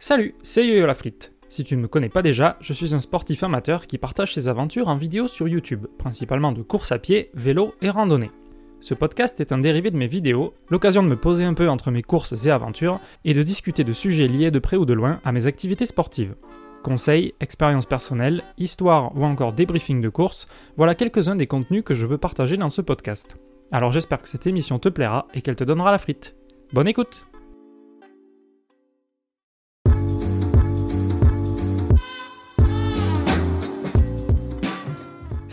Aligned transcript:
Salut, 0.00 0.36
c'est 0.44 0.64
Yo-Yo 0.64 0.86
la 0.86 0.94
frite. 0.94 1.32
Si 1.48 1.64
tu 1.64 1.76
ne 1.76 1.82
me 1.82 1.88
connais 1.88 2.08
pas 2.08 2.22
déjà, 2.22 2.56
je 2.60 2.72
suis 2.72 2.94
un 2.94 3.00
sportif 3.00 3.42
amateur 3.42 3.88
qui 3.88 3.98
partage 3.98 4.32
ses 4.32 4.46
aventures 4.46 4.86
en 4.86 4.96
vidéo 4.96 5.26
sur 5.26 5.48
YouTube, 5.48 5.88
principalement 5.98 6.52
de 6.52 6.62
course 6.62 6.92
à 6.92 7.00
pied, 7.00 7.32
vélo 7.34 7.74
et 7.82 7.90
randonnée. 7.90 8.30
Ce 8.78 8.94
podcast 8.94 9.40
est 9.40 9.50
un 9.50 9.58
dérivé 9.58 9.90
de 9.90 9.96
mes 9.96 10.06
vidéos, 10.06 10.54
l'occasion 10.68 11.02
de 11.02 11.08
me 11.08 11.16
poser 11.16 11.42
un 11.42 11.52
peu 11.52 11.68
entre 11.68 11.90
mes 11.90 12.02
courses 12.02 12.46
et 12.46 12.50
aventures 12.50 13.00
et 13.24 13.34
de 13.34 13.42
discuter 13.42 13.82
de 13.82 13.92
sujets 13.92 14.28
liés 14.28 14.52
de 14.52 14.60
près 14.60 14.76
ou 14.76 14.84
de 14.84 14.94
loin 14.94 15.18
à 15.24 15.32
mes 15.32 15.48
activités 15.48 15.86
sportives. 15.86 16.36
Conseils, 16.84 17.34
expériences 17.40 17.86
personnelles, 17.86 18.44
histoires 18.56 19.10
ou 19.16 19.24
encore 19.24 19.52
débriefing 19.52 20.00
de 20.00 20.08
course, 20.08 20.46
voilà 20.76 20.94
quelques-uns 20.94 21.34
des 21.34 21.48
contenus 21.48 21.82
que 21.84 21.96
je 21.96 22.06
veux 22.06 22.18
partager 22.18 22.56
dans 22.56 22.70
ce 22.70 22.82
podcast. 22.82 23.36
Alors 23.72 23.90
j'espère 23.90 24.22
que 24.22 24.28
cette 24.28 24.46
émission 24.46 24.78
te 24.78 24.90
plaira 24.90 25.26
et 25.34 25.42
qu'elle 25.42 25.56
te 25.56 25.64
donnera 25.64 25.90
la 25.90 25.98
frite. 25.98 26.36
Bonne 26.72 26.86
écoute 26.86 27.27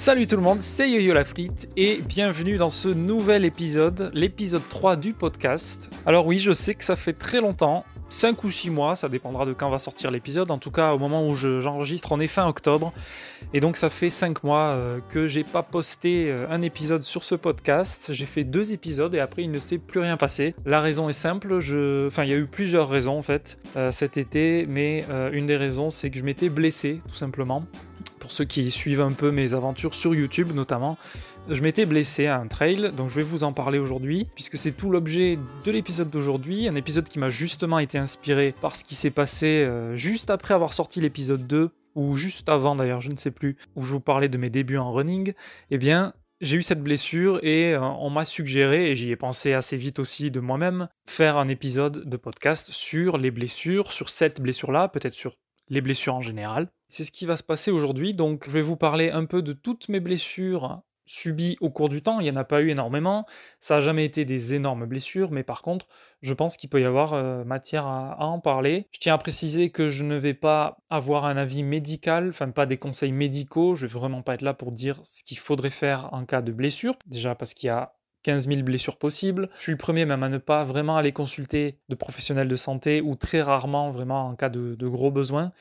Salut 0.05 0.27
tout 0.27 0.35
le 0.35 0.43
monde, 0.43 0.61
c'est 0.61 0.87
Yo-Yo 0.87 1.15
la 1.15 1.25
frite 1.25 1.67
et 1.75 1.99
bienvenue 2.07 2.57
dans 2.57 2.69
ce 2.69 2.89
nouvel 2.89 3.43
épisode, 3.43 4.11
l'épisode 4.13 4.61
3 4.69 4.97
du 4.97 5.13
podcast. 5.13 5.89
Alors 6.05 6.27
oui, 6.27 6.37
je 6.37 6.51
sais 6.51 6.75
que 6.75 6.83
ça 6.83 6.95
fait 6.95 7.13
très 7.13 7.41
longtemps, 7.41 7.85
5 8.11 8.43
ou 8.43 8.51
6 8.51 8.69
mois, 8.69 8.95
ça 8.95 9.09
dépendra 9.09 9.47
de 9.47 9.53
quand 9.53 9.67
va 9.71 9.79
sortir 9.79 10.11
l'épisode. 10.11 10.51
En 10.51 10.59
tout 10.59 10.69
cas, 10.69 10.93
au 10.93 10.99
moment 10.99 11.27
où 11.27 11.33
j'enregistre, 11.33 12.11
on 12.11 12.19
est 12.19 12.27
fin 12.27 12.47
octobre. 12.47 12.91
Et 13.55 13.59
donc 13.59 13.77
ça 13.77 13.89
fait 13.89 14.11
5 14.11 14.43
mois 14.43 14.75
euh, 14.75 14.99
que 15.09 15.27
j'ai 15.27 15.43
pas 15.43 15.63
posté 15.63 16.29
euh, 16.29 16.45
un 16.51 16.61
épisode 16.61 17.01
sur 17.01 17.23
ce 17.23 17.33
podcast. 17.33 18.13
J'ai 18.13 18.27
fait 18.27 18.43
deux 18.43 18.73
épisodes 18.73 19.15
et 19.15 19.19
après 19.19 19.41
il 19.41 19.49
ne 19.49 19.59
s'est 19.59 19.79
plus 19.79 20.01
rien 20.01 20.17
passé. 20.17 20.53
La 20.67 20.81
raison 20.81 21.09
est 21.09 21.13
simple, 21.13 21.59
je... 21.61 22.09
enfin 22.09 22.25
il 22.25 22.29
y 22.29 22.33
a 22.33 22.37
eu 22.37 22.45
plusieurs 22.45 22.89
raisons 22.89 23.17
en 23.17 23.23
fait 23.23 23.57
euh, 23.75 23.91
cet 23.91 24.17
été, 24.17 24.67
mais 24.69 25.03
une 25.33 25.47
des 25.47 25.57
raisons 25.57 25.89
c'est 25.89 26.11
que 26.11 26.19
je 26.19 26.23
m'étais 26.23 26.49
blessé 26.49 27.01
tout 27.09 27.15
simplement 27.15 27.63
pour 28.25 28.31
ceux 28.31 28.45
qui 28.45 28.71
suivent 28.71 29.01
un 29.01 29.11
peu 29.11 29.29
mes 29.29 29.53
aventures 29.53 29.93
sur 29.93 30.15
YouTube 30.15 30.49
notamment. 30.55 30.97
Je 31.47 31.61
m'étais 31.61 31.85
blessé 31.85 32.25
à 32.25 32.39
un 32.39 32.47
trail, 32.47 32.91
donc 32.97 33.09
je 33.09 33.17
vais 33.17 33.21
vous 33.21 33.43
en 33.43 33.53
parler 33.53 33.77
aujourd'hui, 33.77 34.27
puisque 34.33 34.57
c'est 34.57 34.71
tout 34.71 34.89
l'objet 34.89 35.37
de 35.63 35.71
l'épisode 35.71 36.09
d'aujourd'hui, 36.09 36.67
un 36.67 36.73
épisode 36.73 37.07
qui 37.07 37.19
m'a 37.19 37.29
justement 37.29 37.77
été 37.77 37.99
inspiré 37.99 38.55
par 38.61 38.75
ce 38.75 38.83
qui 38.83 38.95
s'est 38.95 39.11
passé 39.11 39.45
euh, 39.45 39.95
juste 39.95 40.31
après 40.31 40.55
avoir 40.55 40.73
sorti 40.73 41.01
l'épisode 41.01 41.45
2, 41.45 41.69
ou 41.93 42.15
juste 42.15 42.49
avant 42.49 42.75
d'ailleurs, 42.75 42.99
je 42.99 43.11
ne 43.11 43.15
sais 43.15 43.29
plus, 43.29 43.57
où 43.75 43.83
je 43.83 43.91
vous 43.91 43.99
parlais 43.99 44.27
de 44.27 44.39
mes 44.39 44.49
débuts 44.49 44.79
en 44.79 44.91
running. 44.91 45.33
Eh 45.69 45.77
bien, 45.77 46.15
j'ai 46.41 46.57
eu 46.57 46.63
cette 46.63 46.81
blessure 46.81 47.39
et 47.43 47.75
euh, 47.75 47.79
on 47.79 48.09
m'a 48.09 48.25
suggéré, 48.25 48.89
et 48.89 48.95
j'y 48.95 49.11
ai 49.11 49.15
pensé 49.15 49.53
assez 49.53 49.77
vite 49.77 49.99
aussi 49.99 50.31
de 50.31 50.39
moi-même, 50.39 50.89
faire 51.07 51.37
un 51.37 51.47
épisode 51.47 52.09
de 52.09 52.17
podcast 52.17 52.71
sur 52.71 53.19
les 53.19 53.29
blessures, 53.29 53.91
sur 53.91 54.09
cette 54.09 54.41
blessure-là, 54.41 54.87
peut-être 54.87 55.13
sur 55.13 55.35
les 55.69 55.81
blessures 55.81 56.15
en 56.15 56.23
général. 56.23 56.69
C'est 56.87 57.03
ce 57.03 57.11
qui 57.11 57.25
va 57.25 57.37
se 57.37 57.43
passer 57.43 57.71
aujourd'hui, 57.71 58.13
donc 58.13 58.45
je 58.47 58.51
vais 58.51 58.61
vous 58.61 58.77
parler 58.77 59.09
un 59.09 59.25
peu 59.25 59.41
de 59.41 59.53
toutes 59.53 59.89
mes 59.89 59.99
blessures 59.99 60.81
subies 61.05 61.57
au 61.61 61.69
cours 61.69 61.89
du 61.89 62.01
temps. 62.01 62.19
Il 62.19 62.23
n'y 62.23 62.31
en 62.31 62.35
a 62.35 62.43
pas 62.43 62.61
eu 62.61 62.69
énormément, 62.69 63.25
ça 63.59 63.75
n'a 63.75 63.81
jamais 63.81 64.05
été 64.05 64.25
des 64.25 64.53
énormes 64.53 64.85
blessures, 64.85 65.31
mais 65.31 65.43
par 65.43 65.61
contre, 65.61 65.87
je 66.21 66.33
pense 66.33 66.57
qu'il 66.57 66.69
peut 66.69 66.81
y 66.81 66.85
avoir 66.85 67.13
euh, 67.13 67.43
matière 67.43 67.85
à, 67.85 68.25
en 68.25 68.39
parler. 68.39 68.87
Je 68.91 68.99
tiens 68.99 69.13
à 69.13 69.17
préciser 69.17 69.69
que 69.69 69.89
je 69.89 70.03
ne 70.03 70.15
vais 70.15 70.33
pas 70.33 70.77
avoir 70.89 71.25
un 71.25 71.37
avis 71.37 71.63
médical, 71.63 72.29
enfin 72.29 72.49
pas 72.49 72.65
des 72.65 72.77
conseils 72.77 73.11
médicaux, 73.11 73.75
je 73.75 73.85
vais 73.85 73.93
vraiment 73.93 74.21
pas 74.21 74.35
être 74.35 74.41
là 74.41 74.53
pour 74.53 74.71
dire 74.71 74.99
ce 75.03 75.23
qu'il 75.23 75.37
faudrait 75.37 75.69
faire 75.69 76.09
en 76.13 76.25
cas 76.25 76.41
de 76.41 76.51
blessure, 76.51 76.95
déjà 77.05 77.35
parce 77.35 77.53
qu'il 77.53 77.67
y 77.67 77.71
a 77.71 77.93
15 78.23 78.47
000 78.47 78.63
blessures 78.63 78.97
possibles. 78.97 79.49
Je 79.57 79.61
suis 79.61 79.71
le 79.71 79.77
premier 79.77 80.05
même 80.05 80.23
à 80.23 80.29
ne 80.29 80.39
pas 80.39 80.63
vraiment 80.63 80.97
aller 80.97 81.11
consulter 81.11 81.77
de 81.89 81.95
professionnels 81.95 82.47
de 82.47 82.55
santé 82.55 82.99
ou 82.99 83.15
très 83.15 83.43
rarement 83.43 83.91
vraiment 83.91 84.27
en 84.27 84.35
cas 84.35 84.49
de, 84.49 84.73
de 84.73 84.87
gros 84.87 85.11
besoins. 85.11 85.51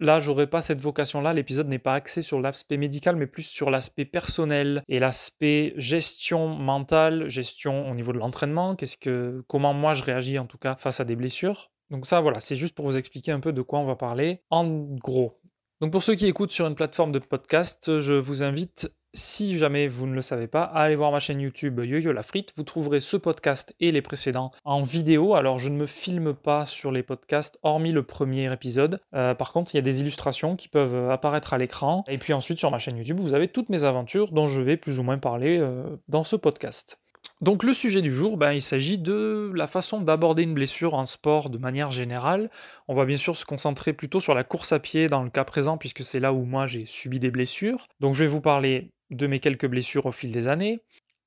Là, 0.00 0.18
j'aurais 0.18 0.46
pas 0.46 0.62
cette 0.62 0.80
vocation-là. 0.80 1.34
L'épisode 1.34 1.68
n'est 1.68 1.78
pas 1.78 1.94
axé 1.94 2.22
sur 2.22 2.40
l'aspect 2.40 2.78
médical, 2.78 3.16
mais 3.16 3.26
plus 3.26 3.42
sur 3.42 3.70
l'aspect 3.70 4.06
personnel 4.06 4.82
et 4.88 4.98
l'aspect 4.98 5.74
gestion 5.76 6.48
mentale, 6.48 7.28
gestion 7.28 7.90
au 7.90 7.94
niveau 7.94 8.12
de 8.14 8.18
l'entraînement. 8.18 8.76
Qu'est-ce 8.76 8.96
que, 8.96 9.44
comment 9.46 9.74
moi 9.74 9.94
je 9.94 10.02
réagis 10.02 10.38
en 10.38 10.46
tout 10.46 10.58
cas 10.58 10.74
face 10.76 11.00
à 11.00 11.04
des 11.04 11.16
blessures. 11.16 11.70
Donc 11.90 12.06
ça, 12.06 12.20
voilà, 12.20 12.40
c'est 12.40 12.56
juste 12.56 12.74
pour 12.74 12.86
vous 12.86 12.96
expliquer 12.96 13.32
un 13.32 13.40
peu 13.40 13.52
de 13.52 13.62
quoi 13.62 13.78
on 13.78 13.84
va 13.84 13.96
parler 13.96 14.42
en 14.48 14.66
gros. 14.66 15.40
Donc 15.80 15.92
pour 15.92 16.02
ceux 16.02 16.14
qui 16.14 16.26
écoutent 16.26 16.50
sur 16.50 16.66
une 16.66 16.74
plateforme 16.74 17.12
de 17.12 17.18
podcast, 17.18 18.00
je 18.00 18.12
vous 18.12 18.42
invite 18.42 18.90
si 19.12 19.58
jamais 19.58 19.88
vous 19.88 20.06
ne 20.06 20.14
le 20.14 20.22
savez 20.22 20.46
pas, 20.46 20.62
allez 20.62 20.96
voir 20.96 21.12
ma 21.12 21.20
chaîne 21.20 21.40
YouTube 21.40 21.80
Yo-Yo 21.80 22.12
la 22.12 22.22
frite. 22.22 22.52
Vous 22.56 22.62
trouverez 22.62 23.00
ce 23.00 23.16
podcast 23.16 23.74
et 23.80 23.92
les 23.92 24.02
précédents 24.02 24.50
en 24.64 24.82
vidéo. 24.82 25.34
Alors 25.34 25.58
je 25.58 25.68
ne 25.68 25.76
me 25.76 25.86
filme 25.86 26.34
pas 26.34 26.66
sur 26.66 26.92
les 26.92 27.02
podcasts, 27.02 27.58
hormis 27.62 27.92
le 27.92 28.02
premier 28.02 28.52
épisode. 28.52 29.00
Euh, 29.14 29.34
par 29.34 29.52
contre, 29.52 29.74
il 29.74 29.78
y 29.78 29.80
a 29.80 29.82
des 29.82 30.00
illustrations 30.00 30.56
qui 30.56 30.68
peuvent 30.68 31.10
apparaître 31.10 31.52
à 31.52 31.58
l'écran. 31.58 32.04
Et 32.08 32.18
puis 32.18 32.32
ensuite, 32.32 32.58
sur 32.58 32.70
ma 32.70 32.78
chaîne 32.78 32.96
YouTube, 32.96 33.18
vous 33.18 33.34
avez 33.34 33.48
toutes 33.48 33.68
mes 33.68 33.84
aventures 33.84 34.32
dont 34.32 34.46
je 34.46 34.60
vais 34.60 34.76
plus 34.76 34.98
ou 34.98 35.02
moins 35.02 35.18
parler 35.18 35.58
euh, 35.58 35.96
dans 36.08 36.24
ce 36.24 36.36
podcast. 36.36 36.98
Donc 37.40 37.64
le 37.64 37.72
sujet 37.72 38.02
du 38.02 38.10
jour, 38.10 38.36
ben, 38.36 38.52
il 38.52 38.60
s'agit 38.60 38.98
de 38.98 39.50
la 39.54 39.66
façon 39.66 40.00
d'aborder 40.00 40.42
une 40.42 40.52
blessure 40.52 40.92
en 40.92 41.06
sport 41.06 41.48
de 41.48 41.56
manière 41.56 41.90
générale. 41.90 42.50
On 42.86 42.94
va 42.94 43.06
bien 43.06 43.16
sûr 43.16 43.34
se 43.34 43.46
concentrer 43.46 43.94
plutôt 43.94 44.20
sur 44.20 44.34
la 44.34 44.44
course 44.44 44.72
à 44.72 44.78
pied 44.78 45.06
dans 45.06 45.22
le 45.22 45.30
cas 45.30 45.44
présent, 45.44 45.78
puisque 45.78 46.04
c'est 46.04 46.20
là 46.20 46.34
où 46.34 46.44
moi 46.44 46.66
j'ai 46.66 46.84
subi 46.84 47.18
des 47.18 47.30
blessures. 47.30 47.88
Donc 47.98 48.14
je 48.14 48.24
vais 48.24 48.30
vous 48.30 48.42
parler 48.42 48.90
de 49.10 49.26
mes 49.26 49.40
quelques 49.40 49.68
blessures 49.68 50.06
au 50.06 50.12
fil 50.12 50.30
des 50.30 50.48
années. 50.48 50.80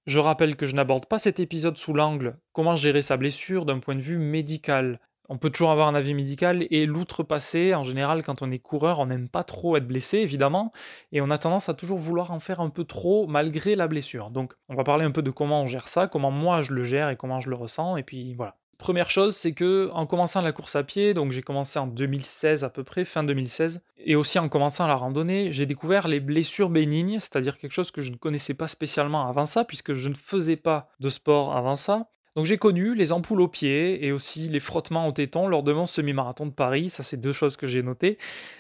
Je 0.05 0.19
rappelle 0.19 0.55
que 0.55 0.67
je 0.67 0.75
n'aborde 0.75 1.05
pas 1.05 1.19
cet 1.19 1.39
épisode 1.39 1.77
sous 1.77 1.93
l'angle 1.93 2.37
comment 2.51 2.75
gérer 2.75 3.01
sa 3.01 3.17
blessure 3.17 3.65
d'un 3.65 3.79
point 3.79 3.95
de 3.95 4.01
vue 4.01 4.17
médical. 4.17 4.99
On 5.29 5.37
peut 5.37 5.49
toujours 5.49 5.71
avoir 5.71 5.87
un 5.87 5.95
avis 5.95 6.13
médical 6.13 6.67
et 6.69 6.85
l'outrepasser. 6.85 7.73
En 7.73 7.83
général, 7.83 8.23
quand 8.23 8.41
on 8.41 8.51
est 8.51 8.59
coureur, 8.59 8.99
on 8.99 9.05
n'aime 9.05 9.29
pas 9.29 9.45
trop 9.45 9.77
être 9.77 9.87
blessé, 9.87 10.17
évidemment, 10.17 10.71
et 11.13 11.21
on 11.21 11.29
a 11.29 11.37
tendance 11.37 11.69
à 11.69 11.73
toujours 11.73 11.97
vouloir 11.97 12.31
en 12.31 12.41
faire 12.41 12.59
un 12.59 12.69
peu 12.69 12.83
trop 12.83 13.25
malgré 13.27 13.75
la 13.75 13.87
blessure. 13.87 14.31
Donc, 14.31 14.53
on 14.67 14.75
va 14.75 14.83
parler 14.83 15.05
un 15.05 15.11
peu 15.11 15.21
de 15.21 15.31
comment 15.31 15.61
on 15.61 15.67
gère 15.67 15.87
ça, 15.87 16.07
comment 16.07 16.31
moi 16.31 16.61
je 16.61 16.73
le 16.73 16.83
gère 16.83 17.09
et 17.09 17.15
comment 17.15 17.39
je 17.39 17.49
le 17.49 17.55
ressens, 17.55 17.95
et 17.95 18.03
puis 18.03 18.33
voilà. 18.35 18.57
Première 18.77 19.09
chose, 19.09 19.35
c'est 19.35 19.53
que 19.53 19.89
en 19.93 20.05
commençant 20.05 20.41
la 20.41 20.51
course 20.51 20.75
à 20.75 20.83
pied, 20.83 21.13
donc 21.13 21.31
j'ai 21.31 21.41
commencé 21.41 21.79
en 21.79 21.87
2016 21.87 22.63
à 22.63 22.69
peu 22.69 22.83
près, 22.83 23.05
fin 23.05 23.23
2016, 23.23 23.81
et 23.97 24.15
aussi 24.15 24.39
en 24.39 24.49
commençant 24.49 24.87
la 24.87 24.95
randonnée, 24.95 25.51
j'ai 25.51 25.65
découvert 25.65 26.07
les 26.07 26.19
blessures 26.19 26.69
bénignes, 26.69 27.19
c'est-à-dire 27.19 27.57
quelque 27.57 27.71
chose 27.71 27.91
que 27.91 28.01
je 28.01 28.11
ne 28.11 28.17
connaissais 28.17 28.53
pas 28.53 28.67
spécialement 28.67 29.27
avant 29.27 29.45
ça, 29.45 29.63
puisque 29.63 29.93
je 29.93 30.09
ne 30.09 30.15
faisais 30.15 30.57
pas 30.57 30.89
de 30.99 31.09
sport 31.09 31.55
avant 31.55 31.75
ça. 31.75 32.07
Donc 32.35 32.45
j'ai 32.45 32.57
connu 32.57 32.95
les 32.95 33.11
ampoules 33.11 33.41
aux 33.41 33.47
pieds 33.47 34.03
et 34.05 34.11
aussi 34.11 34.47
les 34.47 34.59
frottements 34.59 35.07
au 35.07 35.11
téton 35.11 35.47
lors 35.47 35.61
de 35.61 35.71
mon 35.71 35.85
semi-marathon 35.85 36.47
de 36.47 36.51
Paris. 36.51 36.89
Ça, 36.89 37.03
c'est 37.03 37.17
deux 37.17 37.33
choses 37.33 37.57
que 37.57 37.67
j'ai 37.67 37.83
notées. 37.83 38.17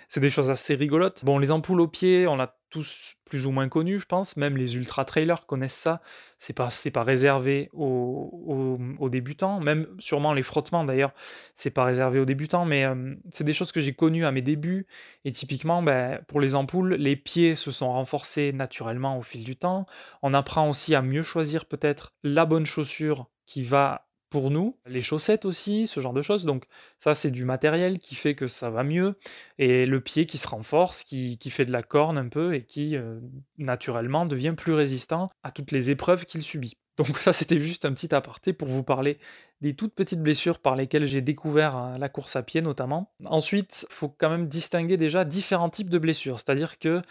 C'est 0.09 0.19
des 0.19 0.29
choses 0.29 0.51
assez 0.51 0.75
rigolotes. 0.75 1.25
Bon, 1.25 1.39
les 1.39 1.49
ampoules 1.49 1.81
aux 1.81 1.87
pieds, 1.87 2.27
on 2.27 2.35
l'a 2.35 2.55
tous 2.69 3.15
plus 3.25 3.47
ou 3.47 3.51
moins 3.51 3.69
connu, 3.69 3.97
je 3.97 4.05
pense. 4.05 4.37
Même 4.37 4.57
les 4.57 4.75
ultra-trailers 4.75 5.47
connaissent 5.47 5.73
ça. 5.73 6.01
C'est 6.37 6.53
pas, 6.53 6.69
c'est 6.69 6.91
pas 6.91 7.03
réservé 7.03 7.69
aux, 7.73 9.09
débutants. 9.09 9.59
Même 9.59 9.87
sûrement 9.97 10.33
les 10.33 10.43
frottements, 10.43 10.83
d'ailleurs, 10.83 11.13
c'est 11.55 11.71
pas 11.71 11.85
réservé 11.85 12.19
aux 12.19 12.25
débutants. 12.25 12.65
Mais 12.65 12.85
euh, 12.85 13.15
c'est 13.31 13.43
des 13.43 13.53
choses 13.53 13.71
que 13.71 13.81
j'ai 13.81 13.95
connues 13.95 14.25
à 14.25 14.31
mes 14.31 14.43
débuts. 14.43 14.85
Et 15.25 15.31
typiquement, 15.31 15.81
ben, 15.81 16.19
pour 16.27 16.41
les 16.41 16.53
ampoules, 16.53 16.93
les 16.93 17.15
pieds 17.15 17.55
se 17.55 17.71
sont 17.71 17.91
renforcés 17.91 18.51
naturellement 18.53 19.17
au 19.17 19.23
fil 19.23 19.43
du 19.43 19.55
temps. 19.55 19.87
On 20.21 20.35
apprend 20.35 20.69
aussi 20.69 20.93
à 20.93 21.01
mieux 21.01 21.23
choisir 21.23 21.65
peut-être 21.65 22.13
la 22.23 22.45
bonne 22.45 22.67
chaussure 22.67 23.29
qui 23.45 23.63
va 23.63 24.07
pour 24.33 24.49
nous, 24.49 24.79
les 24.87 25.03
chaussettes 25.03 25.45
aussi, 25.45 25.85
ce 25.85 25.99
genre 25.99 26.11
de 26.11 26.23
choses. 26.23 26.43
Donc 26.43 26.65
ça, 26.97 27.13
c'est 27.13 27.29
du 27.29 27.45
matériel 27.45 27.99
qui 27.99 28.15
fait 28.15 28.33
que 28.33 28.47
ça 28.47 28.71
va 28.71 28.83
mieux. 28.83 29.13
Et 29.59 29.85
le 29.85 30.01
pied 30.01 30.25
qui 30.25 30.39
se 30.39 30.47
renforce, 30.47 31.03
qui, 31.03 31.37
fait 31.51 31.65
de 31.65 31.71
la 31.71 31.83
corne 31.83 32.17
un 32.17 32.29
peu 32.29 32.55
et 32.55 32.65
qui, 32.65 32.97
euh, 32.97 33.19
naturellement, 33.59 34.25
devient 34.25 34.55
plus 34.57 34.73
résistant 34.73 35.29
à 35.43 35.51
toutes 35.51 35.71
les 35.71 35.91
épreuves 35.91 36.25
qu'il 36.25 36.41
subit. 36.41 36.77
Donc 36.97 37.15
ça, 37.19 37.31
c'était 37.31 37.59
juste 37.59 37.85
un 37.85 37.93
petit 37.93 38.13
aparté 38.15 38.53
pour 38.53 38.67
vous 38.67 38.81
parler 38.81 39.19
des 39.61 39.75
toutes 39.75 39.93
petites 39.93 40.21
blessures 40.21 40.57
par 40.57 40.75
lesquelles 40.75 41.05
j'ai 41.05 41.21
découvert 41.21 41.77
euh, 41.77 41.97
la 41.99 42.09
course 42.09 42.35
à 42.35 42.41
pied 42.41 42.63
notamment. 42.63 43.13
Ensuite, 43.25 43.85
il 43.87 43.93
faut 43.93 44.09
quand 44.09 44.31
même 44.31 44.47
distinguer 44.47 44.97
déjà 44.97 45.25
différents 45.25 45.69
types 45.69 45.91
de 45.91 45.99
blessures. 45.99 46.39
C'est-à-dire 46.39 46.79
que 46.79 47.03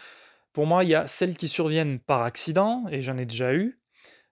pour 0.51 0.67
moi, 0.67 0.83
il 0.83 0.89
y 0.89 0.95
a 0.95 1.07
celles 1.07 1.37
qui 1.37 1.47
surviennent 1.47 1.99
par 1.99 2.21
accident, 2.23 2.83
et 2.91 3.01
j'en 3.01 3.17
ai 3.17 3.25
déjà 3.25 3.53
eu, 3.53 3.79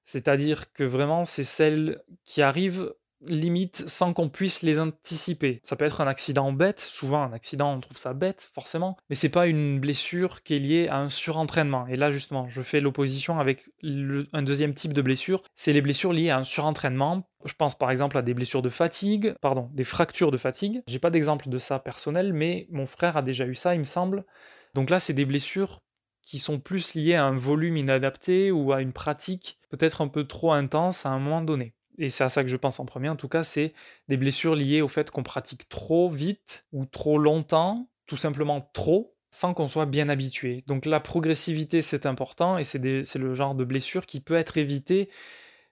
c'est-à-dire 0.04 0.72
que 0.74 0.84
vraiment, 0.84 1.26
c'est 1.26 1.44
celles 1.44 2.02
qui 2.26 2.42
arrivent 2.42 2.94
limite 3.26 3.88
sans 3.88 4.14
qu'on 4.14 4.30
puisse 4.30 4.62
les 4.62 4.80
anticiper. 4.80 5.62
Ça 5.64 5.76
peut 5.76 5.86
être 5.86 6.02
un 6.02 6.08
accident 6.08 6.52
bête, 6.52 6.80
souvent 6.80 7.22
un 7.22 7.34
accident 7.34 7.74
on 7.74 7.80
trouve 7.80 7.98
ça 7.98 8.14
bête 8.14 8.50
forcément, 8.54 8.98
mais 9.10 9.16
c'est 9.16 9.30
pas 9.30 9.48
une 9.48 9.80
blessure 9.80 10.44
qui 10.44 10.56
est 10.56 10.60
liée 10.60 10.88
à 10.90 10.98
un 10.98 11.10
surentraînement. 11.10 11.88
Et 11.88 11.96
là 11.96 12.12
justement, 12.12 12.48
je 12.50 12.62
fais 12.62 12.80
l'opposition 12.80 13.38
avec 13.38 13.70
un 13.84 14.42
deuxième 14.42 14.74
type 14.74 14.94
de 14.94 15.02
blessure, 15.02 15.44
c'est 15.54 15.74
les 15.74 15.82
blessures 15.82 16.14
liées 16.14 16.30
à 16.30 16.38
un 16.38 16.44
surentraînement. 16.44 17.28
Je 17.46 17.54
pense 17.54 17.78
par 17.78 17.92
exemple 17.92 18.18
à 18.18 18.22
des 18.22 18.34
blessures 18.34 18.62
de 18.62 18.70
fatigue, 18.70 19.36
pardon, 19.42 19.70
des 19.74 19.84
fractures 19.84 20.32
de 20.32 20.38
fatigue. 20.38 20.82
J'ai 20.88 21.00
pas 21.00 21.10
d'exemple 21.10 21.50
de 21.50 21.58
ça 21.58 21.80
personnel, 21.80 22.34
mais 22.34 22.68
mon 22.72 22.86
frère 22.86 23.18
a 23.18 23.22
déjà 23.22 23.46
eu 23.46 23.56
ça, 23.56 23.74
il 23.76 23.80
me 23.80 23.86
semble. 23.86 24.26
Donc 24.74 24.90
là, 24.90 25.00
c'est 25.00 25.14
des 25.14 25.26
blessures 25.26 25.82
qui 26.24 26.40
sont 26.40 26.60
plus 26.60 26.94
liées 26.94 27.16
à 27.16 27.26
un 27.26 27.36
volume 27.36 27.78
inadapté 27.78 28.52
ou 28.52 28.72
à 28.72 28.82
une 28.82 28.94
pratique 28.94 29.60
peut-être 29.70 30.02
un 30.02 30.08
peu 30.08 30.26
trop 30.26 30.54
intense 30.54 31.06
à 31.06 31.10
un 31.10 31.20
moment 31.20 31.42
donné. 31.42 31.74
et 31.98 32.10
c'est 32.10 32.24
à 32.24 32.30
ça 32.30 32.44
que 32.44 32.50
je 32.50 32.58
pense 32.58 32.80
en 32.80 32.86
premier 32.86 33.10
en 33.10 33.16
tout 33.16 33.28
cas, 33.28 33.44
c'est 33.44 33.74
des 34.08 34.18
blessures 34.18 34.56
liées 34.56 34.82
au 34.82 34.88
fait 34.88 35.12
qu'on 35.12 35.24
pratique 35.24 35.70
trop 35.70 36.10
vite 36.10 36.66
ou 36.72 36.86
trop 36.86 37.18
longtemps, 37.18 37.90
tout 38.06 38.18
simplement 38.18 38.70
trop, 38.74 39.16
sans 39.30 39.54
qu'on 39.54 39.68
soit 39.68 39.86
bien 39.86 40.10
habitué. 40.10 40.64
Donc 40.68 40.86
la 40.86 41.00
progressivité, 41.00 41.82
c'est 41.82 42.06
important 42.06 42.58
et 42.58 42.64
c'est 42.66 42.80
le 42.80 43.34
genre 43.34 43.56
de 43.56 43.64
blessure 43.64 44.06
qui 44.06 44.20
peut 44.20 44.36
être 44.36 44.58
évité 44.58 45.10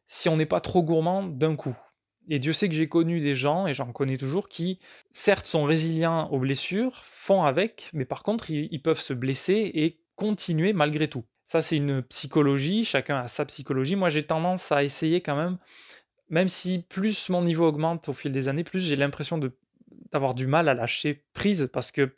si 0.07 0.29
on 0.29 0.37
n'est 0.37 0.45
pas 0.45 0.61
trop 0.61 0.81
gourmand 0.81 1.23
d'un 1.23 1.55
coup. 1.55 1.77
Et 2.29 2.39
Dieu 2.39 2.53
sait 2.53 2.69
que 2.69 2.75
j'ai 2.75 2.87
connu 2.87 3.19
des 3.21 3.33
gens, 3.33 3.65
et 3.65 3.73
j'en 3.73 3.91
connais 3.91 4.17
toujours, 4.17 4.49
qui, 4.49 4.79
certes, 5.11 5.47
sont 5.47 5.63
résilients 5.63 6.29
aux 6.29 6.37
blessures, 6.37 7.01
font 7.05 7.43
avec, 7.43 7.89
mais 7.91 8.05
par 8.05 8.21
contre, 8.21 8.51
ils 8.51 8.81
peuvent 8.81 8.99
se 8.99 9.13
blesser 9.13 9.71
et 9.73 9.99
continuer 10.19 10.73
malgré 10.73 11.07
tout. 11.07 11.23
Ça, 11.45 11.61
c'est 11.61 11.77
une 11.77 12.03
psychologie, 12.03 12.83
chacun 12.83 13.21
a 13.21 13.27
sa 13.29 13.45
psychologie. 13.45 13.95
Moi, 13.95 14.09
j'ai 14.09 14.23
tendance 14.23 14.71
à 14.71 14.83
essayer 14.83 15.21
quand 15.21 15.37
même, 15.37 15.57
même 16.29 16.49
si 16.49 16.85
plus 16.89 17.29
mon 17.29 17.41
niveau 17.41 17.65
augmente 17.65 18.09
au 18.09 18.13
fil 18.13 18.33
des 18.33 18.49
années, 18.49 18.65
plus 18.65 18.81
j'ai 18.81 18.97
l'impression 18.97 19.39
d'avoir 20.11 20.35
du 20.35 20.45
mal 20.45 20.67
à 20.67 20.73
lâcher 20.73 21.23
prise 21.33 21.69
parce 21.71 21.91
que 21.91 22.13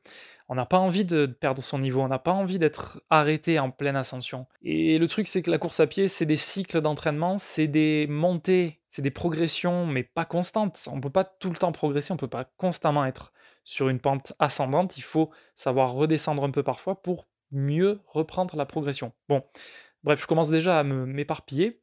on 0.50 0.56
n'a 0.56 0.66
pas 0.66 0.80
envie 0.80 1.06
de 1.06 1.28
perdre 1.28 1.64
son 1.64 1.80
niveau, 1.80 2.02
on 2.02 2.10
n'a 2.10 2.20
pas 2.20 2.34
envie 2.34 2.60
d'être 2.60 3.02
arrêté 3.10 3.60
en 3.60 3.72
pleine 3.72 3.96
ascension. 3.96 4.48
Et 4.64 4.98
le 4.98 5.08
truc, 5.08 5.28
c'est 5.28 5.44
que 5.44 5.52
la 5.52 5.60
course 5.60 5.80
à 5.80 5.88
pied, 5.88 6.10
c'est 6.10 6.26
des 6.26 6.36
cycles 6.36 6.82
d'entraînement, 6.82 7.38
c'est 7.38 7.68
des 7.68 8.08
montées, 8.10 8.82
c'est 8.90 9.02
des 9.02 9.12
progressions, 9.12 9.86
mais 9.86 10.04
pas 10.04 10.26
constantes. 10.26 10.90
On 10.92 10.98
ne 10.98 11.02
peut 11.02 11.10
pas 11.10 11.24
tout 11.24 11.52
le 11.52 11.56
temps 11.56 11.72
progresser, 11.72 12.12
on 12.12 12.16
ne 12.16 12.20
peut 12.20 12.28
pas 12.28 12.52
constamment 12.58 13.06
être 13.06 13.32
sur 13.64 13.88
une 13.88 14.00
pente 14.00 14.34
ascendante. 14.40 14.98
Il 14.98 15.04
faut 15.04 15.30
savoir 15.56 15.94
redescendre 15.94 16.44
un 16.44 16.52
peu 16.52 16.64
parfois 16.64 17.02
pour 17.02 17.28
mieux 17.52 18.00
reprendre 18.08 18.56
la 18.56 18.66
progression. 18.66 19.14
Bon, 19.30 19.44
bref, 20.04 20.22
je 20.22 20.28
commence 20.28 20.50
déjà 20.50 20.80
à 20.80 20.84
m'éparpiller. 20.84 21.82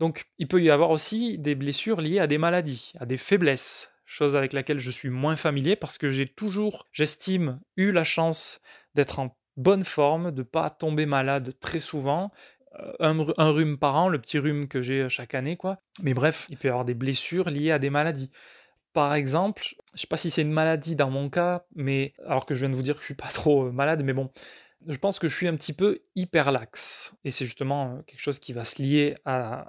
Donc, 0.00 0.26
il 0.38 0.46
peut 0.46 0.62
y 0.62 0.70
avoir 0.70 0.90
aussi 0.90 1.38
des 1.38 1.54
blessures 1.54 2.00
liées 2.00 2.20
à 2.20 2.26
des 2.26 2.38
maladies, 2.38 2.92
à 2.98 3.06
des 3.06 3.16
faiblesses, 3.16 3.90
chose 4.04 4.36
avec 4.36 4.52
laquelle 4.52 4.78
je 4.78 4.90
suis 4.90 5.10
moins 5.10 5.36
familier 5.36 5.76
parce 5.76 5.98
que 5.98 6.10
j'ai 6.10 6.26
toujours, 6.26 6.86
j'estime, 6.92 7.60
eu 7.76 7.90
la 7.92 8.04
chance 8.04 8.60
d'être 8.94 9.18
en 9.18 9.36
bonne 9.56 9.84
forme, 9.84 10.30
de 10.30 10.38
ne 10.38 10.44
pas 10.44 10.70
tomber 10.70 11.04
malade 11.04 11.52
très 11.60 11.80
souvent. 11.80 12.30
Euh, 12.80 13.34
un, 13.38 13.50
rhume 13.50 13.76
par 13.76 13.96
an, 13.96 14.08
le 14.08 14.20
petit 14.20 14.38
rhume 14.38 14.68
que 14.68 14.80
j'ai 14.80 15.08
chaque 15.08 15.34
année, 15.34 15.56
quoi. 15.56 15.78
Mais 16.02 16.14
bref, 16.14 16.46
il 16.48 16.56
peut 16.56 16.68
y 16.68 16.70
avoir 16.70 16.84
des 16.84 16.94
blessures 16.94 17.50
liées 17.50 17.72
à 17.72 17.78
des 17.78 17.90
maladies. 17.90 18.30
Par 18.92 19.14
exemple, 19.14 19.62
je 19.64 19.74
ne 19.94 19.98
sais 19.98 20.06
pas 20.06 20.16
si 20.16 20.30
c'est 20.30 20.42
une 20.42 20.52
maladie 20.52 20.96
dans 20.96 21.10
mon 21.10 21.28
cas, 21.28 21.64
mais 21.74 22.14
alors 22.26 22.46
que 22.46 22.54
je 22.54 22.60
viens 22.60 22.70
de 22.70 22.74
vous 22.74 22.82
dire 22.82 22.94
que 22.94 23.00
je 23.00 23.06
suis 23.06 23.14
pas 23.14 23.28
trop 23.28 23.66
euh, 23.66 23.72
malade, 23.72 24.02
mais 24.04 24.12
bon, 24.12 24.30
je 24.86 24.96
pense 24.96 25.18
que 25.18 25.28
je 25.28 25.34
suis 25.34 25.48
un 25.48 25.56
petit 25.56 25.72
peu 25.72 26.00
hyperlaxe. 26.14 27.14
Et 27.24 27.30
c'est 27.30 27.44
justement 27.44 27.92
euh, 27.92 28.02
quelque 28.06 28.20
chose 28.20 28.38
qui 28.38 28.52
va 28.52 28.64
se 28.64 28.80
lier 28.80 29.16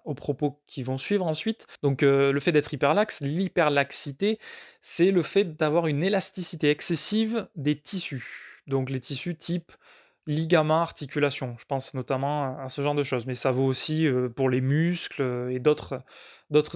aux 0.06 0.13
propos 0.13 0.61
qui 0.67 0.83
vont 0.83 0.97
suivre 0.97 1.25
ensuite. 1.25 1.67
Donc 1.81 2.03
euh, 2.03 2.31
le 2.31 2.39
fait 2.39 2.51
d'être 2.51 2.73
hyperlaxe, 2.73 3.21
l'hyperlaxité, 3.21 4.39
c'est 4.81 5.11
le 5.11 5.23
fait 5.23 5.57
d'avoir 5.57 5.88
une 5.88 6.03
élasticité 6.03 6.69
excessive 6.69 7.47
des 7.56 7.79
tissus. 7.79 8.61
Donc 8.67 8.89
les 8.89 9.00
tissus 9.00 9.35
type 9.35 9.71
ligaments, 10.27 10.81
articulations. 10.81 11.56
Je 11.60 11.66
pense 11.66 11.94
notamment 11.94 12.57
à 12.60 12.69
ce 12.69 12.81
genre 12.81 12.95
de 12.95 13.04
choses. 13.04 13.25
Mais 13.25 13.36
ça 13.36 13.51
vaut 13.51 13.66
aussi 13.66 14.07
euh, 14.07 14.30
pour 14.30 14.50
les 14.50 14.62
muscles 14.62 15.50
et 15.51 15.60
d'autres 15.60 16.04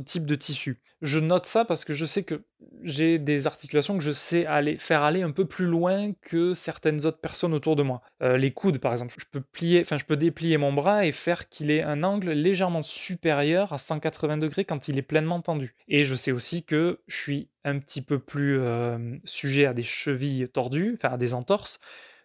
types 0.04 0.26
de 0.26 0.36
tissus. 0.36 0.82
Je 1.04 1.20
note 1.20 1.46
ça 1.46 1.66
parce 1.66 1.84
que 1.84 1.94
je 1.94 2.06
sais 2.06 2.24
que 2.24 2.46
j'ai 2.84 3.20
des 3.20 3.46
articulations 3.46 3.98
que 3.98 4.04
je 4.04 4.14
sais 4.14 4.46
aller, 4.46 4.78
faire 4.78 5.02
aller 5.02 5.22
un 5.22 5.32
peu 5.32 5.44
plus 5.44 5.66
loin 5.66 6.14
que 6.22 6.54
certaines 6.54 7.06
autres 7.06 7.20
personnes 7.20 7.54
autour 7.54 7.76
de 7.76 7.84
moi. 7.84 8.02
Euh, 8.22 8.38
les 8.38 8.52
coudes, 8.52 8.78
par 8.78 8.94
exemple, 8.94 9.14
je 9.20 9.26
peux 9.30 9.42
plier, 9.42 9.82
enfin, 9.82 9.98
je 9.98 10.06
peux 10.06 10.16
déplier 10.16 10.58
mon 10.58 10.72
bras 10.72 11.06
et 11.06 11.12
faire 11.12 11.50
qu'il 11.50 11.72
ait 11.72 11.84
un 11.84 12.04
angle 12.04 12.32
légèrement 12.32 12.82
supérieur 12.82 13.74
à 13.74 13.80
180 13.80 14.38
degrés 14.38 14.64
quand 14.64 14.88
il 14.88 14.98
est 14.98 15.02
pleinement 15.02 15.42
tendu. 15.42 15.76
Et 15.90 16.06
je 16.06 16.16
sais 16.16 16.32
aussi 16.32 16.64
que 16.64 17.02
je 17.08 17.18
suis 17.18 17.50
un 17.66 17.80
petit 17.80 18.02
peu 18.02 18.18
plus 18.20 18.60
euh, 18.60 19.18
sujet 19.26 19.66
à 19.66 19.74
des 19.74 19.84
chevilles 19.84 20.48
tordues, 20.48 20.94
enfin 20.98 21.14
à 21.14 21.18
des 21.18 21.34
entorses, 21.34 21.80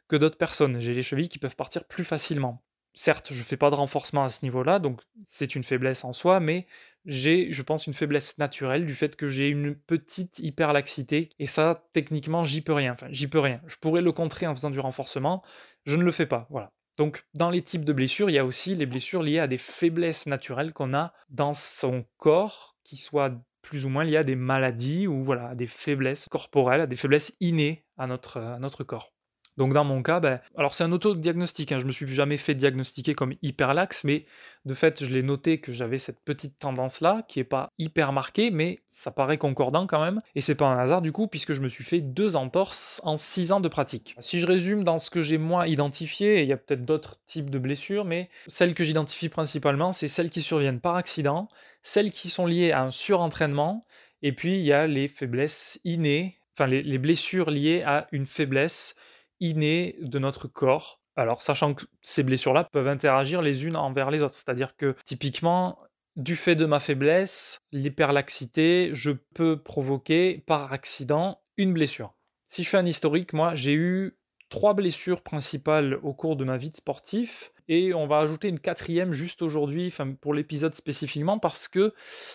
que 0.08 0.16
d'autres 0.16 0.38
personnes. 0.38 0.81
J'ai 0.81 0.94
les 0.94 1.02
chevilles 1.02 1.28
qui 1.28 1.38
peuvent 1.38 1.56
partir 1.56 1.84
plus 1.84 2.05
facilement. 2.05 2.64
Certes, 2.94 3.28
je 3.31 3.38
ne 3.38 3.44
fais 3.44 3.56
pas 3.56 3.70
de 3.70 3.76
renforcement 3.76 4.25
à 4.25 4.31
ce 4.31 4.44
niveau-là, 4.44 4.81
donc 4.81 5.00
c'est 5.25 5.55
une 5.55 5.62
faiblesse 5.62 6.05
en 6.05 6.12
soi, 6.12 6.40
mais 6.40 6.66
j'ai, 7.05 7.52
je 7.52 7.62
pense, 7.62 7.87
une 7.87 7.93
faiblesse 7.93 8.38
naturelle 8.38 8.87
du 8.87 8.94
fait 8.94 9.14
que 9.14 9.28
j'ai 9.28 9.49
une 9.49 9.76
petite 9.76 10.40
hyperlaxité, 10.40 11.31
et 11.38 11.46
ça, 11.46 11.87
techniquement, 11.93 12.44
j'y 12.44 12.60
peux 12.60 12.72
rien. 12.72 12.94
Enfin, 12.94 13.06
j'y 13.10 13.28
peux 13.28 13.38
rien. 13.38 13.60
Je 13.66 13.76
pourrais 13.76 14.02
le 14.02 14.10
contrer 14.10 14.49
en 14.49 14.55
faisant 14.55 14.70
du 14.70 14.81
renforcement, 14.81 15.44
je 15.84 15.94
ne 15.94 16.02
le 16.02 16.11
fais 16.11 16.26
pas, 16.26 16.49
voilà. 16.50 16.72
Donc, 16.96 17.25
dans 17.34 17.50
les 17.50 17.62
types 17.62 17.84
de 17.84 17.93
blessures, 17.93 18.31
il 18.31 18.32
y 18.32 18.38
a 18.38 18.44
aussi 18.44 18.75
les 18.75 18.87
blessures 18.87 19.22
liées 19.22 19.38
à 19.38 19.46
des 19.46 19.58
faiblesses 19.58 20.26
naturelles 20.26 20.72
qu'on 20.72 20.93
a 20.93 21.12
dans 21.28 21.54
son 21.54 22.04
corps, 22.16 22.76
qui 22.82 22.96
soient 22.96 23.31
plus 23.62 23.87
ou 23.87 23.88
moins 23.88 24.02
liées 24.02 24.16
à 24.16 24.25
des 24.25 24.34
maladies 24.34 25.06
ou 25.06 25.22
voilà, 25.22 25.50
à 25.50 25.54
des 25.54 25.69
faiblesses 25.69 26.26
corporelles, 26.28 26.81
à 26.81 26.87
des 26.87 26.96
faiblesses 26.96 27.32
innées 27.38 27.84
à 27.96 28.08
notre, 28.08 28.38
à 28.38 28.58
notre 28.58 28.82
corps. 28.82 29.12
Donc 29.58 29.72
dans 29.72 29.82
mon 29.82 30.05
cas, 30.05 30.20
ben, 30.20 30.38
alors 30.56 30.72
c'est 30.72 30.84
un 30.84 30.93
autodiagnostic, 30.93 31.72
hein, 31.72 31.81
je 31.81 31.84
me 31.84 31.90
suis 31.90 32.06
jamais 32.06 32.37
fait 32.37 32.55
diagnostiquer 32.55 33.14
comme 33.14 33.34
hyperlaxe, 33.43 34.05
mais 34.05 34.25
de 34.64 34.72
fait 34.72 35.05
je 35.05 35.10
l'ai 35.10 35.25
noté 35.25 35.58
que 35.58 35.72
j'avais 35.72 35.99
cette 35.99 36.20
petite 36.20 36.60
tendance-là, 36.60 37.25
qui 37.26 37.40
est 37.40 37.44
pas 37.44 37.72
hyper 37.76 38.12
marquée, 38.12 38.52
mais 38.52 38.78
ça 38.88 39.10
paraît 39.10 39.37
concordant 39.37 39.88
quand 39.88 40.00
même, 40.00 40.20
et 40.37 40.43
c'est 40.43 40.55
pas 40.55 40.69
un 40.69 40.78
hasard 40.78 41.02
du 41.02 41.10
coup, 41.10 41.26
puisque 41.26 41.55
je 41.55 41.60
me 41.60 41.69
suis 41.69 41.82
fait 41.82 42.00
deux 42.00 42.37
entorses 42.37 43.00
en 43.02 43.16
six 43.16 43.50
ans 43.50 43.58
de 43.58 43.66
pratique. 43.66 44.14
Si 44.20 44.38
je 44.38 44.46
résume 44.46 44.84
dans 44.84 45.00
ce 45.00 45.10
que 45.10 45.22
j'ai 45.22 45.38
moi 45.38 45.66
identifié, 45.66 46.43
il 46.43 46.49
y 46.49 46.52
a 46.52 46.56
peut-être 46.56 46.84
d'autres 46.84 47.19
types 47.26 47.50
de 47.50 47.58
blessures, 47.58 48.04
mais 48.04 48.31
celles 48.46 48.75
que 48.75 48.84
j'identifie 48.84 49.28
principalement, 49.28 49.90
c'est 49.90 50.06
celles 50.06 50.31
qui 50.31 50.40
surviennent 50.40 50.81
par 50.81 50.94
accident, 50.94 51.49
celles 51.82 52.12
qui 52.12 52.31
sont 52.31 52.46
liées 52.46 52.70
à 52.70 52.82
un 52.82 52.93
surentraînement, 52.93 53.84
et 54.22 54.31
puis 54.31 54.61
il 54.61 54.64
y 54.64 54.72
a 54.72 54.87
les 54.87 55.08
faiblesses 55.08 55.81
innées, 55.82 56.38
enfin 56.54 56.69
les 56.69 56.99
blessures 56.99 57.50
liées 57.50 57.82
à 57.84 58.06
une 58.12 58.26
faiblesse, 58.26 58.94
inné 59.40 59.96
de 60.00 60.19
notre 60.19 60.49
corps. 60.49 61.00
Alors, 61.17 61.43
sachant 61.43 61.75
que 61.75 61.85
ces 62.00 62.23
blessures-là 62.23 62.64
peuvent 62.64 62.88
interagir 62.88 63.43
les 63.43 63.67
unes 63.67 63.76
envers 63.76 64.11
les 64.11 64.23
autres, 64.23 64.35
c'est-à-dire 64.35 64.76
que 64.76 64.94
typiquement, 65.05 65.79
du 66.17 66.37
fait 66.37 66.55
de 66.55 66.67
ma 66.67 66.81
faiblesse, 66.81 67.61
l'hyperlaxité, 67.73 68.90
je 68.93 69.12
peux 69.35 69.61
provoquer 69.61 70.43
par 70.46 70.73
accident 70.73 71.40
une 71.56 71.73
blessure. 71.73 72.14
Si 72.46 72.62
je 72.62 72.69
fais 72.69 72.76
un 72.76 72.87
historique, 72.87 73.32
moi, 73.32 73.55
j'ai 73.55 73.75
eu 73.75 74.19
trois 74.49 74.75
blessures 74.75 75.23
principales 75.23 75.99
au 76.03 76.12
cours 76.12 76.37
de 76.37 76.45
ma 76.45 76.56
vie 76.56 76.71
de 76.71 76.77
sportif. 76.77 77.53
Et 77.71 77.93
on 77.93 78.06
va 78.06 78.21
ajouter 78.21 78.49
une 78.49 78.59
quatrième 78.59 79.12
juste 79.12 79.43
aujourd'hui, 79.43 79.93
pour 80.23 80.33
l'épisode 80.33 80.75
spécifiquement, 80.75 81.39
parce 81.39 81.69
que 81.69 81.93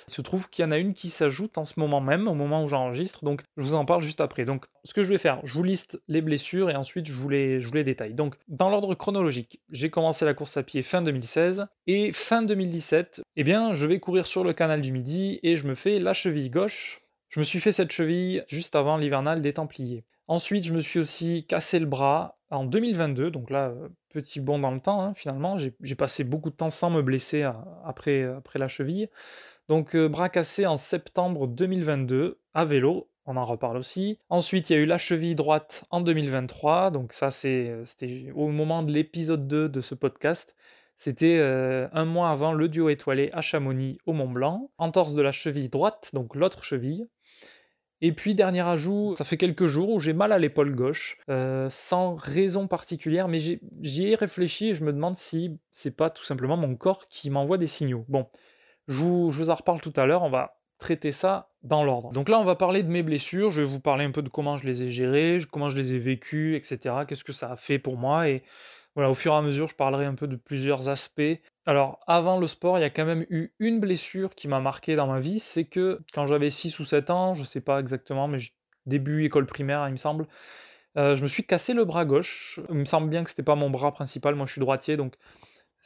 il 0.07 0.13
se 0.13 0.21
trouve 0.21 0.47
qu'il 0.47 0.63
y 0.63 0.67
en 0.67 0.71
a 0.71 0.77
une 0.77 0.93
qui 0.93 1.09
s'ajoute 1.09 1.57
en 1.57 1.65
ce 1.65 1.79
moment 1.79 2.01
même, 2.01 2.27
au 2.27 2.35
moment 2.35 2.63
où 2.63 2.67
j'enregistre. 2.67 3.25
Donc 3.25 3.41
je 3.57 3.63
vous 3.63 3.73
en 3.73 3.83
parle 3.83 4.03
juste 4.03 4.21
après. 4.21 4.45
Donc 4.45 4.65
ce 4.83 4.93
que 4.93 5.01
je 5.01 5.09
vais 5.09 5.17
faire, 5.17 5.39
je 5.43 5.53
vous 5.53 5.63
liste 5.63 5.99
les 6.07 6.21
blessures 6.21 6.69
et 6.69 6.75
ensuite 6.75 7.07
je 7.07 7.13
vous 7.13 7.29
les, 7.29 7.61
je 7.61 7.67
vous 7.67 7.73
les 7.73 7.83
détaille. 7.83 8.13
Donc 8.13 8.35
dans 8.47 8.69
l'ordre 8.69 8.93
chronologique, 8.93 9.59
j'ai 9.71 9.89
commencé 9.89 10.23
la 10.23 10.35
course 10.35 10.55
à 10.55 10.61
pied 10.61 10.83
fin 10.83 11.01
2016 11.01 11.65
et 11.87 12.11
fin 12.11 12.43
2017, 12.43 13.23
eh 13.35 13.43
bien 13.43 13.73
je 13.73 13.87
vais 13.87 13.99
courir 13.99 14.27
sur 14.27 14.43
le 14.43 14.53
canal 14.53 14.81
du 14.81 14.91
Midi 14.91 15.39
et 15.41 15.55
je 15.55 15.65
me 15.65 15.73
fais 15.73 15.97
la 15.97 16.13
cheville 16.13 16.51
gauche. 16.51 17.01
Je 17.29 17.39
me 17.39 17.43
suis 17.43 17.59
fait 17.59 17.71
cette 17.71 17.91
cheville 17.91 18.43
juste 18.47 18.75
avant 18.75 18.97
l'hivernal 18.97 19.41
des 19.41 19.53
Templiers. 19.53 20.03
Ensuite, 20.27 20.63
je 20.63 20.73
me 20.73 20.79
suis 20.79 20.99
aussi 20.99 21.45
cassé 21.47 21.79
le 21.79 21.85
bras 21.85 22.37
en 22.49 22.63
2022, 22.63 23.31
donc 23.31 23.49
là, 23.49 23.69
euh, 23.69 23.89
petit 24.09 24.39
bond 24.39 24.59
dans 24.59 24.71
le 24.71 24.79
temps, 24.79 25.01
hein, 25.01 25.13
finalement. 25.15 25.57
J'ai 25.57 25.95
passé 25.95 26.23
beaucoup 26.23 26.49
de 26.49 26.55
temps 26.55 26.69
sans 26.69 26.89
me 26.89 27.01
blesser 27.01 27.43
euh, 27.43 27.51
après, 27.83 28.23
après 28.23 28.59
la 28.59 28.67
cheville. 28.67 29.09
Donc, 29.67 29.95
euh, 29.95 30.07
bras 30.07 30.29
cassé 30.29 30.65
en 30.65 30.77
septembre 30.77 31.47
2022 31.47 32.39
à 32.53 32.65
vélo, 32.65 33.09
on 33.25 33.37
en 33.37 33.45
reparle 33.45 33.77
aussi. 33.77 34.19
Ensuite, 34.29 34.69
il 34.69 34.73
y 34.73 34.75
a 34.77 34.79
eu 34.79 34.85
la 34.85 34.97
cheville 34.97 35.35
droite 35.35 35.83
en 35.89 36.01
2023, 36.01 36.91
donc 36.91 37.13
ça, 37.13 37.31
c'était 37.31 38.31
au 38.35 38.49
moment 38.49 38.83
de 38.83 38.91
l'épisode 38.91 39.47
2 39.47 39.69
de 39.69 39.81
ce 39.81 39.95
podcast. 39.95 40.55
C'était 40.95 41.39
un 41.41 42.05
mois 42.05 42.29
avant 42.29 42.53
le 42.53 42.69
duo 42.69 42.89
étoilé 42.89 43.29
à 43.33 43.41
Chamonix 43.41 43.97
au 44.05 44.13
Mont 44.13 44.29
Blanc. 44.29 44.69
Entorse 44.77 45.15
de 45.15 45.21
la 45.21 45.31
cheville 45.31 45.69
droite, 45.69 46.11
donc 46.13 46.35
l'autre 46.35 46.63
cheville. 46.63 47.07
Et 48.05 48.11
puis, 48.11 48.35
dernier 48.35 48.59
ajout, 48.59 49.15
ça 49.17 49.23
fait 49.23 49.37
quelques 49.37 49.65
jours 49.65 49.89
où 49.89 50.01
j'ai 50.01 50.11
mal 50.11 50.33
à 50.33 50.37
l'épaule 50.37 50.75
gauche, 50.75 51.19
euh, 51.29 51.69
sans 51.69 52.15
raison 52.15 52.67
particulière, 52.67 53.29
mais 53.29 53.39
j'y 53.39 54.07
ai, 54.07 54.15
réfléchi 54.15 54.67
et 54.67 54.75
je 54.75 54.83
me 54.83 54.91
demande 54.91 55.15
si 55.15 55.57
c'est 55.71 55.95
pas 55.95 56.09
tout 56.09 56.25
simplement 56.25 56.57
mon 56.57 56.75
corps 56.75 57.07
qui 57.07 57.29
m'envoie 57.29 57.57
des 57.57 57.65
signaux. 57.65 58.03
Bon, 58.09 58.27
je 58.89 58.95
vous, 58.95 59.31
je 59.31 59.41
vous 59.41 59.49
en 59.51 59.55
reparle 59.55 59.79
tout 59.79 59.93
à 59.95 60.05
l'heure, 60.05 60.23
on 60.23 60.29
va 60.29 60.59
traiter 60.79 61.13
ça 61.13 61.53
dans 61.63 61.85
l'ordre. 61.85 62.11
Donc 62.11 62.27
là, 62.27 62.41
on 62.41 62.43
va 62.43 62.57
parler 62.57 62.83
de 62.83 62.89
mes 62.89 63.03
blessures, 63.03 63.51
je 63.51 63.61
vais 63.61 63.67
vous 63.67 63.79
parler 63.79 64.03
un 64.03 64.11
peu 64.11 64.21
de 64.21 64.27
comment 64.27 64.57
je 64.57 64.67
les 64.67 64.83
ai 64.83 64.89
gérées, 64.89 65.39
comment 65.49 65.69
je 65.69 65.77
les 65.77 65.95
ai 65.95 65.99
vécues, 65.99 66.57
etc., 66.57 67.05
qu'est-ce 67.07 67.23
que 67.23 67.31
ça 67.31 67.53
a 67.53 67.55
fait 67.55 67.79
pour 67.79 67.95
moi, 67.95 68.27
et 68.27 68.43
voilà, 68.95 69.09
au 69.09 69.15
fur 69.15 69.33
et 69.33 69.35
à 69.35 69.41
mesure, 69.41 69.67
je 69.67 69.75
parlerai 69.75 70.05
un 70.05 70.15
peu 70.15 70.27
de 70.27 70.35
plusieurs 70.35 70.89
aspects. 70.89 71.21
Alors, 71.65 71.99
avant 72.07 72.39
le 72.39 72.47
sport, 72.47 72.77
il 72.77 72.81
y 72.81 72.85
a 72.85 72.89
quand 72.89 73.05
même 73.05 73.25
eu 73.29 73.53
une 73.59 73.79
blessure 73.79 74.35
qui 74.35 74.47
m'a 74.47 74.59
marqué 74.59 74.95
dans 74.95 75.07
ma 75.07 75.19
vie, 75.19 75.39
c'est 75.39 75.65
que 75.65 76.01
quand 76.13 76.27
j'avais 76.27 76.49
6 76.49 76.79
ou 76.79 76.85
7 76.85 77.09
ans, 77.09 77.33
je 77.33 77.43
sais 77.43 77.61
pas 77.61 77.79
exactement, 77.79 78.27
mais 78.27 78.39
début 78.85 79.23
école 79.25 79.45
primaire, 79.47 79.87
il 79.87 79.93
me 79.93 79.97
semble, 79.97 80.27
euh, 80.97 81.15
je 81.17 81.23
me 81.23 81.27
suis 81.29 81.45
cassé 81.45 81.73
le 81.73 81.85
bras 81.85 82.05
gauche. 82.05 82.59
Il 82.69 82.75
me 82.75 82.85
semble 82.85 83.09
bien 83.09 83.23
que 83.23 83.29
c'était 83.31 83.43
pas 83.43 83.55
mon 83.55 83.69
bras 83.69 83.91
principal, 83.93 84.35
moi 84.35 84.45
je 84.45 84.53
suis 84.53 84.61
droitier, 84.61 84.97
donc 84.97 85.15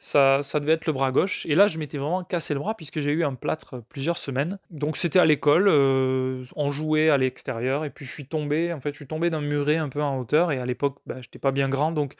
Ça, 0.00 0.42
ça 0.44 0.60
devait 0.60 0.74
être 0.74 0.86
le 0.86 0.92
bras 0.92 1.10
gauche. 1.10 1.44
Et 1.46 1.56
là, 1.56 1.66
je 1.66 1.78
m'étais 1.78 1.98
vraiment 1.98 2.22
cassé 2.22 2.54
le 2.54 2.60
bras 2.60 2.76
puisque 2.76 3.00
j'ai 3.00 3.12
eu 3.12 3.24
un 3.24 3.34
plâtre 3.34 3.82
plusieurs 3.88 4.18
semaines. 4.18 4.60
Donc 4.70 4.96
c'était 4.96 5.18
à 5.18 5.24
l'école, 5.24 5.66
euh, 5.68 6.44
on 6.54 6.70
jouait 6.70 7.10
à 7.10 7.18
l'extérieur 7.18 7.84
et 7.84 7.90
puis 7.90 8.04
je 8.04 8.12
suis 8.12 8.28
tombé, 8.28 8.72
en 8.72 8.80
fait, 8.80 8.90
je 8.92 8.96
suis 8.96 9.08
tombé 9.08 9.28
d'un 9.30 9.40
muret 9.40 9.76
un 9.76 9.88
peu 9.88 10.00
en 10.02 10.18
hauteur 10.18 10.52
et 10.52 10.58
à 10.60 10.66
l'époque, 10.66 10.98
bah, 11.06 11.20
j'étais 11.20 11.40
pas 11.40 11.50
bien 11.50 11.68
grand, 11.68 11.90
donc 11.90 12.14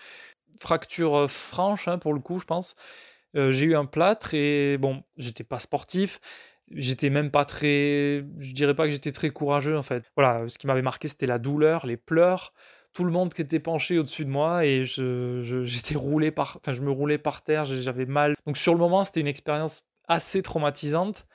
fracture 0.63 1.17
euh, 1.17 1.29
franche 1.29 1.89
hein, 1.89 1.99
pour 1.99 2.15
le 2.15 2.21
coup, 2.21 2.39
je 2.39 2.45
pense. 2.45 2.75
Euh, 3.37 3.53
j'ai 3.53 3.67
eu 3.67 3.77
un 3.77 3.85
plâtre 3.85 4.35
et 4.35 4.79
bon, 4.79 5.03
j'étais 5.17 5.45
pas 5.45 5.61
sportif, 5.61 6.19
j'étais 6.71 7.11
même 7.11 7.31
pas 7.31 7.45
très, 7.45 8.25
je 8.39 8.53
dirais 8.55 8.75
pas 8.75 8.87
que 8.87 8.91
j'étais 8.91 9.13
très 9.13 9.31
courageux 9.31 9.77
en 9.77 9.83
fait. 9.83 10.05
Voilà, 10.17 10.49
ce 10.49 10.57
qui 10.59 10.67
m'avait 10.67 10.83
marqué 10.83 11.09
c'était 11.09 11.27
la 11.27 11.39
douleur, 11.39 11.87
les 11.87 11.97
pleurs 11.97 12.53
tout 12.95 13.05
le 13.05 13.13
monde 13.13 13.33
qui 13.33 13.43
était 13.43 13.61
penché 13.61 13.99
au-dessus 13.99 14.25
de 14.25 14.31
moi 14.31 14.65
et 14.65 14.85
je, 14.85 15.43
j'étais 15.65 15.95
roulé 15.95 16.31
par, 16.31 16.59
enfin, 16.61 16.73
je 16.73 16.83
me 16.83 16.91
roulais 16.91 17.19
par 17.19 17.43
terre, 17.43 17.65
j'avais 17.65 18.07
mal. 18.07 18.35
Donc 18.47 18.57
sur 18.57 18.73
le 18.73 18.81
moment, 18.81 19.05
c'était 19.05 19.21
une 19.21 19.29
expérience 19.29 19.85
assez 20.09 20.43
traumatisante 20.43 21.27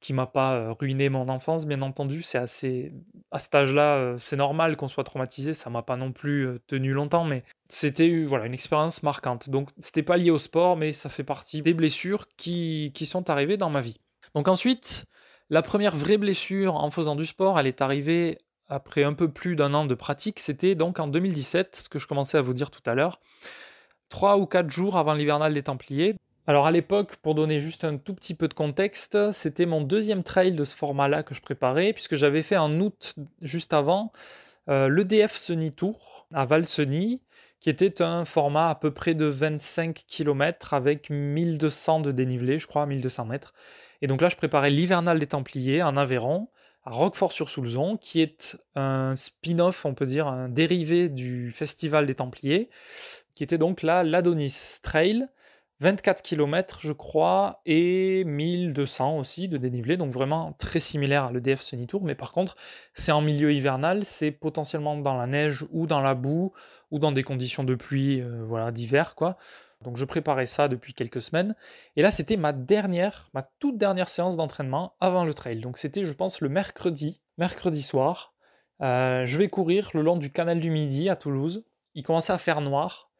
qui 0.00 0.12
m'a 0.12 0.26
pas 0.26 0.54
euh, 0.54 0.72
ruiné 0.72 1.08
mon 1.08 1.28
enfance, 1.28 1.66
bien 1.66 1.80
entendu. 1.82 2.22
C'est 2.22 2.38
assez, 2.38 2.92
à 3.30 3.38
cet 3.38 3.54
âge-là, 3.54 3.96
euh, 3.96 4.18
c'est 4.18 4.36
normal 4.36 4.76
qu'on 4.76 4.88
soit 4.88 5.04
traumatisé. 5.04 5.54
Ça 5.54 5.70
m'a 5.70 5.82
pas 5.82 5.96
non 5.96 6.12
plus 6.12 6.46
euh, 6.46 6.60
tenu 6.66 6.92
longtemps, 6.92 7.24
mais 7.24 7.42
c'était 7.68 8.24
voilà 8.24 8.46
une 8.46 8.54
expérience 8.54 9.02
marquante. 9.02 9.48
Donc 9.48 9.70
c'était 9.78 10.02
pas 10.02 10.16
lié 10.16 10.30
au 10.30 10.38
sport, 10.38 10.76
mais 10.76 10.92
ça 10.92 11.08
fait 11.08 11.24
partie 11.24 11.62
des 11.62 11.74
blessures 11.74 12.26
qui, 12.36 12.92
qui 12.94 13.06
sont 13.06 13.30
arrivées 13.30 13.56
dans 13.56 13.70
ma 13.70 13.80
vie. 13.80 13.98
Donc 14.34 14.48
ensuite, 14.48 15.06
la 15.50 15.62
première 15.62 15.96
vraie 15.96 16.18
blessure 16.18 16.74
en 16.74 16.90
faisant 16.90 17.16
du 17.16 17.26
sport, 17.26 17.58
elle 17.58 17.66
est 17.66 17.80
arrivée 17.80 18.38
après 18.68 19.04
un 19.04 19.12
peu 19.12 19.30
plus 19.30 19.56
d'un 19.56 19.74
an 19.74 19.84
de 19.84 19.94
pratique, 19.94 20.40
c'était 20.40 20.74
donc 20.74 20.98
en 20.98 21.06
2017, 21.06 21.76
ce 21.84 21.88
que 21.88 21.98
je 21.98 22.06
commençais 22.06 22.38
à 22.38 22.42
vous 22.42 22.54
dire 22.54 22.70
tout 22.70 22.82
à 22.86 22.94
l'heure, 22.94 23.20
trois 24.08 24.38
ou 24.38 24.46
quatre 24.46 24.70
jours 24.70 24.96
avant 24.96 25.14
l'hivernal 25.14 25.52
des 25.52 25.62
Templiers. 25.62 26.14
Alors 26.46 26.66
à 26.66 26.70
l'époque, 26.70 27.16
pour 27.16 27.34
donner 27.34 27.58
juste 27.58 27.84
un 27.84 27.96
tout 27.96 28.12
petit 28.12 28.34
peu 28.34 28.48
de 28.48 28.54
contexte, 28.54 29.32
c'était 29.32 29.64
mon 29.64 29.80
deuxième 29.80 30.22
trail 30.22 30.52
de 30.52 30.64
ce 30.64 30.76
format-là 30.76 31.22
que 31.22 31.34
je 31.34 31.40
préparais, 31.40 31.94
puisque 31.94 32.16
j'avais 32.16 32.42
fait 32.42 32.58
en 32.58 32.80
août 32.80 33.14
juste 33.40 33.72
avant 33.72 34.12
euh, 34.68 34.90
l'EDF 34.90 35.36
Seni 35.36 35.72
Tour 35.72 36.26
à 36.34 36.44
Valseny, 36.44 37.22
qui 37.60 37.70
était 37.70 38.02
un 38.02 38.26
format 38.26 38.68
à 38.68 38.74
peu 38.74 38.90
près 38.90 39.14
de 39.14 39.24
25 39.24 40.04
km 40.06 40.74
avec 40.74 41.08
1200 41.08 42.00
de 42.00 42.12
dénivelé, 42.12 42.58
je 42.58 42.66
crois, 42.66 42.84
1200 42.84 43.24
mètres. 43.24 43.54
Et 44.02 44.06
donc 44.06 44.20
là, 44.20 44.28
je 44.28 44.36
préparais 44.36 44.68
l'hivernal 44.68 45.18
des 45.18 45.28
Templiers 45.28 45.82
en 45.82 45.96
Aveyron 45.96 46.48
à 46.84 46.90
Roquefort-sur-Soulzon, 46.90 47.96
qui 47.96 48.20
est 48.20 48.58
un 48.74 49.16
spin-off, 49.16 49.86
on 49.86 49.94
peut 49.94 50.04
dire, 50.04 50.26
un 50.26 50.50
dérivé 50.50 51.08
du 51.08 51.50
Festival 51.52 52.04
des 52.04 52.16
Templiers, 52.16 52.68
qui 53.34 53.42
était 53.42 53.56
donc 53.56 53.80
là 53.80 54.02
l'Adonis 54.02 54.80
Trail, 54.82 55.26
24 55.80 56.22
km 56.22 56.78
je 56.80 56.92
crois, 56.92 57.60
et 57.66 58.24
1200 58.24 59.18
aussi 59.18 59.48
de 59.48 59.58
dénivelé, 59.58 59.96
donc 59.96 60.12
vraiment 60.12 60.52
très 60.58 60.80
similaire 60.80 61.24
à 61.24 61.32
l'EDF 61.32 61.62
Sunny 61.62 61.86
Tour, 61.86 62.04
mais 62.04 62.14
par 62.14 62.32
contre 62.32 62.56
c'est 62.94 63.12
en 63.12 63.20
milieu 63.20 63.52
hivernal, 63.52 64.04
c'est 64.04 64.30
potentiellement 64.30 64.96
dans 64.96 65.16
la 65.16 65.26
neige 65.26 65.66
ou 65.70 65.86
dans 65.86 66.00
la 66.00 66.14
boue, 66.14 66.52
ou 66.90 66.98
dans 66.98 67.12
des 67.12 67.24
conditions 67.24 67.64
de 67.64 67.74
pluie 67.74 68.20
euh, 68.20 68.44
voilà, 68.46 68.70
d'hiver, 68.70 69.16
quoi. 69.16 69.36
Donc 69.82 69.96
je 69.96 70.04
préparais 70.04 70.46
ça 70.46 70.68
depuis 70.68 70.94
quelques 70.94 71.20
semaines. 71.20 71.54
Et 71.96 72.02
là, 72.02 72.10
c'était 72.10 72.36
ma 72.36 72.52
dernière, 72.52 73.28
ma 73.34 73.42
toute 73.58 73.76
dernière 73.76 74.08
séance 74.08 74.36
d'entraînement 74.36 74.94
avant 75.00 75.24
le 75.24 75.34
trail. 75.34 75.60
Donc 75.60 75.76
c'était, 75.76 76.04
je 76.04 76.12
pense, 76.12 76.40
le 76.40 76.48
mercredi, 76.48 77.20
mercredi 77.36 77.82
soir. 77.82 78.34
Euh, 78.80 79.26
je 79.26 79.36
vais 79.36 79.48
courir 79.48 79.90
le 79.92 80.02
long 80.02 80.16
du 80.16 80.30
canal 80.30 80.58
du 80.58 80.70
Midi 80.70 81.08
à 81.08 81.16
Toulouse. 81.16 81.66
Il 81.94 82.02
commençait 82.02 82.32
à 82.32 82.38
faire 82.38 82.60
noir. 82.60 83.10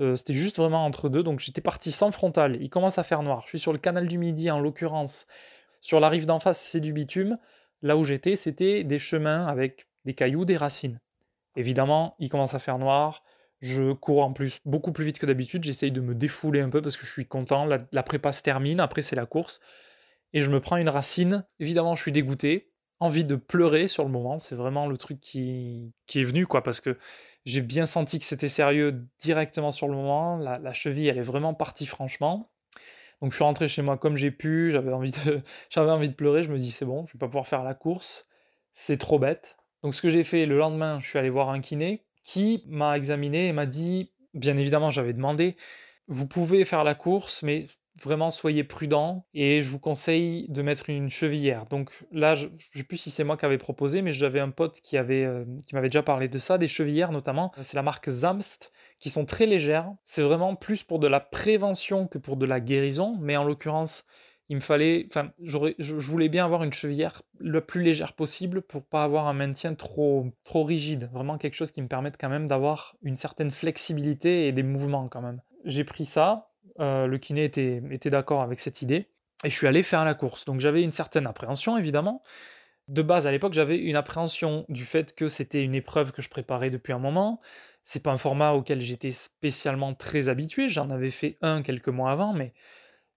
Euh, 0.00 0.16
c'était 0.16 0.34
juste 0.34 0.56
vraiment 0.56 0.84
entre 0.84 1.08
deux. 1.08 1.22
Donc 1.22 1.40
j'étais 1.40 1.60
parti 1.60 1.92
sans 1.92 2.10
frontal. 2.12 2.56
Il 2.60 2.70
commence 2.70 2.98
à 2.98 3.02
faire 3.02 3.22
noir. 3.22 3.42
Je 3.42 3.48
suis 3.48 3.58
sur 3.58 3.72
le 3.72 3.78
canal 3.78 4.06
du 4.06 4.18
Midi 4.18 4.50
en 4.50 4.60
l'occurrence. 4.60 5.26
Sur 5.80 6.00
la 6.00 6.08
rive 6.08 6.26
d'en 6.26 6.38
face, 6.38 6.60
c'est 6.60 6.80
du 6.80 6.92
bitume. 6.92 7.38
Là 7.82 7.96
où 7.96 8.04
j'étais, 8.04 8.36
c'était 8.36 8.84
des 8.84 8.98
chemins 8.98 9.46
avec 9.46 9.88
des 10.04 10.14
cailloux, 10.14 10.44
des 10.44 10.56
racines. 10.56 11.00
Évidemment, 11.56 12.16
il 12.18 12.28
commence 12.28 12.54
à 12.54 12.58
faire 12.58 12.78
noir. 12.78 13.22
Je 13.60 13.92
cours 13.92 14.22
en 14.22 14.32
plus 14.32 14.60
beaucoup 14.64 14.92
plus 14.92 15.04
vite 15.04 15.18
que 15.18 15.26
d'habitude. 15.26 15.64
J'essaye 15.64 15.90
de 15.90 16.00
me 16.00 16.14
défouler 16.14 16.60
un 16.60 16.70
peu 16.70 16.80
parce 16.80 16.96
que 16.96 17.04
je 17.04 17.10
suis 17.10 17.26
content. 17.26 17.66
La, 17.66 18.02
prépa 18.02 18.32
se 18.32 18.42
termine. 18.42 18.80
Après, 18.80 19.02
c'est 19.02 19.16
la 19.16 19.26
course. 19.26 19.60
Et 20.32 20.42
je 20.42 20.50
me 20.50 20.60
prends 20.60 20.76
une 20.76 20.88
racine. 20.88 21.44
Évidemment, 21.58 21.96
je 21.96 22.02
suis 22.02 22.12
dégoûté. 22.12 22.70
Envie 23.00 23.24
de 23.24 23.36
pleurer 23.36 23.88
sur 23.88 24.04
le 24.04 24.10
moment. 24.10 24.38
C'est 24.38 24.54
vraiment 24.54 24.86
le 24.86 24.96
truc 24.96 25.20
qui, 25.20 25.92
qui 26.06 26.20
est 26.20 26.24
venu, 26.24 26.46
quoi. 26.46 26.62
Parce 26.62 26.80
que 26.80 26.96
j'ai 27.48 27.62
bien 27.62 27.86
senti 27.86 28.18
que 28.18 28.26
c'était 28.26 28.50
sérieux 28.50 29.06
directement 29.20 29.70
sur 29.70 29.88
le 29.88 29.94
moment. 29.94 30.36
La, 30.36 30.72
cheville, 30.74 31.08
elle 31.08 31.16
est 31.16 31.22
vraiment 31.22 31.54
partie, 31.54 31.86
franchement. 31.86 32.50
Donc, 33.22 33.30
je 33.32 33.36
suis 33.36 33.44
rentré 33.44 33.68
chez 33.68 33.80
moi 33.80 33.96
comme 33.96 34.16
j'ai 34.16 34.30
pu. 34.30 34.70
J'avais 34.70 34.92
envie, 34.92 35.12
de, 35.12 35.40
j'avais 35.70 35.90
envie 35.90 36.10
de 36.10 36.14
pleurer. 36.14 36.44
Je 36.44 36.52
me 36.52 36.58
dis, 36.58 36.70
c'est 36.70 36.84
bon, 36.84 37.06
je 37.06 37.14
vais 37.14 37.18
pas 37.18 37.26
pouvoir 37.26 37.46
faire 37.46 37.64
la 37.64 37.72
course. 37.72 38.26
C'est 38.74 38.98
trop 38.98 39.18
bête. 39.18 39.56
Donc, 39.82 39.94
ce 39.94 40.02
que 40.02 40.10
j'ai 40.10 40.24
fait 40.24 40.44
le 40.44 40.58
lendemain, 40.58 41.00
je 41.00 41.08
suis 41.08 41.18
allé 41.18 41.30
voir 41.30 41.48
un 41.48 41.60
kiné 41.60 42.04
qui 42.22 42.64
m'a 42.66 42.98
examiné 42.98 43.48
et 43.48 43.52
m'a 43.54 43.64
dit, 43.64 44.12
bien 44.34 44.58
évidemment 44.58 44.90
j'avais 44.90 45.14
demandé, 45.14 45.56
vous 46.08 46.26
pouvez 46.26 46.66
faire 46.66 46.84
la 46.84 46.94
course, 46.94 47.42
mais 47.42 47.66
vraiment 48.02 48.30
soyez 48.30 48.64
prudent 48.64 49.26
et 49.34 49.62
je 49.62 49.70
vous 49.70 49.78
conseille 49.78 50.46
de 50.48 50.62
mettre 50.62 50.90
une 50.90 51.08
chevillère. 51.08 51.66
Donc 51.66 51.90
là, 52.12 52.34
je 52.34 52.46
ne 52.46 52.52
sais 52.74 52.82
plus 52.82 52.96
si 52.96 53.10
c'est 53.10 53.24
moi 53.24 53.36
qui 53.36 53.44
avais 53.44 53.58
proposé, 53.58 54.02
mais 54.02 54.12
j'avais 54.12 54.40
un 54.40 54.50
pote 54.50 54.80
qui 54.80 54.96
avait 54.96 55.24
euh, 55.24 55.44
qui 55.66 55.74
m'avait 55.74 55.88
déjà 55.88 56.02
parlé 56.02 56.28
de 56.28 56.38
ça, 56.38 56.58
des 56.58 56.68
chevillères 56.68 57.12
notamment. 57.12 57.52
C'est 57.62 57.76
la 57.76 57.82
marque 57.82 58.08
Zamst 58.10 58.72
qui 58.98 59.10
sont 59.10 59.24
très 59.24 59.46
légères. 59.46 59.90
C'est 60.04 60.22
vraiment 60.22 60.54
plus 60.54 60.82
pour 60.82 60.98
de 60.98 61.06
la 61.06 61.20
prévention 61.20 62.06
que 62.06 62.18
pour 62.18 62.36
de 62.36 62.46
la 62.46 62.60
guérison, 62.60 63.16
mais 63.20 63.36
en 63.36 63.44
l'occurrence, 63.44 64.04
il 64.48 64.56
me 64.56 64.60
fallait, 64.60 65.06
enfin, 65.10 65.30
je, 65.42 65.94
voulais 65.94 66.28
bien 66.28 66.44
avoir 66.44 66.64
une 66.64 66.72
chevillère 66.72 67.22
le 67.38 67.60
plus 67.60 67.82
légère 67.82 68.14
possible 68.14 68.62
pour 68.62 68.82
pas 68.84 69.04
avoir 69.04 69.26
un 69.26 69.34
maintien 69.34 69.74
trop, 69.74 70.26
trop 70.42 70.64
rigide. 70.64 71.10
Vraiment 71.12 71.36
quelque 71.36 71.54
chose 71.54 71.70
qui 71.70 71.82
me 71.82 71.88
permette 71.88 72.16
quand 72.18 72.30
même 72.30 72.46
d'avoir 72.46 72.96
une 73.02 73.16
certaine 73.16 73.50
flexibilité 73.50 74.48
et 74.48 74.52
des 74.52 74.62
mouvements 74.62 75.08
quand 75.08 75.20
même. 75.20 75.42
J'ai 75.64 75.84
pris 75.84 76.06
ça, 76.06 76.47
euh, 76.80 77.06
le 77.06 77.18
kiné 77.18 77.44
était, 77.44 77.82
était 77.90 78.10
d'accord 78.10 78.42
avec 78.42 78.60
cette 78.60 78.82
idée, 78.82 79.08
et 79.44 79.50
je 79.50 79.56
suis 79.56 79.66
allé 79.66 79.82
faire 79.82 80.04
la 80.04 80.14
course. 80.14 80.44
Donc 80.44 80.60
j'avais 80.60 80.82
une 80.82 80.92
certaine 80.92 81.26
appréhension 81.26 81.76
évidemment. 81.76 82.22
De 82.88 83.02
base, 83.02 83.26
à 83.26 83.30
l'époque, 83.30 83.52
j'avais 83.52 83.76
une 83.76 83.96
appréhension 83.96 84.64
du 84.70 84.86
fait 84.86 85.14
que 85.14 85.28
c'était 85.28 85.62
une 85.62 85.74
épreuve 85.74 86.10
que 86.12 86.22
je 86.22 86.30
préparais 86.30 86.70
depuis 86.70 86.94
un 86.94 86.98
moment. 86.98 87.38
C'est 87.84 88.02
pas 88.02 88.12
un 88.12 88.18
format 88.18 88.52
auquel 88.52 88.80
j'étais 88.80 89.12
spécialement 89.12 89.92
très 89.92 90.30
habitué. 90.30 90.68
J'en 90.68 90.88
avais 90.90 91.10
fait 91.10 91.36
un 91.42 91.60
quelques 91.62 91.88
mois 91.88 92.10
avant, 92.10 92.32
mais 92.32 92.54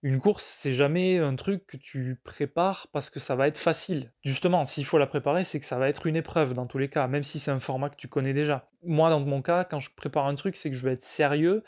une 0.04 0.20
course, 0.20 0.44
c'est 0.44 0.74
jamais 0.74 1.20
un 1.20 1.36
truc 1.36 1.68
que 1.68 1.78
tu 1.78 2.20
prépares 2.24 2.88
parce 2.92 3.10
que 3.10 3.20
ça 3.20 3.36
va 3.36 3.48
être 3.48 3.58
facile. 3.58 4.12
Justement, 4.24 4.66
s'il 4.66 4.84
faut 4.84 4.98
la 4.98 5.08
préparer, 5.08 5.44
c'est 5.44 5.60
que 5.60 5.66
ça 5.66 5.78
va 5.78 5.88
être 5.88 6.08
une 6.08 6.16
épreuve 6.16 6.54
dans 6.54 6.66
tous 6.66 6.80
les 6.80 6.90
cas, 6.90 7.08
même 7.08 7.24
si 7.24 7.40
c'est 7.40 7.52
un 7.52 7.60
format 7.60 7.90
que 7.90 7.96
tu 7.96 8.08
connais 8.08 8.34
déjà. 8.34 8.70
Moi, 8.84 9.10
dans 9.10 9.20
mon 9.20 9.42
cas, 9.42 9.64
quand 9.64 9.80
je 9.80 9.92
prépare 9.96 10.26
un 10.26 10.36
truc, 10.36 10.56
c'est 10.56 10.72
que 10.72 10.76
je 10.76 10.84
vais 10.84 10.94
être 10.94 11.04
sérieux. 11.04 11.64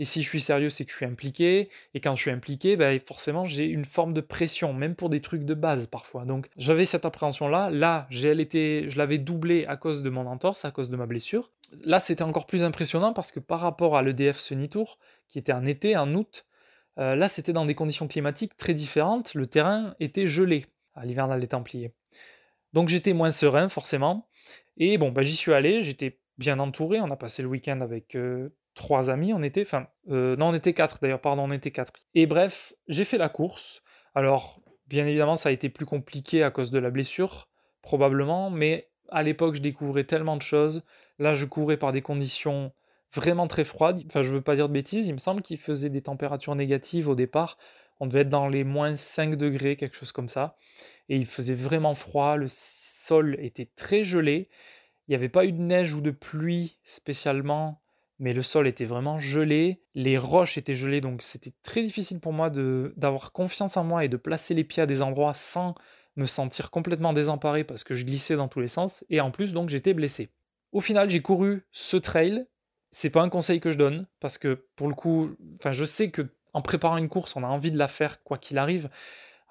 Et 0.00 0.06
si 0.06 0.22
je 0.22 0.28
suis 0.28 0.40
sérieux, 0.40 0.70
c'est 0.70 0.86
que 0.86 0.90
je 0.90 0.96
suis 0.96 1.04
impliqué. 1.04 1.68
Et 1.92 2.00
quand 2.00 2.16
je 2.16 2.22
suis 2.22 2.30
impliqué, 2.30 2.74
ben, 2.74 2.98
forcément, 3.06 3.44
j'ai 3.44 3.66
une 3.66 3.84
forme 3.84 4.14
de 4.14 4.22
pression, 4.22 4.72
même 4.72 4.94
pour 4.94 5.10
des 5.10 5.20
trucs 5.20 5.44
de 5.44 5.52
base 5.52 5.86
parfois. 5.86 6.24
Donc, 6.24 6.48
j'avais 6.56 6.86
cette 6.86 7.04
appréhension-là. 7.04 7.68
Là, 7.68 8.06
je 8.08 8.96
l'avais 8.96 9.18
doublé 9.18 9.66
à 9.66 9.76
cause 9.76 10.02
de 10.02 10.08
mon 10.08 10.26
entorse, 10.26 10.64
à 10.64 10.70
cause 10.70 10.88
de 10.88 10.96
ma 10.96 11.04
blessure. 11.04 11.50
Là, 11.84 12.00
c'était 12.00 12.22
encore 12.22 12.46
plus 12.46 12.64
impressionnant 12.64 13.12
parce 13.12 13.30
que 13.30 13.40
par 13.40 13.60
rapport 13.60 13.94
à 13.94 14.02
l'EDF 14.02 14.40
Sunny 14.40 14.70
Tour, 14.70 14.98
qui 15.28 15.38
était 15.38 15.52
en 15.52 15.66
été, 15.66 15.94
en 15.98 16.14
août, 16.14 16.46
euh, 16.98 17.14
là, 17.14 17.28
c'était 17.28 17.52
dans 17.52 17.66
des 17.66 17.74
conditions 17.74 18.08
climatiques 18.08 18.56
très 18.56 18.72
différentes. 18.72 19.34
Le 19.34 19.46
terrain 19.46 19.94
était 20.00 20.26
gelé 20.26 20.64
à 20.94 21.04
l'hivernal 21.04 21.40
des 21.40 21.48
Templiers. 21.48 21.92
Donc 22.72 22.88
j'étais 22.88 23.12
moins 23.12 23.32
serein, 23.32 23.68
forcément. 23.68 24.28
Et 24.78 24.96
bon, 24.96 25.12
bah, 25.12 25.22
j'y 25.22 25.36
suis 25.36 25.52
allé, 25.52 25.82
j'étais 25.82 26.18
bien 26.38 26.58
entouré. 26.58 27.02
On 27.02 27.10
a 27.10 27.16
passé 27.16 27.42
le 27.42 27.48
week-end 27.48 27.82
avec 27.82 28.14
euh, 28.14 28.48
trois 28.74 29.10
amis, 29.10 29.32
on 29.32 29.42
était. 29.42 29.62
Enfin, 29.62 29.86
euh, 30.08 30.36
non, 30.36 30.48
on 30.48 30.54
était 30.54 30.74
quatre 30.74 30.98
d'ailleurs, 31.00 31.20
pardon, 31.20 31.44
on 31.48 31.52
était 31.52 31.70
quatre. 31.70 31.92
Et 32.14 32.26
bref, 32.26 32.72
j'ai 32.88 33.04
fait 33.04 33.18
la 33.18 33.28
course. 33.28 33.82
Alors, 34.14 34.60
bien 34.86 35.06
évidemment, 35.06 35.36
ça 35.36 35.48
a 35.48 35.52
été 35.52 35.68
plus 35.68 35.86
compliqué 35.86 36.42
à 36.42 36.50
cause 36.50 36.70
de 36.70 36.78
la 36.78 36.90
blessure, 36.90 37.48
probablement, 37.82 38.50
mais 38.50 38.88
à 39.10 39.22
l'époque, 39.22 39.56
je 39.56 39.62
découvrais 39.62 40.04
tellement 40.04 40.36
de 40.36 40.42
choses. 40.42 40.82
Là, 41.18 41.34
je 41.34 41.44
courais 41.44 41.76
par 41.76 41.92
des 41.92 42.02
conditions 42.02 42.72
vraiment 43.12 43.46
très 43.46 43.64
froide. 43.64 44.02
Enfin, 44.06 44.22
je 44.22 44.30
veux 44.30 44.40
pas 44.40 44.54
dire 44.54 44.68
de 44.68 44.72
bêtises, 44.72 45.06
il 45.06 45.14
me 45.14 45.18
semble 45.18 45.42
qu'il 45.42 45.58
faisait 45.58 45.90
des 45.90 46.02
températures 46.02 46.54
négatives 46.54 47.08
au 47.08 47.14
départ. 47.14 47.58
On 47.98 48.06
devait 48.06 48.20
être 48.20 48.30
dans 48.30 48.48
les 48.48 48.64
moins 48.64 48.96
5 48.96 49.36
degrés, 49.36 49.76
quelque 49.76 49.96
chose 49.96 50.12
comme 50.12 50.28
ça. 50.28 50.56
Et 51.08 51.16
il 51.16 51.26
faisait 51.26 51.54
vraiment 51.54 51.94
froid, 51.94 52.36
le 52.36 52.46
sol 52.48 53.36
était 53.40 53.68
très 53.76 54.04
gelé. 54.04 54.48
Il 55.06 55.10
n'y 55.10 55.16
avait 55.16 55.28
pas 55.28 55.44
eu 55.44 55.52
de 55.52 55.60
neige 55.60 55.92
ou 55.92 56.00
de 56.00 56.12
pluie 56.12 56.78
spécialement, 56.84 57.82
mais 58.20 58.32
le 58.32 58.42
sol 58.42 58.68
était 58.68 58.84
vraiment 58.84 59.18
gelé. 59.18 59.82
Les 59.94 60.16
roches 60.16 60.56
étaient 60.56 60.76
gelées, 60.76 61.00
donc 61.00 61.22
c'était 61.22 61.52
très 61.64 61.82
difficile 61.82 62.20
pour 62.20 62.32
moi 62.32 62.50
d'avoir 62.50 63.32
confiance 63.32 63.76
en 63.76 63.82
moi 63.82 64.04
et 64.04 64.08
de 64.08 64.16
placer 64.16 64.54
les 64.54 64.62
pieds 64.64 64.82
à 64.82 64.86
des 64.86 65.02
endroits 65.02 65.34
sans 65.34 65.74
me 66.14 66.26
sentir 66.26 66.70
complètement 66.70 67.12
désemparé 67.12 67.64
parce 67.64 67.82
que 67.82 67.94
je 67.94 68.04
glissais 68.04 68.36
dans 68.36 68.48
tous 68.48 68.60
les 68.60 68.68
sens. 68.68 69.04
Et 69.10 69.20
en 69.20 69.32
plus, 69.32 69.52
donc, 69.52 69.68
j'étais 69.70 69.94
blessé. 69.94 70.30
Au 70.70 70.80
final, 70.80 71.10
j'ai 71.10 71.22
couru 71.22 71.66
ce 71.72 71.96
trail 71.96 72.46
c'est 72.90 73.10
pas 73.10 73.22
un 73.22 73.28
conseil 73.28 73.60
que 73.60 73.70
je 73.70 73.78
donne 73.78 74.06
parce 74.20 74.38
que 74.38 74.66
pour 74.76 74.88
le 74.88 74.94
coup, 74.94 75.36
enfin, 75.58 75.72
je 75.72 75.84
sais 75.84 76.10
que 76.10 76.22
En 76.52 76.62
préparant 76.62 76.96
une 76.96 77.08
course, 77.08 77.36
on 77.36 77.44
a 77.44 77.46
envie 77.46 77.70
de 77.70 77.78
la 77.78 77.86
faire 77.86 78.24
quoi 78.24 78.36
qu'il 78.36 78.58
arrive. 78.58 78.90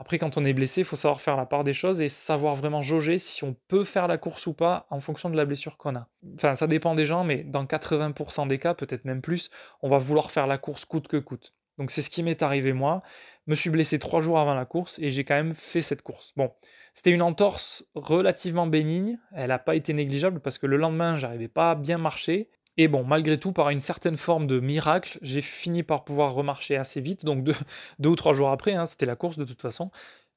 Après, 0.01 0.17
quand 0.17 0.37
on 0.37 0.45
est 0.45 0.53
blessé, 0.53 0.81
il 0.81 0.85
faut 0.85 0.95
savoir 0.95 1.19
faire 1.19 1.35
la 1.35 1.45
part 1.45 1.65
des 1.65 1.73
choses 1.73 1.99
et 1.99 2.07
savoir 2.07 2.55
vraiment 2.55 2.81
jauger 2.81 3.17
si 3.17 3.43
on 3.43 3.55
peut 3.67 3.83
faire 3.83 4.07
la 4.07 4.17
course 4.17 4.47
ou 4.47 4.53
pas 4.53 4.87
en 4.89 5.01
fonction 5.01 5.29
de 5.29 5.35
la 5.35 5.43
blessure 5.43 5.75
qu'on 5.75 5.95
a. 5.95 6.07
Enfin, 6.35 6.55
ça 6.55 6.67
dépend 6.67 6.95
des 6.95 7.05
gens, 7.05 7.25
mais 7.25 7.43
dans 7.43 7.65
80% 7.65 8.47
des 8.47 8.57
cas, 8.57 8.73
peut-être 8.73 9.03
même 9.03 9.21
plus, 9.21 9.49
on 9.81 9.89
va 9.89 9.97
vouloir 9.97 10.31
faire 10.31 10.47
la 10.47 10.57
course 10.57 10.85
coûte 10.85 11.09
que 11.09 11.17
coûte. 11.17 11.53
Donc 11.77 11.91
c'est 11.91 12.01
ce 12.01 12.09
qui 12.09 12.23
m'est 12.23 12.41
arrivé 12.41 12.71
moi. 12.71 13.03
Je 13.45 13.51
me 13.51 13.55
suis 13.55 13.69
blessé 13.69 13.99
trois 13.99 14.21
jours 14.21 14.39
avant 14.39 14.53
la 14.53 14.65
course 14.65 14.99
et 14.99 15.11
j'ai 15.11 15.25
quand 15.25 15.35
même 15.35 15.53
fait 15.53 15.81
cette 15.81 16.01
course. 16.01 16.33
Bon, 16.37 16.51
c'était 16.93 17.11
une 17.11 17.21
entorse 17.21 17.85
relativement 17.95 18.67
bénigne. 18.67 19.17
Elle 19.33 19.47
n'a 19.47 19.59
pas 19.59 19.75
été 19.75 19.93
négligeable 19.93 20.39
parce 20.39 20.57
que 20.57 20.67
le 20.67 20.77
lendemain, 20.77 21.17
j'arrivais 21.17 21.47
pas 21.47 21.71
à 21.71 21.75
bien 21.75 21.97
marcher. 21.97 22.49
Et 22.77 22.87
bon, 22.87 23.03
malgré 23.03 23.37
tout, 23.37 23.51
par 23.51 23.69
une 23.69 23.79
certaine 23.79 24.17
forme 24.17 24.47
de 24.47 24.59
miracle, 24.59 25.19
j'ai 25.21 25.41
fini 25.41 25.83
par 25.83 26.03
pouvoir 26.03 26.33
remarcher 26.33 26.77
assez 26.77 27.01
vite. 27.01 27.25
Donc 27.25 27.43
deux, 27.99 28.09
ou 28.09 28.15
trois 28.15 28.33
jours 28.33 28.49
après, 28.49 28.73
hein, 28.73 28.85
c'était 28.85 29.05
la 29.05 29.15
course 29.15 29.37
de 29.37 29.45
toute 29.45 29.61
façon. 29.61 29.91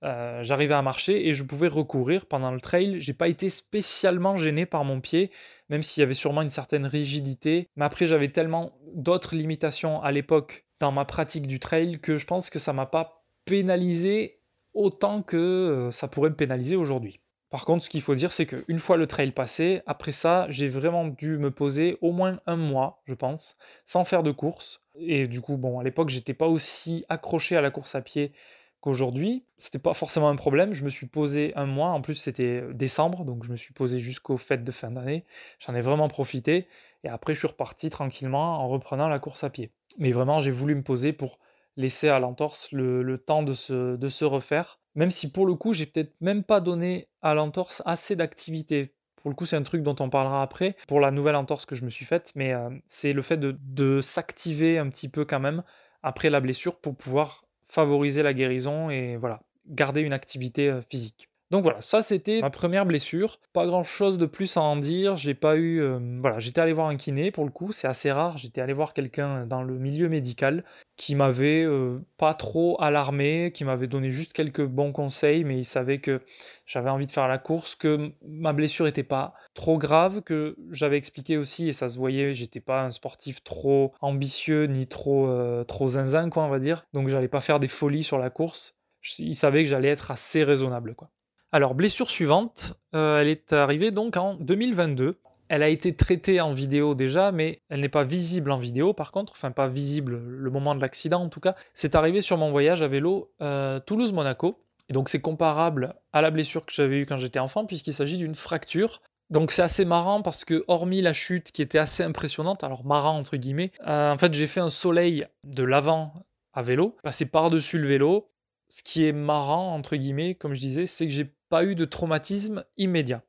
Euh, 0.05 0.43
j'arrivais 0.43 0.75
à 0.75 0.83
marcher 0.83 1.29
et 1.29 1.35
je 1.35 1.45
pouvais 1.45 1.69
recourir 1.69 2.27
pendant 2.27 2.51
le 2.51 2.61
trail. 2.61 3.01
J'ai 3.01 3.12
pas 3.12 3.29
été 3.29 3.49
spécialement 3.49 4.37
gêné 4.37 4.67
par 4.67 4.85
mon 4.85 5.01
pied, 5.01 5.31
même 5.69 5.83
s'il 5.83 6.01
y 6.01 6.05
avait 6.05 6.15
sûrement 6.15 6.43
une 6.43 6.51
certaine 6.51 6.87
rigidité. 6.87 7.69
Mais 7.77 7.85
après, 7.85 8.07
j'avais 8.07 8.29
tellement 8.29 8.73
d'autres 8.95 9.37
limitations 9.37 10.03
à 10.03 10.11
l'époque 10.11 10.67
dans 10.81 10.91
ma 10.91 11.05
pratique 11.05 11.47
du 11.47 11.61
trail 11.61 12.01
que 12.01 12.19
je 12.19 12.27
pense 12.27 12.51
que 12.51 12.59
ça 12.59 12.73
m'a 12.73 12.87
pas 12.87 13.25
pénalisé 13.45 14.41
autant 14.75 15.23
que 15.23 15.37
euh, 15.37 15.91
ça 15.93 16.09
pourrait 16.09 16.31
me 16.31 16.37
pénaliser 16.37 16.75
aujourd'hui. 16.75 17.22
Par 17.52 17.66
contre, 17.66 17.85
ce 17.85 17.90
qu'il 17.90 18.00
faut 18.00 18.14
dire, 18.14 18.32
c'est 18.32 18.47
qu'une 18.47 18.78
fois 18.78 18.97
le 18.97 19.06
trail 19.06 19.30
passé, 19.30 19.82
après 19.85 20.12
ça, 20.12 20.47
j'ai 20.49 20.71
vraiment 20.71 21.06
dû 21.06 21.37
me 21.37 21.50
poser 21.50 21.99
au 22.00 22.11
moins 22.11 22.40
un 22.47 22.56
mois, 22.56 23.02
je 23.04 23.12
pense, 23.12 23.59
sans 23.85 24.04
faire 24.04 24.23
de 24.23 24.30
course. 24.30 24.80
Et 24.97 25.28
du 25.28 25.42
coup, 25.42 25.59
bon, 25.59 25.78
à 25.78 25.85
l'époque, 25.85 26.09
j'étais 26.09 26.32
pas 26.32 26.47
aussi 26.47 27.04
accroché 27.11 27.54
à 27.54 27.61
la 27.61 27.71
course 27.71 27.94
à 27.94 28.00
pied 28.00 28.32
qu'aujourd'hui. 28.80 29.44
C'était 29.59 29.78
pas 29.78 29.92
forcément 29.92 30.30
un 30.30 30.35
problème. 30.37 30.73
Je 30.73 30.82
me 30.82 30.88
suis 30.88 31.06
posé 31.06 31.52
un 31.54 31.66
mois. 31.66 31.90
En 31.90 32.00
plus, 32.00 32.14
c'était 32.14 32.62
décembre, 32.73 33.26
donc 33.26 33.44
je 33.44 33.50
me 33.50 33.56
suis 33.56 33.75
posé 33.75 34.00
jusqu'aux 34.00 34.38
fêtes 34.38 34.64
de 34.64 34.73
fin 34.73 34.90
d'année. 34.90 35.26
J'en 35.59 35.75
ai 35.75 35.82
vraiment 35.82 36.09
profité. 36.09 36.68
Et 37.04 37.09
après, 37.11 37.35
je 37.35 37.40
suis 37.40 37.49
reparti 37.49 37.90
tranquillement 37.90 38.61
en 38.61 38.68
reprenant 38.68 39.09
la 39.09 39.18
course 39.18 39.44
à 39.44 39.50
pied. 39.50 39.73
Mais 39.99 40.12
vraiment, 40.12 40.40
j'ai 40.40 40.52
voulu 40.52 40.75
me 40.75 40.82
poser 40.82 41.12
pour 41.12 41.38
laisser 41.76 42.09
à 42.09 42.18
l'entorse 42.18 42.73
le, 42.73 43.18
temps 43.18 43.42
de 43.42 43.52
se, 43.52 43.97
de 43.97 44.09
se 44.09 44.25
refaire. 44.25 44.80
Même 44.95 45.11
si 45.11 45.31
pour 45.31 45.47
le 45.47 45.55
coup, 45.55 45.73
j'ai 45.73 45.87
peut-être 45.87 46.15
même 46.21 46.45
pas 46.45 46.61
donné 46.61 47.09
à 47.23 47.35
l'entorse 47.35 47.83
assez 47.87 48.17
d'activité. 48.17 48.95
Pour 49.17 49.31
le 49.31 49.37
coup, 49.37 49.47
c'est 49.47 49.57
un 49.57 49.63
truc 49.63 49.83
dont 49.83 49.97
on 50.01 50.11
parlera 50.11 50.43
après, 50.43 50.77
pour 50.89 51.01
la 51.01 51.11
nouvelle 51.11 51.37
entorse 51.37 51.65
que 51.65 51.75
je 51.75 51.85
me 51.85 51.91
suis 51.91 52.05
faite, 52.05 52.33
mais 52.35 52.53
euh, 52.53 52.71
c'est 52.89 53.13
le 53.13 53.23
fait 53.23 53.37
de, 53.37 53.57
de 53.61 54.01
s'activer 54.01 54.79
un 54.79 54.89
petit 54.89 55.09
peu 55.09 55.25
quand 55.25 55.41
même 55.41 55.63
après 56.03 56.29
la 56.29 56.41
blessure 56.41 56.81
pour 56.81 56.97
pouvoir 56.97 57.45
favoriser 57.65 58.23
la 58.23 58.35
guérison 58.35 58.91
et 58.91 59.17
voilà, 59.17 59.41
garder 59.67 60.01
une 60.03 60.13
activité 60.13 60.69
euh, 60.69 60.83
physique. 60.83 61.32
Donc 61.52 61.64
voilà, 61.64 61.82
ça 61.82 62.00
c'était 62.00 62.40
ma 62.40 62.49
première 62.49 62.87
blessure. 62.87 63.38
Pas 63.52 63.66
grand 63.66 63.85
chose 63.85 64.16
de 64.16 64.25
plus 64.25 64.56
à 64.56 64.62
en 64.62 64.76
dire. 64.76 65.18
J'ai 65.18 65.35
pas 65.35 65.56
eu. 65.56 65.82
Euh, 65.82 65.99
voilà, 66.18 66.38
j'étais 66.38 66.62
allé 66.62 66.73
voir 66.73 66.88
un 66.88 66.97
kiné 66.97 67.30
pour 67.30 67.44
le 67.44 67.50
coup, 67.50 67.73
c'est 67.73 67.87
assez 67.87 68.11
rare. 68.11 68.38
J'étais 68.38 68.62
allé 68.62 68.73
voir 68.73 68.94
quelqu'un 68.94 69.44
dans 69.44 69.62
le 69.62 69.78
milieu 69.78 70.09
médical 70.09 70.64
qui 70.97 71.14
m'avait 71.14 71.62
euh, 71.62 71.99
pas 72.16 72.32
trop 72.32 72.80
alarmé, 72.80 73.52
qui 73.52 73.64
m'avait 73.64 73.87
donné 73.87 74.12
juste 74.12 74.32
quelques 74.32 74.64
bons 74.64 74.92
conseils, 74.92 75.44
mais 75.44 75.59
il 75.59 75.66
savait 75.66 75.99
que 75.99 76.23
j'avais 76.64 76.88
envie 76.88 77.06
de 77.06 77.11
faire 77.11 77.28
la 77.28 77.37
course, 77.37 77.75
que 77.75 78.12
ma 78.26 78.54
blessure 78.54 78.87
était 78.87 79.02
pas 79.02 79.35
trop 79.52 79.76
grave, 79.76 80.23
que 80.23 80.56
j'avais 80.71 80.97
expliqué 80.97 81.37
aussi, 81.37 81.68
et 81.68 81.75
ça 81.75 81.90
se 81.90 81.99
voyait, 81.99 82.32
j'étais 82.32 82.61
pas 82.61 82.82
un 82.82 82.92
sportif 82.92 83.44
trop 83.44 83.92
ambitieux 84.00 84.64
ni 84.64 84.87
trop, 84.87 85.28
euh, 85.28 85.64
trop 85.64 85.88
zinzin, 85.88 86.30
quoi, 86.30 86.44
on 86.44 86.49
va 86.49 86.61
dire. 86.61 86.87
Donc 86.94 87.09
j'allais 87.09 87.28
pas 87.28 87.40
faire 87.40 87.61
des 87.61 87.68
folies 87.68 88.04
sur 88.04 88.18
la 88.18 88.30
course. 88.30 88.75
Il 89.18 89.37
savait 89.37 89.64
que 89.64 89.68
j'allais 89.68 89.88
être 89.88 90.11
assez 90.11 90.44
raisonnable, 90.44 90.94
quoi. 90.94 91.11
Alors, 91.54 91.75
blessure 91.75 92.11
suivante, 92.11 92.73
euh, 92.94 93.21
elle 93.21 93.28
est 93.28 93.52
arrivée 93.52 93.90
donc 93.90 94.16
en 94.16 94.37
2022. 94.37 95.18
Elle 95.49 95.62
a 95.62 95.68
été 95.68 95.94
traitée 95.94 96.40
en 96.40 96.54
vidéo 96.54 96.94
déjà, 96.94 97.30
mais 97.30 97.61
elle 97.68 97.80
n'est 97.80 97.90
pas 97.90 98.04
visible 98.04 98.50
en 98.50 98.56
vidéo 98.56 98.94
par 98.94 99.12
contre, 99.12 99.35
enfin 99.37 99.50
pas 99.50 99.68
visible 99.68 100.16
le 100.16 100.50
moment 100.50 100.75
de 100.75 100.80
l'accident 100.80 101.21
en 101.21 101.28
tout 101.28 101.41
cas. 101.41 101.54
C'est 101.75 101.95
arrivé 101.95 102.23
sur 102.23 102.38
mon 102.38 102.50
voyage 102.50 102.80
à 102.80 102.88
vélo 102.88 103.30
euh, 103.43 103.78
Toulouse-Monaco. 103.80 104.65
Et 104.88 104.95
donc 104.95 105.10
c'est 105.10 105.21
comparable 105.21 105.95
à 106.15 106.23
la 106.23 106.30
blessure 106.30 106.65
que 106.65 106.73
j'avais 106.73 107.00
eue 107.00 107.06
quand 107.06 107.19
j'étais 107.19 107.38
enfant, 107.38 107.67
puisqu'il 107.67 107.93
s'agit 107.93 108.17
d'une 108.17 108.34
fracture. 108.34 109.02
Donc 109.28 109.52
c'est 109.52 109.60
assez 109.60 109.84
marrant 109.84 110.23
parce 110.23 110.47
que 110.47 110.65
hormis 110.69 111.02
la 111.02 111.12
chute 111.12 111.52
qui 111.52 111.60
était 111.60 111.78
assez 111.78 112.02
impressionnante, 112.02 112.65
alors 112.65 112.86
marrant 112.86 113.19
entre 113.19 113.36
guillemets, 113.36 113.73
euh, 113.86 114.10
en 114.10 114.17
fait 114.17 114.32
j'ai 114.32 114.47
fait 114.47 114.60
un 114.60 114.71
soleil 114.71 115.26
de 115.45 115.65
l'avant 115.65 116.15
à 116.54 116.62
vélo, 116.62 116.97
passé 117.02 117.26
par-dessus 117.26 117.76
le 117.76 117.88
vélo. 117.88 118.30
Ce 118.71 118.82
qui 118.82 119.06
est 119.06 119.12
marrant 119.12 119.75
entre 119.75 119.97
guillemets, 119.97 120.34
comme 120.34 120.54
je 120.54 120.60
disais, 120.60 120.86
c'est 120.86 121.06
que 121.06 121.12
j'ai 121.12 121.30
pas 121.52 121.65
eu 121.65 121.75
de 121.75 121.84
traumatisme 121.84 122.65
immédiat. 122.78 123.21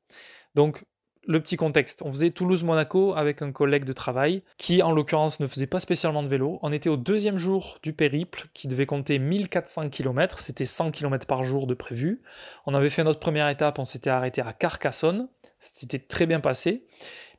Donc, 0.55 0.85
le 1.27 1.41
petit 1.41 1.57
contexte, 1.57 2.01
on 2.05 2.09
faisait 2.09 2.31
Toulouse-Monaco 2.31 3.13
avec 3.15 3.41
un 3.41 3.51
collègue 3.51 3.83
de 3.83 3.91
travail 3.91 4.43
qui, 4.57 4.81
en 4.81 4.93
l'occurrence, 4.93 5.41
ne 5.41 5.47
faisait 5.47 5.67
pas 5.67 5.81
spécialement 5.81 6.23
de 6.23 6.29
vélo. 6.29 6.57
On 6.61 6.71
était 6.71 6.87
au 6.87 6.95
deuxième 6.95 7.35
jour 7.35 7.79
du 7.83 7.91
périple 7.91 8.45
qui 8.53 8.69
devait 8.69 8.85
compter 8.85 9.19
1400 9.19 9.89
km, 9.89 10.39
c'était 10.39 10.63
100 10.63 10.91
km 10.91 11.27
par 11.27 11.43
jour 11.43 11.67
de 11.67 11.73
prévu. 11.73 12.21
On 12.65 12.73
avait 12.73 12.89
fait 12.89 13.03
notre 13.03 13.19
première 13.19 13.49
étape, 13.49 13.77
on 13.77 13.83
s'était 13.83 14.09
arrêté 14.09 14.41
à 14.41 14.53
Carcassonne, 14.53 15.27
c'était 15.59 15.99
très 15.99 16.25
bien 16.25 16.39
passé. 16.39 16.85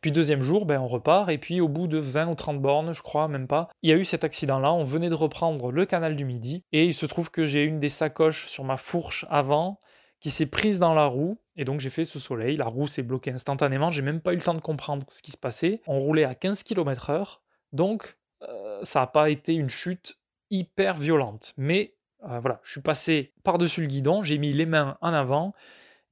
Puis 0.03 0.13
deuxième 0.13 0.43
jour, 0.43 0.67
ben 0.67 0.79
on 0.83 0.87
repart, 0.87 1.31
et 1.31 1.39
puis 1.39 1.63
au 1.63 1.69
bout 1.69 1.87
de 1.87 1.97
20 1.97 2.29
ou 2.29 2.35
30 2.35 2.61
bornes, 2.61 2.93
je 2.93 3.01
crois, 3.01 3.27
même 3.27 3.47
pas, 3.47 3.71
il 3.83 3.89
y 3.89 3.93
a 3.95 3.97
eu 3.97 4.05
cet 4.05 4.23
accident-là, 4.23 4.71
on 4.71 4.85
venait 4.85 5.09
de 5.09 5.15
reprendre 5.15 5.73
le 5.73 5.87
canal 5.87 6.15
du 6.15 6.27
Midi, 6.27 6.63
et 6.73 6.85
il 6.85 6.93
se 6.93 7.07
trouve 7.07 7.31
que 7.31 7.47
j'ai 7.47 7.65
une 7.65 7.81
des 7.81 7.89
sacoches 7.89 8.49
sur 8.49 8.65
ma 8.65 8.77
fourche 8.77 9.25
avant, 9.31 9.79
qui 10.25 10.31
s'est 10.31 10.47
prise 10.47 10.79
dans 10.79 10.95
la 10.95 11.05
roue. 11.05 11.37
Et 11.55 11.67
donc 11.67 11.81
j'ai 11.81 11.91
fait 11.91 12.07
ce 12.07 12.19
soleil, 12.19 12.57
la 12.57 12.65
roue 12.65 12.89
s'est 12.89 13.03
bloquée 13.03 13.31
instantanément, 13.31 13.91
j'ai 13.91 14.01
même 14.01 14.23
pas 14.23 14.33
eu 14.33 14.37
le 14.37 14.43
temps 14.43 14.55
de 14.55 14.61
comprendre 14.61 15.05
ce 15.11 15.21
qui 15.21 15.31
se 15.31 15.37
passait. 15.37 15.83
On 15.87 16.01
roulait 16.01 16.25
à 16.25 16.35
15 16.35 16.63
km/h, 16.63 17.41
donc 17.75 18.17
euh, 18.43 18.81
ça 18.85 19.01
n'a 19.01 19.07
pas 19.07 19.29
été 19.29 19.53
une 19.53 19.69
chute 19.69 20.19
hyper 20.51 20.97
violente. 20.97 21.53
Mais 21.59 21.97
euh, 22.27 22.41
voilà, 22.41 22.59
je 22.63 22.71
suis 22.73 22.81
passé 22.81 23.35
par-dessus 23.45 23.83
le 23.83 23.87
guidon, 23.87 24.23
j'ai 24.23 24.39
mis 24.39 24.55
les 24.55 24.65
mains 24.65 24.97
en 25.03 25.13
avant 25.13 25.53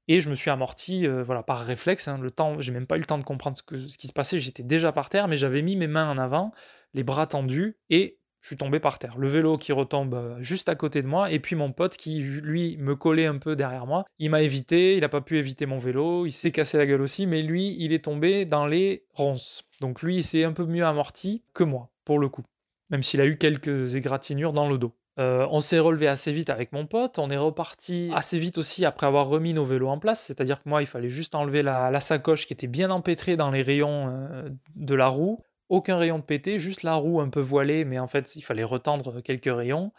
et 0.09 0.21
je 0.21 0.29
me 0.29 0.35
suis 0.35 0.51
amorti 0.51 1.07
euh, 1.07 1.25
voilà, 1.25 1.43
par 1.43 1.65
réflexe. 1.65 2.07
Hein. 2.07 2.19
le 2.19 2.31
temps, 2.31 2.61
j'ai 2.61 2.71
même 2.71 2.87
pas 2.87 2.97
eu 2.99 3.01
le 3.01 3.07
temps 3.07 3.19
de 3.19 3.25
comprendre 3.25 3.57
ce, 3.57 3.89
ce 3.89 3.97
qui 3.97 4.09
se 4.09 4.13
passait, 4.13 4.39
j'étais 4.39 4.63
déjà 4.63 4.93
par 4.93 5.09
terre, 5.09 5.27
mais 5.27 5.39
j'avais 5.39 5.63
mis 5.63 5.75
mes 5.75 5.87
mains 5.87 6.11
en 6.11 6.19
avant, 6.19 6.53
les 6.93 7.03
bras 7.03 7.27
tendus 7.27 7.79
et 7.89 8.19
je 8.43 8.49
suis 8.49 8.57
tombé 8.57 8.81
par 8.81 8.99
terre. 8.99 9.17
Le 9.17 9.29
vélo 9.29 9.57
qui 9.57 9.73
retombe 9.73 10.15
euh, 10.15 10.43
juste 10.43 10.69
à 10.69 10.75
côté 10.75 11.01
de 11.01 11.07
moi, 11.07 11.31
et 11.31 11.39
puis 11.39 11.55
mon 11.55 11.73
pote 11.73 11.97
qui, 11.97 12.21
lui, 12.21 12.77
me 12.77 12.97
collait 12.97 13.27
un 13.27 13.39
peu 13.39 13.55
derrière 13.55 13.87
moi. 13.87 14.05
Il 14.19 14.31
m'a 14.31 14.43
évité, 14.43 14.97
il 14.97 15.01
n'a 15.01 15.09
pas 15.09 15.21
pu 15.21 15.39
éviter 15.39 15.65
mon 15.65 15.79
vélo, 15.79 16.27
il 16.27 16.33
s'est 16.33 16.51
cassé 16.51 16.77
la 16.77 16.85
gueule 16.85 17.03
aussi, 17.03 17.27
mais 17.27 17.43
lui, 17.43 17.77
il 17.79 17.93
est 17.93 18.05
tombé 18.05 18.45
dans 18.45 18.67
les 18.67 19.05
ronces. 19.15 19.63
Donc 19.81 20.03
lui, 20.03 20.17
il 20.17 20.25
s'est 20.25 20.45
un 20.45 20.53
peu 20.53 20.67
mieux 20.67 20.85
amorti 20.85 21.45
que 21.55 21.63
moi, 21.63 21.91
pour 22.05 22.19
le 22.19 22.29
coup. 22.29 22.43
Même 22.91 23.05
s'il 23.05 23.21
a 23.21 23.27
eu 23.27 23.39
quelques 23.39 23.95
égratignures 23.95 24.53
dans 24.53 24.69
le 24.69 24.77
dos. 24.77 24.93
Euh, 25.19 25.47
on 25.51 25.61
s'est 25.61 25.79
relevé 25.79 26.09
assez 26.09 26.33
vite 26.33 26.49
avec 26.49 26.73
mon 26.73 26.87
pote, 26.87 27.19
on 27.19 27.29
est 27.29 27.37
reparti 27.37 28.11
assez 28.15 28.39
vite 28.39 28.57
aussi 28.57 28.87
après 28.87 29.07
avoir 29.07 29.27
remis 29.27 29.53
nos 29.53 29.67
vélos 29.67 29.89
en 29.89 29.99
place, 29.99 30.23
c'est-à-dire 30.23 30.63
que 30.63 30.69
moi 30.71 30.81
il 30.81 30.87
fallait 30.87 31.11
juste 31.11 31.35
enlever 31.35 31.63
la, 31.63 32.01
sacoche 32.01 32.47
qui 32.47 32.55
était 32.55 32.67
bien 32.67 32.89
empêtrée 32.89 33.37
dans 33.37 33.51
les 33.51 33.61
rayons 33.61 34.09
euh, 34.09 34.49
de 34.75 34.95
la 34.95 35.09
roue, 35.09 35.43
aucun 35.73 35.97
rayon 35.97 36.19
de 36.19 36.23
pété, 36.23 36.59
juste 36.59 36.83
la 36.83 36.95
roue 36.95 37.23
un 37.23 37.31
peu 37.31 37.41
voilée, 37.41 37.87
mais 37.87 37.99
en 37.99 38.07
fait, 38.07 38.37
il 38.37 38.43
fallait 38.43 38.63
retendre 38.63 39.23
quelques 39.23 39.53
rayons. 39.53 39.91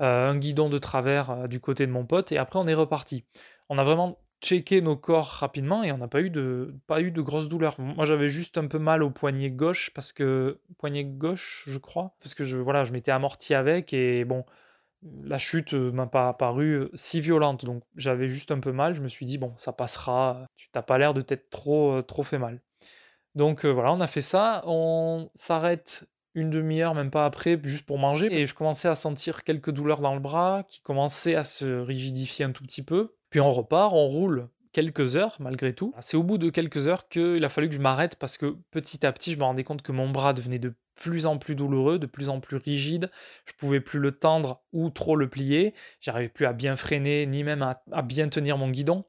Euh, 0.00 0.28
un 0.30 0.36
guidon 0.36 0.68
de 0.68 0.78
travers 0.78 1.30
euh, 1.30 1.46
du 1.46 1.60
côté 1.60 1.86
de 1.86 1.92
mon 1.92 2.04
pote, 2.04 2.32
et 2.32 2.36
après, 2.36 2.58
on 2.58 2.66
est 2.66 2.74
reparti. 2.74 3.24
On 3.68 3.78
a 3.78 3.84
vraiment 3.84 4.18
checké 4.42 4.80
nos 4.82 4.96
corps 4.96 5.28
rapidement 5.28 5.84
et 5.84 5.92
on 5.92 5.98
n'a 5.98 6.08
pas 6.08 6.20
eu 6.20 6.30
de 6.30 6.74
pas 6.86 7.00
eu 7.00 7.12
de 7.12 7.22
grosses 7.22 7.48
douleurs. 7.48 7.76
Moi 7.80 8.04
j'avais 8.04 8.28
juste 8.28 8.58
un 8.58 8.66
peu 8.66 8.78
mal 8.78 9.02
au 9.02 9.08
poignet 9.08 9.50
gauche 9.50 9.90
parce 9.94 10.12
que 10.12 10.60
poignet 10.76 11.04
gauche 11.04 11.64
je 11.66 11.78
crois 11.78 12.14
parce 12.20 12.34
que 12.34 12.44
je 12.44 12.58
voilà 12.58 12.84
je 12.84 12.92
m'étais 12.92 13.10
amorti 13.10 13.54
avec 13.54 13.94
et 13.94 14.26
bon 14.26 14.44
la 15.22 15.38
chute 15.38 15.72
euh, 15.72 15.90
m'a 15.92 16.06
pas 16.06 16.34
paru 16.34 16.90
si 16.92 17.22
violente 17.22 17.64
donc 17.64 17.84
j'avais 17.96 18.28
juste 18.28 18.50
un 18.50 18.60
peu 18.60 18.72
mal. 18.72 18.94
Je 18.94 19.00
me 19.00 19.08
suis 19.08 19.24
dit 19.24 19.38
bon 19.38 19.54
ça 19.56 19.72
passera. 19.72 20.46
Tu 20.56 20.68
t'as 20.72 20.82
pas 20.82 20.98
l'air 20.98 21.14
de 21.14 21.22
t'être 21.22 21.48
trop 21.48 22.02
trop 22.02 22.22
fait 22.22 22.38
mal. 22.38 22.60
Donc 23.34 23.64
euh, 23.64 23.70
voilà, 23.70 23.92
on 23.92 24.00
a 24.00 24.06
fait 24.06 24.20
ça. 24.20 24.62
On 24.66 25.30
s'arrête 25.34 26.08
une 26.34 26.50
demi-heure, 26.50 26.94
même 26.94 27.10
pas 27.10 27.24
après, 27.24 27.58
juste 27.62 27.86
pour 27.86 27.98
manger. 27.98 28.28
Et 28.30 28.46
je 28.46 28.54
commençais 28.54 28.88
à 28.88 28.96
sentir 28.96 29.44
quelques 29.44 29.70
douleurs 29.70 30.00
dans 30.00 30.14
le 30.14 30.20
bras 30.20 30.64
qui 30.68 30.80
commençaient 30.80 31.36
à 31.36 31.44
se 31.44 31.80
rigidifier 31.80 32.44
un 32.44 32.52
tout 32.52 32.64
petit 32.64 32.82
peu. 32.82 33.14
Puis 33.30 33.40
on 33.40 33.52
repart, 33.52 33.92
on 33.92 34.06
roule 34.06 34.48
quelques 34.72 35.16
heures 35.16 35.36
malgré 35.38 35.72
tout. 35.72 35.94
C'est 36.00 36.16
au 36.16 36.22
bout 36.22 36.38
de 36.38 36.50
quelques 36.50 36.88
heures 36.88 37.08
qu'il 37.08 37.44
a 37.44 37.48
fallu 37.48 37.68
que 37.68 37.74
je 37.74 37.80
m'arrête 37.80 38.16
parce 38.16 38.36
que 38.36 38.56
petit 38.70 39.06
à 39.06 39.12
petit, 39.12 39.32
je 39.32 39.38
me 39.38 39.44
rendais 39.44 39.64
compte 39.64 39.82
que 39.82 39.92
mon 39.92 40.10
bras 40.10 40.32
devenait 40.32 40.58
de 40.58 40.74
plus 40.96 41.26
en 41.26 41.38
plus 41.38 41.54
douloureux, 41.54 41.98
de 41.98 42.06
plus 42.06 42.28
en 42.28 42.40
plus 42.40 42.56
rigide. 42.56 43.10
Je 43.46 43.52
pouvais 43.54 43.80
plus 43.80 43.98
le 43.98 44.12
tendre 44.12 44.62
ou 44.72 44.90
trop 44.90 45.16
le 45.16 45.28
plier. 45.28 45.74
J'arrivais 46.00 46.28
plus 46.28 46.46
à 46.46 46.52
bien 46.52 46.76
freiner, 46.76 47.26
ni 47.26 47.44
même 47.44 47.62
à, 47.62 47.82
à 47.92 48.02
bien 48.02 48.28
tenir 48.28 48.58
mon 48.58 48.70
guidon. 48.70 49.04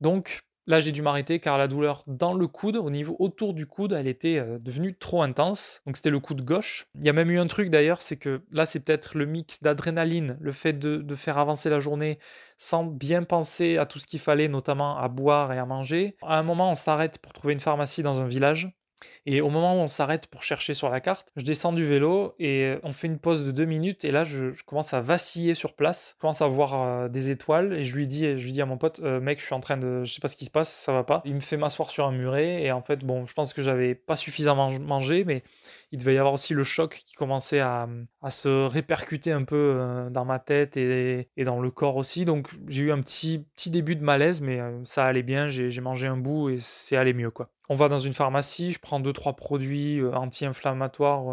Donc 0.00 0.47
Là, 0.68 0.80
j'ai 0.80 0.92
dû 0.92 1.00
m'arrêter 1.00 1.38
car 1.40 1.56
la 1.56 1.66
douleur 1.66 2.04
dans 2.06 2.34
le 2.34 2.46
coude, 2.46 2.76
au 2.76 2.90
niveau 2.90 3.16
autour 3.20 3.54
du 3.54 3.64
coude, 3.64 3.94
elle 3.94 4.06
était 4.06 4.36
euh, 4.38 4.58
devenue 4.58 4.94
trop 4.94 5.22
intense. 5.22 5.80
Donc 5.86 5.96
c'était 5.96 6.10
le 6.10 6.20
coude 6.20 6.42
gauche. 6.42 6.86
Il 6.94 7.06
y 7.06 7.08
a 7.08 7.14
même 7.14 7.30
eu 7.30 7.38
un 7.38 7.46
truc 7.46 7.70
d'ailleurs, 7.70 8.02
c'est 8.02 8.18
que 8.18 8.42
là, 8.52 8.66
c'est 8.66 8.80
peut-être 8.80 9.16
le 9.16 9.24
mix 9.24 9.62
d'adrénaline, 9.62 10.36
le 10.38 10.52
fait 10.52 10.74
de, 10.74 10.98
de, 10.98 11.14
faire 11.14 11.38
avancer 11.38 11.70
la 11.70 11.80
journée 11.80 12.18
sans 12.58 12.84
bien 12.84 13.22
penser 13.22 13.78
à 13.78 13.86
tout 13.86 13.98
ce 13.98 14.06
qu'il 14.06 14.20
fallait, 14.20 14.48
notamment 14.48 14.98
à 14.98 15.08
boire 15.08 15.54
et 15.54 15.58
à 15.58 15.64
manger. 15.64 16.16
À 16.20 16.38
un 16.38 16.42
moment, 16.42 16.70
on 16.70 16.74
s'arrête 16.74 17.18
pour 17.18 17.32
trouver 17.32 17.54
une 17.54 17.60
pharmacie 17.60 18.02
dans 18.02 18.20
un 18.20 18.28
village. 18.28 18.77
Et 19.26 19.40
au 19.40 19.50
moment 19.50 19.74
où 19.74 19.78
on 19.78 19.88
s'arrête 19.88 20.26
pour 20.26 20.42
chercher 20.42 20.74
sur 20.74 20.88
la 20.88 21.00
carte, 21.00 21.32
je 21.36 21.44
descends 21.44 21.72
du 21.72 21.84
vélo 21.84 22.34
et 22.38 22.76
on 22.82 22.92
fait 22.92 23.06
une 23.06 23.18
pause 23.18 23.44
de 23.44 23.50
deux 23.50 23.64
minutes. 23.64 24.04
Et 24.04 24.10
là, 24.10 24.24
je, 24.24 24.50
commence 24.64 24.94
à 24.94 25.00
vaciller 25.00 25.54
sur 25.54 25.74
place. 25.74 26.14
Je 26.16 26.20
commence 26.20 26.42
à 26.42 26.48
voir 26.48 26.74
euh, 26.74 27.08
des 27.08 27.30
étoiles 27.30 27.72
et 27.74 27.84
je 27.84 27.96
lui 27.96 28.06
dis, 28.06 28.22
je 28.38 28.44
lui 28.44 28.52
dis 28.52 28.62
à 28.62 28.66
mon 28.66 28.76
pote, 28.76 29.00
euh, 29.00 29.20
mec, 29.20 29.40
je 29.40 29.44
suis 29.44 29.54
en 29.54 29.60
train 29.60 29.76
de, 29.76 30.04
je 30.04 30.12
sais 30.12 30.20
pas 30.20 30.28
ce 30.28 30.36
qui 30.36 30.44
se 30.44 30.50
passe, 30.50 30.72
ça 30.72 30.92
va 30.92 31.04
pas. 31.04 31.22
Il 31.24 31.34
me 31.34 31.40
fait 31.40 31.56
m'asseoir 31.56 31.90
sur 31.90 32.06
un 32.06 32.12
muret 32.12 32.62
et 32.62 32.72
en 32.72 32.82
fait, 32.82 33.04
bon, 33.04 33.24
je 33.24 33.34
pense 33.34 33.52
que 33.52 33.62
j'avais 33.62 33.94
pas 33.94 34.16
suffisamment 34.16 34.70
mangé, 34.78 35.24
mais 35.24 35.42
il 35.90 35.98
devait 35.98 36.14
y 36.14 36.18
avoir 36.18 36.34
aussi 36.34 36.54
le 36.54 36.64
choc 36.64 37.02
qui 37.06 37.14
commençait 37.14 37.60
à, 37.60 37.88
se 38.30 38.66
répercuter 38.66 39.32
un 39.32 39.44
peu 39.44 40.08
dans 40.10 40.24
ma 40.24 40.38
tête 40.38 40.76
et, 40.76 41.28
dans 41.44 41.60
le 41.60 41.70
corps 41.70 41.96
aussi. 41.96 42.24
Donc 42.24 42.50
j'ai 42.66 42.84
eu 42.84 42.92
un 42.92 43.00
petit, 43.00 43.46
petit 43.54 43.70
début 43.70 43.96
de 43.96 44.04
malaise, 44.04 44.40
mais 44.40 44.60
ça 44.84 45.06
allait 45.06 45.22
bien. 45.22 45.48
J'ai 45.48 45.80
mangé 45.80 46.06
un 46.06 46.16
bout 46.16 46.50
et 46.50 46.58
c'est 46.58 46.96
allé 46.96 47.14
mieux 47.14 47.30
quoi. 47.30 47.50
On 47.70 47.74
va 47.74 47.88
dans 47.88 47.98
une 47.98 48.14
pharmacie, 48.14 48.70
je 48.70 48.78
prends 48.78 48.98
deux 48.98 49.12
trois 49.12 49.34
produits 49.34 50.02
anti-inflammatoires, 50.14 51.28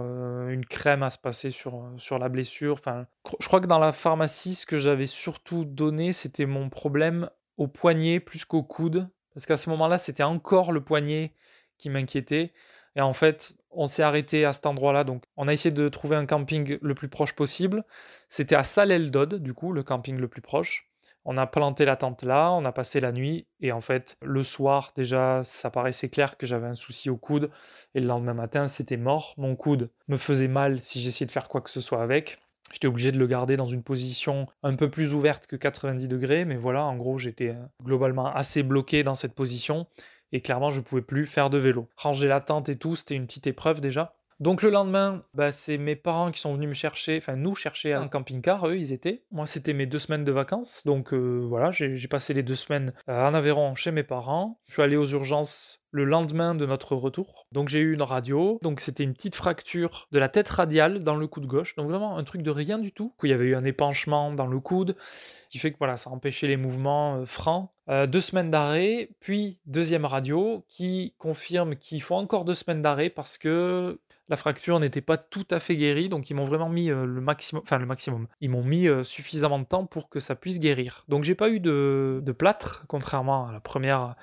une 0.49 0.65
crème 0.65 1.03
à 1.03 1.09
se 1.09 1.17
passer 1.17 1.49
sur, 1.49 1.89
sur 1.97 2.19
la 2.19 2.29
blessure. 2.29 2.73
Enfin, 2.73 3.07
je 3.39 3.47
crois 3.47 3.61
que 3.61 3.67
dans 3.67 3.79
la 3.79 3.93
pharmacie, 3.93 4.55
ce 4.55 4.65
que 4.65 4.77
j'avais 4.77 5.05
surtout 5.05 5.63
donné, 5.63 6.11
c'était 6.11 6.45
mon 6.45 6.69
problème 6.69 7.29
au 7.57 7.67
poignet 7.67 8.19
plus 8.19 8.45
qu'au 8.45 8.63
coude. 8.63 9.09
Parce 9.33 9.45
qu'à 9.45 9.57
ce 9.57 9.69
moment-là, 9.69 9.97
c'était 9.97 10.23
encore 10.23 10.71
le 10.71 10.81
poignet 10.81 11.33
qui 11.77 11.89
m'inquiétait. 11.89 12.53
Et 12.95 13.01
en 13.01 13.13
fait, 13.13 13.55
on 13.71 13.88
s'est 13.88 14.03
arrêté 14.03 14.45
à 14.45 14.53
cet 14.53 14.65
endroit-là. 14.65 15.03
Donc, 15.03 15.23
on 15.38 15.47
a 15.47 15.53
essayé 15.53 15.73
de 15.73 15.89
trouver 15.89 16.15
un 16.15 16.25
camping 16.25 16.77
le 16.81 16.95
plus 16.95 17.10
proche 17.10 17.34
possible. 17.34 17.84
C'était 18.29 18.55
à 18.55 18.63
Salel-Dod, 18.63 19.36
du 19.36 19.53
coup, 19.53 19.73
le 19.73 19.84
camping 19.84 20.17
le 20.17 20.27
plus 20.27 20.41
proche. 20.41 20.89
On 21.27 21.38
a 21.38 21.47
planté 21.47 21.86
la 21.86 21.95
tente 21.95 22.21
là, 22.21 22.51
on 22.51 22.65
a 22.65 22.71
passé 22.71 22.99
la 22.99 23.12
nuit. 23.12 23.47
Et 23.60 23.71
en 23.71 23.81
fait, 23.81 24.15
le 24.21 24.43
soir, 24.43 24.91
déjà, 24.95 25.41
ça 25.43 25.71
paraissait 25.71 26.10
clair 26.10 26.38
que 26.38 26.45
j'avais 26.45 26.67
un 26.67 26.75
souci 26.75 27.10
au 27.10 27.17
coude. 27.17 27.49
Et 27.95 27.99
le 27.99 28.08
lendemain 28.08 28.36
matin, 28.36 28.67
c'était 28.67 28.97
mort. 28.97 29.34
Mon 29.38 29.55
coude 29.55 29.89
me 30.08 30.17
faisait 30.17 30.47
mal 30.47 30.81
si 30.81 31.01
j'essayais 31.01 31.25
de 31.25 31.31
faire 31.31 31.47
quoi 31.47 31.62
que 31.62 31.71
ce 31.71 31.81
soit 31.81 32.03
avec. 32.03 32.39
J'étais 32.71 32.88
obligé 32.88 33.12
de 33.12 33.17
le 33.17 33.27
garder 33.27 33.58
dans 33.58 33.67
une 33.67 33.84
position 33.84 34.47
un 34.63 34.75
peu 34.75 34.89
plus 34.89 35.13
ouverte 35.13 35.47
que 35.47 35.55
90 35.55 36.08
degrés, 36.08 36.45
mais 36.45 36.58
voilà, 36.58 36.84
en 36.84 36.95
gros, 36.95 37.17
j'étais 37.17 37.49
euh, 37.49 37.65
globalement 37.84 38.27
assez 38.34 38.63
bloqué 38.63 39.03
dans 39.03 39.15
cette 39.15 39.34
position 39.34 39.88
et 40.31 40.41
clairement 40.41 40.71
je 40.71 40.81
pouvais 40.81 41.01
plus 41.01 41.25
faire 41.25 41.49
de 41.49 41.57
vélo. 41.57 41.89
Ranger 41.95 42.27
la 42.27 42.41
tente 42.41 42.69
et 42.69 42.77
tout, 42.77 42.95
c'était 42.95 43.15
une 43.15 43.27
petite 43.27 43.47
épreuve 43.47 43.81
déjà. 43.81 44.15
Donc 44.39 44.62
le 44.62 44.69
lendemain, 44.69 45.24
bah, 45.34 45.52
c'est 45.52 45.78
mes 45.78 45.95
parents 45.95 46.32
qui 46.32 46.41
sont 46.41 46.54
venus 46.54 46.69
me 46.69 46.74
chercher, 46.74 47.17
enfin 47.17 47.36
nous 47.36 47.56
chercher 47.56 47.93
un 47.93 48.08
camping-car, 48.10 48.67
eux 48.67 48.78
ils 48.78 48.91
étaient. 48.91 49.24
Moi 49.32 49.45
c'était 49.45 49.74
mes 49.74 49.86
deux 49.86 50.00
semaines 50.00 50.26
de 50.26 50.32
vacances, 50.32 50.82
donc 50.86 51.13
euh, 51.13 51.45
voilà, 51.48 51.71
j'ai 51.71 52.08
passé 52.08 52.34
les 52.34 52.43
deux 52.43 52.56
semaines 52.56 52.93
en 53.08 53.34
Aveyron 53.34 53.76
chez 53.76 53.91
mes 53.91 54.04
parents. 54.04 54.60
Je 54.67 54.74
suis 54.74 54.82
allé 54.82 54.98
aux 54.98 55.06
urgences 55.06 55.80
le 55.95 56.04
lendemain 56.04 56.56
de 56.56 56.65
notre 56.65 56.93
retour. 56.93 57.48
Donc 57.54 57.69
j'ai 57.69 57.80
eu 57.80 57.93
une 57.93 58.02
radio, 58.02 58.60
donc 58.62 58.82
c'était 58.82 59.06
une 59.06 59.13
petite 59.13 59.36
fracture 59.36 60.10
de 60.12 60.19
la 60.19 60.28
tête 60.28 60.50
radiale 60.50 61.06
dans 61.06 61.15
le 61.15 61.26
coude 61.26 61.45
gauche, 61.45 61.74
donc 61.78 61.89
vraiment 61.89 62.17
un 62.17 62.24
truc 62.26 62.41
de 62.41 62.52
rien 62.52 62.80
du 62.80 62.91
tout. 62.91 63.13
Il 63.24 63.30
y 63.30 63.34
avait 63.34 63.45
eu 63.45 63.56
un 63.56 63.63
épanchement 63.63 64.34
dans 64.34 64.48
le 64.48 64.60
coude, 64.60 64.98
qui 65.50 65.58
fait 65.58 65.71
que 65.71 65.78
voilà, 65.78 65.95
ça 65.95 66.10
empêchait 66.10 66.48
les 66.48 66.58
mouvements 66.58 67.21
euh, 67.21 67.26
francs. 67.26 67.69
Euh, 67.88 68.08
deux 68.08 68.19
semaines 68.19 68.52
d'arrêt, 68.52 69.12
puis 69.21 69.60
deuxième 69.67 70.04
radio 70.04 70.65
qui 70.67 71.13
confirme 71.17 71.78
qu'il 71.78 72.02
faut 72.02 72.15
encore 72.15 72.43
deux 72.43 72.56
semaines 72.56 72.82
d'arrêt 72.82 73.10
parce 73.10 73.38
que 73.38 74.02
la 74.27 74.38
fracture 74.38 74.79
n'était 74.79 75.01
pas 75.01 75.17
tout 75.17 75.47
à 75.51 75.59
fait 75.59 75.75
guérie, 75.75 76.09
donc 76.09 76.29
ils 76.29 76.33
m'ont 76.33 76.45
vraiment 76.45 76.69
mis 76.69 76.89
euh, 76.89 77.05
le 77.05 77.21
maximum, 77.21 77.61
enfin 77.63 77.77
le 77.77 77.85
maximum, 77.85 78.27
ils 78.41 78.49
m'ont 78.49 78.63
mis 78.63 78.88
suffisamment 79.03 79.59
de 79.59 79.65
temps 79.65 79.85
pour 79.85 80.09
que 80.09 80.19
ça 80.19 80.35
puisse 80.35 80.59
guérir. 80.59 81.05
Donc 81.07 81.23
j'ai 81.23 81.35
pas 81.35 81.49
eu 81.49 81.59
de, 81.59 82.21
de 82.23 82.31
plâtre, 82.31 82.85
contrairement 82.88 83.47
à 83.47 83.51
la 83.51 83.59
première 83.59 84.15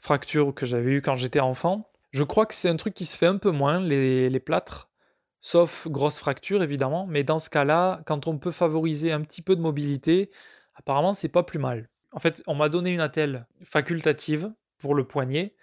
fracture 0.00 0.54
que 0.54 0.66
j'avais 0.66 0.92
eu 0.92 1.02
quand 1.02 1.16
j'étais 1.16 1.40
enfant. 1.40 1.90
Je 2.10 2.24
crois 2.24 2.46
que 2.46 2.54
c'est 2.54 2.68
un 2.68 2.76
truc 2.76 2.94
qui 2.94 3.06
se 3.06 3.16
fait 3.16 3.26
un 3.26 3.36
peu 3.36 3.50
moins, 3.50 3.80
les, 3.80 4.40
plâtres, 4.40 4.90
sauf 5.40 5.86
grosse 5.86 6.18
fracture 6.18 6.62
évidemment, 6.62 7.06
mais 7.06 7.22
dans 7.22 7.38
ce 7.38 7.50
cas-là, 7.50 8.00
quand 8.04 8.26
on 8.26 8.38
peut 8.38 8.50
favoriser 8.50 9.12
un 9.12 9.20
petit 9.20 9.42
peu 9.42 9.54
de 9.54 9.60
mobilité, 9.60 10.30
apparemment 10.74 11.14
c'est 11.14 11.28
pas 11.28 11.44
plus 11.44 11.60
mal. 11.60 11.88
En 12.12 12.18
fait, 12.18 12.42
on 12.48 12.56
m'a 12.56 12.68
donné 12.68 12.90
une 12.90 13.00
attelle 13.00 13.46
facultative 13.62 14.52
pour 14.78 14.94
le 14.94 15.06
poignet, 15.06 15.54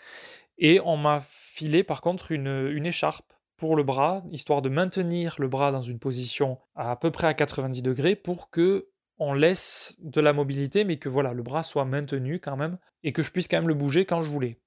et 0.58 0.80
on 0.86 0.96
m'a 0.96 1.22
filé 1.28 1.84
par 1.84 2.00
contre 2.00 2.32
une 2.32 2.86
écharpe 2.86 3.34
pour 3.58 3.76
le 3.76 3.84
bras, 3.84 4.24
histoire 4.32 4.62
de 4.62 4.70
maintenir 4.70 5.36
le 5.40 5.48
bras 5.48 5.72
dans 5.72 5.82
une 5.82 6.00
position 6.00 6.60
à, 6.76 6.96
peu 6.96 7.12
près 7.12 7.28
à 7.28 7.34
90 7.34 7.82
degrés 7.82 8.16
pour 8.16 8.50
que 8.50 8.90
on 9.20 9.34
laisse 9.34 9.96
de 10.00 10.22
la 10.22 10.32
mobilité, 10.32 10.84
mais 10.84 10.98
que 10.98 11.10
voilà, 11.10 11.34
le 11.34 11.42
bras 11.42 11.64
soit 11.64 11.86
maintenu 11.86 12.40
quand 12.40 12.56
même, 12.56 12.78
et 13.04 13.14
que 13.14 13.24
je 13.24 13.32
puisse 13.32 13.48
quand 13.48 13.58
même 13.58 13.68
le 13.68 13.74
bouger 13.74 14.06
quand 14.06 14.22
je 14.22 14.30
voulais. 14.30 14.60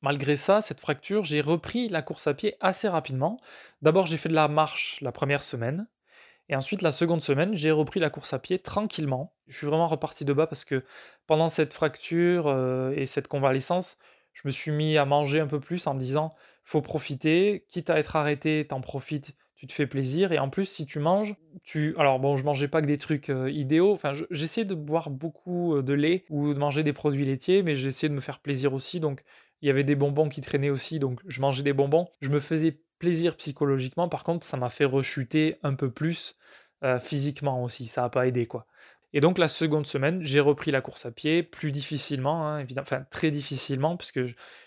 Malgré 0.00 0.36
ça, 0.36 0.60
cette 0.60 0.78
fracture, 0.78 1.24
j'ai 1.24 1.40
repris 1.40 1.88
la 1.88 2.02
course 2.02 2.28
à 2.28 2.34
pied 2.34 2.54
assez 2.60 2.86
rapidement. 2.86 3.40
D'abord, 3.82 4.06
j'ai 4.06 4.16
fait 4.16 4.28
de 4.28 4.34
la 4.34 4.46
marche 4.46 5.00
la 5.00 5.10
première 5.10 5.42
semaine, 5.42 5.88
et 6.48 6.54
ensuite, 6.54 6.82
la 6.82 6.92
seconde 6.92 7.22
semaine, 7.22 7.56
j'ai 7.56 7.72
repris 7.72 7.98
la 7.98 8.10
course 8.10 8.32
à 8.32 8.38
pied 8.38 8.58
tranquillement. 8.58 9.34
Je 9.48 9.56
suis 9.56 9.66
vraiment 9.66 9.88
reparti 9.88 10.24
de 10.24 10.32
bas 10.32 10.46
parce 10.46 10.64
que 10.64 10.84
pendant 11.26 11.48
cette 11.48 11.74
fracture 11.74 12.46
euh, 12.46 12.92
et 12.94 13.06
cette 13.06 13.26
convalescence, 13.26 13.98
je 14.32 14.42
me 14.44 14.52
suis 14.52 14.70
mis 14.70 14.96
à 14.96 15.04
manger 15.04 15.40
un 15.40 15.46
peu 15.46 15.58
plus 15.58 15.86
en 15.86 15.94
me 15.94 15.98
disant 15.98 16.30
faut 16.66 16.82
profiter, 16.82 17.64
quitte 17.70 17.88
à 17.88 17.98
être 17.98 18.16
arrêté, 18.16 18.66
t'en 18.68 18.80
profites, 18.82 19.34
tu 19.54 19.66
te 19.66 19.72
fais 19.72 19.86
plaisir. 19.86 20.32
Et 20.32 20.38
en 20.38 20.50
plus, 20.50 20.66
si 20.66 20.84
tu 20.84 20.98
manges, 20.98 21.36
tu. 21.62 21.94
Alors 21.96 22.18
bon, 22.18 22.36
je 22.36 22.44
mangeais 22.44 22.68
pas 22.68 22.82
que 22.82 22.86
des 22.86 22.98
trucs 22.98 23.30
euh, 23.30 23.50
idéaux. 23.50 23.92
Enfin, 23.92 24.12
j'essayais 24.30 24.66
de 24.66 24.74
boire 24.74 25.08
beaucoup 25.08 25.76
euh, 25.76 25.82
de 25.82 25.94
lait 25.94 26.24
ou 26.28 26.52
de 26.52 26.58
manger 26.58 26.82
des 26.82 26.92
produits 26.92 27.24
laitiers, 27.24 27.62
mais 27.62 27.76
j'essayais 27.76 28.10
de 28.10 28.14
me 28.14 28.20
faire 28.20 28.40
plaisir 28.40 28.74
aussi. 28.74 29.00
Donc, 29.00 29.22
il 29.62 29.68
y 29.68 29.70
avait 29.70 29.84
des 29.84 29.94
bonbons 29.94 30.28
qui 30.28 30.42
traînaient 30.42 30.68
aussi, 30.68 30.98
donc 30.98 31.20
je 31.26 31.40
mangeais 31.40 31.62
des 31.62 31.72
bonbons. 31.72 32.08
Je 32.20 32.28
me 32.28 32.40
faisais 32.40 32.78
plaisir 32.98 33.36
psychologiquement. 33.36 34.08
Par 34.08 34.24
contre, 34.24 34.44
ça 34.44 34.56
m'a 34.56 34.68
fait 34.68 34.84
rechuter 34.84 35.56
un 35.62 35.74
peu 35.74 35.90
plus 35.90 36.36
euh, 36.84 36.98
physiquement 36.98 37.62
aussi. 37.62 37.86
Ça 37.86 38.02
n'a 38.02 38.08
pas 38.10 38.26
aidé, 38.26 38.46
quoi. 38.46 38.66
Et 39.12 39.20
donc 39.20 39.38
la 39.38 39.48
seconde 39.48 39.86
semaine, 39.86 40.20
j'ai 40.22 40.40
repris 40.40 40.70
la 40.70 40.80
course 40.82 41.06
à 41.06 41.10
pied, 41.10 41.42
plus 41.42 41.70
difficilement, 41.70 42.46
hein, 42.46 42.58
évidemment, 42.58 42.86
enfin 42.86 43.06
très 43.10 43.30
difficilement, 43.30 43.96
parce 43.96 44.12
que 44.12 44.26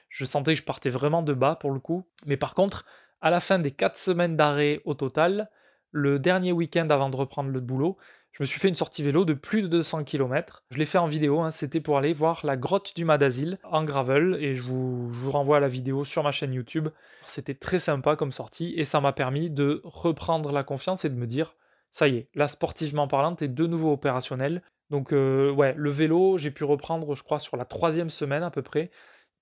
je, 0.10 0.26
sentais 0.26 0.54
que 0.54 0.60
je 0.60 0.65
partais 0.65 0.89
vraiment 0.89 1.22
de 1.22 1.34
bas 1.34 1.56
pour 1.56 1.72
le 1.72 1.80
coup. 1.80 2.04
Mais 2.26 2.38
par 2.38 2.54
contre, 2.54 2.86
à 3.22 3.30
la 3.30 3.39
fin 3.39 3.60
des 3.60 3.72
4 3.72 3.98
semaines 3.98 4.36
d'arrêt 4.36 4.82
au 4.86 4.93
total, 4.93 5.50
le 5.91 6.19
dernier 6.19 6.52
week-end 6.52 6.89
avant 6.89 7.10
de 7.10 7.15
reprendre 7.15 7.50
le 7.50 7.60
boulot, 7.60 7.98
je 8.32 8.43
me 8.43 8.45
suis 8.45 8.60
fait 8.60 8.69
une 8.69 8.76
sortie 8.76 9.02
vélo 9.02 9.26
de 9.26 9.34
plus 9.34 9.63
de 9.63 9.67
200 9.67 10.04
km. 10.04 10.63
Je 10.69 10.78
l'ai 10.78 10.86
fait 10.86 11.00
en 11.00 11.08
vidéo, 11.08 11.41
hein, 11.41 11.52
c'était 11.52 11.82
pour 11.82 11.98
aller 11.98 12.13
voir 12.13 12.41
la 12.43 12.58
grotte 12.58 12.95
du 12.95 13.04
Madazil 13.06 13.58
en 13.63 13.84
gravel 13.84 14.38
et 14.39 14.56
je 14.56 14.62
vous, 14.62 15.10
je 15.12 15.17
vous 15.19 15.32
renvoie 15.32 15.58
à 15.58 15.60
la 15.60 15.67
vidéo 15.67 16.06
sur 16.06 16.24
ma 16.24 16.32
chaîne 16.32 16.54
YouTube. 16.54 16.89
C'était 17.28 17.56
très 17.56 17.80
sympa 17.80 18.15
comme 18.15 18.32
sortie 18.32 18.74
et 18.78 18.86
ça 18.86 19.02
m'a 19.02 19.13
permis 19.13 19.50
de 19.50 19.82
reprendre 19.84 20.52
la 20.52 20.63
confiance 20.63 21.06
et 21.06 21.10
de 21.10 21.15
me 21.15 21.26
dire 21.26 21.56
ça 21.91 22.08
y 22.08 22.17
est, 22.17 22.30
là 22.36 22.48
sportivement 22.48 23.08
parlant, 23.08 23.36
t'es 23.36 23.48
de 23.48 23.65
nouveau 23.65 23.91
opérationnel. 23.91 24.62
Donc 24.91 25.12
euh, 25.12 25.52
ouais, 25.52 25.74
le 25.76 25.89
vélo, 25.89 26.38
j'ai 26.38 26.52
pu 26.52 26.63
reprendre 26.63 27.15
je 27.15 27.24
crois 27.24 27.39
sur 27.39 27.58
la 27.58 27.65
troisième 27.65 28.10
semaine 28.10 28.43
à 28.43 28.52
peu 28.52 28.62
près. 28.62 28.91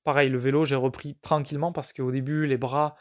Pareil, 0.08 0.30
le 0.30 0.38
vélo, 0.38 0.64
j'ai 0.64 0.78
repris 0.78 1.18
tranquillement 1.22 1.74
parce 1.74 1.92
qu'au 1.92 2.12
début, 2.12 2.48
les 2.48 2.56
bras, 2.56 2.96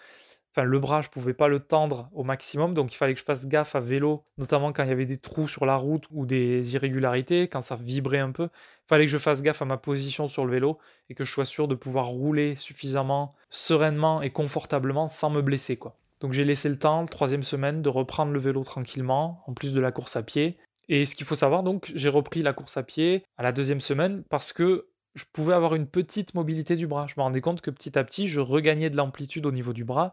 Enfin, 0.50 0.64
le 0.64 0.80
bras, 0.80 1.02
je 1.02 1.08
pouvais 1.08 1.34
pas 1.34 1.46
le 1.46 1.60
tendre 1.60 2.10
au 2.12 2.24
maximum, 2.24 2.74
donc 2.74 2.92
il 2.92 2.96
fallait 2.96 3.14
que 3.14 3.20
je 3.20 3.24
fasse 3.24 3.46
gaffe 3.46 3.76
à 3.76 3.80
vélo, 3.80 4.24
notamment 4.38 4.72
quand 4.72 4.82
il 4.82 4.88
y 4.88 4.92
avait 4.92 5.06
des 5.06 5.18
trous 5.18 5.46
sur 5.46 5.66
la 5.66 5.76
route 5.76 6.02
ou 6.10 6.26
des 6.26 6.74
irrégularités, 6.74 7.46
quand 7.46 7.60
ça 7.60 7.76
vibrait 7.76 8.18
un 8.18 8.32
peu. 8.32 8.48
Il 8.54 8.88
fallait 8.88 9.04
que 9.04 9.10
je 9.12 9.18
fasse 9.18 9.42
gaffe 9.42 9.62
à 9.62 9.66
ma 9.66 9.76
position 9.76 10.26
sur 10.26 10.44
le 10.46 10.50
vélo 10.50 10.78
et 11.08 11.14
que 11.14 11.24
je 11.24 11.30
sois 11.30 11.44
sûr 11.44 11.68
de 11.68 11.76
pouvoir 11.76 12.06
rouler 12.06 12.56
suffisamment 12.56 13.32
sereinement 13.50 14.20
et 14.20 14.30
confortablement 14.30 15.06
sans 15.06 15.30
me 15.30 15.42
blesser, 15.42 15.76
quoi. 15.76 15.96
Donc 16.18 16.32
j'ai 16.32 16.44
laissé 16.44 16.68
le 16.68 16.76
temps, 16.76 17.04
troisième 17.04 17.44
semaine, 17.44 17.82
de 17.82 17.88
reprendre 17.88 18.32
le 18.32 18.40
vélo 18.40 18.64
tranquillement, 18.64 19.44
en 19.46 19.52
plus 19.54 19.72
de 19.72 19.80
la 19.80 19.92
course 19.92 20.16
à 20.16 20.24
pied. 20.24 20.56
Et 20.88 21.06
ce 21.06 21.14
qu'il 21.14 21.26
faut 21.26 21.36
savoir, 21.36 21.62
donc, 21.62 21.92
j'ai 21.94 22.08
repris 22.08 22.42
la 22.42 22.52
course 22.52 22.76
à 22.76 22.82
pied 22.82 23.24
à 23.36 23.44
la 23.44 23.52
deuxième 23.52 23.80
semaine 23.80 24.24
parce 24.28 24.52
que 24.52 24.88
je 25.16 25.24
pouvais 25.32 25.54
avoir 25.54 25.74
une 25.74 25.88
petite 25.88 26.34
mobilité 26.34 26.76
du 26.76 26.86
bras. 26.86 27.06
Je 27.08 27.14
me 27.16 27.22
rendais 27.22 27.40
compte 27.40 27.62
que 27.62 27.70
petit 27.70 27.98
à 27.98 28.04
petit, 28.04 28.28
je 28.28 28.38
regagnais 28.38 28.90
de 28.90 28.96
l'amplitude 28.96 29.46
au 29.46 29.50
niveau 29.50 29.72
du 29.72 29.84
bras. 29.84 30.12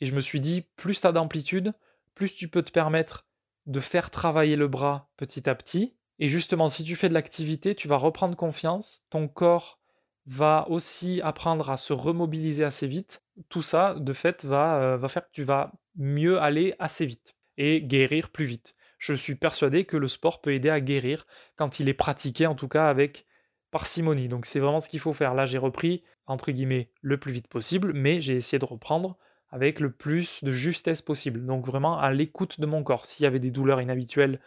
Et 0.00 0.06
je 0.06 0.14
me 0.14 0.20
suis 0.20 0.40
dit, 0.40 0.66
plus 0.76 1.00
tu 1.00 1.06
as 1.06 1.12
d'amplitude, 1.12 1.74
plus 2.14 2.34
tu 2.34 2.48
peux 2.48 2.62
te 2.62 2.72
permettre 2.72 3.26
de 3.66 3.78
faire 3.78 4.10
travailler 4.10 4.56
le 4.56 4.66
bras 4.66 5.10
petit 5.18 5.48
à 5.50 5.54
petit. 5.54 5.94
Et 6.18 6.28
justement, 6.28 6.70
si 6.70 6.82
tu 6.82 6.96
fais 6.96 7.10
de 7.10 7.14
l'activité, 7.14 7.74
tu 7.74 7.88
vas 7.88 7.96
reprendre 7.96 8.36
confiance, 8.36 9.02
ton 9.10 9.28
corps 9.28 9.78
va 10.26 10.66
aussi 10.70 11.20
apprendre 11.22 11.68
à 11.70 11.76
se 11.76 11.92
remobiliser 11.92 12.64
assez 12.64 12.86
vite. 12.86 13.22
Tout 13.50 13.62
ça, 13.62 13.94
de 13.94 14.12
fait, 14.14 14.44
va, 14.44 14.80
euh, 14.80 14.96
va 14.96 15.08
faire 15.08 15.24
que 15.24 15.32
tu 15.32 15.42
vas 15.42 15.72
mieux 15.96 16.40
aller 16.40 16.74
assez 16.78 17.04
vite 17.04 17.36
et 17.58 17.82
guérir 17.82 18.30
plus 18.30 18.46
vite. 18.46 18.74
Je 18.98 19.12
suis 19.12 19.34
persuadé 19.34 19.84
que 19.84 19.96
le 19.96 20.08
sport 20.08 20.40
peut 20.40 20.54
aider 20.54 20.70
à 20.70 20.80
guérir 20.80 21.26
quand 21.56 21.80
il 21.80 21.88
est 21.88 21.94
pratiqué, 21.94 22.46
en 22.46 22.54
tout 22.54 22.68
cas 22.68 22.88
avec 22.88 23.26
parcimonie. 23.70 24.28
Donc 24.28 24.46
c'est 24.46 24.60
vraiment 24.60 24.80
ce 24.80 24.88
qu'il 24.88 25.00
faut 25.00 25.12
faire. 25.12 25.34
Là, 25.34 25.46
j'ai 25.46 25.58
repris, 25.58 26.02
entre 26.26 26.50
guillemets, 26.50 26.90
le 27.00 27.18
plus 27.18 27.32
vite 27.32 27.48
possible, 27.48 27.92
mais 27.94 28.20
j'ai 28.20 28.36
essayé 28.36 28.58
de 28.58 28.64
reprendre 28.64 29.16
avec 29.50 29.80
le 29.80 29.90
plus 29.92 30.42
de 30.44 30.50
justesse 30.50 31.02
possible. 31.02 31.44
Donc 31.46 31.66
vraiment 31.66 31.98
à 31.98 32.12
l'écoute 32.12 32.60
de 32.60 32.66
mon 32.66 32.82
corps. 32.82 33.06
S'il 33.06 33.24
y 33.24 33.26
avait 33.26 33.38
des 33.38 33.50
douleurs 33.50 33.80
inhabituelles 33.80 34.40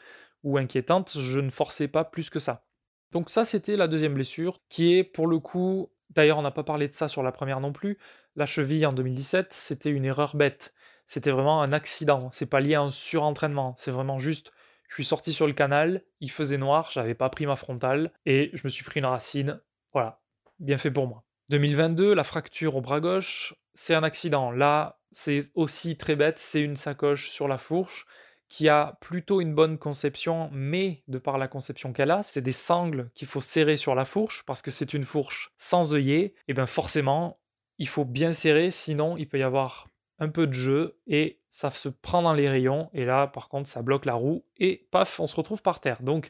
ou 0.44 0.58
inquiétantes, 0.58 1.18
je 1.18 1.40
ne 1.40 1.50
forçais 1.50 1.88
pas 1.88 2.04
plus 2.04 2.30
que 2.30 2.40
ça. 2.40 2.66
Donc 3.12 3.30
ça, 3.30 3.46
c'était 3.46 3.76
la 3.76 3.88
deuxième 3.88 4.14
blessure, 4.14 4.62
qui 4.70 4.96
est 4.96 5.04
pour 5.04 5.28
le 5.28 5.40
coup, 5.40 5.92
d'ailleurs 6.12 6.38
on 6.38 6.44
n'a 6.44 6.52
pas 6.52 6.64
parlé 6.64 6.88
de 6.88 6.94
ça 6.94 7.08
sur 7.08 7.24
la 7.24 7.32
première 7.32 7.60
non 7.60 7.74
plus, 7.74 7.98
la 8.36 8.46
cheville 8.46 8.86
en 8.86 8.94
2017, 8.94 9.52
c'était 9.52 9.90
une 9.90 10.06
erreur 10.06 10.36
bête. 10.36 10.74
C'était 11.08 11.32
vraiment 11.32 11.62
un 11.62 11.74
accident, 11.74 12.30
c'est 12.32 12.46
pas 12.46 12.62
lié 12.62 12.76
à 12.76 12.82
un 12.82 12.92
surentraînement, 12.92 13.76
c'est 13.78 13.92
vraiment 13.92 14.18
juste, 14.18 14.54
je 14.92 14.96
suis 14.96 15.06
sorti 15.06 15.32
sur 15.32 15.48
le 15.48 15.54
canal, 15.54 16.04
il 16.20 16.30
faisait 16.30 16.58
noir, 16.58 16.90
j'avais 16.92 17.16
pas 17.16 17.30
pris 17.30 17.46
ma 17.46 17.56
frontale, 17.56 18.12
et 18.26 18.52
je 18.52 18.62
me 18.66 18.70
suis 18.70 18.84
pris 18.84 19.00
une 19.00 19.06
racine, 19.06 19.62
voilà, 19.94 20.20
bien 20.60 20.78
fait 20.78 20.92
pour 20.92 21.08
moi. 21.08 21.24
2022, 21.48 22.14
la 22.14 22.26
fracture 22.26 22.76
au 22.76 22.82
bras 22.82 23.00
gauche, 23.00 23.56
c'est 23.74 23.96
un 23.96 24.04
accident. 24.04 24.52
Là, 24.52 25.00
c'est 25.14 25.50
aussi 25.56 25.96
très 25.96 26.18
bête, 26.18 26.40
c'est 26.40 26.60
une 26.60 26.76
sacoche 26.76 27.30
sur 27.30 27.48
la 27.48 27.58
fourche 27.58 28.06
qui 28.50 28.68
a 28.68 28.98
plutôt 29.00 29.40
une 29.40 29.56
bonne 29.56 29.78
conception, 29.78 30.50
mais 30.52 31.04
de 31.08 31.20
par 31.20 31.38
la 31.38 31.48
conception 31.48 31.94
qu'elle 31.94 32.12
a, 32.12 32.22
c'est 32.22 32.42
des 32.42 32.52
sangles 32.52 33.12
qu'il 33.16 33.30
faut 33.30 33.40
serrer 33.40 33.78
sur 33.78 33.96
la 33.96 34.04
fourche, 34.04 34.44
parce 34.46 34.62
que 34.62 34.72
c'est 34.72 34.94
une 34.94 35.04
fourche 35.04 35.54
sans 35.58 35.94
œillet, 35.94 36.34
et 36.50 36.54
bien 36.54 36.66
forcément, 36.66 37.40
il 37.78 37.88
faut 37.88 38.04
bien 38.04 38.34
serrer, 38.34 38.72
sinon 38.72 39.16
il 39.16 39.30
peut 39.30 39.40
y 39.40 39.44
avoir 39.44 39.88
un 40.22 40.30
peu 40.30 40.48
de 40.48 40.54
jeu, 40.54 40.98
et 41.08 41.40
ça 41.50 41.72
se 41.72 41.90
prend 41.90 42.22
dans 42.22 42.34
les 42.34 42.48
rayons, 42.48 42.90
et 42.94 43.04
là 43.06 43.28
par 43.28 43.50
contre 43.50 43.68
ça 43.68 43.82
bloque 43.82 44.06
la 44.06 44.14
roue, 44.14 44.46
et 44.58 44.88
paf, 44.92 45.20
on 45.20 45.28
se 45.28 45.36
retrouve 45.36 45.62
par 45.64 45.82
terre. 45.82 46.04
Donc 46.04 46.30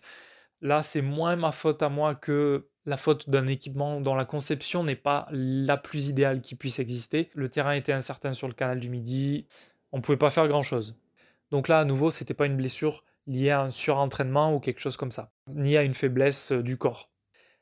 là 0.61 0.81
c'est 0.81 1.01
moins 1.01 1.35
ma 1.35 1.51
faute 1.51 1.83
à 1.83 1.89
moi 1.89 2.15
que 2.15 2.69
la 2.85 2.97
faute 2.97 3.29
d'un 3.29 3.47
équipement 3.47 4.01
dont 4.01 4.15
la 4.15 4.25
conception 4.25 4.83
n'est 4.83 4.95
pas 4.95 5.27
la 5.31 5.77
plus 5.77 6.07
idéale 6.07 6.41
qui 6.41 6.55
puisse 6.55 6.79
exister. 6.79 7.29
Le 7.35 7.49
terrain 7.49 7.73
était 7.73 7.91
incertain 7.91 8.33
sur 8.33 8.47
le 8.47 8.53
canal 8.53 8.79
du 8.79 8.89
Midi, 8.89 9.45
on 9.91 9.97
ne 9.97 10.01
pouvait 10.01 10.17
pas 10.17 10.31
faire 10.31 10.47
grand 10.47 10.63
chose. 10.63 10.95
Donc 11.51 11.67
là, 11.67 11.79
à 11.79 11.85
nouveau, 11.85 12.11
c'était 12.11 12.33
pas 12.33 12.45
une 12.45 12.55
blessure 12.55 13.03
liée 13.27 13.51
à 13.51 13.61
un 13.61 13.71
surentraînement 13.71 14.55
ou 14.55 14.59
quelque 14.59 14.79
chose 14.79 14.97
comme 14.97 15.11
ça, 15.11 15.31
ni 15.47 15.75
à 15.77 15.83
une 15.83 15.93
faiblesse 15.93 16.53
euh, 16.53 16.63
du 16.63 16.77
corps. 16.77 17.11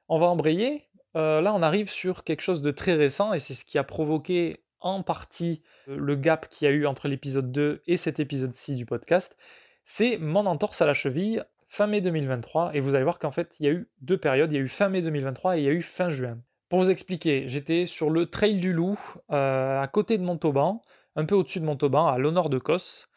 On 0.07 0.19
va 0.19 0.27
embrayer. 0.27 0.87
Euh, 1.17 1.41
là, 1.41 1.53
on 1.55 1.63
arrive 1.63 1.89
sur 1.89 2.23
quelque 2.23 2.41
chose 2.41 2.61
de 2.61 2.71
très 2.71 2.93
récent 2.93 3.33
et 3.33 3.39
c'est 3.39 3.55
ce 3.55 3.65
qui 3.65 3.79
a 3.79 3.83
provoqué 3.83 4.63
en 4.81 5.03
partie 5.03 5.61
euh, 5.87 5.97
le 5.97 6.15
gap 6.15 6.47
qu'il 6.49 6.67
y 6.67 6.71
a 6.71 6.73
eu 6.73 6.85
entre 6.85 7.07
l'épisode 7.07 7.51
2 7.51 7.81
et 7.87 7.97
cet 7.97 8.19
épisode-ci 8.19 8.75
du 8.75 8.85
podcast. 8.85 9.37
C'est 9.83 10.17
mon 10.17 10.45
entorse 10.45 10.81
à 10.81 10.85
la 10.85 10.93
cheville 10.93 11.43
fin 11.67 11.87
mai 11.87 12.01
2023 12.01 12.71
et 12.73 12.79
vous 12.79 12.95
allez 12.95 13.03
voir 13.03 13.19
qu'en 13.19 13.31
fait, 13.31 13.55
il 13.59 13.65
y 13.65 13.69
a 13.69 13.71
eu 13.71 13.89
deux 14.01 14.17
périodes. 14.17 14.51
Il 14.51 14.55
y 14.55 14.59
a 14.59 14.63
eu 14.63 14.67
fin 14.67 14.89
mai 14.89 15.01
2023 15.01 15.57
et 15.57 15.61
il 15.61 15.65
y 15.65 15.69
a 15.69 15.73
eu 15.73 15.81
fin 15.81 16.09
juin. 16.09 16.39
Pour 16.69 16.79
vous 16.79 16.91
expliquer, 16.91 17.47
j'étais 17.47 17.85
sur 17.85 18.09
le 18.09 18.27
Trail 18.27 18.55
du 18.55 18.73
Loup, 18.73 18.99
à 19.29 19.87
côté 19.91 20.19
de 20.19 20.23
Montauban, 20.23 20.83
un 21.15 21.25
peu 21.25 21.33
au-dessus 21.33 21.59
de 21.59 21.65
Montauban, 21.65 22.07
à 22.07 22.19
l'honneur 22.19 22.49
de 22.49 22.59
Cos. 22.59 23.07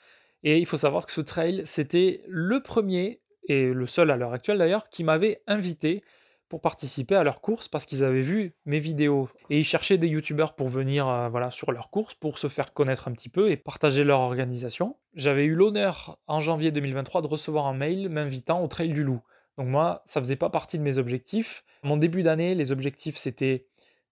Et 0.43 0.59
il 0.59 0.67
faut 0.67 0.77
savoir 0.77 1.07
que 1.07 1.13
ce 1.13 1.21
trail, 1.21 1.63
c'était 1.67 2.23
le 2.29 2.63
premier, 2.63 3.21
et 3.49 3.67
le 3.67 3.87
seul 3.87 4.11
à 4.11 4.17
l'heure 4.17 4.33
actuelle 4.33 4.59
d'ailleurs, 4.59 4.89
qui 4.89 5.05
m'avait 5.05 5.43
invité 5.47 6.03
pour 6.53 6.61
participer 6.61 7.15
à 7.15 7.25
leur 7.25 7.41
course 7.41 7.67
parce 7.67 7.87
qu'ils 7.87 8.05
avaient 8.05 8.21
vu 8.21 8.53
mes 8.67 8.79
vidéos 8.79 9.31
et 9.49 9.59
ils 9.59 9.65
cherchaient 9.65 9.97
des 9.97 10.07
youtubeurs 10.07 10.55
pour 10.55 10.69
venir 10.69 11.09
euh, 11.09 11.31
voilà, 11.31 11.51
sur 11.51 11.73
leur 11.73 11.89
course 11.89 12.13
pour 12.13 12.37
se 12.37 12.47
faire 12.49 12.75
connaître 12.75 13.09
un 13.09 13.13
petit 13.13 13.31
peu 13.31 13.51
et 13.51 13.57
partager 13.57 14.05
leur 14.05 14.21
organisation. 14.21 14.99
J'avais 15.15 15.47
eu 15.47 15.55
l'honneur 15.55 16.19
en 16.27 16.43
janvier 16.43 16.71
2023 16.71 17.23
de 17.23 17.27
recevoir 17.27 17.67
un 17.67 17.73
mail 17.73 18.11
m'invitant 18.11 18.63
au 18.63 18.69
Trail 18.69 18.91
du 18.91 19.03
Loup. 19.03 19.23
Donc 19.57 19.69
moi, 19.69 20.03
ça 20.05 20.21
faisait 20.21 20.37
pas 20.37 20.51
partie 20.51 20.77
de 20.77 20.83
mes 20.83 20.99
objectifs. 20.99 21.65
Mon 21.85 21.97
début 21.97 22.23
d'année, 22.23 22.55
les 22.55 22.71
objectifs 22.71 23.17
c'était 23.17 23.65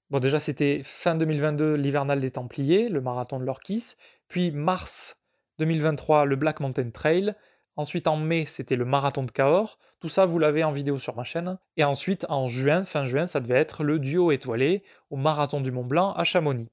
bon 0.08 0.18
déjà 0.18 0.40
c'était 0.40 0.80
fin 0.82 1.16
2022 1.16 1.74
l'hivernal 1.74 2.20
des 2.20 2.30
Templiers, 2.30 2.88
le 2.88 3.02
marathon 3.02 3.38
de 3.38 3.44
l'Orchis, 3.44 3.96
puis 4.28 4.50
mars 4.50 5.18
2023, 5.58 6.24
le 6.24 6.36
Black 6.36 6.60
Mountain 6.60 6.88
Trail. 6.88 7.34
Ensuite, 7.80 8.08
en 8.08 8.16
mai, 8.18 8.44
c'était 8.46 8.76
le 8.76 8.84
marathon 8.84 9.22
de 9.22 9.30
Cahors. 9.30 9.78
Tout 10.00 10.10
ça, 10.10 10.26
vous 10.26 10.38
l'avez 10.38 10.64
en 10.64 10.70
vidéo 10.70 10.98
sur 10.98 11.16
ma 11.16 11.24
chaîne. 11.24 11.56
Et 11.78 11.84
ensuite, 11.84 12.26
en 12.28 12.46
juin, 12.46 12.84
fin 12.84 13.04
juin, 13.04 13.26
ça 13.26 13.40
devait 13.40 13.54
être 13.54 13.84
le 13.84 13.98
duo 13.98 14.32
étoilé 14.32 14.82
au 15.08 15.16
marathon 15.16 15.62
du 15.62 15.72
Mont 15.72 15.86
Blanc 15.86 16.12
à 16.12 16.24
Chamonix. 16.24 16.68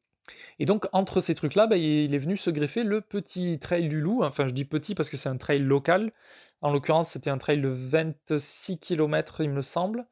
Et 0.60 0.66
donc, 0.66 0.86
entre 0.92 1.22
ces 1.22 1.34
trucs-là, 1.34 1.66
bah, 1.66 1.78
il 1.78 2.14
est 2.14 2.18
venu 2.18 2.36
se 2.36 2.50
greffer 2.50 2.84
le 2.84 3.00
petit 3.00 3.58
trail 3.58 3.88
du 3.88 4.02
loup. 4.02 4.22
Enfin, 4.22 4.48
je 4.48 4.52
dis 4.52 4.66
petit 4.66 4.96
parce 4.96 5.10
que 5.10 5.16
c'est 5.16 5.30
un 5.30 5.38
trail 5.38 5.60
local. 5.60 6.12
En 6.60 6.72
l'occurrence, 6.74 7.12
c'était 7.12 7.30
un 7.30 7.38
trail 7.38 7.62
de 7.62 7.70
26 7.70 8.78
km, 8.78 9.40
il 9.40 9.52
me 9.52 9.62
semble 9.62 10.06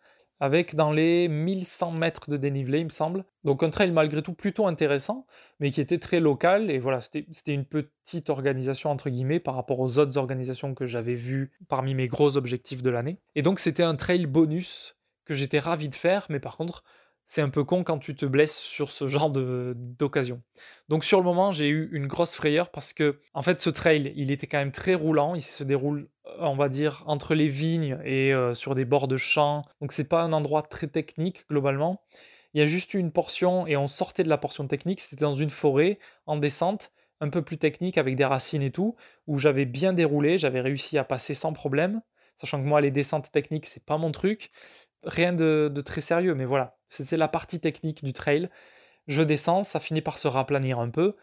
avec 0.46 0.76
dans 0.76 0.92
les 0.92 1.28
1100 1.28 1.92
mètres 1.92 2.30
de 2.30 2.38
dénivelé, 2.38 2.80
il 2.80 2.86
me 2.86 2.90
semble. 2.90 3.26
Donc 3.44 3.64
un 3.64 3.70
trail 3.70 3.92
malgré 3.92 4.22
tout 4.22 4.34
plutôt 4.34 4.68
intéressant, 4.68 5.26
mais 5.60 5.72
qui 5.72 5.82
était 5.82 5.98
très 5.98 6.20
local, 6.20 6.72
et 6.72 6.80
voilà, 6.80 7.02
c'était 7.02 7.54
une 7.54 7.66
petite 7.66 8.30
organisation 8.30 8.92
entre 8.92 9.10
guillemets 9.10 9.40
par 9.40 9.56
rapport 9.56 9.80
aux 9.80 9.98
autres 10.00 10.18
organisations 10.18 10.74
que 10.74 10.86
j'avais 10.86 11.16
vues 11.16 11.52
parmi 11.68 11.96
mes 11.96 12.08
gros 12.08 12.38
objectifs 12.38 12.82
de 12.82 12.90
l'année. 12.90 13.18
Et 13.36 13.42
donc 13.42 13.60
c'était 13.60 13.84
un 13.84 13.96
trail 13.96 14.26
bonus 14.28 14.96
que 15.26 15.34
j'étais 15.34 15.60
ravi 15.60 15.90
de 15.90 15.96
faire, 15.96 16.28
mais 16.30 16.40
par 16.40 16.56
contre, 16.56 16.84
c'est 17.26 17.42
un 17.42 17.50
peu 17.50 17.64
con 17.64 17.84
quand 17.84 17.98
tu 17.98 18.16
te 18.16 18.26
blesses 18.26 18.60
sur 18.60 18.92
ce 18.92 19.08
genre 19.08 19.32
d'occasion. 19.32 20.42
Donc 20.90 21.04
sur 21.04 21.18
le 21.18 21.24
moment, 21.24 21.52
j'ai 21.52 21.68
eu 21.68 21.90
une 21.92 22.08
grosse 22.08 22.36
frayeur 22.36 22.70
parce 22.70 22.94
que 22.94 23.20
en 23.34 23.42
fait 23.42 23.60
ce 23.60 23.72
trail, 23.72 24.14
il 24.16 24.30
était 24.30 24.48
quand 24.48 24.60
même 24.60 24.72
très 24.72 24.94
roulant, 24.94 25.34
il 25.34 25.42
se 25.42 25.64
déroule 25.64 26.08
on 26.40 26.56
va 26.56 26.70
dire 26.70 27.04
entre 27.08 27.36
les 27.36 27.48
vignes 27.48 28.00
et 28.04 28.34
euh, 28.34 28.54
sur 28.54 28.76
des 28.76 28.86
bords 28.86 29.08
de 29.08 29.18
champs. 29.18 29.62
Donc 29.82 29.92
c'est 29.92 30.06
pas 30.06 30.22
un 30.22 30.34
endroit 30.34 30.64
très 30.64 30.88
technique 30.88 31.46
globalement. 31.50 32.02
Il 32.54 32.60
y 32.60 32.62
a 32.64 32.66
juste 32.66 32.94
une 32.94 33.12
portion 33.12 33.68
et 33.68 33.76
on 33.78 33.88
sortait 33.88 34.24
de 34.24 34.30
la 34.30 34.38
portion 34.38 34.68
technique, 34.68 35.02
c'était 35.02 35.26
dans 35.26 35.34
une 35.34 35.50
forêt 35.50 36.00
en 36.26 36.38
descente, 36.38 36.92
un 37.20 37.30
peu 37.30 37.42
plus 37.42 37.58
technique 37.58 37.98
avec 37.98 38.16
des 38.16 38.26
racines 38.26 38.62
et 38.62 38.72
tout, 38.72 38.96
où 39.28 39.38
j'avais 39.38 39.66
bien 39.66 39.92
déroulé, 39.92 40.38
j'avais 40.38 40.62
réussi 40.62 40.98
à 40.98 41.04
passer 41.04 41.34
sans 41.34 41.52
problème, 41.52 42.02
sachant 42.38 42.62
que 42.62 42.68
moi 42.68 42.80
les 42.80 42.92
descentes 42.92 43.30
techniques 43.32 43.66
c'est 43.66 43.84
pas 43.84 43.98
mon 43.98 44.12
truc 44.12 44.52
rien 45.06 45.34
de, 45.34 45.72
très 45.86 46.02
sérieux, 46.02 46.36
mais 46.36 46.46
voilà, 46.46 46.78
c'est 46.88 47.18
la 47.18 47.28
partie 47.28 47.60
technique 47.60 48.04
du 48.04 48.14
trail. 48.14 48.50
Je 49.08 49.22
descends, 49.22 49.64
ça 49.64 49.80
finit 49.80 50.02
par 50.02 50.18
se 50.18 50.28
raplanir 50.28 50.80
un 50.80 50.90
peu, 50.90 51.16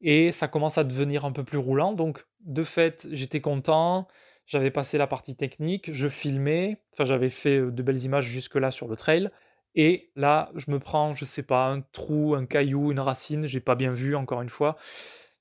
et 0.00 0.32
ça 0.32 0.48
commence 0.48 0.78
à 0.78 0.84
devenir 0.84 1.24
un 1.24 1.32
peu 1.32 1.44
plus 1.44 1.58
roulant. 1.58 1.92
Donc, 1.92 2.24
de 2.40 2.64
fait, 2.64 3.06
j'étais 3.12 3.40
content, 3.40 4.08
j'avais 4.52 4.70
passé 4.70 4.98
la 4.98 5.06
partie 5.06 5.34
technique, 5.34 5.90
je 5.94 6.10
filmais, 6.10 6.76
enfin, 6.92 7.06
j'avais 7.06 7.30
fait 7.30 7.56
euh, 7.56 7.70
de 7.70 7.82
belles 7.82 8.04
images 8.04 8.26
jusque-là 8.26 8.70
sur 8.70 8.86
le 8.86 8.96
trail. 8.96 9.30
Et 9.74 10.10
là, 10.14 10.50
je 10.54 10.70
me 10.70 10.78
prends, 10.78 11.14
je 11.14 11.24
sais 11.24 11.42
pas, 11.42 11.68
un 11.68 11.80
trou, 11.80 12.34
un 12.34 12.44
caillou, 12.44 12.92
une 12.92 13.00
racine, 13.00 13.46
j'ai 13.46 13.60
pas 13.60 13.74
bien 13.76 13.92
vu 13.92 14.14
encore 14.14 14.42
une 14.42 14.50
fois. 14.50 14.76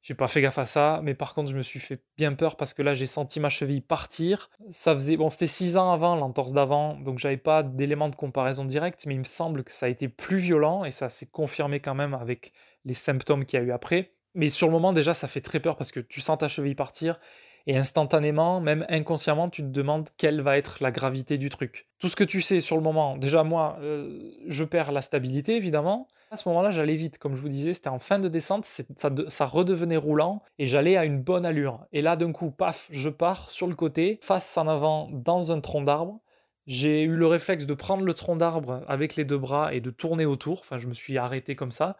J'ai 0.01 0.13
pas 0.13 0.29
fait 0.29 0.39
gaffe 0.39 0.57
à 0.57 0.65
ça, 0.65 1.01
mais 1.03 1.13
par 1.13 1.33
contre, 1.33 1.51
je 1.51 1.57
me 1.57 1.61
suis 1.61 1.81
fait 1.81 2.01
bien 2.17 2.33
peur 2.33 2.55
parce 2.55 2.73
que 2.73 2.81
là, 2.81 2.95
j'ai 2.95 3.05
senti 3.05 3.41
ma 3.41 3.49
cheville 3.49 3.81
partir. 3.81 4.49
Ça 4.69 4.93
faisait, 4.93 5.17
bon, 5.17 5.29
c'était 5.29 5.45
6 5.45 5.75
ans 5.75 5.91
avant 5.91 6.15
l'entorse 6.15 6.53
d'avant, 6.53 6.95
donc 6.95 7.19
j'avais 7.19 7.35
pas 7.35 7.63
d'éléments 7.63 8.07
de 8.07 8.15
comparaison 8.15 8.63
direct, 8.63 9.05
mais 9.05 9.15
il 9.15 9.19
me 9.19 9.25
semble 9.25 9.65
que 9.65 9.73
ça 9.73 9.87
a 9.87 9.89
été 9.89 10.07
plus 10.07 10.37
violent 10.37 10.85
et 10.85 10.91
ça 10.91 11.09
s'est 11.09 11.27
confirmé 11.27 11.81
quand 11.81 11.95
même 11.95 12.13
avec 12.13 12.53
les 12.85 12.93
symptômes 12.93 13.43
qu'il 13.43 13.59
y 13.59 13.61
a 13.61 13.65
eu 13.65 13.71
après. 13.71 14.13
Mais 14.35 14.47
sur 14.47 14.67
le 14.67 14.71
moment, 14.71 14.93
déjà, 14.93 15.13
ça 15.13 15.27
fait 15.27 15.41
très 15.41 15.59
peur 15.59 15.75
parce 15.75 15.91
que 15.91 15.99
tu 15.99 16.21
sens 16.21 16.37
ta 16.37 16.47
cheville 16.47 16.75
partir 16.75 17.19
et 17.67 17.77
instantanément, 17.77 18.59
même 18.59 18.85
inconsciemment, 18.89 19.49
tu 19.49 19.61
te 19.61 19.67
demandes 19.67 20.09
quelle 20.17 20.41
va 20.41 20.57
être 20.57 20.77
la 20.81 20.91
gravité 20.91 21.37
du 21.37 21.49
truc. 21.49 21.87
Tout 21.99 22.09
ce 22.09 22.15
que 22.15 22.23
tu 22.23 22.41
sais 22.41 22.61
sur 22.61 22.75
le 22.75 22.81
moment, 22.81 23.17
déjà 23.17 23.43
moi, 23.43 23.77
euh, 23.81 24.31
je 24.47 24.63
perds 24.63 24.91
la 24.91 25.01
stabilité 25.01 25.55
évidemment. 25.55 26.07
À 26.31 26.37
ce 26.37 26.47
moment-là, 26.49 26.71
j'allais 26.71 26.95
vite, 26.95 27.17
comme 27.17 27.35
je 27.35 27.41
vous 27.41 27.49
disais, 27.49 27.73
c'était 27.73 27.89
en 27.89 27.99
fin 27.99 28.17
de 28.17 28.29
descente, 28.29 28.65
ça, 28.65 29.45
redevenait 29.45 29.97
roulant 29.97 30.41
et 30.57 30.65
j'allais 30.65 30.95
à 30.95 31.05
une 31.05 31.21
bonne 31.21 31.45
allure. 31.45 31.85
Et 31.91 32.01
là, 32.01 32.15
d'un 32.15 32.31
coup, 32.31 32.51
paf, 32.51 32.87
je 32.89 33.09
pars 33.09 33.49
sur 33.49 33.67
le 33.67 33.75
côté, 33.75 34.17
face 34.21 34.57
en 34.57 34.67
avant 34.67 35.09
dans 35.11 35.51
un 35.51 35.59
tronc 35.59 35.83
d'arbre. 35.83 36.21
J'ai 36.67 37.01
eu 37.01 37.15
le 37.15 37.27
réflexe 37.27 37.65
de 37.65 37.73
prendre 37.73 38.03
le 38.03 38.13
tronc 38.13 38.37
d'arbre 38.37 38.83
avec 38.87 39.15
les 39.15 39.25
deux 39.25 39.37
bras 39.37 39.73
et 39.73 39.81
de 39.81 39.89
tourner 39.89 40.25
autour. 40.25 40.61
Enfin, 40.61 40.77
je 40.77 40.87
me 40.87 40.93
suis 40.93 41.17
arrêté 41.17 41.55
comme 41.55 41.71
ça. 41.71 41.97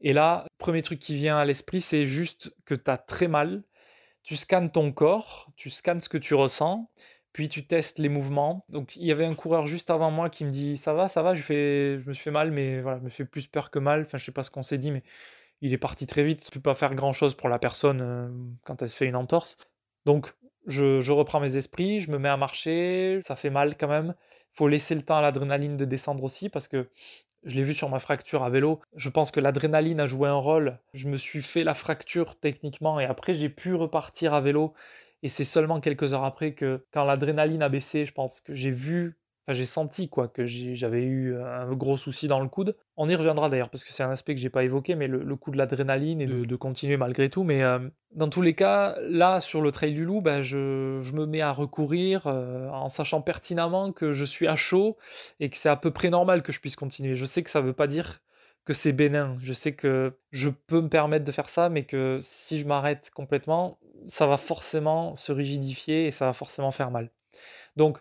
Et 0.00 0.12
là, 0.12 0.46
premier 0.58 0.82
truc 0.82 0.98
qui 0.98 1.16
vient 1.16 1.38
à 1.38 1.44
l'esprit, 1.44 1.80
c'est 1.80 2.04
juste 2.04 2.54
que 2.66 2.74
tu 2.74 2.90
as 2.90 2.98
très 2.98 3.26
mal 3.26 3.62
tu 4.26 4.36
scannes 4.36 4.70
ton 4.72 4.90
corps, 4.90 5.48
tu 5.56 5.70
scannes 5.70 6.00
ce 6.00 6.08
que 6.08 6.18
tu 6.18 6.34
ressens, 6.34 6.90
puis 7.32 7.48
tu 7.48 7.64
testes 7.64 8.00
les 8.00 8.08
mouvements. 8.08 8.64
Donc 8.68 8.96
il 8.96 9.04
y 9.06 9.12
avait 9.12 9.24
un 9.24 9.34
coureur 9.34 9.68
juste 9.68 9.88
avant 9.88 10.10
moi 10.10 10.30
qui 10.30 10.44
me 10.44 10.50
dit 10.50 10.76
ça 10.76 10.92
va, 10.94 11.08
ça 11.08 11.22
va, 11.22 11.36
je, 11.36 11.42
fais, 11.42 12.00
je 12.00 12.08
me 12.08 12.12
suis 12.12 12.24
fait 12.24 12.30
mal, 12.32 12.50
mais 12.50 12.80
voilà, 12.80 12.98
je 12.98 13.04
me 13.04 13.08
fais 13.08 13.24
plus 13.24 13.46
peur 13.46 13.70
que 13.70 13.78
mal. 13.78 14.02
Enfin, 14.02 14.18
je 14.18 14.24
sais 14.24 14.32
pas 14.32 14.42
ce 14.42 14.50
qu'on 14.50 14.64
s'est 14.64 14.78
dit, 14.78 14.90
mais 14.90 15.04
il 15.60 15.72
est 15.72 15.78
parti 15.78 16.08
très 16.08 16.24
vite. 16.24 16.44
Tu 16.44 16.50
peux 16.50 16.60
pas 16.60 16.74
faire 16.74 16.96
grand 16.96 17.12
chose 17.12 17.36
pour 17.36 17.48
la 17.48 17.60
personne 17.60 18.00
euh, 18.02 18.28
quand 18.64 18.82
elle 18.82 18.90
se 18.90 18.96
fait 18.96 19.06
une 19.06 19.14
entorse. 19.14 19.56
Donc 20.06 20.34
je, 20.66 21.00
je, 21.00 21.12
reprends 21.12 21.38
mes 21.38 21.56
esprits, 21.56 22.00
je 22.00 22.10
me 22.10 22.18
mets 22.18 22.28
à 22.28 22.36
marcher, 22.36 23.20
ça 23.24 23.36
fait 23.36 23.50
mal 23.50 23.76
quand 23.76 23.88
même. 23.88 24.14
Faut 24.52 24.66
laisser 24.66 24.96
le 24.96 25.02
temps 25.02 25.18
à 25.18 25.22
l'adrénaline 25.22 25.76
de 25.76 25.84
descendre 25.84 26.24
aussi 26.24 26.48
parce 26.48 26.66
que 26.66 26.88
je 27.44 27.54
l'ai 27.54 27.62
vu 27.62 27.74
sur 27.74 27.88
ma 27.88 27.98
fracture 27.98 28.42
à 28.42 28.50
vélo. 28.50 28.80
Je 28.96 29.08
pense 29.08 29.30
que 29.30 29.40
l'adrénaline 29.40 30.00
a 30.00 30.06
joué 30.06 30.28
un 30.28 30.34
rôle. 30.34 30.78
Je 30.94 31.08
me 31.08 31.16
suis 31.16 31.42
fait 31.42 31.64
la 31.64 31.74
fracture 31.74 32.38
techniquement 32.38 32.98
et 33.00 33.04
après 33.04 33.34
j'ai 33.34 33.48
pu 33.48 33.74
repartir 33.74 34.34
à 34.34 34.40
vélo. 34.40 34.74
Et 35.22 35.28
c'est 35.28 35.44
seulement 35.44 35.80
quelques 35.80 36.12
heures 36.12 36.24
après 36.24 36.54
que, 36.54 36.84
quand 36.92 37.04
l'adrénaline 37.04 37.62
a 37.62 37.68
baissé, 37.68 38.04
je 38.04 38.12
pense 38.12 38.40
que 38.40 38.54
j'ai 38.54 38.70
vu 38.70 39.18
Enfin, 39.46 39.56
j'ai 39.56 39.64
senti 39.64 40.08
quoi 40.08 40.26
que 40.26 40.44
j'avais 40.44 41.04
eu 41.04 41.36
un 41.36 41.72
gros 41.72 41.96
souci 41.96 42.26
dans 42.26 42.40
le 42.40 42.48
coude. 42.48 42.76
On 42.96 43.08
y 43.08 43.14
reviendra 43.14 43.48
d'ailleurs 43.48 43.70
parce 43.70 43.84
que 43.84 43.92
c'est 43.92 44.02
un 44.02 44.10
aspect 44.10 44.34
que 44.34 44.40
j'ai 44.40 44.50
pas 44.50 44.64
évoqué, 44.64 44.96
mais 44.96 45.06
le, 45.06 45.36
coup 45.36 45.52
de 45.52 45.56
l'adrénaline 45.56 46.20
et 46.20 46.26
de, 46.26 46.56
continuer 46.56 46.96
malgré 46.96 47.30
tout. 47.30 47.44
Mais 47.44 47.62
euh, 47.62 47.78
dans 48.10 48.28
tous 48.28 48.42
les 48.42 48.54
cas, 48.54 48.96
là 49.02 49.38
sur 49.38 49.60
le 49.60 49.70
trail 49.70 49.92
du 49.92 50.04
loup, 50.04 50.20
ben, 50.20 50.42
je, 50.42 50.56
me 51.14 51.26
mets 51.26 51.42
à 51.42 51.52
recourir 51.52 52.26
euh, 52.26 52.68
en 52.70 52.88
sachant 52.88 53.22
pertinemment 53.22 53.92
que 53.92 54.12
je 54.12 54.24
suis 54.24 54.48
à 54.48 54.56
chaud 54.56 54.96
et 55.38 55.48
que 55.48 55.56
c'est 55.56 55.68
à 55.68 55.76
peu 55.76 55.92
près 55.92 56.10
normal 56.10 56.42
que 56.42 56.50
je 56.50 56.60
puisse 56.60 56.74
continuer. 56.74 57.14
Je 57.14 57.24
sais 57.24 57.44
que 57.44 57.50
ça 57.50 57.60
veut 57.60 57.72
pas 57.72 57.86
dire 57.86 58.22
que 58.64 58.74
c'est 58.74 58.92
bénin. 58.92 59.36
Je 59.40 59.52
sais 59.52 59.76
que 59.76 60.18
je 60.32 60.50
peux 60.50 60.80
me 60.80 60.88
permettre 60.88 61.24
de 61.24 61.30
faire 61.30 61.48
ça, 61.48 61.68
mais 61.68 61.84
que 61.84 62.18
si 62.20 62.58
je 62.58 62.66
m'arrête 62.66 63.10
complètement, 63.14 63.78
ça 64.06 64.26
va 64.26 64.38
forcément 64.38 65.14
se 65.14 65.30
rigidifier 65.30 66.06
et 66.06 66.10
ça 66.10 66.26
va 66.26 66.32
forcément 66.32 66.72
faire 66.72 66.90
mal. 66.90 67.10
Donc, 67.76 67.98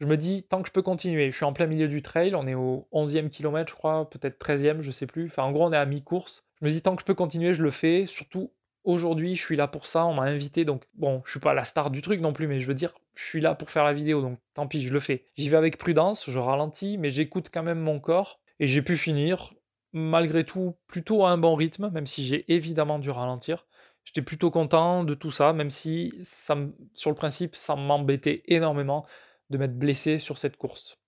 je 0.00 0.06
me 0.06 0.16
dis, 0.16 0.42
tant 0.42 0.60
que 0.62 0.68
je 0.68 0.72
peux 0.72 0.82
continuer, 0.82 1.30
je 1.30 1.36
suis 1.36 1.44
en 1.44 1.52
plein 1.52 1.66
milieu 1.66 1.88
du 1.88 2.02
trail, 2.02 2.34
on 2.34 2.46
est 2.46 2.54
au 2.54 2.88
11e 2.92 3.30
kilomètre, 3.30 3.70
je 3.70 3.76
crois, 3.76 4.08
peut-être 4.10 4.44
13e, 4.44 4.80
je 4.80 4.90
sais 4.90 5.06
plus. 5.06 5.26
Enfin, 5.26 5.44
en 5.44 5.52
gros, 5.52 5.64
on 5.64 5.72
est 5.72 5.76
à 5.76 5.86
mi-course. 5.86 6.44
Je 6.60 6.66
me 6.66 6.70
dis, 6.70 6.82
tant 6.82 6.94
que 6.96 7.00
je 7.00 7.06
peux 7.06 7.14
continuer, 7.14 7.54
je 7.54 7.62
le 7.62 7.70
fais. 7.70 8.06
Surtout, 8.06 8.50
aujourd'hui, 8.84 9.34
je 9.34 9.42
suis 9.42 9.56
là 9.56 9.66
pour 9.66 9.86
ça, 9.86 10.06
on 10.06 10.14
m'a 10.14 10.24
invité, 10.24 10.64
donc 10.64 10.84
bon, 10.94 11.22
je 11.24 11.30
suis 11.30 11.40
pas 11.40 11.54
la 11.54 11.64
star 11.64 11.90
du 11.90 12.02
truc 12.02 12.20
non 12.20 12.32
plus, 12.32 12.46
mais 12.46 12.60
je 12.60 12.66
veux 12.66 12.74
dire, 12.74 12.92
je 13.14 13.24
suis 13.24 13.40
là 13.40 13.54
pour 13.54 13.70
faire 13.70 13.84
la 13.84 13.92
vidéo, 13.92 14.20
donc 14.20 14.38
tant 14.52 14.66
pis, 14.66 14.82
je 14.82 14.92
le 14.92 15.00
fais. 15.00 15.24
J'y 15.36 15.48
vais 15.48 15.56
avec 15.56 15.78
prudence, 15.78 16.28
je 16.28 16.38
ralentis, 16.38 16.98
mais 16.98 17.10
j'écoute 17.10 17.48
quand 17.52 17.62
même 17.62 17.80
mon 17.80 17.98
corps, 17.98 18.40
et 18.60 18.66
j'ai 18.66 18.82
pu 18.82 18.96
finir 18.96 19.54
malgré 19.92 20.44
tout 20.44 20.76
plutôt 20.86 21.24
à 21.24 21.30
un 21.30 21.38
bon 21.38 21.54
rythme, 21.54 21.90
même 21.90 22.06
si 22.06 22.26
j'ai 22.26 22.52
évidemment 22.52 22.98
dû 22.98 23.10
ralentir. 23.10 23.66
J'étais 24.04 24.22
plutôt 24.22 24.50
content 24.50 25.04
de 25.04 25.14
tout 25.14 25.30
ça, 25.30 25.52
même 25.52 25.70
si 25.70 26.12
ça, 26.24 26.56
sur 26.92 27.10
le 27.10 27.16
principe, 27.16 27.56
ça 27.56 27.74
m'embêtait 27.76 28.42
énormément 28.46 29.06
de 29.50 29.58
m'être 29.58 29.78
blessé 29.78 30.18
sur 30.18 30.38
cette 30.38 30.56
course. 30.56 30.98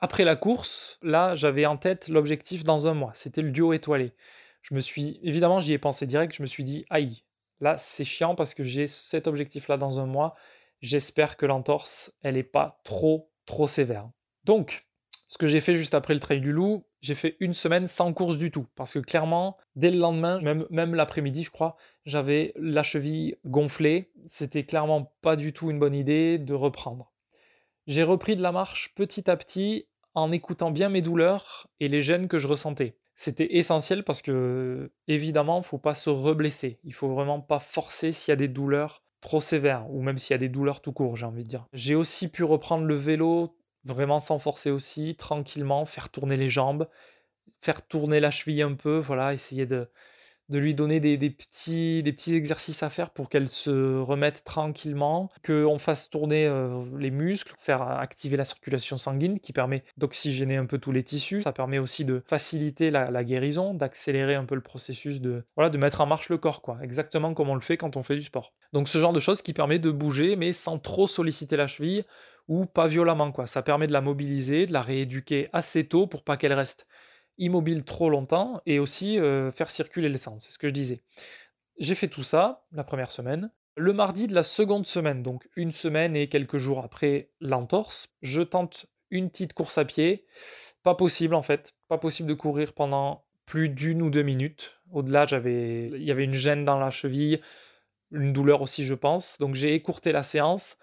Après 0.00 0.24
la 0.24 0.36
course, 0.36 0.98
là, 1.02 1.34
j'avais 1.34 1.66
en 1.66 1.76
tête 1.76 2.08
l'objectif 2.08 2.64
dans 2.64 2.88
un 2.88 2.94
mois. 2.94 3.12
C'était 3.14 3.42
le 3.42 3.50
duo 3.50 3.72
étoilé. 3.72 4.14
Je 4.62 4.74
me 4.74 4.80
suis, 4.80 5.20
évidemment, 5.22 5.60
j'y 5.60 5.72
ai 5.72 5.78
pensé 5.78 6.06
direct. 6.06 6.34
Je 6.34 6.42
me 6.42 6.46
suis 6.46 6.64
dit, 6.64 6.86
aïe, 6.88 7.24
là, 7.60 7.76
c'est 7.78 8.04
chiant 8.04 8.34
parce 8.34 8.54
que 8.54 8.62
j'ai 8.62 8.86
cet 8.86 9.26
objectif-là 9.26 9.76
dans 9.76 10.00
un 10.00 10.06
mois. 10.06 10.34
J'espère 10.80 11.36
que 11.36 11.44
l'entorse, 11.44 12.12
elle 12.22 12.34
n'est 12.34 12.42
pas 12.42 12.80
trop, 12.84 13.30
trop 13.44 13.66
sévère. 13.66 14.08
Donc, 14.44 14.86
ce 15.26 15.36
que 15.36 15.46
j'ai 15.46 15.60
fait 15.60 15.76
juste 15.76 15.94
après 15.94 16.14
le 16.14 16.20
Trail 16.20 16.40
du 16.40 16.52
Loup, 16.52 16.84
j'ai 17.02 17.14
fait 17.14 17.36
une 17.40 17.54
semaine 17.54 17.86
sans 17.86 18.12
course 18.12 18.38
du 18.38 18.50
tout. 18.50 18.66
Parce 18.74 18.92
que 18.92 18.98
clairement, 18.98 19.58
dès 19.76 19.90
le 19.90 19.98
lendemain, 19.98 20.40
même, 20.40 20.66
même 20.70 20.94
l'après-midi, 20.94 21.44
je 21.44 21.50
crois, 21.50 21.76
j'avais 22.04 22.52
la 22.56 22.82
cheville 22.82 23.36
gonflée. 23.44 24.10
C'était 24.24 24.64
clairement 24.64 25.12
pas 25.20 25.36
du 25.36 25.52
tout 25.52 25.70
une 25.70 25.78
bonne 25.78 25.94
idée 25.94 26.38
de 26.38 26.54
reprendre. 26.54 27.09
J'ai 27.90 28.04
repris 28.04 28.36
de 28.36 28.40
la 28.40 28.52
marche 28.52 28.94
petit 28.94 29.28
à 29.28 29.36
petit 29.36 29.88
en 30.14 30.30
écoutant 30.30 30.70
bien 30.70 30.88
mes 30.88 31.02
douleurs 31.02 31.66
et 31.80 31.88
les 31.88 32.02
gènes 32.02 32.28
que 32.28 32.38
je 32.38 32.46
ressentais. 32.46 32.96
C'était 33.16 33.56
essentiel 33.56 34.04
parce 34.04 34.22
que, 34.22 34.92
évidemment, 35.08 35.56
il 35.56 35.62
ne 35.62 35.64
faut 35.64 35.78
pas 35.78 35.96
se 35.96 36.08
reblesser. 36.08 36.78
Il 36.84 36.94
faut 36.94 37.08
vraiment 37.08 37.40
pas 37.40 37.58
forcer 37.58 38.12
s'il 38.12 38.30
y 38.30 38.32
a 38.32 38.36
des 38.36 38.46
douleurs 38.46 39.02
trop 39.20 39.40
sévères 39.40 39.90
ou 39.90 40.02
même 40.02 40.18
s'il 40.18 40.34
y 40.34 40.36
a 40.36 40.38
des 40.38 40.48
douleurs 40.48 40.82
tout 40.82 40.92
court, 40.92 41.16
j'ai 41.16 41.26
envie 41.26 41.42
de 41.42 41.48
dire. 41.48 41.66
J'ai 41.72 41.96
aussi 41.96 42.28
pu 42.28 42.44
reprendre 42.44 42.84
le 42.84 42.94
vélo 42.94 43.58
vraiment 43.82 44.20
sans 44.20 44.38
forcer 44.38 44.70
aussi, 44.70 45.16
tranquillement, 45.16 45.84
faire 45.84 46.10
tourner 46.10 46.36
les 46.36 46.48
jambes, 46.48 46.88
faire 47.60 47.84
tourner 47.84 48.20
la 48.20 48.30
cheville 48.30 48.62
un 48.62 48.74
peu, 48.74 48.98
voilà, 48.98 49.34
essayer 49.34 49.66
de, 49.66 49.90
de 50.50 50.58
lui 50.58 50.74
donner 50.74 51.00
des, 51.00 51.30
petits, 51.30 52.02
des 52.02 52.12
petits 52.12 52.34
exercices 52.34 52.82
à 52.82 52.90
faire 52.90 53.10
pour 53.10 53.28
qu'elle 53.28 53.48
se 53.48 53.98
remette 54.00 54.44
tranquillement, 54.44 55.30
qu'on 55.44 55.78
fasse 55.78 56.10
tourner 56.10 56.46
euh, 56.46 56.84
les 56.98 57.10
muscles, 57.10 57.54
faire 57.58 57.82
activer 57.82 58.36
la 58.36 58.44
circulation 58.44 58.96
sanguine 58.96 59.38
qui 59.38 59.52
permet 59.52 59.84
d'oxygéner 59.96 60.56
un 60.56 60.66
peu 60.66 60.78
tous 60.78 60.92
les 60.92 61.02
tissus. 61.02 61.40
Ça 61.40 61.52
permet 61.52 61.78
aussi 61.78 62.04
de 62.04 62.22
faciliter 62.26 62.90
la, 62.90 63.24
guérison, 63.24 63.74
d'accélérer 63.74 64.34
un 64.34 64.44
peu 64.44 64.56
le 64.56 64.60
processus 64.60 65.20
de, 65.20 65.44
voilà, 65.56 65.70
de 65.70 65.78
mettre 65.78 66.00
en 66.00 66.06
marche 66.06 66.28
le 66.28 66.38
corps, 66.38 66.62
quoi, 66.62 66.78
exactement 66.82 67.32
comme 67.32 67.48
on 67.48 67.54
le 67.54 67.60
fait 67.60 67.76
quand 67.76 67.96
on 67.96 68.02
fait 68.02 68.16
du 68.16 68.22
sport. 68.22 68.52
Donc 68.72 68.88
ce 68.88 68.98
genre 68.98 69.12
de 69.12 69.20
choses 69.20 69.42
qui 69.42 69.52
permet 69.52 69.78
de 69.78 69.90
bouger 69.90 70.36
mais 70.36 70.52
sans 70.52 70.78
trop 70.78 71.06
solliciter 71.06 71.56
la 71.56 71.66
cheville 71.68 72.04
ou 72.48 72.66
pas 72.66 72.88
violemment 72.88 73.30
quoi. 73.30 73.46
Ça 73.46 73.62
permet 73.62 73.86
de 73.86 73.92
la 73.92 74.00
mobiliser, 74.00 74.66
de 74.66 74.72
la 74.72 74.82
rééduquer 74.82 75.48
assez 75.52 75.86
tôt 75.86 76.06
pour 76.06 76.24
pas 76.24 76.36
qu'elle 76.36 76.52
reste 76.52 76.86
immobile 77.40 77.84
trop 77.84 78.10
longtemps 78.10 78.60
et 78.66 78.78
aussi 78.78 79.18
euh, 79.18 79.50
faire 79.50 79.70
circuler 79.70 80.08
l'essence, 80.08 80.44
c'est 80.44 80.52
ce 80.52 80.58
que 80.58 80.68
je 80.68 80.72
disais. 80.72 81.02
J'ai 81.78 81.96
fait 81.96 82.08
tout 82.08 82.22
ça 82.22 82.66
la 82.70 82.84
première 82.84 83.10
semaine. 83.10 83.50
Le 83.76 83.92
mardi 83.92 84.26
de 84.26 84.34
la 84.34 84.42
seconde 84.42 84.86
semaine, 84.86 85.22
donc 85.22 85.48
une 85.56 85.72
semaine 85.72 86.14
et 86.14 86.28
quelques 86.28 86.58
jours 86.58 86.84
après 86.84 87.30
l'entorse, 87.40 88.08
je 88.20 88.42
tente 88.42 88.86
une 89.10 89.30
petite 89.30 89.54
course 89.54 89.78
à 89.78 89.84
pied. 89.84 90.26
Pas 90.82 90.94
possible 90.94 91.34
en 91.34 91.42
fait, 91.42 91.74
pas 91.88 91.98
possible 91.98 92.28
de 92.28 92.34
courir 92.34 92.74
pendant 92.74 93.24
plus 93.46 93.68
d'une 93.68 94.02
ou 94.02 94.10
deux 94.10 94.22
minutes. 94.22 94.80
Au-delà, 94.92 95.26
j'avais, 95.26 95.88
il 95.88 96.02
y 96.02 96.10
avait 96.10 96.24
une 96.24 96.34
gêne 96.34 96.64
dans 96.64 96.78
la 96.78 96.90
cheville, 96.90 97.40
une 98.12 98.32
douleur 98.32 98.60
aussi, 98.60 98.84
je 98.84 98.94
pense. 98.94 99.38
Donc 99.38 99.54
j'ai 99.54 99.74
écourté 99.74 100.12
la 100.12 100.22
séance 100.22 100.76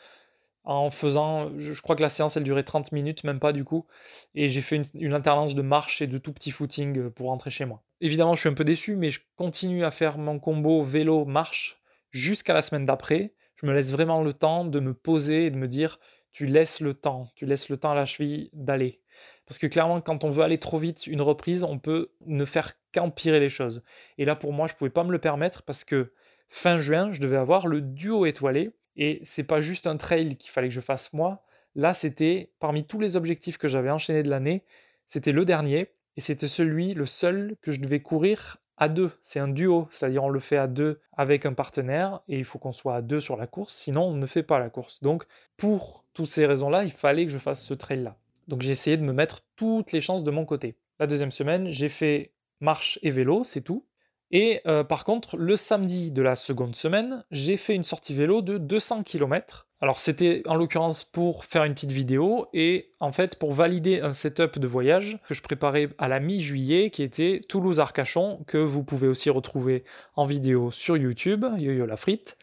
en 0.68 0.90
faisant, 0.90 1.50
je 1.58 1.82
crois 1.82 1.96
que 1.96 2.02
la 2.02 2.10
séance 2.10 2.36
elle 2.36 2.44
durait 2.44 2.64
30 2.64 2.92
minutes, 2.92 3.24
même 3.24 3.40
pas 3.40 3.54
du 3.54 3.64
coup, 3.64 3.88
et 4.36 4.50
j'ai 4.50 4.62
fait 4.62 4.82
une, 4.94 5.14
alternance 5.14 5.56
de 5.56 5.62
marche 5.62 6.02
et 6.02 6.08
de 6.08 6.18
tout 6.18 6.34
petit 6.34 6.52
footing 6.52 6.98
euh, 6.98 7.10
pour 7.10 7.28
rentrer 7.28 7.50
chez 7.50 7.64
moi. 7.64 7.82
Évidemment, 8.02 8.36
je 8.36 8.42
suis 8.42 8.50
un 8.50 8.54
peu 8.54 8.66
déçu, 8.66 8.98
mais 8.98 9.10
je 9.10 9.22
continue 9.38 9.86
à 9.86 9.92
faire 9.92 10.18
mon 10.18 10.40
combo 10.40 10.84
vélo-marche 10.84 11.82
jusqu'à 12.12 12.54
la 12.54 12.62
semaine 12.62 12.86
d'après. 12.86 13.34
Je 13.56 13.66
me 13.66 13.74
laisse 13.74 13.92
vraiment 13.92 14.22
le 14.22 14.34
temps 14.34 14.66
de 14.66 14.82
me 14.82 14.94
poser 14.94 15.46
et 15.46 15.52
de 15.52 15.56
me 15.56 15.70
dire, 15.70 16.00
tu 16.34 16.48
laisses 16.48 16.82
le 16.82 16.94
temps, 16.94 17.32
tu 17.36 17.46
laisses 17.46 17.70
le 17.70 17.78
temps 17.78 17.92
à 17.92 17.96
la 17.96 18.06
cheville 18.06 18.50
d'aller. 18.52 19.00
Parce 19.46 19.60
que 19.60 19.68
clairement, 19.68 20.02
quand 20.02 20.26
on 20.26 20.30
veut 20.30 20.44
aller 20.44 20.60
trop 20.60 20.80
vite, 20.80 21.08
une 21.08 21.22
reprise, 21.22 21.64
on 21.64 21.80
peut 21.80 22.12
ne 22.26 22.44
faire 22.44 22.74
qu'empirer 22.94 23.40
les 23.40 23.50
choses. 23.50 23.84
Et 24.18 24.26
là, 24.26 24.36
pour 24.36 24.52
moi, 24.52 24.68
je 24.68 24.74
ne 24.74 24.78
pouvais 24.78 24.90
pas 24.90 25.06
me 25.06 25.14
le 25.14 25.20
permettre 25.20 25.64
parce 25.64 25.86
que 25.86 26.12
fin 26.50 26.78
juin, 26.78 27.14
je 27.14 27.22
devais 27.22 27.38
avoir 27.38 27.68
le 27.68 27.80
duo 27.80 28.26
étoilé 28.26 28.72
et 28.98 29.22
c'est 29.24 29.44
pas 29.44 29.62
juste 29.62 29.88
un 29.88 29.98
trail 29.98 30.36
qu'il 30.36 30.52
fallait 30.52 30.70
que 30.70 30.74
je 30.74 30.82
fasse 30.82 31.14
moi. 31.14 31.46
Là, 31.76 31.94
c'était 31.94 32.52
parmi 32.60 32.84
tous 32.84 33.00
les 33.00 33.16
objectifs 33.16 33.58
que 33.58 33.68
j'avais 33.68 33.92
enchaînés 33.92 34.24
de 34.24 34.30
l'année, 34.30 34.64
c'était 35.06 35.32
le 35.32 35.46
dernier 35.46 35.92
et 36.18 36.22
c'était 36.22 36.48
celui, 36.48 36.94
le 36.94 37.06
seul 37.06 37.56
que 37.62 37.72
je 37.72 37.80
devais 37.80 38.02
courir 38.02 38.58
à 38.78 38.90
deux. 38.90 39.12
C'est 39.22 39.40
un 39.40 39.48
duo, 39.48 39.88
c'est-à-dire 39.92 40.24
on 40.24 40.30
le 40.30 40.40
fait 40.40 40.58
à 40.58 40.68
deux 40.68 41.00
avec 41.14 41.46
un 41.46 41.54
partenaire 41.54 42.22
et 42.28 42.40
il 42.40 42.46
faut 42.46 42.60
qu'on 42.60 42.72
soit 42.72 42.96
à 42.96 43.02
deux 43.02 43.20
sur 43.20 43.38
la 43.38 43.48
course, 43.48 43.74
sinon 43.74 44.04
on 44.04 44.16
ne 44.16 44.26
fait 44.26 44.44
pas 44.44 44.60
la 44.60 44.70
course. 44.70 45.02
Donc 45.02 45.26
pour 45.56 46.06
toutes 46.14 46.28
ces 46.28 46.46
raisons-là, 46.46 46.84
il 46.84 46.92
fallait 46.92 47.26
que 47.26 47.32
je 47.32 47.38
fasse 47.38 47.64
ce 47.64 47.74
trail-là. 47.74 48.18
Donc 48.48 48.62
j'ai 48.62 48.72
essayé 48.72 48.98
de 48.98 49.04
me 49.04 49.14
mettre 49.14 49.42
toutes 49.56 49.92
les 49.92 50.02
chances 50.02 50.24
de 50.24 50.32
mon 50.32 50.46
côté. 50.46 50.78
La 51.00 51.08
deuxième 51.08 51.32
semaine, 51.32 51.68
j'ai 51.70 51.90
fait 51.90 52.32
marche 52.60 52.98
et 53.04 53.12
vélo, 53.12 53.44
c'est 53.44 53.62
tout. 53.62 53.86
Et 54.32 54.62
euh, 54.68 54.84
par 54.84 55.06
contre, 55.06 55.38
le 55.38 55.56
samedi 55.56 56.12
de 56.12 56.22
la 56.22 56.36
seconde 56.36 56.76
semaine, 56.76 57.24
j'ai 57.32 57.58
fait 57.58 57.76
une 57.76 57.84
sortie 57.84 58.14
vélo 58.14 58.42
de 58.42 58.58
200 58.58 59.04
km. 59.04 59.68
Alors 59.80 60.00
c'était 60.00 60.42
en 60.48 60.56
l'occurrence 60.56 61.04
pour 61.04 61.46
faire 61.46 61.64
une 61.64 61.76
petite 61.76 61.92
vidéo 61.92 62.48
et 62.52 62.94
en 63.00 63.12
fait 63.12 63.38
pour 63.38 63.54
valider 63.54 64.02
un 64.02 64.12
setup 64.12 64.58
de 64.58 64.68
voyage 64.68 65.20
que 65.28 65.36
je 65.36 65.44
préparais 65.44 65.90
à 66.00 66.08
la 66.08 66.20
mi-juillet 66.20 66.90
qui 66.90 67.04
était 67.04 67.42
Toulouse-Arcachon 67.48 68.44
que 68.48 68.58
vous 68.58 68.84
pouvez 68.84 69.08
aussi 69.08 69.30
retrouver 69.30 69.84
en 70.16 70.26
vidéo 70.26 70.72
sur 70.72 70.98
YouTube, 70.98 71.46
Yo-Yo 71.58 71.86
la 71.86 71.96
frite. 71.96 72.38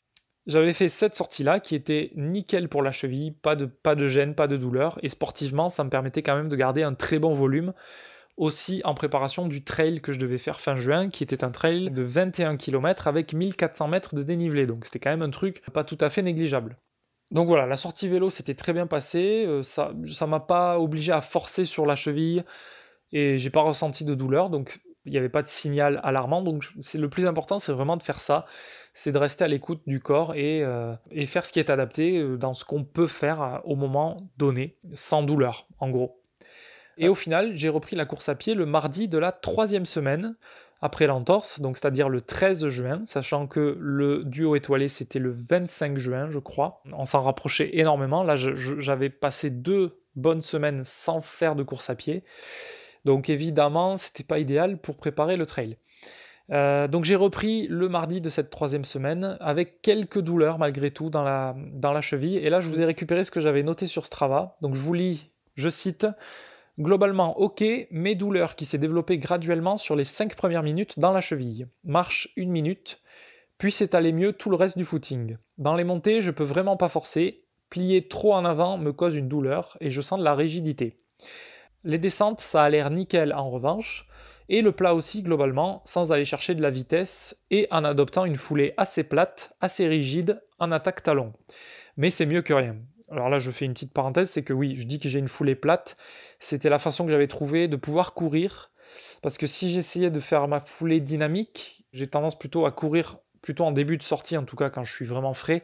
J'avais 0.47 0.75
fait 0.75 0.89
cette 0.89 1.17
sortie-là 1.17 1.59
qui 1.59 1.75
était 1.75 2.13
nickel 2.15 2.69
pour 2.69 2.83
la 2.83 2.93
cheville, 2.93 3.33
pas 3.33 3.57
de, 3.57 3.65
pas 3.65 3.97
de 3.97 4.07
gêne, 4.07 4.37
pas 4.37 4.47
de 4.47 4.57
douleur 4.57 5.01
et 5.03 5.09
sportivement 5.09 5.71
ça 5.71 5.83
me 5.83 5.91
permettait 5.91 6.23
quand 6.23 6.37
même 6.37 6.49
de 6.49 6.57
garder 6.57 6.85
un 6.85 6.95
très 6.95 7.19
bon 7.19 7.35
volume 7.35 7.73
aussi 8.37 8.81
en 8.85 8.95
préparation 8.95 9.47
du 9.47 9.63
trail 9.63 10.01
que 10.01 10.13
je 10.13 10.19
devais 10.19 10.39
faire 10.39 10.61
fin 10.61 10.77
juin, 10.77 11.09
qui 11.09 11.23
était 11.23 11.45
un 11.45 11.51
trail 11.51 11.91
de 11.91 12.03
21 12.03 12.57
km 12.57 13.07
avec 13.07 13.33
1400 13.33 13.89
mètres 13.89 14.15
de 14.15 14.23
dénivelé. 14.23 14.67
Donc 14.67 14.85
c'était 14.85 14.99
quand 14.99 15.11
même 15.11 15.23
un 15.23 15.31
truc 15.31 15.63
pas 15.73 15.85
tout 15.85 15.99
à 16.01 16.11
fait 16.11 16.23
négligeable. 16.23 16.77
Donc 17.31 17.49
voilà, 17.49 17.67
la 17.67 17.77
sortie 17.77 18.09
vélo 18.09 18.31
s'était 18.31 18.55
très 18.55 18.73
bien 18.73 18.87
passée, 18.87 19.45
euh, 19.47 19.63
ça 19.63 19.93
ça 20.07 20.27
m'a 20.27 20.41
pas 20.41 20.79
obligé 20.79 21.11
à 21.11 21.21
forcer 21.21 21.65
sur 21.65 21.87
la 21.87 21.97
cheville 21.97 22.45
et 23.13 23.39
j'ai 23.39 23.51
pas 23.51 23.63
ressenti 23.63 24.05
de 24.05 24.15
douleur, 24.15 24.51
donc 24.51 24.81
il 25.07 25.13
n'y 25.13 25.19
avait 25.19 25.29
pas 25.29 25.43
de 25.43 25.49
signal 25.49 26.01
alarmant. 26.03 26.43
Donc 26.43 26.65
c'est 26.81 26.99
le 26.99 27.09
plus 27.09 27.27
important, 27.27 27.59
c'est 27.59 27.73
vraiment 27.73 27.97
de 27.97 28.03
faire 28.03 28.21
ça, 28.21 28.47
c'est 28.93 29.13
de 29.13 29.19
rester 29.19 29.45
à 29.45 29.49
l'écoute 29.49 29.83
du 29.87 30.01
corps 30.01 30.35
et, 30.35 30.63
euh, 30.63 30.95
et, 31.11 31.27
faire 31.27 31.47
ce 31.47 31.53
qui 31.53 31.61
est 31.61 31.71
adapté 31.71 32.19
euh, 32.19 32.37
dans 32.37 32.55
ce 32.55 32.65
qu'on 32.65 32.85
peut 32.85 33.07
faire 33.07 33.61
au 33.65 33.77
moment 33.77 34.29
donné, 34.37 34.79
sans 34.93 35.23
douleur, 35.23 35.67
en 35.79 35.91
gros. 35.91 36.24
Et 36.99 37.09
au 37.09 37.15
final, 37.15 37.57
j'ai 37.57 37.69
repris 37.69 37.97
la 37.97 38.07
course 38.07 38.29
à 38.29 38.35
pied 38.35 38.55
le 38.55 38.67
mardi 38.67 39.09
de 39.09 39.19
la 39.19 39.33
troisième 39.33 39.87
semaine 39.87 40.37
après 40.81 41.07
l'entorse, 41.07 41.61
donc 41.61 41.79
c'est-à-dire 41.79 42.11
le 42.11 42.21
13 42.21 42.69
juin, 42.69 43.03
sachant 43.07 43.47
que 43.47 43.79
le 43.81 44.23
duo 44.23 44.55
étoilé 44.55 44.91
c'était 44.91 45.19
le 45.19 45.31
25 45.31 45.97
juin, 45.97 46.31
je 46.31 46.39
crois. 46.39 46.83
On 46.93 47.07
s'en 47.07 47.23
rapprochait 47.23 47.71
énormément. 47.79 48.23
Là, 48.23 48.37
j'avais 48.37 49.09
passé 49.09 49.49
deux 49.49 49.99
bonnes 50.15 50.43
semaines 50.43 50.83
sans 50.85 51.23
faire 51.23 51.57
de 51.57 51.63
course 51.63 51.89
à 51.89 51.95
pied. 51.95 52.23
Donc 53.07 53.31
évidemment, 53.31 53.97
c'était 53.97 54.25
pas 54.25 54.39
idéal 54.39 54.79
pour 54.79 54.97
préparer 54.97 55.39
le 55.39 55.47
trail. 55.47 55.79
Euh, 56.51 56.87
donc 56.89 57.05
j'ai 57.05 57.17
repris 57.17 57.67
le 57.69 57.89
mardi 57.89 58.21
de 58.21 58.29
cette 58.29 58.51
troisième 58.51 58.85
semaine 58.85 59.39
avec 59.41 59.81
quelques 59.81 60.21
douleurs 60.21 60.59
malgré 60.59 60.91
tout 60.91 61.09
dans 61.09 61.23
la, 61.23 61.57
dans 61.73 61.93
la 61.93 62.03
cheville. 62.03 62.37
Et 62.37 62.51
là, 62.51 62.61
je 62.61 62.69
vous 62.69 62.83
ai 62.83 62.85
récupéré 62.85 63.25
ce 63.25 63.31
que 63.31 63.41
j'avais 63.41 63.63
noté 63.63 63.87
sur 63.87 64.05
Strava. 64.05 64.57
Donc 64.61 64.75
je 64.75 64.81
vous 64.81 64.93
lis 64.93 65.31
Je 65.55 65.71
cite 65.71 66.07
Globalement, 66.79 67.39
ok, 67.39 67.65
mais 67.93 68.17
douleur 68.17 68.57
qui 68.57 68.65
s'est 68.65 68.79
développée 68.79 69.19
graduellement 69.19 69.77
sur 69.77 69.95
les 69.95 70.05
5 70.05 70.35
premières 70.35 70.65
minutes 70.65 70.99
dans 70.99 71.13
la 71.13 71.21
cheville. 71.21 71.69
Marche 71.85 72.29
une 72.37 72.51
minute, 72.51 73.01
puis 73.59 73.71
c'est 73.71 73.95
allé 73.95 74.13
mieux 74.13 74.33
tout 74.33 74.51
le 74.51 74.57
reste 74.57 74.77
du 74.77 74.85
footing. 74.85 75.37
Dans 75.57 75.77
les 75.77 75.85
montées, 75.85 76.21
je 76.21 76.33
peux 76.33 76.45
vraiment 76.45 76.77
pas 76.77 76.89
forcer. 76.89 77.45
Plier 77.71 78.09
trop 78.09 78.35
en 78.35 78.45
avant 78.45 78.77
me 78.77 78.93
cause 78.93 79.15
une 79.15 79.29
douleur 79.29 79.77
et 79.81 79.91
je 79.91 80.01
sens 80.01 80.19
de 80.19 80.25
la 80.25 80.35
rigidité. 80.35 80.99
Les 81.85 81.99
descentes, 81.99 82.41
ça 82.41 82.65
a 82.65 82.69
l'air 82.69 82.91
nickel 82.91 83.33
en 83.33 83.51
revanche, 83.51 84.09
et 84.49 84.61
le 84.61 84.73
plat 84.73 84.95
aussi 84.95 85.23
globalement, 85.23 85.83
sans 85.85 86.13
aller 86.13 86.25
chercher 86.25 86.55
de 86.55 86.63
la 86.63 86.71
vitesse 86.71 87.37
et 87.51 87.69
en 87.71 87.85
adoptant 87.85 88.25
une 88.25 88.37
foulée 88.37 88.75
assez 88.77 89.05
plate, 89.05 89.55
assez 89.61 89.87
rigide, 89.87 90.43
en 90.59 90.73
attaque 90.73 91.03
talon. 91.03 91.33
Mais 91.97 92.11
c'est 92.11 92.27
mieux 92.27 92.43
que 92.43 92.53
rien. 92.53 92.77
Alors 93.15 93.29
là, 93.29 93.39
je 93.39 93.53
fais 93.53 93.65
une 93.65 93.75
petite 93.75 93.93
parenthèse, 93.93 94.29
c'est 94.29 94.43
que 94.43 94.53
oui, 94.53 94.75
je 94.77 94.85
dis 94.85 94.99
que 94.99 95.09
j'ai 95.09 95.21
une 95.21 95.29
foulée 95.29 95.55
plate, 95.55 95.97
c'était 96.41 96.69
la 96.69 96.81
façon 96.81 97.05
que 97.05 97.13
j'avais 97.13 97.29
trouvé 97.29 97.69
de 97.69 97.77
pouvoir 97.77 98.13
courir, 98.13 98.73
parce 99.23 99.39
que 99.39 99.47
si 99.47 99.71
j'essayais 99.71 100.11
de 100.11 100.19
faire 100.19 100.49
ma 100.49 100.61
foulée 100.61 100.99
dynamique, 100.99 101.85
j'ai 101.93 102.09
tendance 102.09 102.37
plutôt 102.37 102.67
à 102.67 102.73
courir 102.73 103.19
plutôt 103.41 103.65
en 103.65 103.71
début 103.71 103.99
de 103.99 104.03
sortie, 104.03 104.37
en 104.37 104.45
tout 104.45 104.57
cas 104.57 104.69
quand 104.69 104.83
je 104.83 104.93
suis 104.93 105.05
vraiment 105.05 105.33
frais, 105.33 105.63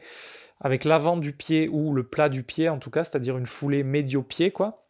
avec 0.61 0.85
l'avant 0.85 1.17
du 1.17 1.33
pied 1.33 1.67
ou 1.67 1.93
le 1.93 2.03
plat 2.03 2.29
du 2.29 2.43
pied, 2.43 2.69
en 2.69 2.79
tout 2.79 2.89
cas, 2.89 3.03
c'est-à-dire 3.03 3.37
une 3.37 3.47
foulée 3.47 3.83
médio-pied, 3.83 4.51
quoi 4.51 4.80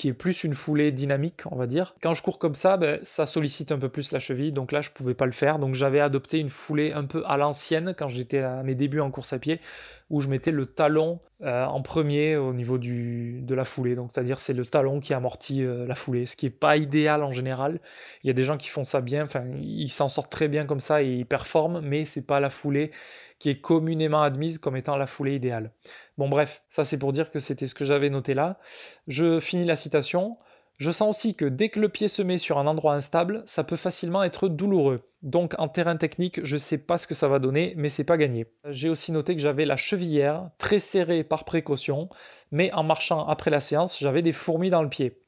qui 0.00 0.08
est 0.08 0.14
plus 0.14 0.44
une 0.44 0.54
foulée 0.54 0.92
dynamique, 0.92 1.42
on 1.50 1.56
va 1.56 1.66
dire. 1.66 1.94
Quand 2.02 2.14
je 2.14 2.22
cours 2.22 2.38
comme 2.38 2.54
ça, 2.54 2.78
ben, 2.78 2.98
ça 3.02 3.26
sollicite 3.26 3.70
un 3.70 3.78
peu 3.78 3.90
plus 3.90 4.12
la 4.12 4.18
cheville, 4.18 4.50
donc 4.50 4.72
là 4.72 4.80
je 4.80 4.90
pouvais 4.90 5.12
pas 5.12 5.26
le 5.26 5.32
faire. 5.32 5.58
Donc 5.58 5.74
j'avais 5.74 6.00
adopté 6.00 6.38
une 6.38 6.48
foulée 6.48 6.94
un 6.94 7.04
peu 7.04 7.22
à 7.26 7.36
l'ancienne 7.36 7.94
quand 7.94 8.08
j'étais 8.08 8.38
à 8.38 8.62
mes 8.62 8.74
débuts 8.74 9.00
en 9.00 9.10
course 9.10 9.34
à 9.34 9.38
pied, 9.38 9.60
où 10.08 10.22
je 10.22 10.28
mettais 10.28 10.52
le 10.52 10.64
talon 10.64 11.20
euh, 11.42 11.66
en 11.66 11.82
premier 11.82 12.38
au 12.38 12.54
niveau 12.54 12.78
du, 12.78 13.42
de 13.42 13.54
la 13.54 13.66
foulée. 13.66 13.94
Donc 13.94 14.08
c'est-à-dire 14.14 14.40
c'est 14.40 14.54
le 14.54 14.64
talon 14.64 15.00
qui 15.00 15.12
amortit 15.12 15.64
euh, 15.64 15.86
la 15.86 15.94
foulée, 15.94 16.24
ce 16.24 16.34
qui 16.34 16.46
est 16.46 16.50
pas 16.50 16.78
idéal 16.78 17.22
en 17.22 17.32
général. 17.32 17.78
Il 18.24 18.28
y 18.28 18.30
a 18.30 18.32
des 18.32 18.44
gens 18.44 18.56
qui 18.56 18.68
font 18.68 18.84
ça 18.84 19.02
bien, 19.02 19.24
enfin 19.24 19.44
ils 19.60 19.90
s'en 19.90 20.08
sortent 20.08 20.32
très 20.32 20.48
bien 20.48 20.64
comme 20.64 20.80
ça 20.80 21.02
et 21.02 21.12
ils 21.12 21.26
performent, 21.26 21.82
mais 21.82 22.06
c'est 22.06 22.26
pas 22.26 22.40
la 22.40 22.48
foulée 22.48 22.90
qui 23.38 23.48
est 23.50 23.60
communément 23.60 24.22
admise 24.22 24.58
comme 24.58 24.76
étant 24.76 24.96
la 24.96 25.06
foulée 25.06 25.34
idéale. 25.34 25.72
Bon 26.20 26.28
bref, 26.28 26.62
ça 26.68 26.84
c'est 26.84 26.98
pour 26.98 27.14
dire 27.14 27.30
que 27.30 27.40
c'était 27.40 27.66
ce 27.66 27.74
que 27.74 27.86
j'avais 27.86 28.10
noté 28.10 28.34
là. 28.34 28.58
Je 29.08 29.40
finis 29.40 29.64
la 29.64 29.74
citation. 29.74 30.36
Je 30.76 30.90
sens 30.90 31.16
aussi 31.16 31.34
que 31.34 31.46
dès 31.46 31.70
que 31.70 31.80
le 31.80 31.88
pied 31.88 32.08
se 32.08 32.20
met 32.20 32.36
sur 32.36 32.58
un 32.58 32.66
endroit 32.66 32.92
instable, 32.92 33.42
ça 33.46 33.64
peut 33.64 33.76
facilement 33.76 34.22
être 34.22 34.46
douloureux. 34.46 35.00
Donc 35.22 35.54
en 35.56 35.68
terrain 35.68 35.96
technique, 35.96 36.44
je 36.44 36.58
sais 36.58 36.76
pas 36.76 36.98
ce 36.98 37.06
que 37.06 37.14
ça 37.14 37.26
va 37.26 37.38
donner, 37.38 37.72
mais 37.78 37.88
c'est 37.88 38.04
pas 38.04 38.18
gagné. 38.18 38.44
J'ai 38.68 38.90
aussi 38.90 39.12
noté 39.12 39.34
que 39.34 39.40
j'avais 39.40 39.64
la 39.64 39.78
chevillère 39.78 40.50
très 40.58 40.78
serrée 40.78 41.24
par 41.24 41.46
précaution, 41.46 42.10
mais 42.50 42.70
en 42.74 42.82
marchant 42.82 43.26
après 43.26 43.50
la 43.50 43.60
séance, 43.60 43.98
j'avais 43.98 44.20
des 44.20 44.32
fourmis 44.32 44.68
dans 44.68 44.82
le 44.82 44.90
pied. 44.90 45.22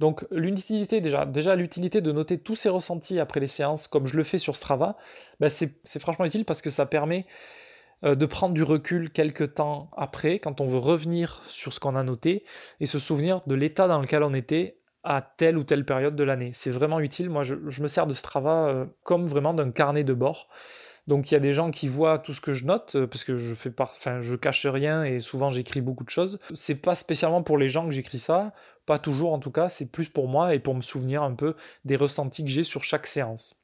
Donc 0.00 0.26
l'utilité 0.30 1.00
déjà, 1.00 1.24
déjà 1.24 1.56
l'utilité 1.56 2.02
de 2.02 2.12
noter 2.12 2.36
tous 2.36 2.56
ces 2.56 2.68
ressentis 2.68 3.20
après 3.20 3.40
les 3.40 3.46
séances, 3.46 3.86
comme 3.86 4.06
je 4.06 4.18
le 4.18 4.22
fais 4.22 4.36
sur 4.36 4.54
Strava, 4.54 4.98
ben, 5.40 5.48
c'est 5.48 5.98
franchement 5.98 6.26
utile 6.26 6.44
parce 6.44 6.60
que 6.60 6.68
ça 6.68 6.84
permet 6.84 7.24
de 8.14 8.26
prendre 8.26 8.54
du 8.54 8.62
recul 8.62 9.10
quelques 9.10 9.54
temps 9.54 9.90
après, 9.96 10.38
quand 10.38 10.60
on 10.60 10.66
veut 10.66 10.78
revenir 10.78 11.42
sur 11.46 11.72
ce 11.72 11.80
qu'on 11.80 11.96
a 11.96 12.02
noté, 12.02 12.44
et 12.80 12.86
se 12.86 12.98
souvenir 12.98 13.40
de 13.46 13.54
l'état 13.54 13.88
dans 13.88 14.00
lequel 14.00 14.22
on 14.22 14.34
était 14.34 14.78
à 15.06 15.22
telle 15.22 15.56
ou 15.56 15.62
telle 15.62 15.84
période 15.84 16.16
de 16.16 16.24
l'année. 16.24 16.50
C'est 16.52 16.70
vraiment 16.70 16.98
utile. 16.98 17.30
Moi, 17.30 17.44
je, 17.44 17.54
me 17.54 17.88
sers 17.88 18.08
de 18.08 18.12
Strava 18.12 18.66
euh, 18.66 18.86
comme 19.04 19.26
vraiment 19.26 19.54
d'un 19.54 19.70
carnet 19.70 20.02
de 20.02 20.12
bord. 20.12 20.48
Donc 21.06 21.30
il 21.30 21.34
y 21.34 21.36
a 21.36 21.40
des 21.40 21.52
gens 21.52 21.70
qui 21.70 21.86
voient 21.86 22.18
tout 22.18 22.34
ce 22.34 22.40
que 22.40 22.52
je 22.52 22.64
note 22.64 22.96
euh, 22.96 23.06
parce 23.06 23.22
que 23.22 23.38
je 23.38 23.54
fais 23.54 23.70
je 24.20 24.34
cache 24.34 24.66
rien 24.66 25.04
et 25.04 25.20
souvent 25.20 25.52
j'écris 25.52 25.80
beaucoup 25.80 26.02
de 26.02 26.10
choses. 26.10 26.40
C'est 26.56 26.74
pas 26.74 26.96
spécialement 26.96 27.44
pour 27.44 27.58
les 27.58 27.68
gens 27.68 27.86
que 27.86 27.92
j'écris 27.92 28.18
ça, 28.18 28.52
pas 28.86 28.98
toujours 28.98 29.32
en 29.32 29.38
tout 29.38 29.52
cas, 29.52 29.68
c'est 29.68 29.86
plus 29.86 30.08
pour 30.08 30.26
moi 30.26 30.54
et 30.54 30.58
pour 30.58 30.74
me 30.74 30.82
souvenir 30.82 31.22
un 31.22 31.34
peu 31.34 31.54
des 31.84 31.94
ressentis 31.94 32.42
que 32.42 32.50
j'ai 32.50 32.64
sur 32.64 32.82
chaque 32.82 33.06
séance. 33.06 33.54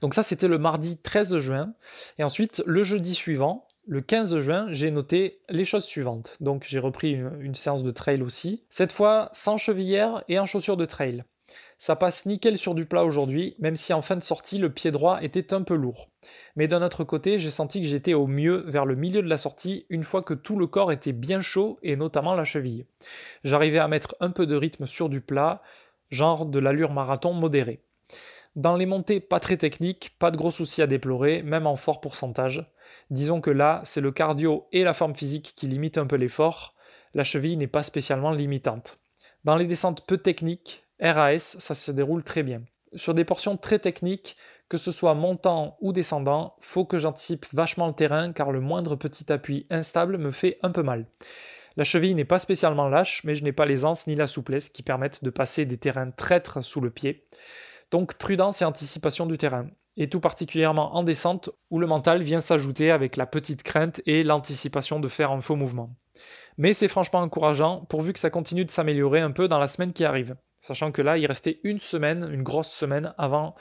Donc 0.00 0.14
ça 0.14 0.24
c'était 0.24 0.48
le 0.48 0.58
mardi 0.58 0.96
13 0.98 1.38
juin 1.38 1.72
et 2.18 2.24
ensuite 2.24 2.64
le 2.66 2.82
jeudi 2.82 3.14
suivant, 3.14 3.67
le 3.88 4.02
15 4.02 4.38
juin, 4.40 4.66
j'ai 4.70 4.90
noté 4.90 5.40
les 5.48 5.64
choses 5.64 5.86
suivantes. 5.86 6.36
Donc 6.40 6.64
j'ai 6.68 6.78
repris 6.78 7.12
une, 7.12 7.54
séance 7.54 7.82
de 7.82 7.90
trail 7.90 8.20
aussi, 8.20 8.62
cette 8.68 8.92
fois 8.92 9.30
sans 9.32 9.56
chevillère 9.56 10.22
et 10.28 10.38
en 10.38 10.44
chaussures 10.44 10.76
de 10.76 10.84
trail. 10.84 11.24
Ça 11.78 11.96
passe 11.96 12.26
nickel 12.26 12.58
sur 12.58 12.74
du 12.74 12.84
plat 12.84 13.02
aujourd'hui, 13.02 13.56
même 13.58 13.76
si 13.76 13.94
en 13.94 14.02
fin 14.02 14.16
de 14.16 14.22
sortie 14.22 14.58
le 14.58 14.68
pied 14.68 14.90
droit 14.90 15.22
était 15.22 15.54
un 15.54 15.62
peu 15.62 15.74
lourd. 15.74 16.10
Mais 16.54 16.68
d'un 16.68 16.82
autre 16.82 17.02
côté, 17.02 17.38
j'ai 17.38 17.50
senti 17.50 17.80
que 17.80 17.86
j'étais 17.86 18.12
au 18.12 18.26
mieux 18.26 18.64
vers 18.66 18.84
le 18.84 18.94
milieu 18.94 19.22
de 19.22 19.28
la 19.28 19.38
sortie 19.38 19.86
une 19.88 20.02
fois 20.02 20.22
que 20.22 20.34
tout 20.34 20.58
le 20.58 20.66
corps 20.66 20.92
était 20.92 21.12
bien 21.12 21.40
chaud 21.40 21.78
et 21.82 21.96
notamment 21.96 22.34
la 22.34 22.44
cheville. 22.44 22.84
J'arrivais 23.42 23.78
à 23.78 23.88
mettre 23.88 24.16
un 24.20 24.30
peu 24.30 24.44
de 24.44 24.54
rythme 24.54 24.86
sur 24.86 25.08
du 25.08 25.22
plat, 25.22 25.62
genre 26.10 26.44
de 26.44 26.58
l'allure 26.58 26.92
marathon 26.92 27.32
modérée. 27.32 27.80
Dans 28.54 28.76
les 28.76 28.86
montées 28.86 29.20
pas 29.20 29.40
très 29.40 29.56
techniques, 29.56 30.16
pas 30.18 30.30
de 30.30 30.36
gros 30.36 30.50
soucis 30.50 30.82
à 30.82 30.86
déplorer, 30.86 31.42
même 31.42 31.66
en 31.66 31.76
fort 31.76 32.02
pourcentage. 32.02 32.66
Disons 33.10 33.40
que 33.40 33.50
là, 33.50 33.80
c'est 33.84 34.00
le 34.00 34.12
cardio 34.12 34.66
et 34.72 34.84
la 34.84 34.92
forme 34.92 35.14
physique 35.14 35.54
qui 35.56 35.66
limitent 35.66 35.98
un 35.98 36.06
peu 36.06 36.16
l'effort. 36.16 36.74
La 37.14 37.24
cheville 37.24 37.56
n'est 37.56 37.66
pas 37.66 37.82
spécialement 37.82 38.32
limitante. 38.32 38.98
Dans 39.44 39.56
les 39.56 39.66
descentes 39.66 40.06
peu 40.06 40.18
techniques, 40.18 40.84
RAS, 41.00 41.56
ça 41.58 41.74
se 41.74 41.90
déroule 41.90 42.24
très 42.24 42.42
bien. 42.42 42.62
Sur 42.94 43.14
des 43.14 43.24
portions 43.24 43.56
très 43.56 43.78
techniques, 43.78 44.36
que 44.68 44.76
ce 44.76 44.92
soit 44.92 45.14
montant 45.14 45.76
ou 45.80 45.92
descendant, 45.92 46.56
faut 46.60 46.84
que 46.84 46.98
j'anticipe 46.98 47.46
vachement 47.52 47.86
le 47.86 47.94
terrain 47.94 48.32
car 48.32 48.52
le 48.52 48.60
moindre 48.60 48.96
petit 48.96 49.32
appui 49.32 49.66
instable 49.70 50.18
me 50.18 50.30
fait 50.30 50.58
un 50.62 50.70
peu 50.70 50.82
mal. 50.82 51.06
La 51.76 51.84
cheville 51.84 52.14
n'est 52.14 52.24
pas 52.24 52.40
spécialement 52.40 52.88
lâche, 52.88 53.22
mais 53.24 53.34
je 53.34 53.44
n'ai 53.44 53.52
pas 53.52 53.64
l'aisance 53.64 54.06
ni 54.06 54.16
la 54.16 54.26
souplesse 54.26 54.68
qui 54.68 54.82
permettent 54.82 55.22
de 55.22 55.30
passer 55.30 55.64
des 55.64 55.78
terrains 55.78 56.10
traîtres 56.10 56.62
sous 56.62 56.80
le 56.80 56.90
pied. 56.90 57.26
Donc 57.90 58.14
prudence 58.14 58.60
et 58.60 58.64
anticipation 58.64 59.26
du 59.26 59.38
terrain 59.38 59.68
et 59.98 60.08
tout 60.08 60.20
particulièrement 60.20 60.96
en 60.96 61.02
descente 61.02 61.50
où 61.70 61.78
le 61.78 61.86
mental 61.86 62.22
vient 62.22 62.40
s'ajouter 62.40 62.90
avec 62.90 63.16
la 63.16 63.26
petite 63.26 63.64
crainte 63.64 64.00
et 64.06 64.22
l'anticipation 64.22 65.00
de 65.00 65.08
faire 65.08 65.32
un 65.32 65.40
faux 65.42 65.56
mouvement. 65.56 65.90
Mais 66.56 66.72
c'est 66.72 66.88
franchement 66.88 67.20
encourageant 67.20 67.84
pourvu 67.88 68.12
que 68.12 68.18
ça 68.18 68.30
continue 68.30 68.64
de 68.64 68.70
s'améliorer 68.70 69.20
un 69.20 69.32
peu 69.32 69.48
dans 69.48 69.58
la 69.58 69.68
semaine 69.68 69.92
qui 69.92 70.04
arrive. 70.04 70.36
Sachant 70.60 70.92
que 70.92 71.02
là, 71.02 71.18
il 71.18 71.26
restait 71.26 71.60
une 71.64 71.80
semaine, 71.80 72.28
une 72.32 72.42
grosse 72.42 72.70
semaine 72.70 73.12
avant 73.18 73.54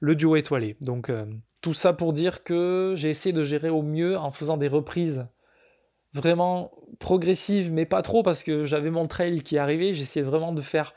le 0.00 0.14
duo 0.14 0.36
étoilé. 0.36 0.76
Donc 0.80 1.10
euh, 1.10 1.26
tout 1.60 1.74
ça 1.74 1.92
pour 1.92 2.12
dire 2.12 2.42
que 2.42 2.94
j'ai 2.96 3.10
essayé 3.10 3.32
de 3.32 3.42
gérer 3.44 3.70
au 3.70 3.82
mieux 3.82 4.18
en 4.18 4.30
faisant 4.30 4.56
des 4.56 4.68
reprises 4.68 5.26
vraiment 6.12 6.72
progressives, 6.98 7.72
mais 7.72 7.86
pas 7.86 8.02
trop 8.02 8.22
parce 8.22 8.44
que 8.44 8.64
j'avais 8.64 8.90
mon 8.90 9.06
trail 9.06 9.42
qui 9.42 9.58
arrivait. 9.58 9.94
J'essayais 9.94 10.24
vraiment 10.24 10.52
de 10.52 10.60
faire 10.60 10.94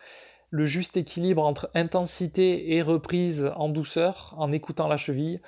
le 0.50 0.66
juste 0.66 0.98
équilibre 0.98 1.44
entre 1.44 1.70
intensité 1.74 2.76
et 2.76 2.82
reprise 2.82 3.52
en 3.56 3.70
douceur, 3.70 4.34
en 4.38 4.52
écoutant 4.52 4.88
la 4.88 4.98
cheville. 4.98 5.42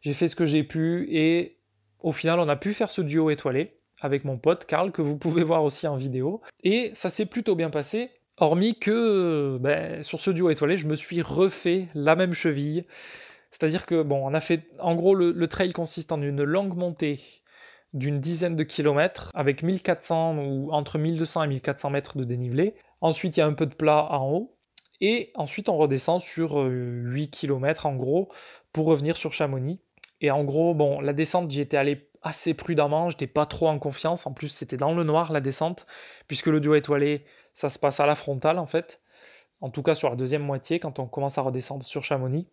J'ai 0.00 0.14
fait 0.14 0.28
ce 0.28 0.36
que 0.36 0.46
j'ai 0.46 0.62
pu 0.62 1.06
et 1.10 1.58
au 2.00 2.12
final, 2.12 2.40
on 2.40 2.48
a 2.48 2.56
pu 2.56 2.74
faire 2.74 2.90
ce 2.90 3.00
duo 3.00 3.30
étoilé 3.30 3.78
avec 4.00 4.24
mon 4.24 4.36
pote 4.36 4.66
Karl, 4.66 4.90
que 4.90 5.02
vous 5.02 5.16
pouvez 5.16 5.44
voir 5.44 5.62
aussi 5.62 5.86
en 5.86 5.96
vidéo. 5.96 6.40
Et 6.64 6.90
ça 6.94 7.08
s'est 7.08 7.26
plutôt 7.26 7.54
bien 7.54 7.70
passé, 7.70 8.10
hormis 8.36 8.78
que 8.78 9.58
ben, 9.60 10.02
sur 10.02 10.20
ce 10.20 10.30
duo 10.30 10.50
étoilé, 10.50 10.76
je 10.76 10.88
me 10.88 10.96
suis 10.96 11.22
refait 11.22 11.88
la 11.94 12.16
même 12.16 12.34
cheville. 12.34 12.84
C'est-à-dire 13.52 13.86
que, 13.86 14.02
bon, 14.02 14.26
on 14.26 14.34
a 14.34 14.40
fait. 14.40 14.64
En 14.80 14.96
gros, 14.96 15.14
le, 15.14 15.30
le 15.30 15.46
trail 15.46 15.72
consiste 15.72 16.10
en 16.10 16.20
une 16.20 16.42
longue 16.42 16.74
montée 16.76 17.20
d'une 17.92 18.20
dizaine 18.20 18.56
de 18.56 18.64
kilomètres 18.64 19.30
avec 19.34 19.62
1400 19.62 20.38
ou 20.38 20.72
entre 20.72 20.98
1200 20.98 21.44
et 21.44 21.48
1400 21.48 21.90
mètres 21.90 22.16
de 22.16 22.24
dénivelé. 22.24 22.74
Ensuite, 23.02 23.36
il 23.36 23.40
y 23.40 23.42
a 23.42 23.46
un 23.46 23.52
peu 23.52 23.66
de 23.66 23.74
plat 23.74 24.06
en 24.10 24.30
haut. 24.30 24.56
Et 25.00 25.32
ensuite, 25.34 25.68
on 25.68 25.76
redescend 25.76 26.22
sur 26.22 26.54
8 26.56 26.62
euh, 26.62 27.26
km 27.30 27.86
en 27.86 27.96
gros 27.96 28.30
pour 28.72 28.86
revenir 28.86 29.16
sur 29.16 29.32
Chamonix. 29.32 29.80
Et 30.20 30.30
en 30.30 30.44
gros, 30.44 30.72
bon, 30.72 31.00
la 31.00 31.12
descente, 31.12 31.50
j'y 31.50 31.60
étais 31.60 31.76
allé 31.76 32.08
assez 32.22 32.54
prudemment, 32.54 33.10
j'étais 33.10 33.26
pas 33.26 33.44
trop 33.44 33.68
en 33.68 33.80
confiance. 33.80 34.26
En 34.26 34.32
plus, 34.32 34.48
c'était 34.48 34.76
dans 34.76 34.94
le 34.94 35.02
noir 35.02 35.32
la 35.32 35.40
descente, 35.40 35.86
puisque 36.28 36.46
le 36.46 36.60
duo 36.60 36.76
étoilé, 36.76 37.24
ça 37.52 37.68
se 37.68 37.80
passe 37.80 37.98
à 37.98 38.06
la 38.06 38.14
frontale 38.14 38.60
en 38.60 38.66
fait. 38.66 39.00
En 39.60 39.70
tout 39.70 39.82
cas, 39.82 39.96
sur 39.96 40.08
la 40.10 40.16
deuxième 40.16 40.42
moitié, 40.42 40.80
quand 40.80 40.98
on 40.98 41.06
commence 41.06 41.38
à 41.38 41.42
redescendre 41.42 41.84
sur 41.84 42.02
Chamonix. 42.02 42.48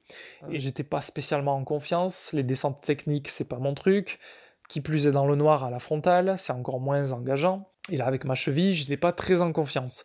Et 0.51 0.59
j'étais 0.59 0.83
pas 0.83 1.01
spécialement 1.01 1.55
en 1.55 1.63
confiance. 1.63 2.33
Les 2.33 2.43
descentes 2.43 2.81
techniques, 2.81 3.29
c'est 3.29 3.47
pas 3.47 3.57
mon 3.57 3.73
truc. 3.73 4.19
Qui 4.67 4.81
plus 4.81 5.07
est 5.07 5.11
dans 5.11 5.25
le 5.25 5.35
noir 5.35 5.63
à 5.63 5.71
la 5.71 5.79
frontale, 5.79 6.35
c'est 6.37 6.53
encore 6.53 6.79
moins 6.79 7.11
engageant. 7.11 7.67
Et 7.91 7.97
là, 7.97 8.05
avec 8.05 8.25
ma 8.25 8.35
cheville, 8.35 8.73
j'étais 8.75 8.97
pas 8.97 9.11
très 9.11 9.41
en 9.41 9.51
confiance. 9.51 10.03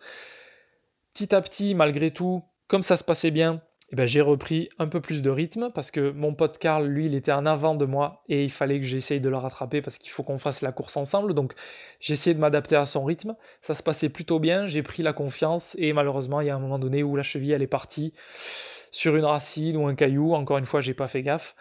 Petit 1.14 1.32
à 1.32 1.40
petit, 1.40 1.76
malgré 1.76 2.10
tout, 2.10 2.42
comme 2.66 2.82
ça 2.82 2.96
se 2.96 3.04
passait 3.04 3.30
bien, 3.30 3.62
eh 3.92 3.96
ben, 3.96 4.04
j'ai 4.04 4.20
repris 4.20 4.68
un 4.80 4.88
peu 4.88 5.00
plus 5.00 5.22
de 5.22 5.30
rythme 5.30 5.70
parce 5.72 5.92
que 5.92 6.10
mon 6.10 6.34
pote 6.34 6.58
Karl, 6.58 6.88
lui, 6.88 7.06
il 7.06 7.14
était 7.14 7.30
en 7.30 7.46
avant 7.46 7.76
de 7.76 7.84
moi 7.84 8.24
et 8.28 8.42
il 8.42 8.50
fallait 8.50 8.80
que 8.80 8.86
j'essaye 8.86 9.20
de 9.20 9.28
le 9.28 9.36
rattraper 9.36 9.80
parce 9.80 9.96
qu'il 9.98 10.10
faut 10.10 10.24
qu'on 10.24 10.40
fasse 10.40 10.60
la 10.60 10.72
course 10.72 10.96
ensemble. 10.96 11.32
Donc 11.32 11.52
j'ai 12.00 12.14
essayé 12.14 12.34
de 12.34 12.40
m'adapter 12.40 12.74
à 12.74 12.84
son 12.84 13.04
rythme. 13.04 13.36
Ça 13.62 13.74
se 13.74 13.82
passait 13.84 14.08
plutôt 14.08 14.40
bien, 14.40 14.66
j'ai 14.66 14.82
pris 14.82 15.04
la 15.04 15.12
confiance 15.12 15.76
et 15.78 15.92
malheureusement, 15.92 16.40
il 16.40 16.48
y 16.48 16.50
a 16.50 16.56
un 16.56 16.58
moment 16.58 16.80
donné 16.80 17.04
où 17.04 17.14
la 17.14 17.22
cheville, 17.22 17.52
elle 17.52 17.62
est 17.62 17.68
partie 17.68 18.12
sur 18.90 19.14
une 19.14 19.24
racine 19.24 19.76
ou 19.76 19.86
un 19.86 19.94
caillou. 19.94 20.34
Encore 20.34 20.58
une 20.58 20.66
fois, 20.66 20.80
j'ai 20.80 20.94
pas 20.94 21.06
fait 21.06 21.22
gaffe. 21.22 21.54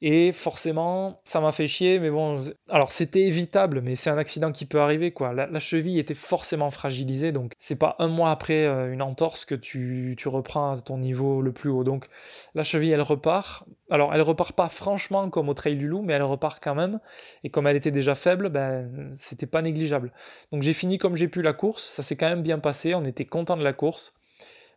Et 0.00 0.30
forcément, 0.30 1.20
ça 1.24 1.40
m'a 1.40 1.50
fait 1.50 1.66
chier, 1.66 1.98
mais 1.98 2.10
bon, 2.10 2.38
alors 2.70 2.92
c'était 2.92 3.22
évitable, 3.22 3.80
mais 3.80 3.96
c'est 3.96 4.10
un 4.10 4.18
accident 4.18 4.52
qui 4.52 4.64
peut 4.64 4.80
arriver, 4.80 5.10
quoi. 5.10 5.32
La, 5.32 5.58
cheville 5.58 5.98
était 5.98 6.14
forcément 6.14 6.70
fragilisée, 6.70 7.32
donc 7.32 7.54
c'est 7.58 7.74
pas 7.74 7.96
un 7.98 8.06
mois 8.06 8.30
après 8.30 8.64
euh, 8.64 8.92
une 8.92 9.02
entorse 9.02 9.44
que 9.44 9.56
tu, 9.56 10.14
tu, 10.16 10.28
reprends 10.28 10.74
à 10.74 10.80
ton 10.80 10.98
niveau 10.98 11.42
le 11.42 11.50
plus 11.52 11.68
haut. 11.68 11.82
Donc 11.82 12.06
la 12.54 12.62
cheville, 12.62 12.92
elle 12.92 13.02
repart. 13.02 13.64
Alors 13.90 14.14
elle 14.14 14.22
repart 14.22 14.54
pas 14.54 14.68
franchement 14.68 15.30
comme 15.30 15.48
au 15.48 15.54
Trail 15.54 15.76
du 15.76 15.88
Loup, 15.88 16.02
mais 16.02 16.12
elle 16.12 16.22
repart 16.22 16.62
quand 16.62 16.76
même. 16.76 17.00
Et 17.42 17.50
comme 17.50 17.66
elle 17.66 17.76
était 17.76 17.90
déjà 17.90 18.14
faible, 18.14 18.50
ben 18.50 19.12
c'était 19.16 19.46
pas 19.46 19.62
négligeable. 19.62 20.12
Donc 20.52 20.62
j'ai 20.62 20.74
fini 20.74 20.98
comme 20.98 21.16
j'ai 21.16 21.28
pu 21.28 21.42
la 21.42 21.52
course, 21.52 21.84
ça 21.84 22.04
s'est 22.04 22.16
quand 22.16 22.28
même 22.28 22.42
bien 22.42 22.60
passé, 22.60 22.94
on 22.94 23.04
était 23.04 23.24
content 23.24 23.56
de 23.56 23.64
la 23.64 23.72
course. 23.72 24.14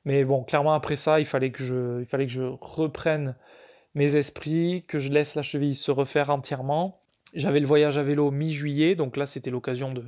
Mais 0.03 0.25
bon, 0.25 0.43
clairement 0.43 0.73
après 0.73 0.95
ça, 0.95 1.19
il 1.19 1.25
fallait 1.27 1.51
que 1.51 1.63
je, 1.63 1.99
il 1.99 2.05
fallait 2.07 2.25
que 2.25 2.31
je 2.31 2.43
reprenne 2.59 3.35
mes 3.95 4.15
esprits, 4.15 4.83
que 4.87 4.99
je 4.99 5.09
laisse 5.09 5.35
la 5.35 5.41
cheville 5.41 5.75
se 5.75 5.91
refaire 5.91 6.29
entièrement. 6.29 7.01
J'avais 7.33 7.59
le 7.59 7.67
voyage 7.67 7.97
à 7.97 8.03
vélo 8.03 8.31
mi-juillet, 8.31 8.95
donc 8.95 9.17
là 9.17 9.25
c'était 9.25 9.51
l'occasion 9.51 9.93
de, 9.93 10.05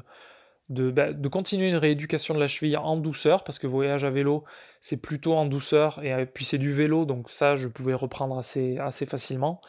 de, 0.69 0.91
bah, 0.91 1.13
continuer 1.31 1.69
une 1.69 1.75
rééducation 1.75 2.33
de 2.33 2.39
la 2.39 2.47
cheville 2.47 2.77
en 2.77 2.97
douceur, 2.97 3.43
parce 3.43 3.59
que 3.59 3.67
voyage 3.67 4.03
à 4.03 4.09
vélo 4.09 4.43
c'est 4.81 4.97
plutôt 4.97 5.33
en 5.33 5.45
douceur, 5.45 6.03
et 6.03 6.13
euh, 6.13 6.25
puis 6.25 6.45
c'est 6.45 6.57
du 6.57 6.73
vélo, 6.73 7.05
donc 7.05 7.29
ça 7.29 7.55
je 7.55 7.67
pouvais 7.67 7.93
reprendre 7.93 8.37
assez, 8.37 8.77
assez 8.77 9.05
facilement. 9.05 9.61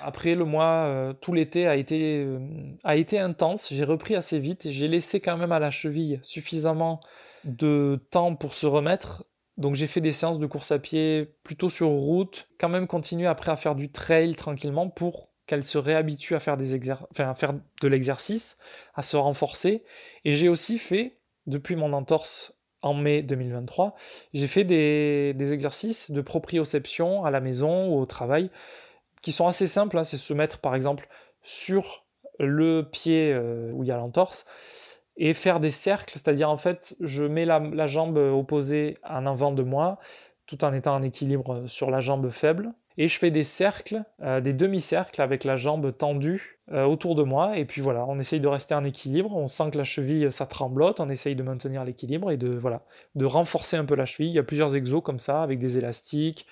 Après 0.00 0.34
le 0.34 0.44
mois, 0.44 0.84
euh, 0.86 1.12
tout 1.12 1.32
l'été 1.32 1.66
a, 1.66 1.76
été 1.76 2.24
euh, 2.24 2.38
a 2.84 2.96
été 2.96 3.18
intense, 3.18 3.72
j'ai 3.72 3.84
repris 3.84 4.14
assez 4.14 4.38
vite, 4.38 4.70
j'ai 4.70 4.88
laissé 4.88 5.20
quand 5.20 5.36
même 5.36 5.52
à 5.52 5.58
la 5.58 5.70
cheville 5.70 6.20
suffisamment 6.22 7.00
de 7.44 8.00
temps 8.10 8.34
pour 8.34 8.54
se 8.54 8.66
remettre, 8.66 9.24
donc 9.60 9.74
j'ai 9.74 9.86
fait 9.86 10.00
des 10.00 10.12
séances 10.12 10.38
de 10.38 10.46
course 10.46 10.72
à 10.72 10.78
pied 10.78 11.28
plutôt 11.44 11.68
sur 11.68 11.88
route, 11.88 12.48
quand 12.58 12.70
même 12.70 12.86
continuer 12.86 13.26
après 13.26 13.52
à 13.52 13.56
faire 13.56 13.74
du 13.74 13.90
trail 13.90 14.34
tranquillement 14.34 14.88
pour 14.88 15.28
qu'elle 15.46 15.64
se 15.64 15.76
réhabitue 15.76 16.34
à 16.34 16.40
faire, 16.40 16.56
des 16.56 16.74
à 17.18 17.34
de 17.82 17.88
l'exercice, 17.88 18.56
à 18.94 19.02
se 19.02 19.18
renforcer. 19.18 19.84
Et 20.24 20.32
j'ai 20.32 20.48
aussi 20.48 20.78
fait, 20.78 21.18
depuis 21.46 21.76
mon 21.76 21.92
entorse 21.92 22.54
en 22.80 22.94
mai 22.94 23.22
2023, 23.22 23.94
j'ai 24.32 24.46
fait 24.46 24.64
des, 24.64 25.52
exercices 25.52 26.10
de 26.10 26.22
proprioception 26.22 27.26
à 27.26 27.30
la 27.30 27.40
maison 27.40 27.88
ou 27.88 28.00
au 28.00 28.06
travail 28.06 28.50
qui 29.20 29.32
sont 29.32 29.46
assez 29.46 29.68
simples. 29.68 29.98
Hein. 29.98 30.04
C'est 30.04 30.16
se 30.16 30.32
mettre 30.32 30.60
par 30.60 30.74
exemple 30.74 31.06
sur 31.42 32.06
le 32.38 32.88
pied 32.90 33.30
euh, 33.34 33.70
où 33.72 33.84
il 33.84 33.88
y 33.88 33.92
a 33.92 33.98
l'entorse 33.98 34.46
et 35.20 35.34
faire 35.34 35.60
des 35.60 35.70
cercles, 35.70 36.14
c'est-à-dire 36.14 36.48
en 36.48 36.56
fait, 36.56 36.96
je 36.98 37.24
mets 37.24 37.44
la, 37.44 37.86
jambe 37.86 38.16
opposée 38.16 38.96
en 39.06 39.26
avant 39.26 39.52
de 39.52 39.62
moi, 39.62 39.98
tout 40.46 40.64
en 40.64 40.72
étant 40.72 40.94
en 40.94 41.02
équilibre 41.02 41.64
sur 41.66 41.90
la 41.90 42.00
jambe 42.00 42.30
faible, 42.30 42.72
et 42.96 43.06
je 43.06 43.18
fais 43.18 43.30
des 43.30 43.44
cercles, 43.44 44.02
euh, 44.22 44.40
des 44.40 44.54
demi-cercles 44.54 45.20
avec 45.20 45.44
la 45.44 45.56
jambe 45.56 45.94
tendue 45.96 46.58
euh, 46.72 46.84
autour 46.84 47.14
de 47.14 47.22
moi, 47.22 47.58
et 47.58 47.66
puis 47.66 47.82
voilà, 47.82 48.06
on 48.08 48.18
essaye 48.18 48.40
de 48.40 48.48
rester 48.48 48.74
en 48.74 48.82
équilibre, 48.82 49.36
on 49.36 49.46
sent 49.46 49.70
que 49.72 49.78
la 49.78 49.84
cheville 49.84 50.32
ça 50.32 50.46
tremblote, 50.46 51.00
on 51.00 51.10
essaye 51.10 51.36
de 51.36 51.42
maintenir 51.42 51.84
l'équilibre 51.84 52.30
et 52.30 52.38
de 52.38 52.48
voilà, 52.48 52.82
de 53.14 53.26
renforcer 53.26 53.76
un 53.76 53.84
peu 53.84 53.94
la 53.94 54.06
cheville. 54.06 54.30
Il 54.30 54.34
y 54.34 54.38
a 54.38 54.42
plusieurs 54.42 54.74
exos 54.74 55.02
comme 55.02 55.20
ça 55.20 55.42
avec 55.42 55.58
des 55.58 55.76
élastiques. 55.76 56.46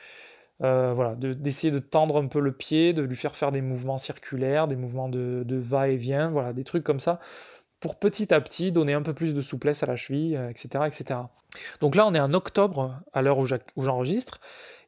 Euh, 0.61 0.93
voilà, 0.93 1.15
d'essayer 1.15 1.71
de, 1.71 1.79
tendre 1.79 2.21
un 2.21 2.27
peu 2.27 2.41
le 2.41 2.51
pied, 2.51 2.93
de 2.93 3.03
lui 3.03 3.15
faire 3.15 3.37
faire 3.37 3.53
des 3.53 3.61
mouvements 3.61 3.99
circulaires, 3.99 4.67
des 4.67 4.75
mouvements 4.75 5.09
de, 5.09 5.45
de 5.47 5.57
va-et-vient, 5.57 6.31
voilà, 6.31 6.53
des 6.53 6.65
trucs 6.65 6.83
comme 6.83 6.99
ça 6.99 7.21
pour 7.81 7.97
petit 7.97 8.35
à 8.35 8.41
petit 8.41 8.73
donner 8.73 8.93
un 8.93 9.03
peu 9.03 9.15
plus 9.15 9.35
de 9.35 9.41
souplesse 9.41 9.83
à 9.83 9.87
la 9.87 9.97
cheville, 9.97 10.35
etc. 10.51 10.69
Euh, 10.77 10.85
etc. 10.85 11.21
Donc 11.81 11.95
là, 11.95 12.07
on 12.07 12.15
est 12.15 12.21
en 12.21 12.35
octobre 12.35 13.01
à 13.13 13.23
l'heure 13.23 13.39
où 13.39 13.47
j'enregistre, 13.83 14.41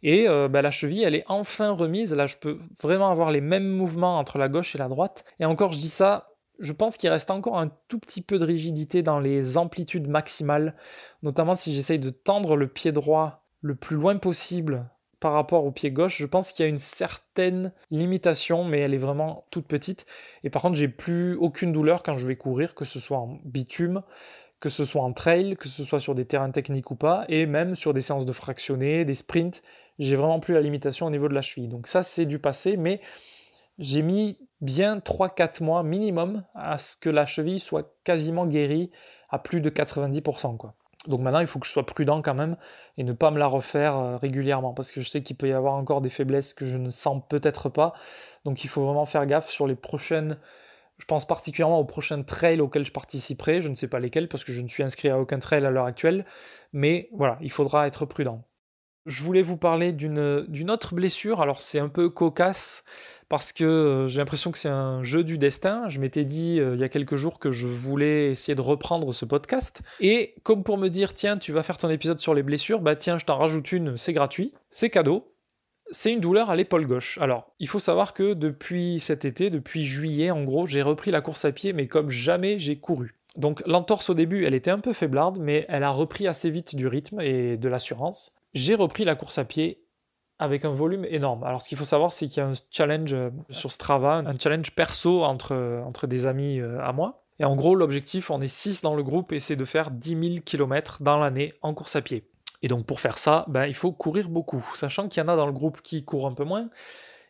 et 0.02 0.28
euh, 0.28 0.48
bah, 0.48 0.62
la 0.62 0.70
cheville, 0.70 1.02
elle 1.02 1.14
est 1.14 1.24
enfin 1.28 1.70
remise. 1.70 2.14
Là, 2.14 2.26
je 2.26 2.36
peux 2.36 2.58
vraiment 2.80 3.10
avoir 3.10 3.30
les 3.30 3.40
mêmes 3.40 3.68
mouvements 3.68 4.18
entre 4.18 4.38
la 4.38 4.48
gauche 4.48 4.74
et 4.74 4.78
la 4.78 4.88
droite. 4.88 5.24
Et 5.40 5.44
encore, 5.44 5.72
je 5.72 5.78
dis 5.78 5.90
ça, 5.90 6.30
je 6.58 6.72
pense 6.72 6.96
qu'il 6.96 7.10
reste 7.10 7.30
encore 7.30 7.58
un 7.58 7.70
tout 7.88 7.98
petit 7.98 8.22
peu 8.22 8.38
de 8.38 8.44
rigidité 8.44 9.02
dans 9.02 9.18
les 9.18 9.56
amplitudes 9.56 10.08
maximales, 10.08 10.74
notamment 11.22 11.54
si 11.54 11.74
j'essaye 11.74 11.98
de 11.98 12.10
tendre 12.10 12.56
le 12.56 12.68
pied 12.68 12.92
droit 12.92 13.44
le 13.62 13.74
plus 13.74 13.96
loin 13.96 14.16
possible 14.16 14.88
par 15.20 15.32
rapport 15.34 15.64
au 15.64 15.70
pied 15.70 15.90
gauche, 15.90 16.18
je 16.18 16.26
pense 16.26 16.52
qu'il 16.52 16.64
y 16.64 16.66
a 16.66 16.70
une 16.70 16.78
certaine 16.78 17.72
limitation, 17.90 18.64
mais 18.64 18.80
elle 18.80 18.94
est 18.94 18.98
vraiment 18.98 19.44
toute 19.50 19.66
petite. 19.66 20.06
Et 20.44 20.50
par 20.50 20.62
contre, 20.62 20.76
j'ai 20.76 20.88
plus 20.88 21.36
aucune 21.36 21.72
douleur 21.72 22.02
quand 22.02 22.16
je 22.16 22.26
vais 22.26 22.36
courir, 22.36 22.74
que 22.74 22.86
ce 22.86 22.98
soit 22.98 23.18
en 23.18 23.38
bitume, 23.44 24.02
que 24.60 24.70
ce 24.70 24.84
soit 24.84 25.02
en 25.02 25.12
trail, 25.12 25.56
que 25.56 25.68
ce 25.68 25.84
soit 25.84 26.00
sur 26.00 26.14
des 26.14 26.24
terrains 26.24 26.50
techniques 26.50 26.90
ou 26.90 26.96
pas, 26.96 27.24
et 27.28 27.46
même 27.46 27.74
sur 27.74 27.92
des 27.92 28.00
séances 28.00 28.26
de 28.26 28.32
fractionnés, 28.32 29.04
des 29.04 29.14
sprints, 29.14 29.62
j'ai 29.98 30.16
vraiment 30.16 30.40
plus 30.40 30.54
la 30.54 30.62
limitation 30.62 31.06
au 31.06 31.10
niveau 31.10 31.28
de 31.28 31.34
la 31.34 31.42
cheville. 31.42 31.68
Donc 31.68 31.86
ça, 31.86 32.02
c'est 32.02 32.24
du 32.24 32.38
passé, 32.38 32.78
mais 32.78 33.00
j'ai 33.78 34.02
mis 34.02 34.38
bien 34.60 34.98
3-4 34.98 35.62
mois 35.62 35.82
minimum 35.82 36.44
à 36.54 36.78
ce 36.78 36.96
que 36.96 37.10
la 37.10 37.26
cheville 37.26 37.60
soit 37.60 37.94
quasiment 38.04 38.46
guérie 38.46 38.90
à 39.28 39.38
plus 39.38 39.60
de 39.60 39.70
90%. 39.70 40.56
Quoi. 40.56 40.74
Donc 41.06 41.20
maintenant, 41.20 41.40
il 41.40 41.46
faut 41.46 41.58
que 41.58 41.66
je 41.66 41.72
sois 41.72 41.86
prudent 41.86 42.20
quand 42.20 42.34
même 42.34 42.56
et 42.98 43.04
ne 43.04 43.12
pas 43.12 43.30
me 43.30 43.38
la 43.38 43.46
refaire 43.46 43.96
euh, 43.96 44.16
régulièrement 44.18 44.74
parce 44.74 44.90
que 44.90 45.00
je 45.00 45.08
sais 45.08 45.22
qu'il 45.22 45.36
peut 45.36 45.48
y 45.48 45.52
avoir 45.52 45.74
encore 45.74 46.02
des 46.02 46.10
faiblesses 46.10 46.52
que 46.52 46.66
je 46.66 46.76
ne 46.76 46.90
sens 46.90 47.22
peut-être 47.28 47.70
pas. 47.70 47.94
Donc 48.44 48.64
il 48.64 48.68
faut 48.68 48.84
vraiment 48.84 49.06
faire 49.06 49.24
gaffe 49.24 49.48
sur 49.48 49.66
les 49.66 49.76
prochaines. 49.76 50.38
Je 50.98 51.06
pense 51.06 51.26
particulièrement 51.26 51.80
aux 51.80 51.86
prochains 51.86 52.22
trails 52.22 52.60
auxquels 52.60 52.84
je 52.84 52.92
participerai. 52.92 53.62
Je 53.62 53.70
ne 53.70 53.74
sais 53.74 53.88
pas 53.88 53.98
lesquels 53.98 54.28
parce 54.28 54.44
que 54.44 54.52
je 54.52 54.60
ne 54.60 54.68
suis 54.68 54.82
inscrit 54.82 55.08
à 55.08 55.18
aucun 55.18 55.38
trail 55.38 55.64
à 55.64 55.70
l'heure 55.70 55.86
actuelle. 55.86 56.26
Mais 56.74 57.08
voilà, 57.12 57.38
il 57.40 57.50
faudra 57.50 57.86
être 57.86 58.04
prudent. 58.04 58.44
Je 59.06 59.22
voulais 59.22 59.42
vous 59.42 59.56
parler 59.56 59.92
d'une 59.92 60.70
autre 60.70 60.94
blessure. 60.94 61.40
Alors 61.40 61.62
c'est 61.62 61.78
un 61.78 61.88
peu 61.88 62.10
cocasse 62.10 62.84
parce 63.28 63.52
que 63.52 63.64
euh, 63.64 64.08
j'ai 64.08 64.18
l'impression 64.18 64.50
que 64.50 64.58
c'est 64.58 64.68
un 64.68 65.02
jeu 65.02 65.24
du 65.24 65.38
destin. 65.38 65.88
Je 65.88 66.00
m'étais 66.00 66.24
dit 66.24 66.60
euh, 66.60 66.74
il 66.74 66.80
y 66.80 66.84
a 66.84 66.88
quelques 66.88 67.16
jours 67.16 67.38
que 67.38 67.52
je 67.52 67.66
voulais 67.66 68.32
essayer 68.32 68.54
de 68.54 68.60
reprendre 68.60 69.12
ce 69.14 69.24
podcast. 69.24 69.82
Et 70.00 70.34
comme 70.42 70.64
pour 70.64 70.76
me 70.76 70.88
dire, 70.88 71.14
tiens, 71.14 71.38
tu 71.38 71.52
vas 71.52 71.62
faire 71.62 71.78
ton 71.78 71.88
épisode 71.88 72.20
sur 72.20 72.34
les 72.34 72.42
blessures, 72.42 72.80
bah 72.80 72.96
tiens, 72.96 73.18
je 73.18 73.24
t'en 73.24 73.38
rajoute 73.38 73.72
une, 73.72 73.96
c'est 73.96 74.12
gratuit, 74.12 74.52
c'est 74.70 74.90
cadeau. 74.90 75.32
C'est 75.92 76.12
une 76.12 76.20
douleur 76.20 76.50
à 76.50 76.56
l'épaule 76.56 76.86
gauche. 76.86 77.18
Alors, 77.20 77.52
il 77.58 77.66
faut 77.66 77.80
savoir 77.80 78.14
que 78.14 78.34
depuis 78.34 79.00
cet 79.00 79.24
été, 79.24 79.50
depuis 79.50 79.84
juillet 79.84 80.30
en 80.30 80.44
gros, 80.44 80.68
j'ai 80.68 80.82
repris 80.82 81.10
la 81.10 81.20
course 81.20 81.44
à 81.44 81.50
pied, 81.50 81.72
mais 81.72 81.88
comme 81.88 82.10
jamais 82.10 82.60
j'ai 82.60 82.78
couru. 82.78 83.16
Donc 83.36 83.62
l'entorse 83.66 84.10
au 84.10 84.14
début, 84.14 84.44
elle 84.44 84.54
était 84.54 84.70
un 84.70 84.78
peu 84.78 84.92
faiblarde, 84.92 85.38
mais 85.40 85.66
elle 85.68 85.82
a 85.82 85.90
repris 85.90 86.28
assez 86.28 86.50
vite 86.50 86.76
du 86.76 86.86
rythme 86.86 87.20
et 87.20 87.56
de 87.56 87.68
l'assurance. 87.68 88.32
J'ai 88.54 88.74
repris 88.74 89.04
la 89.04 89.14
course 89.14 89.38
à 89.38 89.44
pied 89.44 89.84
avec 90.38 90.64
un 90.64 90.70
volume 90.70 91.04
énorme. 91.04 91.44
Alors 91.44 91.62
ce 91.62 91.68
qu'il 91.68 91.76
faut 91.76 91.84
savoir, 91.84 92.12
c'est 92.12 92.26
qu'il 92.26 92.38
y 92.38 92.40
a 92.40 92.48
un 92.48 92.54
challenge 92.70 93.12
euh, 93.12 93.30
sur 93.50 93.72
Strava, 93.72 94.22
un 94.26 94.34
challenge 94.36 94.70
perso 94.72 95.22
entre, 95.22 95.82
entre 95.84 96.06
des 96.06 96.26
amis 96.26 96.60
euh, 96.60 96.80
à 96.82 96.92
moi. 96.92 97.24
Et 97.38 97.44
en 97.44 97.56
gros, 97.56 97.74
l'objectif, 97.74 98.30
on 98.30 98.40
est 98.40 98.48
6 98.48 98.82
dans 98.82 98.94
le 98.94 99.02
groupe 99.02 99.32
et 99.32 99.38
c'est 99.38 99.56
de 99.56 99.64
faire 99.64 99.90
10 99.90 100.08
000 100.08 100.34
km 100.44 101.02
dans 101.02 101.18
l'année 101.18 101.52
en 101.62 101.74
course 101.74 101.96
à 101.96 102.02
pied. 102.02 102.26
Et 102.62 102.68
donc 102.68 102.86
pour 102.86 103.00
faire 103.00 103.18
ça, 103.18 103.44
ben, 103.48 103.66
il 103.66 103.74
faut 103.74 103.92
courir 103.92 104.28
beaucoup, 104.28 104.64
sachant 104.74 105.08
qu'il 105.08 105.22
y 105.22 105.24
en 105.24 105.28
a 105.28 105.36
dans 105.36 105.46
le 105.46 105.52
groupe 105.52 105.80
qui 105.82 106.04
courent 106.04 106.26
un 106.26 106.34
peu 106.34 106.44
moins, 106.44 106.68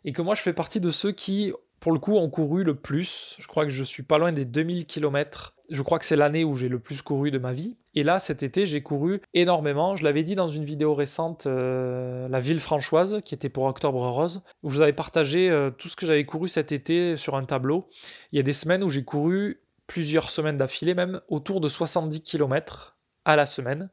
et 0.04 0.12
que 0.12 0.22
moi 0.22 0.34
je 0.34 0.42
fais 0.42 0.52
partie 0.52 0.80
de 0.80 0.90
ceux 0.90 1.12
qui, 1.12 1.52
pour 1.78 1.92
le 1.92 2.00
coup, 2.00 2.16
ont 2.16 2.28
couru 2.28 2.64
le 2.64 2.74
plus. 2.74 3.36
Je 3.38 3.46
crois 3.46 3.64
que 3.64 3.70
je 3.70 3.84
suis 3.84 4.02
pas 4.02 4.18
loin 4.18 4.32
des 4.32 4.44
2000 4.44 4.86
km 4.86 5.54
je 5.70 5.82
crois 5.82 5.98
que 5.98 6.04
c'est 6.04 6.16
l'année 6.16 6.44
où 6.44 6.56
j'ai 6.56 6.68
le 6.68 6.78
plus 6.78 7.00
couru 7.02 7.30
de 7.30 7.38
ma 7.38 7.52
vie. 7.52 7.76
Et 7.94 8.02
là, 8.02 8.20
cet 8.20 8.42
été, 8.42 8.66
j'ai 8.66 8.82
couru 8.82 9.20
énormément. 9.34 9.96
Je 9.96 10.04
l'avais 10.04 10.22
dit 10.22 10.34
dans 10.34 10.48
une 10.48 10.64
vidéo 10.64 10.94
récente, 10.94 11.46
euh, 11.46 12.28
la 12.28 12.40
ville 12.40 12.60
franchoise, 12.60 13.20
qui 13.24 13.34
était 13.34 13.48
pour 13.48 13.64
Octobre 13.64 14.08
Rose, 14.08 14.42
où 14.62 14.70
je 14.70 14.76
vous 14.76 14.82
avais 14.82 14.92
partagé 14.92 15.50
euh, 15.50 15.70
tout 15.70 15.88
ce 15.88 15.96
que 15.96 16.06
j'avais 16.06 16.24
couru 16.24 16.48
cet 16.48 16.72
été 16.72 17.16
sur 17.16 17.34
un 17.34 17.44
tableau. 17.44 17.88
Il 18.32 18.36
y 18.36 18.40
a 18.40 18.44
des 18.44 18.52
semaines 18.52 18.84
où 18.84 18.90
j'ai 18.90 19.04
couru 19.04 19.60
plusieurs 19.86 20.30
semaines 20.30 20.56
d'affilée, 20.56 20.94
même 20.94 21.20
autour 21.28 21.60
de 21.60 21.68
70 21.68 22.20
km 22.22 22.96
à 23.24 23.36
la 23.36 23.44
semaine, 23.44 23.90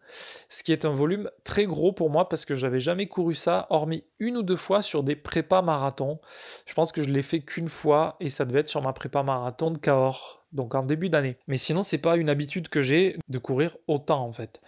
ce 0.49 0.63
qui 0.63 0.71
est 0.71 0.85
un 0.85 0.93
volume 0.93 1.29
très 1.43 1.65
gros 1.65 1.91
pour 1.91 2.09
moi 2.09 2.29
parce 2.29 2.45
que 2.45 2.55
j'avais 2.55 2.79
jamais 2.79 3.07
couru 3.07 3.35
ça, 3.35 3.67
hormis 3.69 4.05
une 4.19 4.37
ou 4.37 4.43
deux 4.43 4.55
fois 4.55 4.81
sur 4.81 5.03
des 5.03 5.15
prépas 5.15 5.61
marathons. 5.61 6.19
Je 6.65 6.73
pense 6.73 6.91
que 6.91 7.03
je 7.03 7.09
l'ai 7.09 7.23
fait 7.23 7.41
qu'une 7.41 7.67
fois 7.67 8.15
et 8.19 8.29
ça 8.29 8.45
devait 8.45 8.61
être 8.61 8.69
sur 8.69 8.81
ma 8.81 8.93
prépa 8.93 9.23
marathon 9.23 9.71
de 9.71 9.77
Cahors 9.77 10.36
donc 10.51 10.75
en 10.75 10.83
début 10.83 11.09
d'année. 11.09 11.37
Mais 11.47 11.57
sinon, 11.57 11.81
c'est 11.81 11.97
pas 11.97 12.17
une 12.17 12.29
habitude 12.29 12.69
que 12.69 12.81
j'ai 12.81 13.17
de 13.27 13.37
courir 13.37 13.77
autant 13.87 14.23
en 14.23 14.31
fait. 14.31 14.61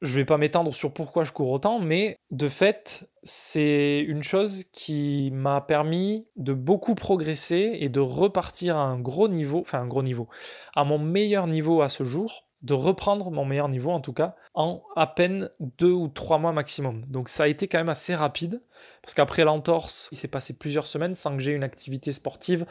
Je 0.00 0.16
vais 0.16 0.24
pas 0.24 0.36
m'étendre 0.36 0.74
sur 0.74 0.92
pourquoi 0.92 1.22
je 1.22 1.30
cours 1.30 1.50
autant, 1.50 1.78
mais 1.78 2.16
de 2.32 2.48
fait, 2.48 3.08
c'est 3.22 4.00
une 4.00 4.24
chose 4.24 4.64
qui 4.72 5.30
m'a 5.32 5.60
permis 5.60 6.26
de 6.34 6.52
beaucoup 6.52 6.96
progresser 6.96 7.76
et 7.78 7.88
de 7.88 8.00
repartir 8.00 8.76
à 8.76 8.82
un 8.82 8.98
gros 8.98 9.28
niveau, 9.28 9.60
enfin 9.60 9.80
un 9.80 9.86
gros 9.86 10.02
niveau, 10.02 10.28
à 10.74 10.82
mon 10.82 10.98
meilleur 10.98 11.46
niveau 11.46 11.82
à 11.82 11.88
ce 11.88 12.02
jour, 12.02 12.48
de 12.62 12.74
reprendre 12.74 13.30
mon 13.30 13.44
meilleur 13.44 13.68
niveau 13.68 13.90
en 13.90 14.00
tout 14.00 14.12
cas, 14.12 14.34
en 14.54 14.82
à 14.96 15.06
peine 15.06 15.50
deux 15.78 15.92
ou 15.92 16.08
trois 16.08 16.38
mois 16.38 16.52
maximum. 16.52 17.04
Donc 17.06 17.28
ça 17.28 17.44
a 17.44 17.48
été 17.48 17.68
quand 17.68 17.78
même 17.78 17.88
assez 17.88 18.14
rapide, 18.14 18.60
parce 19.02 19.14
qu'après 19.14 19.44
l'entorse, 19.44 20.08
il 20.10 20.18
s'est 20.18 20.26
passé 20.26 20.58
plusieurs 20.58 20.88
semaines 20.88 21.14
sans 21.14 21.36
que 21.36 21.42
j'ai 21.42 21.52
une 21.52 21.64
activité 21.64 22.12
sportive 22.12 22.66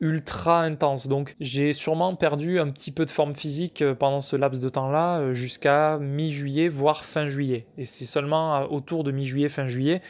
ultra 0.00 0.62
intense. 0.62 1.08
Donc 1.08 1.36
j'ai 1.40 1.72
sûrement 1.72 2.14
perdu 2.14 2.58
un 2.58 2.68
petit 2.70 2.92
peu 2.92 3.04
de 3.06 3.10
forme 3.10 3.34
physique 3.34 3.82
euh, 3.82 3.94
pendant 3.94 4.20
ce 4.20 4.36
laps 4.36 4.62
de 4.62 4.68
temps-là 4.68 5.18
euh, 5.18 5.34
jusqu'à 5.34 5.98
mi-juillet, 5.98 6.68
voire 6.68 7.04
fin 7.04 7.26
juillet. 7.26 7.66
Et 7.78 7.84
c'est 7.84 8.06
seulement 8.06 8.56
euh, 8.56 8.66
autour 8.66 9.04
de 9.04 9.12
mi-juillet, 9.12 9.48
fin 9.48 9.66
juillet 9.66 10.02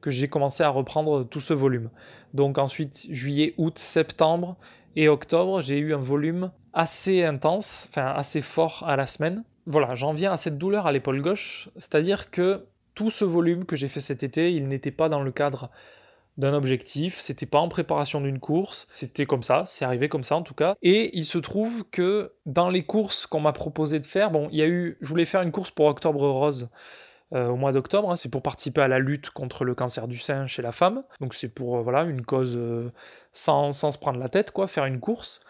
que 0.00 0.10
j'ai 0.10 0.28
commencé 0.28 0.62
à 0.64 0.68
reprendre 0.68 1.24
tout 1.24 1.40
ce 1.40 1.54
volume. 1.54 1.90
Donc 2.34 2.58
ensuite, 2.58 3.06
juillet, 3.10 3.54
août, 3.56 3.78
septembre 3.78 4.56
et 4.96 5.08
octobre, 5.08 5.60
j'ai 5.60 5.78
eu 5.78 5.94
un 5.94 5.98
volume 5.98 6.50
assez 6.72 7.22
intense, 7.22 7.88
enfin 7.88 8.06
assez 8.06 8.40
fort 8.40 8.82
à 8.86 8.96
la 8.96 9.06
semaine. 9.06 9.44
Voilà, 9.66 9.94
j'en 9.94 10.12
viens 10.12 10.32
à 10.32 10.36
cette 10.36 10.58
douleur 10.58 10.88
à 10.88 10.92
l'épaule 10.92 11.22
gauche, 11.22 11.68
c'est-à-dire 11.76 12.32
que 12.32 12.66
tout 12.94 13.10
ce 13.10 13.24
volume 13.24 13.64
que 13.64 13.76
j'ai 13.76 13.88
fait 13.88 14.00
cet 14.00 14.22
été, 14.24 14.52
il 14.52 14.66
n'était 14.66 14.90
pas 14.90 15.08
dans 15.08 15.22
le 15.22 15.30
cadre 15.30 15.70
d'un 16.38 16.54
objectif, 16.54 17.18
c'était 17.18 17.46
pas 17.46 17.58
en 17.58 17.68
préparation 17.68 18.20
d'une 18.20 18.40
course, 18.40 18.86
c'était 18.90 19.26
comme 19.26 19.42
ça, 19.42 19.64
c'est 19.66 19.84
arrivé 19.84 20.08
comme 20.08 20.24
ça 20.24 20.36
en 20.36 20.42
tout 20.42 20.54
cas. 20.54 20.76
Et 20.82 21.16
il 21.16 21.26
se 21.26 21.38
trouve 21.38 21.84
que 21.90 22.32
dans 22.46 22.70
les 22.70 22.84
courses 22.84 23.26
qu'on 23.26 23.40
m'a 23.40 23.52
proposé 23.52 24.00
de 24.00 24.06
faire, 24.06 24.30
bon, 24.30 24.48
il 24.50 24.58
y 24.58 24.62
a 24.62 24.66
eu, 24.66 24.96
je 25.00 25.08
voulais 25.08 25.26
faire 25.26 25.42
une 25.42 25.52
course 25.52 25.70
pour 25.70 25.86
Octobre 25.86 26.26
Rose. 26.28 26.68
Euh, 27.34 27.48
au 27.48 27.56
mois 27.56 27.72
d'octobre, 27.72 28.10
hein, 28.10 28.16
c'est 28.16 28.28
pour 28.28 28.42
participer 28.42 28.82
à 28.82 28.88
la 28.88 28.98
lutte 28.98 29.30
contre 29.30 29.64
le 29.64 29.74
cancer 29.74 30.06
du 30.06 30.18
sein 30.18 30.46
chez 30.46 30.60
la 30.60 30.72
femme. 30.72 31.02
Donc 31.20 31.32
c'est 31.32 31.48
pour 31.48 31.78
euh, 31.78 31.82
voilà 31.82 32.02
une 32.02 32.26
cause 32.26 32.54
euh, 32.56 32.92
sans, 33.32 33.72
sans, 33.72 33.90
se 33.90 33.98
prendre 33.98 34.20
la 34.20 34.28
tête, 34.28 34.50
quoi, 34.50 34.68
faire 34.68 34.84
une 34.84 35.00
course. 35.00 35.40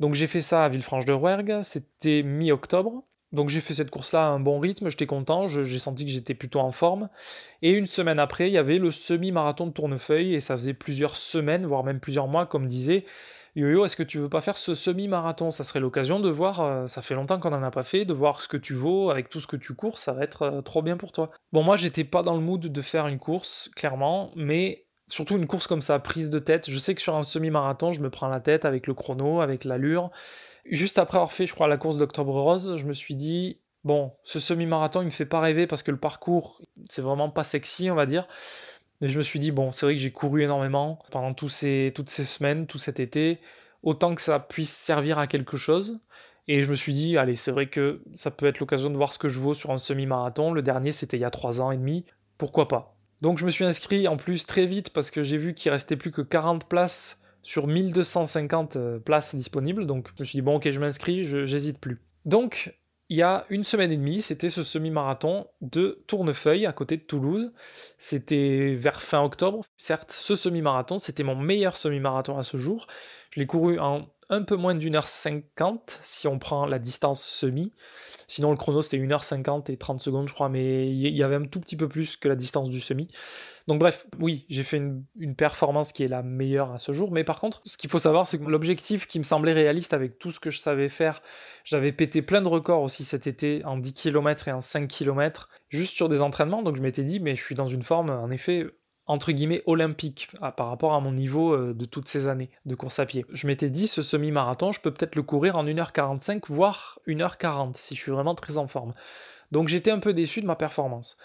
Donc 0.00 0.14
j'ai 0.14 0.26
fait 0.26 0.42
ça 0.42 0.64
à 0.64 0.68
Villefranche 0.68 1.06
de 1.06 1.14
Rouergue, 1.14 1.60
c'était 1.62 2.22
mi-octobre. 2.22 3.04
Donc 3.32 3.48
j'ai 3.48 3.60
fait 3.60 3.74
cette 3.74 3.90
course-là 3.90 4.26
à 4.26 4.28
un 4.28 4.40
bon 4.40 4.58
rythme, 4.58 4.90
j'étais 4.90 5.06
content, 5.06 5.46
j'ai 5.46 5.78
senti 5.78 6.04
que 6.04 6.10
j'étais 6.10 6.34
plutôt 6.34 6.60
en 6.60 6.72
forme. 6.72 7.08
Et 7.62 7.70
une 7.70 7.86
semaine 7.86 8.18
après, 8.18 8.48
il 8.48 8.52
y 8.52 8.58
avait 8.58 8.78
le 8.78 8.90
semi-marathon 8.90 9.66
de 9.66 9.72
Tournefeuille, 9.72 10.34
et 10.34 10.40
ça 10.40 10.56
faisait 10.56 10.74
plusieurs 10.74 11.16
semaines, 11.16 11.64
voire 11.64 11.84
même 11.84 12.00
plusieurs 12.00 12.26
mois, 12.26 12.46
comme 12.46 12.66
disait 12.66 13.04
Yo-Yo, 13.56 13.84
est-ce 13.84 13.96
que 13.96 14.04
tu 14.04 14.18
veux 14.18 14.28
pas 14.28 14.40
faire 14.40 14.56
ce 14.56 14.74
semi-marathon? 14.74 15.50
Ça 15.50 15.64
serait 15.64 15.80
l'occasion 15.80 16.20
de 16.20 16.30
voir, 16.30 16.60
euh, 16.60 16.86
ça 16.86 17.02
fait 17.02 17.14
longtemps 17.14 17.40
qu'on 17.40 17.52
en 17.52 17.62
a 17.62 17.70
pas 17.70 17.82
fait, 17.82 18.04
de 18.04 18.12
voir 18.12 18.40
ce 18.40 18.48
que 18.48 18.56
tu 18.56 18.74
vaux 18.74 19.10
avec 19.10 19.28
tout 19.28 19.40
ce 19.40 19.46
que 19.46 19.56
tu 19.56 19.74
cours, 19.74 19.98
ça 19.98 20.12
va 20.12 20.22
être 20.22 20.42
euh, 20.42 20.62
trop 20.62 20.82
bien 20.82 20.96
pour 20.96 21.10
toi. 21.10 21.30
Bon, 21.52 21.62
moi 21.62 21.76
j'étais 21.76 22.04
pas 22.04 22.22
dans 22.22 22.34
le 22.34 22.40
mood 22.40 22.60
de 22.60 22.82
faire 22.82 23.08
une 23.08 23.18
course, 23.18 23.70
clairement, 23.74 24.30
mais 24.36 24.86
surtout 25.08 25.36
une 25.36 25.48
course 25.48 25.66
comme 25.66 25.82
ça, 25.82 25.98
prise 25.98 26.30
de 26.30 26.38
tête. 26.38 26.70
Je 26.70 26.78
sais 26.78 26.94
que 26.94 27.02
sur 27.02 27.16
un 27.16 27.24
semi-marathon, 27.24 27.90
je 27.92 28.00
me 28.00 28.10
prends 28.10 28.28
la 28.28 28.40
tête 28.40 28.64
avec 28.64 28.86
le 28.86 28.94
chrono, 28.94 29.40
avec 29.40 29.64
l'allure. 29.64 30.10
Juste 30.70 30.98
après 30.98 31.16
avoir 31.16 31.32
fait, 31.32 31.46
je 31.46 31.54
crois, 31.54 31.68
la 31.68 31.76
course 31.76 31.98
d'Octobre 31.98 32.40
Rose, 32.40 32.76
je 32.76 32.84
me 32.86 32.92
suis 32.92 33.16
dit, 33.16 33.58
bon, 33.82 34.12
ce 34.22 34.38
semi-marathon, 34.38 35.02
il 35.02 35.06
me 35.06 35.10
fait 35.10 35.26
pas 35.26 35.40
rêver 35.40 35.66
parce 35.66 35.82
que 35.82 35.90
le 35.90 35.96
parcours, 35.98 36.62
c'est 36.88 37.02
vraiment 37.02 37.28
pas 37.28 37.44
sexy, 37.44 37.90
on 37.90 37.96
va 37.96 38.06
dire. 38.06 38.28
Mais 39.00 39.08
je 39.08 39.18
me 39.18 39.22
suis 39.22 39.40
dit, 39.40 39.50
bon, 39.50 39.72
c'est 39.72 39.86
vrai 39.86 39.94
que 39.94 40.00
j'ai 40.00 40.12
couru 40.12 40.42
énormément 40.44 40.98
pendant 41.10 41.34
ces, 41.48 41.92
toutes 41.94 42.10
ces 42.10 42.24
semaines, 42.24 42.66
tout 42.66 42.78
cet 42.78 43.00
été, 43.00 43.40
autant 43.82 44.14
que 44.14 44.22
ça 44.22 44.38
puisse 44.38 44.70
servir 44.70 45.18
à 45.18 45.26
quelque 45.26 45.56
chose. 45.56 45.98
Et 46.46 46.62
je 46.62 46.70
me 46.70 46.76
suis 46.76 46.92
dit, 46.92 47.16
allez, 47.16 47.36
c'est 47.36 47.50
vrai 47.50 47.66
que 47.68 48.02
ça 48.14 48.30
peut 48.30 48.46
être 48.46 48.60
l'occasion 48.60 48.90
de 48.90 48.96
voir 48.96 49.12
ce 49.12 49.18
que 49.18 49.28
je 49.28 49.40
vaux 49.40 49.54
sur 49.54 49.70
un 49.70 49.78
semi-marathon. 49.78 50.52
Le 50.52 50.62
dernier, 50.62 50.92
c'était 50.92 51.16
il 51.16 51.20
y 51.20 51.24
a 51.24 51.30
trois 51.30 51.60
ans 51.60 51.70
et 51.70 51.76
demi. 51.76 52.04
Pourquoi 52.38 52.68
pas? 52.68 52.96
Donc 53.20 53.38
je 53.38 53.44
me 53.44 53.50
suis 53.50 53.64
inscrit 53.64 54.08
en 54.08 54.16
plus 54.16 54.46
très 54.46 54.66
vite 54.66 54.90
parce 54.90 55.10
que 55.10 55.22
j'ai 55.22 55.36
vu 55.36 55.52
qu'il 55.52 55.70
restait 55.70 55.96
plus 55.96 56.10
que 56.10 56.22
40 56.22 56.68
places 56.68 57.19
sur 57.42 57.66
1250 57.66 58.76
euh, 58.76 58.98
places 58.98 59.34
disponibles. 59.34 59.86
Donc 59.86 60.08
je 60.16 60.22
me 60.22 60.24
suis 60.24 60.36
dit, 60.36 60.42
bon, 60.42 60.56
ok, 60.56 60.70
je 60.70 60.80
m'inscris, 60.80 61.24
j'hésite 61.24 61.78
plus. 61.78 62.00
Donc, 62.24 62.76
il 63.10 63.16
y 63.16 63.22
a 63.22 63.44
une 63.50 63.64
semaine 63.64 63.90
et 63.90 63.96
demie, 63.96 64.22
c'était 64.22 64.50
ce 64.50 64.62
semi-marathon 64.62 65.48
de 65.60 66.04
Tournefeuille 66.06 66.64
à 66.64 66.72
côté 66.72 66.96
de 66.96 67.02
Toulouse. 67.02 67.52
C'était 67.98 68.76
vers 68.76 69.02
fin 69.02 69.20
octobre. 69.22 69.64
Certes, 69.78 70.12
ce 70.12 70.36
semi-marathon, 70.36 70.98
c'était 70.98 71.24
mon 71.24 71.34
meilleur 71.34 71.74
semi-marathon 71.76 72.38
à 72.38 72.44
ce 72.44 72.56
jour. 72.56 72.86
Je 73.32 73.40
l'ai 73.40 73.46
couru 73.46 73.80
en 73.80 74.06
un 74.30 74.42
peu 74.42 74.56
moins 74.56 74.74
d'une 74.74 74.94
heure 74.94 75.08
cinquante 75.08 76.00
si 76.02 76.26
on 76.28 76.38
prend 76.38 76.64
la 76.64 76.78
distance 76.78 77.22
semi. 77.26 77.72
Sinon, 78.28 78.52
le 78.52 78.56
chrono 78.56 78.80
c'était 78.80 78.96
1h50 78.98 79.70
et 79.70 79.76
30 79.76 80.00
secondes, 80.00 80.28
je 80.28 80.34
crois, 80.34 80.48
mais 80.48 80.88
il 80.88 81.16
y 81.16 81.22
avait 81.22 81.34
un 81.34 81.44
tout 81.44 81.60
petit 81.60 81.76
peu 81.76 81.88
plus 81.88 82.16
que 82.16 82.28
la 82.28 82.36
distance 82.36 82.70
du 82.70 82.80
semi. 82.80 83.08
Donc 83.66 83.78
bref, 83.78 84.06
oui, 84.20 84.46
j'ai 84.48 84.62
fait 84.62 84.78
une, 84.78 85.34
performance 85.36 85.92
qui 85.92 86.02
est 86.02 86.08
la 86.08 86.22
meilleure 86.22 86.72
à 86.72 86.78
ce 86.78 86.92
jour, 86.92 87.12
mais 87.12 87.24
par 87.24 87.40
contre, 87.40 87.60
ce 87.64 87.76
qu'il 87.76 87.90
faut 87.90 87.98
savoir, 87.98 88.26
c'est 88.26 88.38
que 88.38 88.44
l'objectif 88.44 89.06
qui 89.06 89.18
me 89.18 89.24
semblait 89.24 89.52
réaliste 89.52 89.94
avec 89.94 90.18
tout 90.18 90.30
ce 90.30 90.40
que 90.40 90.50
je 90.50 90.58
savais 90.58 90.88
faire, 90.88 91.22
j'avais 91.64 91.92
pété 91.92 92.22
plein 92.22 92.42
de 92.42 92.48
records 92.48 92.82
aussi 92.82 93.04
cet 93.04 93.26
été 93.26 93.64
en 93.64 93.78
10 93.78 93.92
km 93.92 94.48
et 94.48 94.52
en 94.52 94.60
5 94.60 94.88
km, 94.88 95.48
juste 95.68 95.94
sur 95.94 96.08
des 96.08 96.20
entraînements, 96.20 96.62
donc 96.62 96.76
je 96.76 96.82
m'étais 96.82 97.04
dit, 97.04 97.20
mais 97.20 97.36
je 97.36 97.44
suis 97.44 97.54
dans 97.54 97.68
une 97.68 97.82
forme, 97.82 98.10
en 98.10 98.30
effet, 98.30 98.66
entre 99.10 99.32
guillemets 99.32 99.62
olympique 99.66 100.28
par 100.56 100.68
rapport 100.68 100.94
à 100.94 101.00
mon 101.00 101.12
niveau 101.12 101.52
euh, 101.52 101.74
de 101.74 101.84
toutes 101.84 102.08
ces 102.08 102.28
années 102.28 102.50
de 102.66 102.74
course 102.74 102.98
à 102.98 103.06
pied. 103.06 103.26
Je 103.32 103.46
m'étais 103.46 103.70
dit 103.70 103.86
ce 103.86 104.02
semi-marathon, 104.02 104.72
je 104.72 104.80
peux 104.80 104.90
peut-être 104.90 105.16
le 105.16 105.22
courir 105.22 105.56
en 105.56 105.64
1h45 105.64 106.42
voire 106.48 106.98
1h40 107.06 107.76
si 107.76 107.94
je 107.94 108.00
suis 108.00 108.12
vraiment 108.12 108.34
très 108.34 108.56
en 108.56 108.66
forme. 108.66 108.94
Donc 109.52 109.68
j'étais 109.68 109.90
un 109.90 109.98
peu 109.98 110.12
déçu 110.12 110.40
de 110.40 110.46
ma 110.46 110.56
performance 110.56 111.16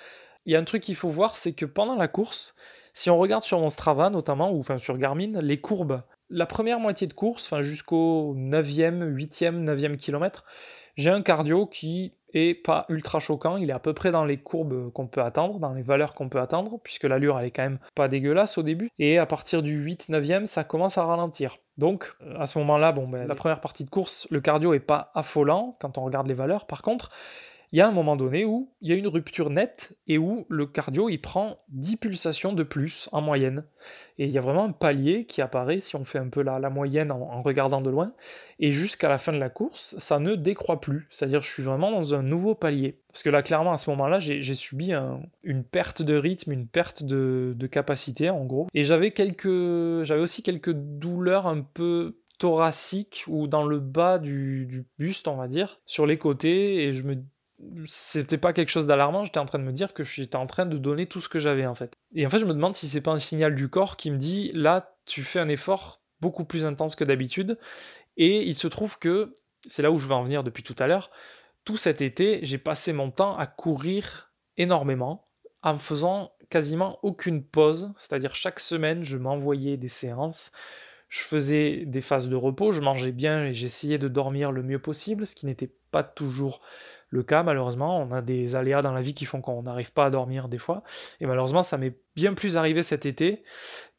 il 0.46 0.54
y 0.54 0.56
a 0.56 0.60
un 0.60 0.64
truc 0.64 0.84
qu'il 0.84 0.96
faut 0.96 1.10
voir, 1.10 1.38
c'est 1.38 1.54
que 1.54 1.66
pendant 1.66 1.96
la 1.96 2.08
course, 2.08 2.56
si 2.94 3.10
on 3.10 3.18
regarde 3.18 3.44
sur 3.44 3.60
mon 3.60 3.70
Strava 3.70 4.10
notamment, 4.10 4.52
ou 4.52 4.60
enfin 4.60 4.78
sur 4.78 4.98
Garmin, 4.98 5.42
les 5.42 5.60
courbes, 5.60 6.02
la 6.30 6.46
première 6.46 6.80
moitié 6.80 7.08
de 7.08 7.14
course, 7.14 7.46
enfin 7.46 7.62
jusqu'au 7.62 8.36
9e, 8.38 9.14
8e, 9.16 9.64
9e 9.64 9.98
kilomètre, 9.98 10.46
j'ai 10.96 11.10
un 11.10 11.22
cardio 11.22 11.66
qui 11.66 12.14
est 12.34 12.54
pas 12.54 12.86
ultra 12.90 13.20
choquant, 13.20 13.56
il 13.58 13.70
est 13.70 13.74
à 13.74 13.80
peu 13.80 13.94
près 13.94 14.12
dans 14.12 14.26
les 14.26 14.38
courbes 14.38 14.92
qu'on 14.92 15.08
peut 15.08 15.22
attendre, 15.22 15.60
dans 15.60 15.74
les 15.74 15.82
valeurs 15.82 16.14
qu'on 16.14 16.28
peut 16.28 16.40
attendre, 16.40 16.80
puisque 16.84 17.06
l'allure 17.06 17.40
elle 17.40 17.48
est 17.48 17.52
quand 17.52 17.64
même 17.64 17.80
pas 17.96 18.08
dégueulasse 18.08 18.58
au 18.58 18.64
début, 18.64 18.90
et 19.00 19.18
à 19.18 19.26
partir 19.26 19.64
du 19.64 19.86
8-9e, 19.86 20.46
ça 20.46 20.64
commence 20.64 20.98
à 20.98 21.06
ralentir. 21.06 21.58
Donc 21.78 22.16
à 22.38 22.48
ce 22.48 22.60
moment-là, 22.60 22.92
bon, 22.92 23.08
ben, 23.08 23.28
la 23.28 23.36
première 23.36 23.62
partie 23.62 23.86
de 23.86 23.90
course, 23.90 24.28
le 24.32 24.42
cardio 24.42 24.74
est 24.74 24.80
pas 24.80 25.12
affolant 25.16 25.78
quand 25.80 25.98
on 25.98 26.04
regarde 26.04 26.28
les 26.28 26.34
valeurs, 26.34 26.66
par 26.66 26.82
contre, 26.82 27.10
il 27.72 27.80
y 27.80 27.82
a 27.82 27.88
un 27.88 27.92
moment 27.92 28.16
donné 28.16 28.46
où 28.46 28.72
il 28.82 28.90
y 28.90 28.94
a 28.94 28.96
une 28.96 29.08
rupture 29.08 29.50
nette 29.50 29.98
et 30.08 30.18
où 30.18 30.46
le 30.50 30.66
cardio 30.66 31.10
il 31.10 31.20
prend 31.20 31.58
10 31.70 31.98
pulsations 31.98 32.54
de 32.54 32.64
plus 32.64 33.10
en 33.12 33.22
moyenne. 33.22 33.64
Et 34.18 34.26
il 34.26 34.32
y 34.32 34.38
a 34.38 34.42
vraiment 34.42 34.66
un 34.66 34.72
palier 34.72 35.26
qui 35.26 35.42
apparaît 35.42 35.82
si 35.82 35.96
on 35.96 36.06
fait 36.06 36.20
un 36.20 36.30
peu 36.30 36.42
la, 36.42 36.60
la 36.60 36.70
moyenne 36.70 37.12
en, 37.12 37.42
regardant 37.42 37.82
de 37.82 37.90
loin. 37.90 38.14
Et 38.60 38.72
jusqu'à 38.72 39.10
la 39.10 39.18
fin 39.18 39.34
de 39.34 39.38
la 39.38 39.50
course, 39.50 39.96
ça 40.00 40.20
ne 40.20 40.36
décroît 40.36 40.80
plus. 40.80 41.08
C'est-à-dire 41.10 41.42
je 41.42 41.52
suis 41.52 41.64
vraiment 41.64 41.92
dans 41.92 42.16
un 42.16 42.24
nouveau 42.24 42.56
palier. 42.56 43.00
Parce 43.12 43.24
que 43.24 43.30
là, 43.30 43.42
clairement, 43.44 43.74
à 43.74 43.78
ce 43.78 43.90
moment-là, 43.92 44.20
j'ai 44.20 44.56
subi 44.56 44.92
une 45.44 45.64
perte 45.64 46.02
de 46.02 46.16
rythme, 46.16 46.52
une 46.52 46.68
perte 46.68 47.04
de, 47.04 47.68
capacité 47.72 48.30
en 48.30 48.46
gros. 48.46 48.68
Et 48.74 48.84
j'avais 48.84 49.14
j'avais 49.16 50.22
aussi 50.22 50.44
quelques 50.44 50.74
douleurs 50.74 51.48
un 51.48 51.62
peu 51.62 52.18
thoraciques 52.38 53.24
ou 53.28 53.48
dans 53.48 53.66
le 53.66 53.80
bas 53.80 54.20
du, 54.20 54.66
du 54.66 54.86
buste, 55.00 55.28
on 55.28 55.38
va 55.38 55.48
dire, 55.48 55.80
sur 55.86 56.06
les 56.06 56.18
côtés. 56.18 56.84
Et 56.84 56.94
je 56.94 57.04
me 57.04 57.16
c'était 57.86 58.38
pas 58.38 58.54
quelque 58.54 58.70
chose 58.70 58.88
d'alarmant, 58.88 59.26
j'étais 59.26 59.40
en 59.40 59.46
train 59.46 59.60
de 59.60 59.64
me 59.64 59.72
dire 59.72 59.94
que 59.94 60.04
j'étais 60.04 60.36
en 60.36 60.48
train 60.48 60.66
de 60.66 60.78
donner 60.78 61.06
tout 61.06 61.22
ce 61.22 61.30
que 61.30 61.40
j'avais 61.40 61.66
en 61.66 61.76
fait. 61.76 61.94
Et 62.14 62.26
en 62.26 62.30
fait, 62.30 62.40
je 62.40 62.46
me 62.46 62.54
demande 62.54 62.76
si 62.76 62.88
c'est 62.88 63.02
pas 63.02 63.12
un 63.12 63.20
signal 63.20 63.56
du 63.56 63.70
corps 63.70 63.98
qui 63.98 64.12
me 64.12 64.18
dit 64.18 64.52
là, 64.54 64.96
tu 65.06 65.24
fais 65.24 65.40
un 65.40 65.50
effort 65.50 66.02
beaucoup 66.22 66.46
plus 66.46 66.66
intense 66.66 66.96
que 66.96 67.04
d'habitude. 67.04 67.58
Et 68.18 68.44
il 68.44 68.56
se 68.56 68.68
trouve 68.68 68.98
que, 68.98 69.38
c'est 69.68 69.82
là 69.82 69.92
où 69.92 69.98
je 69.98 70.08
veux 70.08 70.14
en 70.14 70.24
venir 70.24 70.44
depuis 70.44 70.64
tout 70.64 70.76
à 70.80 70.88
l'heure, 70.88 71.12
tout 71.64 71.78
cet 71.78 72.02
été, 72.02 72.40
j'ai 72.44 72.58
passé 72.58 72.94
mon 72.94 73.12
temps 73.12 73.38
à 73.38 73.48
courir 73.48 74.32
énormément 74.58 75.28
en 75.64 75.78
faisant 75.78 76.32
quasiment 76.50 77.00
aucune 77.02 77.44
pause, 77.44 77.92
c'est-à-dire 77.98 78.36
chaque 78.36 78.60
semaine, 78.60 79.04
je 79.04 79.18
m'envoyais 79.18 79.78
des 79.78 79.88
séances, 79.88 80.52
je 81.10 81.22
faisais 81.22 81.86
des 81.86 82.02
phases 82.02 82.30
de 82.30 82.36
repos, 82.36 82.72
je 82.72 82.82
mangeais 82.82 83.12
bien 83.12 83.46
et 83.46 83.54
j'essayais 83.54 83.98
de 83.98 84.08
dormir 84.08 84.52
le 84.52 84.62
mieux 84.64 84.80
possible, 84.80 85.26
ce 85.26 85.36
qui 85.36 85.48
n'était 85.48 85.74
pas 85.92 86.04
toujours 86.04 86.62
le 87.16 87.24
cas, 87.24 87.44
malheureusement. 87.44 88.00
On 88.00 88.12
a 88.12 88.22
des 88.22 88.56
aléas 88.56 88.82
dans 88.82 88.94
la 88.94 89.02
vie 89.02 89.14
qui 89.14 89.26
font 89.26 89.42
qu'on 89.42 89.64
n'arrive 89.64 89.92
pas 89.92 90.06
à 90.06 90.10
dormir 90.10 90.48
des 90.48 90.58
fois. 90.58 90.84
Et 91.20 91.26
malheureusement, 91.26 91.64
ça 91.64 91.78
m'est 91.78 91.98
bien 92.16 92.34
plus 92.34 92.58
arrivé 92.58 92.84
cet 92.84 93.06
été 93.06 93.44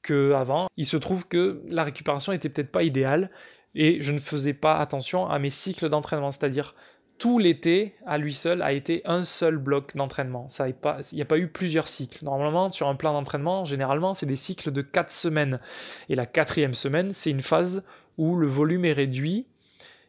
qu'avant. 0.02 0.68
Il 0.76 0.86
se 0.86 0.96
trouve 0.96 1.26
que 1.26 1.62
la 1.68 1.84
récupération 1.84 2.32
était 2.32 2.48
peut-être 2.48 2.70
pas 2.70 2.82
idéale 2.84 3.30
et 3.74 4.00
je 4.00 4.12
ne 4.12 4.18
faisais 4.18 4.54
pas 4.54 4.76
attention 4.76 5.26
à 5.26 5.38
mes 5.38 5.50
cycles 5.50 5.88
d'entraînement. 5.88 6.30
C'est-à-dire, 6.32 6.74
tout 7.18 7.38
l'été, 7.38 7.94
à 8.06 8.18
lui 8.18 8.34
seul, 8.34 8.60
a 8.60 8.72
été 8.72 9.00
un 9.06 9.24
seul 9.24 9.56
bloc 9.56 9.96
d'entraînement. 9.96 10.48
Il 10.58 10.74
n'y 11.14 11.22
a 11.22 11.24
pas 11.24 11.38
eu 11.38 11.48
plusieurs 11.48 11.88
cycles. 11.88 12.24
Normalement, 12.24 12.70
sur 12.70 12.88
un 12.88 12.94
plan 12.94 13.14
d'entraînement, 13.14 13.64
généralement, 13.64 14.12
c'est 14.12 14.26
des 14.26 14.36
cycles 14.36 14.70
de 14.70 14.82
4 14.82 15.10
semaines. 15.10 15.58
Et 16.10 16.14
la 16.14 16.26
quatrième 16.26 16.74
semaine, 16.74 17.12
c'est 17.12 17.30
une 17.30 17.40
phase 17.40 17.84
où 18.18 18.36
le 18.36 18.46
volume 18.46 18.84
est 18.84 18.92
réduit 18.92 19.46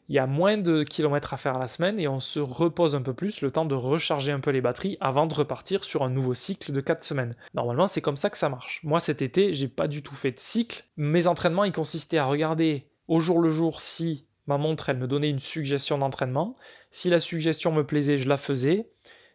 il 0.09 0.15
y 0.15 0.19
a 0.19 0.27
moins 0.27 0.57
de 0.57 0.83
kilomètres 0.83 1.33
à 1.33 1.37
faire 1.37 1.59
la 1.59 1.67
semaine 1.67 1.99
et 1.99 2.07
on 2.07 2.19
se 2.19 2.39
repose 2.39 2.95
un 2.95 3.01
peu 3.01 3.13
plus, 3.13 3.41
le 3.41 3.51
temps 3.51 3.65
de 3.65 3.75
recharger 3.75 4.31
un 4.31 4.39
peu 4.39 4.51
les 4.51 4.61
batteries 4.61 4.97
avant 5.01 5.27
de 5.27 5.33
repartir 5.33 5.83
sur 5.83 6.03
un 6.03 6.09
nouveau 6.09 6.33
cycle 6.33 6.71
de 6.71 6.81
4 6.81 7.03
semaines. 7.03 7.35
Normalement, 7.53 7.87
c'est 7.87 8.01
comme 8.01 8.17
ça 8.17 8.29
que 8.29 8.37
ça 8.37 8.49
marche. 8.49 8.79
Moi, 8.83 8.99
cet 8.99 9.21
été, 9.21 9.53
j'ai 9.53 9.67
pas 9.67 9.87
du 9.87 10.01
tout 10.01 10.15
fait 10.15 10.31
de 10.31 10.39
cycle. 10.39 10.85
Mes 10.95 11.27
entraînements, 11.27 11.65
ils 11.65 11.73
consistaient 11.73 12.17
à 12.17 12.25
regarder 12.25 12.87
au 13.07 13.19
jour 13.19 13.39
le 13.39 13.49
jour 13.49 13.81
si 13.81 14.25
ma 14.47 14.57
montre, 14.57 14.89
elle 14.89 14.97
me 14.97 15.07
donnait 15.07 15.29
une 15.29 15.39
suggestion 15.39 15.97
d'entraînement. 15.97 16.53
Si 16.91 17.09
la 17.09 17.19
suggestion 17.19 17.73
me 17.73 17.85
plaisait, 17.85 18.17
je 18.17 18.29
la 18.29 18.37
faisais. 18.37 18.89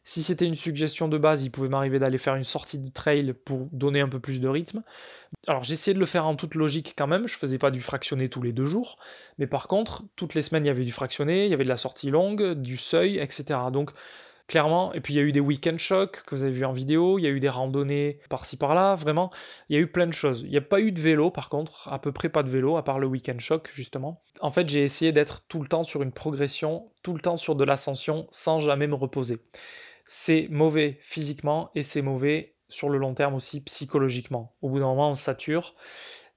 Si 0.05 0.23
c'était 0.23 0.47
une 0.47 0.57
suggestion 0.57 1.07
de 1.07 1.17
base, 1.17 1.45
il 1.45 1.51
pouvait 1.51 1.69
m'arriver 1.69 1.99
d'aller 1.99 2.19
faire 2.19 2.35
une 2.35 2.45
sortie 2.45 2.79
de 2.79 2.91
trail 2.91 3.35
pour 3.45 3.69
donner 3.71 4.01
un 4.01 4.09
peu 4.09 4.19
plus 4.19 4.41
de 4.41 4.49
rythme. 4.49 4.83
Alors 5.47 5.63
j'essayais 5.63 5.95
de 5.95 6.01
le 6.01 6.07
faire 6.07 6.27
en 6.27 6.35
toute 6.35 6.55
logique 6.55 6.95
quand 6.97 7.07
même, 7.07 7.29
je 7.29 7.37
faisais 7.37 7.59
pas 7.59 7.71
du 7.71 7.81
fractionné 7.81 8.29
tous 8.29 8.43
les 8.43 8.53
deux 8.53 8.67
jours, 8.67 8.99
mais 9.39 9.47
par 9.47 9.69
contre, 9.69 10.05
toutes 10.17 10.35
les 10.35 10.43
semaines 10.43 10.65
il 10.65 10.69
y 10.69 10.71
avait 10.71 10.85
du 10.85 10.93
fractionné, 10.93 11.47
il 11.47 11.51
y 11.51 11.55
avait 11.55 11.65
de 11.65 11.69
la 11.69 11.77
sortie 11.77 12.11
longue, 12.11 12.55
du 12.55 12.77
seuil, 12.77 13.19
etc. 13.19 13.59
Donc 13.73 13.93
clairement. 14.49 14.93
Et 14.93 15.01
puis 15.01 15.15
il 15.15 15.17
y 15.17 15.21
a 15.21 15.23
eu 15.23 15.33
des 15.33 15.41
week-end 15.41 15.79
shocks 15.79 16.23
que 16.27 16.35
vous 16.35 16.43
avez 16.43 16.53
vu 16.53 16.65
en 16.65 16.73
vidéo, 16.73 17.19
il 17.19 17.23
y 17.23 17.27
a 17.27 17.31
eu 17.31 17.41
des 17.41 17.49
randonnées 17.49 18.19
par-ci 18.29 18.57
par-là, 18.57 18.97
vraiment, 18.97 19.31
il 19.69 19.77
y 19.77 19.79
a 19.79 19.83
eu 19.83 19.87
plein 19.87 20.07
de 20.07 20.13
choses. 20.13 20.43
Il 20.43 20.51
n'y 20.51 20.57
a 20.57 20.63
pas 20.63 20.81
eu 20.81 20.93
de 20.93 21.01
vélo 21.01 21.31
par 21.31 21.49
contre, 21.49 21.89
à 21.91 21.99
peu 21.99 22.13
près 22.13 22.29
pas 22.29 22.43
de 22.43 22.51
vélo, 22.51 22.77
à 22.77 22.85
part 22.85 22.99
le 22.99 23.07
week-end 23.07 23.39
shock 23.39 23.71
justement. 23.73 24.21
En 24.41 24.51
fait, 24.51 24.69
j'ai 24.69 24.83
essayé 24.83 25.13
d'être 25.13 25.43
tout 25.49 25.63
le 25.63 25.69
temps 25.69 25.85
sur 25.85 26.03
une 26.03 26.13
progression, 26.13 26.91
tout 27.03 27.15
le 27.15 27.21
temps 27.21 27.37
sur 27.37 27.55
de 27.55 27.65
l'ascension, 27.65 28.27
sans 28.31 28.61
jamais 28.61 28.87
me 28.87 28.95
reposer. 28.95 29.39
C'est 30.07 30.49
mauvais 30.51 30.99
physiquement 31.01 31.71
et 31.75 31.83
c'est 31.83 32.03
mauvais 32.03 32.55
sur 32.69 32.89
le 32.89 32.99
long 32.99 33.15
terme 33.15 33.35
aussi 33.35 33.61
psychologiquement. 33.61 34.55
Au 34.63 34.71
bout 34.71 34.79
d'un 34.79 34.87
moment, 34.87 35.11
on 35.11 35.15
sature 35.15 35.75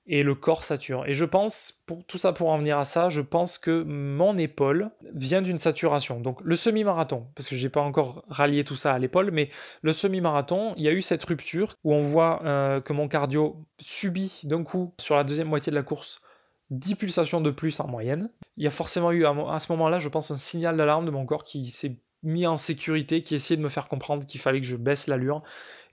et 0.08 0.24
le 0.24 0.36
corps 0.36 0.64
sature. 0.64 1.06
Et 1.08 1.14
je 1.14 1.26
pense, 1.26 1.82
pour 1.86 2.04
tout 2.06 2.18
ça 2.18 2.32
pour 2.32 2.50
en 2.50 2.58
venir 2.58 2.78
à 2.78 2.86
ça, 2.86 3.10
je 3.10 3.22
pense 3.22 3.58
que 3.58 3.84
mon 3.84 4.38
épaule 4.38 4.92
vient 5.14 5.42
d'une 5.42 5.58
saturation. 5.58 6.20
Donc 6.20 6.40
le 6.44 6.56
semi-marathon, 6.56 7.28
parce 7.36 7.50
que 7.50 7.56
j'ai 7.56 7.70
pas 7.70 7.82
encore 7.82 8.24
rallié 8.30 8.64
tout 8.64 8.76
ça 8.76 8.92
à 8.92 9.00
l'épaule, 9.00 9.32
mais 9.32 9.50
le 9.82 9.94
semi-marathon, 9.94 10.74
il 10.78 10.84
y 10.84 10.88
a 10.88 10.92
eu 10.92 11.02
cette 11.02 11.24
rupture 11.24 11.76
où 11.84 11.94
on 11.94 12.02
voit 12.02 12.42
euh, 12.46 12.82
que 12.82 12.94
mon 12.94 13.08
cardio 13.08 13.66
subit 13.80 14.42
d'un 14.44 14.64
coup 14.64 14.94
sur 15.00 15.16
la 15.16 15.24
deuxième 15.24 15.48
moitié 15.48 15.72
de 15.72 15.76
la 15.76 15.84
course 15.84 16.22
10 16.72 16.96
pulsations 16.96 17.42
de 17.42 17.52
plus 17.52 17.80
en 17.80 17.88
moyenne. 17.88 18.30
Il 18.58 18.64
y 18.64 18.68
a 18.68 18.72
forcément 18.72 19.12
eu 19.12 19.26
à 19.26 19.60
ce 19.60 19.72
moment-là, 19.72 20.00
je 20.00 20.10
pense, 20.10 20.32
un 20.32 20.38
signal 20.38 20.78
d'alarme 20.78 21.06
de 21.06 21.12
mon 21.12 21.26
corps 21.26 21.44
qui 21.44 21.68
s'est 21.68 21.98
mis 22.26 22.46
en 22.46 22.58
sécurité, 22.58 23.22
qui 23.22 23.36
essayait 23.36 23.58
de 23.58 23.62
me 23.62 23.70
faire 23.70 23.88
comprendre 23.88 24.26
qu'il 24.26 24.42
fallait 24.42 24.60
que 24.60 24.68
je 24.68 24.76
baisse 24.76 25.08
l'allure. 25.08 25.44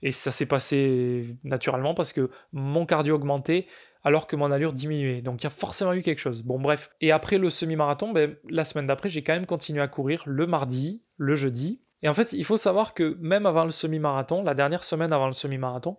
Et 0.01 0.11
ça 0.11 0.31
s'est 0.31 0.45
passé 0.45 1.37
naturellement 1.43 1.93
parce 1.93 2.11
que 2.11 2.29
mon 2.51 2.85
cardio 2.85 3.15
augmentait 3.15 3.67
alors 4.03 4.27
que 4.27 4.35
mon 4.35 4.51
allure 4.51 4.73
diminuait. 4.73 5.21
Donc 5.21 5.41
il 5.41 5.45
y 5.45 5.47
a 5.47 5.51
forcément 5.51 5.93
eu 5.93 6.01
quelque 6.01 6.19
chose. 6.19 6.43
Bon 6.43 6.59
bref. 6.59 6.89
Et 7.01 7.11
après 7.11 7.37
le 7.37 7.49
semi-marathon, 7.49 8.11
ben, 8.11 8.35
la 8.49 8.65
semaine 8.65 8.87
d'après, 8.87 9.09
j'ai 9.09 9.23
quand 9.23 9.33
même 9.33 9.45
continué 9.45 9.81
à 9.81 9.87
courir 9.87 10.23
le 10.25 10.45
mardi, 10.45 11.01
le 11.17 11.35
jeudi. 11.35 11.81
Et 12.01 12.09
en 12.09 12.13
fait, 12.13 12.33
il 12.33 12.43
faut 12.43 12.57
savoir 12.57 12.93
que 12.93 13.17
même 13.21 13.45
avant 13.45 13.63
le 13.63 13.71
semi-marathon, 13.71 14.43
la 14.43 14.53
dernière 14.53 14.83
semaine 14.83 15.13
avant 15.13 15.27
le 15.27 15.33
semi-marathon, 15.33 15.97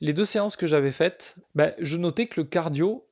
les 0.00 0.12
deux 0.12 0.24
séances 0.24 0.54
que 0.54 0.68
j'avais 0.68 0.92
faites, 0.92 1.36
ben, 1.56 1.74
je 1.80 1.96
notais 1.96 2.26
que 2.26 2.40
le 2.40 2.44
cardio, 2.44 3.04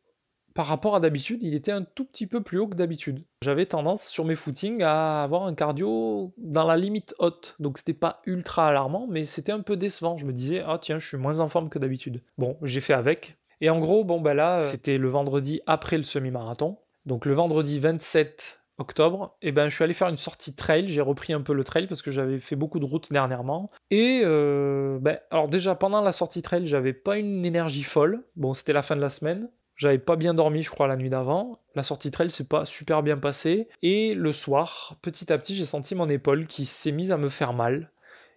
par 0.58 0.66
rapport 0.66 0.96
à 0.96 1.00
d'habitude, 1.00 1.44
il 1.44 1.54
était 1.54 1.70
un 1.70 1.84
tout 1.84 2.04
petit 2.04 2.26
peu 2.26 2.42
plus 2.42 2.58
haut 2.58 2.66
que 2.66 2.74
d'habitude. 2.74 3.24
J'avais 3.42 3.64
tendance 3.64 4.08
sur 4.08 4.24
mes 4.24 4.34
footings 4.34 4.82
à 4.82 5.22
avoir 5.22 5.44
un 5.44 5.54
cardio 5.54 6.34
dans 6.36 6.66
la 6.66 6.76
limite 6.76 7.14
haute. 7.20 7.54
Donc 7.60 7.78
c'était 7.78 7.94
pas 7.94 8.20
ultra 8.26 8.66
alarmant, 8.66 9.06
mais 9.08 9.24
c'était 9.24 9.52
un 9.52 9.60
peu 9.60 9.76
décevant. 9.76 10.16
Je 10.16 10.26
me 10.26 10.32
disais, 10.32 10.64
ah 10.66 10.80
tiens, 10.82 10.98
je 10.98 11.06
suis 11.06 11.16
moins 11.16 11.38
en 11.38 11.48
forme 11.48 11.68
que 11.68 11.78
d'habitude. 11.78 12.24
Bon, 12.38 12.56
j'ai 12.62 12.80
fait 12.80 12.92
avec. 12.92 13.38
Et 13.60 13.70
en 13.70 13.78
gros, 13.78 14.02
bon, 14.02 14.20
ben 14.20 14.34
là, 14.34 14.56
euh, 14.56 14.60
c'était 14.62 14.98
le 14.98 15.06
vendredi 15.08 15.60
après 15.68 15.96
le 15.96 16.02
semi-marathon. 16.02 16.78
Donc 17.06 17.24
le 17.24 17.34
vendredi 17.34 17.78
27 17.78 18.58
octobre, 18.78 19.36
eh 19.42 19.52
ben, 19.52 19.68
je 19.68 19.74
suis 19.76 19.84
allé 19.84 19.94
faire 19.94 20.08
une 20.08 20.16
sortie 20.16 20.56
trail. 20.56 20.88
J'ai 20.88 21.02
repris 21.02 21.32
un 21.32 21.40
peu 21.40 21.52
le 21.52 21.62
trail 21.62 21.86
parce 21.86 22.02
que 22.02 22.10
j'avais 22.10 22.40
fait 22.40 22.56
beaucoup 22.56 22.80
de 22.80 22.84
routes 22.84 23.12
dernièrement. 23.12 23.68
Et 23.92 24.22
euh, 24.24 24.98
ben, 25.00 25.20
alors 25.30 25.46
déjà 25.46 25.76
pendant 25.76 26.00
la 26.00 26.10
sortie 26.10 26.42
trail, 26.42 26.66
j'avais 26.66 26.94
pas 26.94 27.16
une 27.16 27.44
énergie 27.44 27.84
folle. 27.84 28.24
Bon, 28.34 28.54
c'était 28.54 28.72
la 28.72 28.82
fin 28.82 28.96
de 28.96 29.00
la 29.00 29.10
semaine. 29.10 29.48
J'avais 29.78 29.98
pas 29.98 30.16
bien 30.16 30.34
dormi, 30.34 30.62
je 30.62 30.70
crois, 30.70 30.88
la 30.88 30.96
nuit 30.96 31.08
d'avant. 31.08 31.60
La 31.76 31.84
sortie 31.84 32.10
trail 32.10 32.32
s'est 32.32 32.44
pas 32.44 32.64
super 32.64 33.04
bien 33.04 33.16
passée. 33.16 33.68
Et 33.80 34.12
le 34.12 34.32
soir, 34.32 34.96
petit 35.02 35.32
à 35.32 35.38
petit, 35.38 35.54
j'ai 35.54 35.64
senti 35.64 35.94
mon 35.94 36.08
épaule 36.08 36.48
qui 36.48 36.66
s'est 36.66 36.90
mise 36.90 37.12
à 37.12 37.16
me 37.16 37.28
faire 37.28 37.52
mal. 37.52 37.92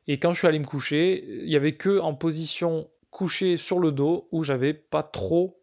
Et 0.08 0.20
quand 0.20 0.34
je 0.34 0.38
suis 0.38 0.48
allé 0.48 0.60
me 0.60 0.66
coucher, 0.66 1.26
il 1.28 1.50
y 1.50 1.56
avait 1.56 1.76
que 1.76 2.00
en 2.00 2.14
position 2.14 2.90
couché 3.10 3.58
sur 3.58 3.80
le 3.80 3.92
dos 3.92 4.28
où 4.32 4.44
j'avais 4.44 4.74
pas 4.74 5.02
trop 5.02 5.60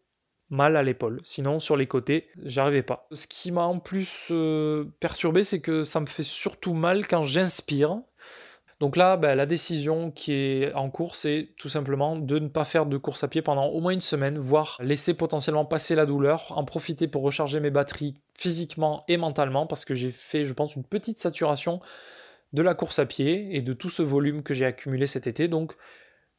mal 0.49 0.75
à 0.75 0.83
l'épaule. 0.83 1.21
Sinon, 1.23 1.61
sur 1.61 1.77
les 1.77 1.87
côtés, 1.87 2.27
j'arrivais 2.43 2.83
pas. 2.83 3.07
Ce 3.13 3.25
qui 3.25 3.51
m'a 3.51 3.63
en 3.63 3.79
plus 3.79 4.27
euh, 4.31 4.83
perturbé, 4.99 5.45
c'est 5.45 5.61
que 5.61 5.85
ça 5.85 6.01
me 6.01 6.07
fait 6.07 6.23
surtout 6.23 6.73
mal 6.73 7.07
quand 7.07 7.23
j'inspire. 7.23 8.01
Donc 8.79 8.95
là, 8.95 9.17
ben, 9.17 9.35
la 9.35 9.45
décision 9.45 10.09
qui 10.09 10.31
est 10.33 10.73
en 10.73 10.89
cours, 10.89 11.15
c'est 11.15 11.49
tout 11.57 11.67
simplement 11.67 12.15
de 12.15 12.39
ne 12.39 12.47
pas 12.47 12.63
faire 12.63 12.85
de 12.85 12.95
course 12.95 13.23
à 13.25 13.27
pied 13.27 13.41
pendant 13.41 13.65
au 13.65 13.81
moins 13.81 13.91
une 13.91 14.01
semaine, 14.01 14.37
voire 14.37 14.77
laisser 14.81 15.13
potentiellement 15.13 15.65
passer 15.65 15.95
la 15.95 16.05
douleur, 16.05 16.53
en 16.57 16.63
profiter 16.63 17.07
pour 17.07 17.23
recharger 17.23 17.59
mes 17.59 17.71
batteries 17.71 18.15
physiquement 18.37 19.03
et 19.09 19.17
mentalement, 19.17 19.67
parce 19.67 19.83
que 19.83 19.93
j'ai 19.93 20.11
fait, 20.11 20.45
je 20.45 20.53
pense, 20.53 20.75
une 20.75 20.85
petite 20.85 21.19
saturation 21.19 21.81
de 22.53 22.61
la 22.61 22.73
course 22.73 22.99
à 22.99 23.05
pied 23.05 23.55
et 23.55 23.61
de 23.61 23.73
tout 23.73 23.89
ce 23.89 24.01
volume 24.01 24.43
que 24.43 24.53
j'ai 24.53 24.65
accumulé 24.65 25.07
cet 25.07 25.27
été. 25.27 25.49
Donc 25.49 25.75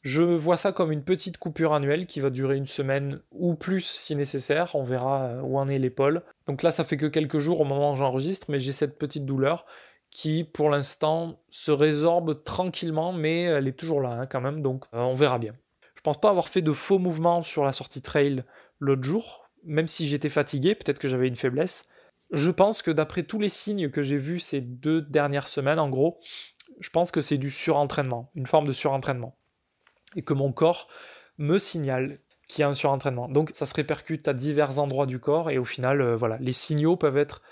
je 0.00 0.22
vois 0.22 0.56
ça 0.56 0.72
comme 0.72 0.92
une 0.92 1.04
petite 1.04 1.36
coupure 1.36 1.74
annuelle 1.74 2.06
qui 2.06 2.20
va 2.20 2.30
durer 2.30 2.56
une 2.56 2.66
semaine 2.66 3.20
ou 3.32 3.54
plus 3.54 3.82
si 3.84 4.16
nécessaire. 4.16 4.74
On 4.74 4.82
verra 4.82 5.42
où 5.42 5.58
en 5.58 5.68
est 5.68 5.78
l'épaule. 5.78 6.22
Donc 6.46 6.62
là, 6.62 6.70
ça 6.70 6.84
fait 6.84 6.96
que 6.96 7.04
quelques 7.04 7.38
jours 7.38 7.60
au 7.60 7.64
moment 7.64 7.92
où 7.92 7.96
j'enregistre, 7.96 8.46
mais 8.50 8.60
j'ai 8.60 8.72
cette 8.72 8.98
petite 8.98 9.26
douleur 9.26 9.66
qui, 10.10 10.44
pour 10.44 10.70
l'instant, 10.70 11.40
se 11.50 11.70
résorbe 11.70 12.42
tranquillement, 12.42 13.12
mais 13.12 13.42
elle 13.42 13.68
est 13.68 13.78
toujours 13.78 14.00
là 14.00 14.10
hein, 14.10 14.26
quand 14.26 14.40
même. 14.40 14.62
Donc 14.62 14.84
euh, 14.94 15.00
on 15.00 15.14
verra 15.14 15.38
bien. 15.38 15.54
Je 15.94 16.02
pense 16.02 16.20
pas 16.20 16.30
avoir 16.30 16.48
fait 16.48 16.62
de 16.62 16.72
faux 16.72 16.98
mouvements 16.98 17.42
sur 17.42 17.64
la 17.64 17.72
sortie 17.72 18.02
trail 18.02 18.44
l'autre 18.78 19.02
jour, 19.02 19.50
même 19.64 19.88
si 19.88 20.08
j'étais 20.08 20.28
fatigué, 20.28 20.74
peut-être 20.74 20.98
que 20.98 21.08
j'avais 21.08 21.28
une 21.28 21.36
faiblesse. 21.36 21.86
Je 22.32 22.50
pense 22.50 22.82
que 22.82 22.90
d'après 22.90 23.22
tous 23.22 23.38
les 23.38 23.48
signes 23.48 23.90
que 23.90 24.02
j'ai 24.02 24.16
vus 24.16 24.40
ces 24.40 24.60
deux 24.60 25.02
dernières 25.02 25.48
semaines, 25.48 25.78
en 25.78 25.90
gros, 25.90 26.20
je 26.78 26.90
pense 26.90 27.10
que 27.10 27.20
c'est 27.20 27.38
du 27.38 27.50
surentraînement, 27.50 28.30
une 28.34 28.46
forme 28.46 28.66
de 28.66 28.72
surentraînement 28.72 29.36
et 30.16 30.22
que 30.22 30.32
mon 30.32 30.52
corps 30.52 30.88
me 31.38 31.58
signale 31.58 32.20
qu'il 32.48 32.62
y 32.62 32.64
a 32.64 32.68
un 32.68 32.74
surentraînement. 32.74 33.28
Donc 33.28 33.50
ça 33.54 33.66
se 33.66 33.74
répercute 33.74 34.26
à 34.26 34.32
divers 34.32 34.78
endroits 34.78 35.06
du 35.06 35.18
corps 35.18 35.50
et 35.50 35.58
au 35.58 35.64
final, 35.64 36.00
euh, 36.00 36.16
voilà, 36.16 36.36
les 36.38 36.52
signaux 36.52 36.96
peuvent 36.96 37.18
être 37.18 37.42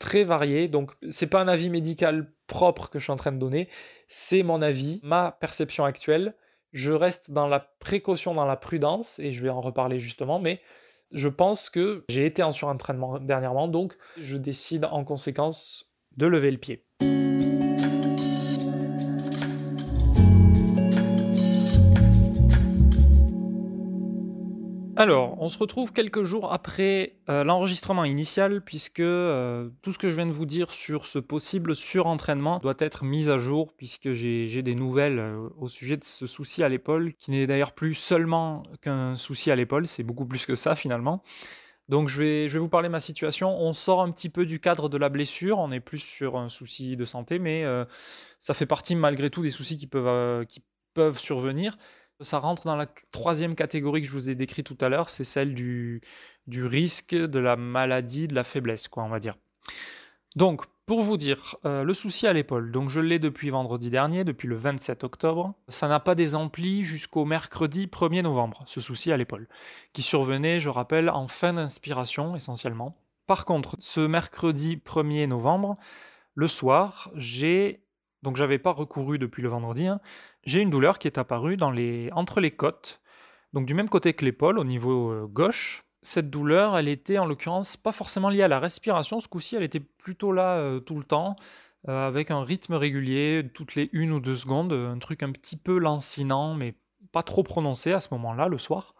très 0.00 0.24
variés. 0.24 0.66
Donc 0.66 0.92
c'est 1.10 1.28
pas 1.28 1.40
un 1.40 1.46
avis 1.46 1.70
médical 1.70 2.32
propre 2.48 2.90
que 2.90 2.98
je 2.98 3.04
suis 3.04 3.12
en 3.12 3.16
train 3.16 3.30
de 3.30 3.38
donner, 3.38 3.68
c'est 4.08 4.42
mon 4.42 4.60
avis, 4.60 4.98
ma 5.04 5.30
perception 5.30 5.84
actuelle. 5.84 6.34
Je 6.72 6.90
reste 6.90 7.30
dans 7.30 7.46
la 7.46 7.60
précaution, 7.60 8.34
dans 8.34 8.44
la 8.44 8.56
prudence 8.56 9.20
et 9.20 9.32
je 9.32 9.42
vais 9.42 9.50
en 9.50 9.60
reparler 9.60 10.00
justement, 10.00 10.40
mais 10.40 10.60
je 11.12 11.28
pense 11.28 11.70
que 11.70 12.04
j'ai 12.08 12.26
été 12.26 12.42
en 12.42 12.52
surentraînement 12.52 13.18
dernièrement, 13.18 13.68
donc 13.68 13.96
je 14.20 14.36
décide 14.36 14.84
en 14.84 15.04
conséquence 15.04 15.92
de 16.16 16.26
lever 16.26 16.50
le 16.50 16.58
pied. 16.58 16.84
Alors, 25.00 25.40
on 25.40 25.48
se 25.48 25.56
retrouve 25.56 25.94
quelques 25.94 26.24
jours 26.24 26.52
après 26.52 27.16
euh, 27.30 27.42
l'enregistrement 27.42 28.04
initial, 28.04 28.60
puisque 28.60 29.00
euh, 29.00 29.70
tout 29.80 29.94
ce 29.94 29.98
que 29.98 30.10
je 30.10 30.14
viens 30.14 30.26
de 30.26 30.30
vous 30.30 30.44
dire 30.44 30.72
sur 30.72 31.06
ce 31.06 31.18
possible 31.18 31.74
surentraînement 31.74 32.58
doit 32.58 32.74
être 32.80 33.02
mis 33.02 33.30
à 33.30 33.38
jour, 33.38 33.72
puisque 33.72 34.12
j'ai 34.12 34.60
des 34.60 34.74
nouvelles 34.74 35.18
euh, 35.18 35.48
au 35.56 35.68
sujet 35.68 35.96
de 35.96 36.04
ce 36.04 36.26
souci 36.26 36.62
à 36.62 36.68
l'épaule, 36.68 37.14
qui 37.14 37.30
n'est 37.30 37.46
d'ailleurs 37.46 37.72
plus 37.72 37.94
seulement 37.94 38.62
qu'un 38.82 39.16
souci 39.16 39.50
à 39.50 39.56
l'épaule, 39.56 39.88
c'est 39.88 40.02
beaucoup 40.02 40.26
plus 40.26 40.44
que 40.44 40.54
ça 40.54 40.74
finalement. 40.74 41.22
Donc 41.88 42.10
je 42.10 42.18
vais, 42.18 42.48
vous 42.48 42.68
parler 42.68 42.88
de 42.88 42.92
ma 42.92 43.00
situation. 43.00 43.58
On 43.58 43.72
sort 43.72 44.02
un 44.02 44.10
petit 44.10 44.28
peu 44.28 44.44
du 44.44 44.60
cadre 44.60 44.90
de 44.90 44.98
la 44.98 45.08
blessure, 45.08 45.60
on 45.60 45.72
est 45.72 45.80
plus 45.80 46.02
sur 46.02 46.36
un 46.36 46.50
souci 46.50 46.98
de 46.98 47.06
santé, 47.06 47.38
mais 47.38 47.64
ça 48.38 48.52
fait 48.52 48.66
partie 48.66 48.96
malgré 48.96 49.30
tout 49.30 49.40
des 49.40 49.50
soucis 49.50 49.78
qui 49.78 49.86
peuvent 49.86 51.18
survenir. 51.18 51.78
Ça 52.22 52.38
rentre 52.38 52.64
dans 52.64 52.76
la 52.76 52.86
troisième 53.12 53.54
catégorie 53.54 54.02
que 54.02 54.06
je 54.06 54.12
vous 54.12 54.30
ai 54.30 54.34
décrite 54.34 54.66
tout 54.66 54.78
à 54.80 54.88
l'heure, 54.88 55.10
c'est 55.10 55.24
celle 55.24 55.54
du, 55.54 56.02
risque 56.48 57.14
de 57.14 57.38
la 57.38 57.56
maladie, 57.56 58.28
de 58.28 58.34
la 58.34 58.44
faiblesse, 58.44 58.88
quoi, 58.88 59.04
on 59.04 59.08
va 59.08 59.20
dire. 59.20 59.36
Donc, 60.36 60.64
pour 60.86 61.02
vous 61.02 61.16
dire, 61.16 61.56
euh, 61.64 61.84
le 61.84 61.94
souci 61.94 62.26
à 62.26 62.32
l'épaule, 62.32 62.72
donc 62.72 62.90
je 62.90 63.00
l'ai 63.00 63.18
depuis 63.18 63.50
vendredi 63.50 63.90
dernier, 63.90 64.24
depuis 64.24 64.48
le 64.48 64.56
27 64.56 65.04
octobre. 65.04 65.54
Ça 65.68 65.88
n'a 65.88 66.00
pas 66.00 66.14
des 66.14 66.34
amplis 66.34 66.84
jusqu'au 66.84 67.24
mercredi 67.24 67.86
1er 67.86 68.22
novembre, 68.22 68.64
ce 68.66 68.80
souci 68.80 69.12
à 69.12 69.16
l'épaule, 69.16 69.48
qui 69.92 70.02
survenait, 70.02 70.60
je 70.60 70.68
rappelle, 70.68 71.08
en 71.10 71.28
fin 71.28 71.52
d'inspiration 71.52 72.34
essentiellement. 72.36 72.96
Par 73.26 73.44
contre, 73.44 73.76
ce 73.78 74.00
mercredi 74.00 74.76
1er 74.84 75.26
novembre, 75.26 75.74
le 76.34 76.48
soir, 76.48 77.10
j'ai 77.14 77.84
donc 78.22 78.36
j'avais 78.36 78.58
pas 78.58 78.72
recouru 78.72 79.18
depuis 79.18 79.42
le 79.42 79.48
vendredi, 79.48 79.86
hein, 79.86 80.00
j'ai 80.44 80.60
une 80.60 80.70
douleur 80.70 80.98
qui 80.98 81.08
est 81.08 81.18
apparue 81.18 81.56
dans 81.56 81.70
les, 81.70 82.10
entre 82.12 82.40
les 82.40 82.50
côtes, 82.50 83.00
donc 83.52 83.66
du 83.66 83.74
même 83.74 83.88
côté 83.88 84.14
que 84.14 84.24
l'épaule, 84.24 84.58
au 84.58 84.64
niveau 84.64 85.10
euh, 85.10 85.26
gauche. 85.26 85.84
Cette 86.02 86.30
douleur, 86.30 86.78
elle 86.78 86.88
était 86.88 87.18
en 87.18 87.26
l'occurrence 87.26 87.76
pas 87.76 87.92
forcément 87.92 88.30
liée 88.30 88.42
à 88.42 88.48
la 88.48 88.58
respiration, 88.58 89.20
ce 89.20 89.28
coup-ci, 89.28 89.56
elle 89.56 89.62
était 89.62 89.80
plutôt 89.80 90.32
là 90.32 90.56
euh, 90.56 90.80
tout 90.80 90.96
le 90.96 91.04
temps, 91.04 91.36
euh, 91.88 92.06
avec 92.06 92.30
un 92.30 92.42
rythme 92.42 92.74
régulier, 92.74 93.48
toutes 93.52 93.74
les 93.74 93.90
une 93.92 94.12
ou 94.12 94.20
deux 94.20 94.36
secondes, 94.36 94.72
un 94.72 94.98
truc 94.98 95.22
un 95.22 95.32
petit 95.32 95.56
peu 95.56 95.78
lancinant, 95.78 96.54
mais 96.54 96.74
pas 97.12 97.22
trop 97.22 97.42
prononcé 97.42 97.92
à 97.92 98.00
ce 98.00 98.08
moment-là, 98.12 98.48
le 98.48 98.58
soir. 98.58 98.94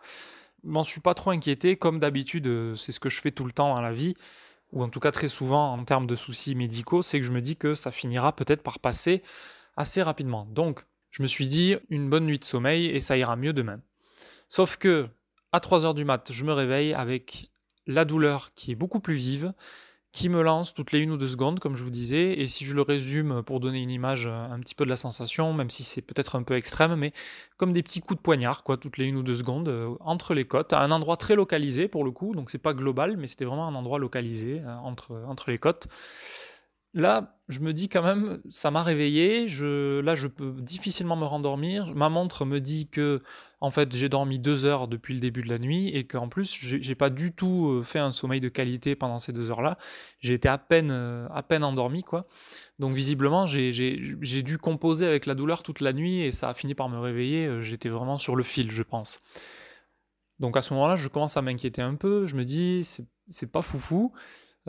M'en 0.62 0.85
suis 0.85 1.01
pas 1.01 1.14
trop 1.14 1.31
inquiété, 1.31 1.77
comme 1.77 2.01
d'habitude, 2.01 2.75
c'est 2.77 2.93
ce 2.93 3.01
que 3.01 3.09
je 3.09 3.21
fais 3.21 3.31
tout 3.31 3.45
le 3.45 3.53
temps 3.53 3.75
dans 3.75 3.81
la 3.81 3.93
vie, 3.93 4.14
ou 4.73 4.83
en 4.83 4.89
tout 4.89 5.01
cas 5.01 5.12
très 5.12 5.29
souvent 5.29 5.73
en 5.73 5.85
termes 5.85 6.07
de 6.07 6.16
soucis 6.16 6.55
médicaux, 6.55 7.03
c'est 7.03 7.18
que 7.21 7.27
je 7.27 7.33
me 7.33 7.41
dis 7.41 7.57
que 7.57 7.75
ça 7.75 7.91
finira 7.91 8.35
peut-être 8.35 8.62
par 8.62 8.79
passer 8.79 9.23
assez 9.77 10.03
rapidement. 10.03 10.47
Donc, 10.47 10.85
je 11.11 11.23
me 11.23 11.29
suis 11.29 11.47
dit 11.47 11.77
une 11.89 12.09
bonne 12.09 12.27
nuit 12.27 12.39
de 12.39 12.45
sommeil 12.45 12.87
et 12.87 13.01
ça 13.01 13.16
ira 13.16 13.37
mieux 13.37 13.53
demain. 13.53 13.81
Sauf 14.49 14.77
que 14.77 15.09
à 15.53 15.61
3 15.61 15.85
heures 15.85 15.95
du 15.95 16.05
mat, 16.05 16.31
je 16.33 16.45
me 16.45 16.53
réveille 16.53 16.95
avec 16.95 17.51
la 17.87 18.05
douleur 18.05 18.51
qui 18.55 18.73
est 18.73 18.77
beaucoup 18.77 19.01
plus 19.01 19.16
vive, 19.16 19.53
qui 20.12 20.28
me 20.28 20.42
lance 20.42 20.74
toutes 20.74 20.90
les 20.92 20.98
une 21.00 21.12
ou 21.12 21.16
deux 21.16 21.28
secondes, 21.28 21.61
comme 21.61 21.76
je 21.76 21.84
vous 21.84 21.90
disais. 21.90 22.40
Et 22.40 22.48
si 22.48 22.64
je 22.64 22.74
le 22.74 22.82
résume 22.82 23.42
pour 23.42 23.61
donner 23.61 23.80
une 23.80 23.90
image 23.90 24.26
un 24.26 24.58
petit 24.61 24.74
peu 24.74 24.84
de 24.84 24.90
la 24.90 24.96
sensation, 24.96 25.52
même 25.52 25.70
si 25.70 25.84
c'est 25.84 26.02
peut-être 26.02 26.36
un 26.36 26.42
peu 26.42 26.54
extrême, 26.54 26.96
mais 26.96 27.12
comme 27.56 27.72
des 27.72 27.82
petits 27.82 28.00
coups 28.00 28.18
de 28.18 28.22
poignard, 28.22 28.64
quoi, 28.64 28.76
toutes 28.76 28.98
les 28.98 29.06
une 29.06 29.16
ou 29.16 29.22
deux 29.22 29.36
secondes, 29.36 29.68
euh, 29.68 29.94
entre 30.00 30.34
les 30.34 30.44
côtes, 30.44 30.72
à 30.72 30.80
un 30.80 30.90
endroit 30.90 31.16
très 31.16 31.36
localisé 31.36 31.86
pour 31.86 32.04
le 32.04 32.11
coup. 32.11 32.34
Donc 32.34 32.50
c'est 32.50 32.58
pas 32.58 32.74
global, 32.74 33.16
mais 33.16 33.28
c'était 33.28 33.44
vraiment 33.44 33.68
un 33.68 33.74
endroit 33.74 33.98
localisé 33.98 34.61
euh, 34.64 34.76
entre 34.76 35.50
les 35.50 35.58
côtes. 35.58 35.86
Là, 36.93 37.38
je 37.49 37.61
me 37.61 37.72
dis 37.72 37.88
quand 37.88 38.03
même, 38.03 38.41
ça 38.51 38.72
m'a 38.72 38.82
réveillé. 38.82 39.49
Je, 39.49 40.01
là, 40.01 40.16
je 40.16 40.26
peux 40.26 40.53
difficilement 40.61 41.14
me 41.14 41.24
rendormir. 41.24 41.95
Ma 41.95 42.09
montre 42.09 42.45
me 42.45 42.61
dit 42.61 42.88
que, 42.88 43.20
en 43.61 43.70
fait, 43.70 43.95
j'ai 43.95 44.09
dormi 44.09 44.41
deux 44.41 44.64
heures 44.64 44.88
depuis 44.88 45.14
le 45.14 45.20
début 45.20 45.43
de 45.43 45.49
la 45.49 45.61
nuit 45.61 45.88
et 45.88 46.05
qu'en 46.05 46.28
plus, 46.28 46.53
j'ai 46.53 46.95
pas 46.97 47.09
du 47.09 47.32
tout 47.32 47.68
euh, 47.68 47.82
fait 47.82 48.01
un 48.01 48.11
sommeil 48.11 48.41
de 48.41 48.49
qualité 48.49 48.97
pendant 48.97 49.20
ces 49.20 49.32
deux 49.32 49.53
heures-là. 49.53 49.76
J'ai 50.18 50.34
été 50.34 50.49
à 50.49 50.59
peine, 50.59 50.91
euh, 50.91 51.28
à 51.30 51.45
peine 51.45 51.62
endormi, 51.62 52.03
quoi. 52.03 52.26
Donc, 52.80 52.93
visiblement, 52.93 53.47
j'ai 53.47 54.43
dû 54.43 54.59
composer 54.59 55.07
avec 55.07 55.26
la 55.26 55.36
douleur 55.36 55.62
toute 55.62 55.80
la 55.80 55.93
nuit 55.93 56.22
et 56.22 56.32
ça 56.32 56.49
a 56.49 56.55
fini 56.55 56.74
par 56.74 56.88
me 56.88 56.99
réveiller. 56.99 57.47
Euh, 57.47 57.61
j'étais 57.62 57.88
vraiment 57.88 58.18
sur 58.18 58.34
le 58.34 58.43
fil, 58.43 58.72
je 58.72 58.82
pense. 58.82 59.20
Donc, 60.41 60.57
à 60.57 60.62
ce 60.62 60.74
moment-là, 60.74 60.97
je 60.97 61.07
commence 61.07 61.36
à 61.36 61.43
m'inquiéter 61.43 61.82
un 61.82 61.95
peu. 61.95 62.26
Je 62.26 62.34
me 62.34 62.45
dis, 62.45 62.82
c'est 63.28 63.53
pas 63.53 63.62
foufou. 63.62 64.12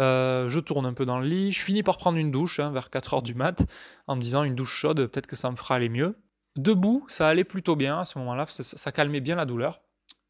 Euh, 0.02 0.49
je 0.49 0.60
tourne 0.60 0.86
un 0.86 0.93
peu 0.93 1.06
dans 1.06 1.20
le 1.20 1.28
lit, 1.28 1.52
je 1.52 1.62
finis 1.62 1.84
par 1.84 1.97
prendre 1.97 2.18
une 2.18 2.32
douche 2.32 2.60
hein, 2.60 2.72
vers 2.72 2.89
4h 2.89 3.22
du 3.22 3.36
mat, 3.36 3.66
en 4.08 4.16
me 4.16 4.22
disant 4.22 4.43
une 4.43 4.56
douche 4.56 4.74
chaude, 4.74 5.06
peut-être 5.06 5.28
que 5.28 5.36
ça 5.36 5.52
me 5.52 5.56
fera 5.56 5.76
aller 5.76 5.89
mieux. 5.89 6.18
Debout, 6.58 7.06
ça 7.08 7.28
allait 7.28 7.43
plutôt 7.43 7.76
bien 7.76 7.99
à 7.99 8.06
ce 8.06 8.18
moment-là, 8.20 8.45
ça 8.47 8.91
calmait 8.91 9.22
bien 9.22 9.36
la 9.36 9.45
douleur. 9.45 9.82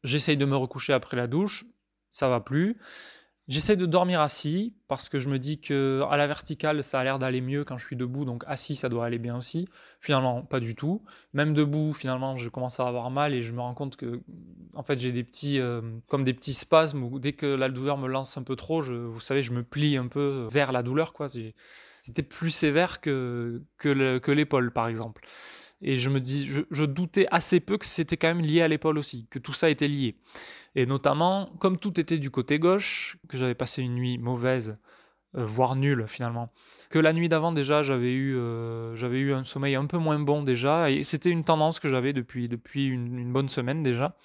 J'essaye 0.04 0.36
de 0.36 0.44
me 0.44 0.56
recoucher 0.56 0.92
après 0.92 1.16
la 1.16 1.26
douche, 1.26 1.64
ça 2.10 2.28
va 2.28 2.40
plus. 2.40 2.76
J'essaie 3.48 3.74
de 3.74 3.86
dormir 3.86 4.20
assis 4.20 4.72
parce 4.86 5.08
que 5.08 5.18
je 5.18 5.28
me 5.28 5.38
dis 5.38 5.58
que 5.58 6.02
à 6.08 6.16
la 6.16 6.28
verticale 6.28 6.84
ça 6.84 7.00
a 7.00 7.04
l'air 7.04 7.18
d'aller 7.18 7.40
mieux 7.40 7.64
quand 7.64 7.76
je 7.76 7.84
suis 7.84 7.96
debout, 7.96 8.24
donc 8.24 8.44
assis 8.46 8.76
ça 8.76 8.88
doit 8.88 9.04
aller 9.04 9.18
bien 9.18 9.36
aussi. 9.36 9.68
Finalement, 10.00 10.42
pas 10.42 10.60
du 10.60 10.76
tout. 10.76 11.02
Même 11.32 11.52
debout, 11.52 11.92
finalement, 11.92 12.36
je 12.36 12.48
commence 12.48 12.78
à 12.78 12.86
avoir 12.86 13.10
mal 13.10 13.34
et 13.34 13.42
je 13.42 13.52
me 13.52 13.60
rends 13.60 13.74
compte 13.74 13.96
que 13.96 14.20
en 14.74 14.84
fait 14.84 15.00
j'ai 15.00 15.10
des 15.10 15.24
petits 15.24 15.58
euh, 15.58 15.82
comme 16.06 16.22
des 16.22 16.34
petits 16.34 16.54
spasmes 16.54 17.02
où 17.02 17.18
dès 17.18 17.32
que 17.32 17.46
la 17.46 17.68
douleur 17.68 17.98
me 17.98 18.06
lance 18.06 18.36
un 18.36 18.44
peu 18.44 18.54
trop, 18.54 18.82
je, 18.82 18.94
vous 18.94 19.20
savez, 19.20 19.42
je 19.42 19.52
me 19.52 19.64
plie 19.64 19.96
un 19.96 20.06
peu 20.06 20.46
vers 20.50 20.70
la 20.70 20.84
douleur 20.84 21.12
quoi. 21.12 21.28
C'était 22.02 22.22
plus 22.22 22.52
sévère 22.52 23.00
que 23.00 23.60
que 23.76 24.30
l'épaule 24.30 24.72
par 24.72 24.86
exemple. 24.86 25.26
Et 25.82 25.96
je 25.96 26.08
me 26.10 26.20
dis, 26.20 26.46
je, 26.46 26.84
doutais 26.84 27.26
assez 27.32 27.58
peu 27.58 27.76
que 27.76 27.84
c'était 27.84 28.16
quand 28.16 28.28
même 28.28 28.40
lié 28.40 28.62
à 28.62 28.68
l'épaule 28.68 28.98
aussi, 28.98 29.26
que 29.30 29.40
tout 29.40 29.52
ça 29.52 29.68
était 29.68 29.88
lié. 29.88 30.16
Et 30.76 30.86
notamment, 30.86 31.46
comme 31.58 31.76
tout 31.76 31.98
était 31.98 32.18
du 32.18 32.30
côté 32.30 32.60
gauche, 32.60 33.18
que 33.28 33.36
j'avais 33.36 33.56
passé 33.56 33.82
une 33.82 33.94
nuit 33.96 34.16
mauvaise, 34.16 34.78
euh, 35.36 35.44
voire 35.44 35.74
nulle 35.74 36.06
finalement, 36.06 36.52
que 36.88 37.00
la 37.00 37.12
nuit 37.12 37.28
d'avant 37.28 37.52
déjà 37.52 37.82
j'avais 37.82 38.12
eu, 38.12 38.36
euh, 38.36 38.94
j'avais 38.94 39.18
eu 39.18 39.32
un 39.34 39.44
sommeil 39.44 39.74
un 39.74 39.86
peu 39.86 39.98
moins 39.98 40.18
bon 40.20 40.42
déjà, 40.42 40.90
et 40.90 41.04
c'était 41.04 41.30
une 41.30 41.42
tendance 41.42 41.80
que 41.80 41.88
j'avais 41.88 42.12
depuis, 42.12 42.48
depuis 42.48 42.86
une, 42.86 43.32
bonne 43.32 43.48
semaine 43.48 43.82
déjà. 43.82 44.16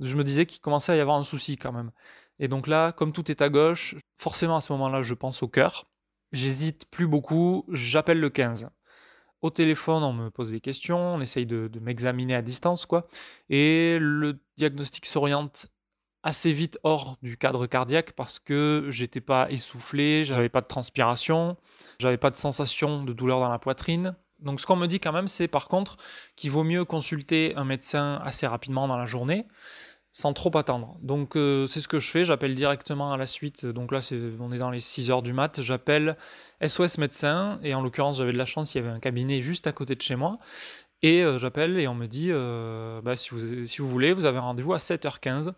Je 0.00 0.16
me 0.16 0.24
disais 0.24 0.46
qu'il 0.46 0.60
commençait 0.60 0.92
à 0.92 0.96
y 0.96 1.00
avoir 1.00 1.16
un 1.16 1.24
souci 1.24 1.58
quand 1.58 1.72
même. 1.72 1.92
Et 2.40 2.48
donc 2.48 2.66
là, 2.66 2.92
comme 2.92 3.12
tout 3.12 3.30
est 3.30 3.42
à 3.42 3.50
gauche, 3.50 3.96
forcément 4.16 4.56
à 4.56 4.60
ce 4.60 4.72
moment-là, 4.72 5.02
je 5.02 5.14
pense 5.14 5.42
au 5.42 5.48
cœur. 5.48 5.86
J'hésite 6.32 6.86
plus 6.90 7.06
beaucoup, 7.06 7.64
j'appelle 7.68 8.20
le 8.20 8.30
15 8.30 8.68
au 9.42 9.50
téléphone, 9.50 10.02
on 10.02 10.12
me 10.12 10.30
pose 10.30 10.50
des 10.50 10.60
questions, 10.60 11.14
on 11.14 11.20
essaye 11.20 11.46
de, 11.46 11.70
m'examiner 11.80 12.34
à 12.34 12.42
distance, 12.42 12.86
quoi. 12.86 13.06
Et 13.48 13.98
le 14.00 14.40
diagnostic 14.56 15.06
s'oriente 15.06 15.66
assez 16.24 16.52
vite 16.52 16.78
hors 16.82 17.16
du 17.22 17.36
cadre 17.36 17.66
cardiaque 17.66 18.12
parce 18.12 18.38
que 18.40 18.88
j'étais 18.90 19.20
pas 19.20 19.48
essoufflé, 19.50 20.24
j'avais 20.24 20.48
pas 20.48 20.60
de 20.60 20.66
transpiration, 20.66 21.56
j'avais 22.00 22.18
pas 22.18 22.30
de 22.30 22.36
sensation 22.36 23.04
de 23.04 23.12
douleur 23.12 23.38
dans 23.38 23.48
la 23.48 23.58
poitrine. 23.60 24.16
Donc 24.40 24.60
ce 24.60 24.66
qu'on 24.66 24.76
me 24.76 24.86
dit 24.86 25.00
quand 25.00 25.12
même, 25.12 25.28
c'est 25.28 25.48
par 25.48 25.68
contre 25.68 25.96
qu'il 26.36 26.50
vaut 26.50 26.64
mieux 26.64 26.84
consulter 26.84 27.54
un 27.56 27.64
médecin 27.64 28.20
assez 28.24 28.46
rapidement 28.46 28.88
dans 28.88 28.96
la 28.96 29.06
journée 29.06 29.46
sans 30.18 30.32
trop 30.32 30.50
attendre. 30.56 30.96
Donc 31.00 31.36
euh, 31.36 31.68
c'est 31.68 31.80
ce 31.80 31.86
que 31.86 32.00
je 32.00 32.10
fais, 32.10 32.24
j'appelle 32.24 32.56
directement 32.56 33.12
à 33.12 33.16
la 33.16 33.24
suite, 33.24 33.64
donc 33.64 33.92
là 33.92 34.00
on 34.40 34.50
est 34.50 34.58
dans 34.58 34.72
les 34.72 34.80
6 34.80 35.12
heures 35.12 35.22
du 35.22 35.32
mat, 35.32 35.62
j'appelle 35.62 36.16
SOS 36.60 36.98
médecin, 36.98 37.60
et 37.62 37.72
en 37.72 37.82
l'occurrence 37.82 38.18
j'avais 38.18 38.32
de 38.32 38.36
la 38.36 38.44
chance, 38.44 38.74
il 38.74 38.78
y 38.78 38.80
avait 38.80 38.90
un 38.90 38.98
cabinet 38.98 39.42
juste 39.42 39.68
à 39.68 39.72
côté 39.72 39.94
de 39.94 40.02
chez 40.02 40.16
moi, 40.16 40.40
et 41.02 41.22
euh, 41.22 41.38
j'appelle 41.38 41.78
et 41.78 41.86
on 41.86 41.94
me 41.94 42.06
dit, 42.06 42.30
euh, 42.32 43.00
bah, 43.00 43.14
si, 43.14 43.30
vous, 43.30 43.88
voulez, 43.88 44.12
vous 44.12 44.24
avez 44.24 44.40
rendez-vous 44.40 44.72
à 44.72 44.78
7h15. 44.78 45.52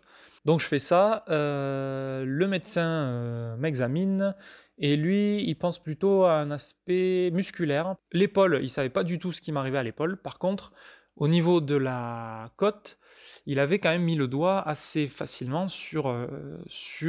Donc 0.45 0.59
je 0.59 0.67
fais 0.67 0.77
ça, 0.77 1.23
le 1.27 2.45
médecin 2.45 3.55
m'examine, 3.57 4.35
et 4.77 4.95
lui, 4.95 5.43
il 5.43 5.55
pense 5.55 5.79
plutôt 5.79 6.25
à 6.25 6.33
un 6.33 6.51
aspect 6.51 7.31
musculaire. 7.33 7.95
L'épaule, 8.11 8.59
il 8.61 8.69
savait 8.69 8.89
pas 8.89 9.03
du 9.03 9.17
tout 9.17 9.31
ce 9.31 9.41
qui 9.41 9.51
m'arrivait 9.51 9.79
à 9.79 9.83
l'épaule, 9.83 10.17
par 10.17 10.37
contre, 10.37 10.71
au 11.15 11.27
niveau 11.27 11.61
de 11.61 11.75
la 11.75 12.51
côte, 12.57 12.99
il 13.45 13.59
avait 13.59 13.79
quand 13.79 13.89
même 13.89 14.03
mis 14.03 14.15
le 14.15 14.27
doigt 14.27 14.61
assez 14.61 15.07
facilement 15.07 15.67
sur, 15.67 16.07
euh, 16.07 16.27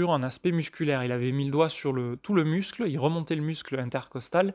un 0.09 0.23
aspect 0.23 0.53
musculaire. 0.53 1.05
Il 1.05 1.13
avait 1.13 1.33
mis 1.33 1.45
le 1.45 1.51
doigt 1.51 1.69
sur 1.69 1.95
tout 2.23 2.35
le 2.35 2.45
muscle, 2.45 2.85
il 2.89 2.99
remontait 2.99 3.37
le 3.37 3.43
muscle 3.43 3.79
intercostal, 3.79 4.55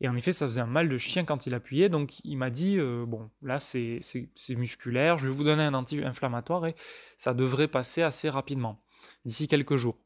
et 0.00 0.08
en 0.08 0.16
effet, 0.16 0.32
ça 0.32 0.46
faisait 0.46 0.60
un 0.60 0.66
mal 0.66 0.88
de 0.88 0.98
chien 0.98 1.24
quand 1.24 1.46
il 1.46 1.54
appuyait. 1.54 1.88
Donc 1.88 2.20
il 2.24 2.36
m'a 2.36 2.50
dit, 2.50 2.78
euh, 2.78 3.04
bon, 3.06 3.30
là 3.42 3.60
c'est 3.60 4.00
musculaire, 4.50 5.18
je 5.18 5.28
vais 5.28 5.34
vous 5.34 5.44
donner 5.44 5.64
un 5.64 5.74
anti-inflammatoire 5.74 6.66
et 6.66 6.74
ça 7.16 7.34
devrait 7.34 7.68
passer 7.68 8.02
assez 8.02 8.28
rapidement, 8.28 8.82
d'ici 9.24 9.48
quelques 9.48 9.76
jours. 9.76 9.96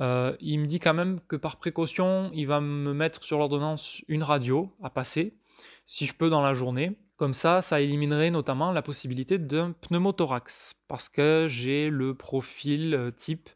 Euh, 0.00 0.36
il 0.40 0.60
me 0.60 0.66
dit 0.66 0.78
quand 0.78 0.94
même 0.94 1.20
que 1.28 1.36
par 1.36 1.56
précaution, 1.56 2.30
il 2.32 2.46
va 2.46 2.60
me 2.60 2.94
mettre 2.94 3.24
sur 3.24 3.38
l'ordonnance 3.38 4.02
une 4.08 4.22
radio 4.22 4.74
à 4.82 4.88
passer, 4.88 5.36
si 5.84 6.06
je 6.06 6.14
peux 6.14 6.30
dans 6.30 6.42
la 6.42 6.54
journée. 6.54 6.96
Comme 7.20 7.34
ça, 7.34 7.60
ça 7.60 7.82
éliminerait 7.82 8.30
notamment 8.30 8.72
la 8.72 8.80
possibilité 8.80 9.36
d'un 9.36 9.72
pneumothorax, 9.72 10.72
parce 10.88 11.10
que 11.10 11.48
j'ai 11.50 11.90
le 11.90 12.14
profil 12.14 12.94
euh, 12.94 13.10
type, 13.10 13.50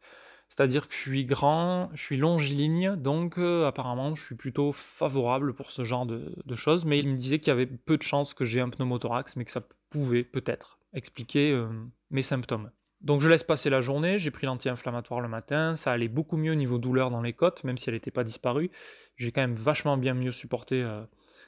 c'est-à-dire 0.51 0.87
que 0.87 0.93
je 0.93 0.99
suis 0.99 1.25
grand, 1.25 1.89
je 1.95 2.03
suis 2.03 2.19
longiligne, 2.19 2.95
donc 2.97 3.39
euh, 3.39 3.67
apparemment 3.67 4.15
je 4.17 4.23
suis 4.23 4.35
plutôt 4.35 4.73
favorable 4.73 5.55
pour 5.55 5.71
ce 5.71 5.83
genre 5.83 6.05
de, 6.05 6.57
choses, 6.57 6.85
mais 6.85 6.99
il 6.99 7.09
me 7.09 7.17
disait 7.17 7.39
qu'il 7.39 7.49
y 7.49 7.53
avait 7.53 7.65
peu 7.65 7.97
de 7.97 8.03
chances 8.03 8.35
que 8.35 8.45
j'ai 8.45 8.61
un 8.61 8.69
pneumothorax, 8.69 9.35
mais 9.37 9.47
que 9.47 9.51
ça 9.51 9.63
pouvait 9.89 10.25
peut-être 10.25 10.79
expliquer 10.93 11.51
euh, 11.53 11.67
mes 12.11 12.23
symptômes. 12.23 12.71
Donc 13.01 13.23
je 13.23 13.31
laisse 13.31 13.45
passer 13.45 13.71
la 13.71 13.81
journée, 13.81 14.19
j'ai 14.19 14.31
pris 14.31 14.45
l'anti-inflammatoire 14.45 15.23
le 15.23 15.29
matin, 15.29 15.75
ça 15.75 15.91
allait 15.91 16.09
beaucoup 16.09 16.37
mieux 16.37 16.53
au 16.53 16.57
niveau 16.57 16.77
douleur 16.77 17.09
dans 17.09 17.23
les 17.23 17.33
côtes, 17.33 17.65
même 17.65 17.79
si 17.79 17.89
elle 17.89 17.95
n'était 17.95 18.11
pas 18.11 18.25
disparue. 18.25 18.71
J'ai 19.17 19.33
quand 19.33 19.41
même 19.41 19.57
vachement 19.57 19.97
bien 19.97 20.13
mieux 20.13 20.33
supporté 20.33 20.87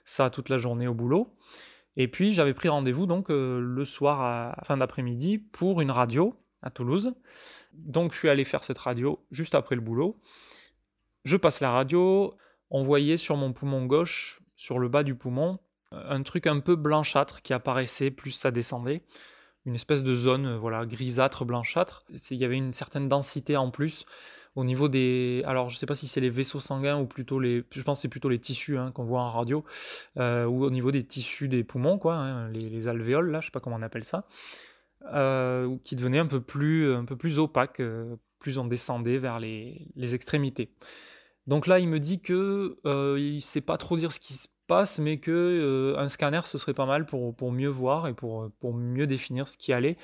ça 0.07 0.31
toute 0.31 0.49
la 0.49 0.57
journée 0.57 0.89
au 0.89 0.95
boulot. 0.95 1.37
Et 1.97 2.09
puis 2.09 2.33
j'avais 2.33 2.55
pris 2.55 2.69
rendez-vous 2.69 3.07
donc 3.07 3.31
euh, 3.31 3.61
le 3.61 3.85
soir 3.85 4.21
à 4.21 4.63
fin 4.65 4.77
d'après-midi 4.77 5.39
pour 5.39 5.81
une 5.81 5.91
radio 5.91 6.35
à 6.63 6.71
Toulouse. 6.71 7.15
Donc 7.73 8.13
je 8.13 8.19
suis 8.19 8.29
allé 8.29 8.45
faire 8.45 8.65
cette 8.65 8.79
radio 8.79 9.25
juste 9.31 9.55
après 9.55 9.75
le 9.75 9.81
boulot. 9.81 10.21
Je 11.25 11.37
passe 11.37 11.61
la 11.61 11.71
radio, 11.71 12.35
on 12.71 12.83
voyait 12.83 13.17
sur 13.17 13.37
mon 13.37 13.53
poumon 13.53 13.87
gauche, 13.87 14.41
sur 14.57 14.79
le 14.79 14.89
bas 14.89 15.03
du 15.03 15.15
poumon, 15.15 15.59
un 15.93 16.23
truc 16.23 16.47
un 16.47 16.61
peu 16.61 16.77
blanchâtre 16.77 17.43
qui 17.43 17.53
apparaissait 17.53 18.11
plus 18.11 18.33
ça 18.33 18.51
descendait. 18.51 19.03
Une 19.65 19.75
espèce 19.75 20.05
de 20.05 20.15
zone 20.15 20.57
voilà 20.57 20.87
grisâtre, 20.87 21.45
blanchâtre. 21.45 22.05
Il 22.31 22.37
y 22.37 22.45
avait 22.45 22.57
une 22.57 22.73
certaine 22.73 23.09
densité 23.09 23.57
en 23.57 23.71
plus 23.71 24.05
au 24.57 24.65
niveau 24.65 24.89
des. 24.89 25.43
Alors, 25.47 25.69
je 25.69 25.77
sais 25.77 25.87
pas 25.87 25.95
si 25.95 26.09
c'est 26.09 26.21
les 26.21 26.31
vaisseaux 26.31 26.61
sanguins 26.61 26.99
ou 26.99 27.07
plutôt 27.07 27.39
les. 27.39 27.63
Je 27.71 27.83
pense 27.83 28.01
c'est 28.01 28.09
plutôt 28.09 28.31
les 28.31 28.39
tissus 28.39 28.79
hein, 28.79 28.91
qu'on 28.91 29.05
voit 29.05 29.21
en 29.21 29.29
radio, 29.29 29.65
euh, 30.19 30.47
ou 30.47 30.65
au 30.65 30.71
niveau 30.71 30.91
des 30.91 31.05
tissus 31.05 31.49
des 31.49 31.63
poumons, 31.63 31.99
quoi, 31.99 32.17
hein, 32.17 32.49
les, 32.49 32.89
alvéoles, 32.89 33.31
là, 33.31 33.41
je 33.41 33.47
sais 33.47 33.53
pas 33.53 33.61
comment 33.61 33.77
on 33.77 33.83
appelle 33.83 34.05
ça, 34.05 34.27
euh, 35.13 35.77
qui 35.85 35.95
devenaient 35.95 36.19
un 36.19 36.27
peu 36.27 36.41
plus, 36.41 36.93
un 36.93 37.05
peu 37.05 37.17
plus 37.17 37.39
opaques, 37.39 37.81
euh, 37.81 38.17
plus 38.39 38.59
on 38.59 38.65
descendait 38.65 39.19
vers 39.19 39.41
les, 39.41 39.89
les, 39.95 40.15
extrémités. 40.15 40.73
Donc 41.47 41.67
là, 41.67 41.79
il 41.79 41.89
me 41.89 42.01
dit 42.01 42.21
que 42.21 42.79
il 43.19 43.43
sait 43.43 43.61
pas 43.61 43.77
trop 43.77 43.97
dire 43.99 44.13
ce 44.13 44.21
qui 44.21 44.35
se 44.35 44.49
passe, 44.67 44.99
mais 44.99 45.19
que 45.19 45.95
un 45.99 46.09
scanner 46.09 46.41
ce 46.45 46.59
serait 46.59 46.75
pas 46.75 46.87
mal 46.87 47.07
pour, 47.07 47.37
pour 47.37 47.53
mieux 47.53 47.69
voir 47.69 48.09
et 48.09 48.15
pour, 48.15 48.51
pour 48.59 48.75
mieux 48.75 49.07
définir 49.07 49.49
ce 49.49 49.59
qui 49.59 49.73
allait. 49.73 49.97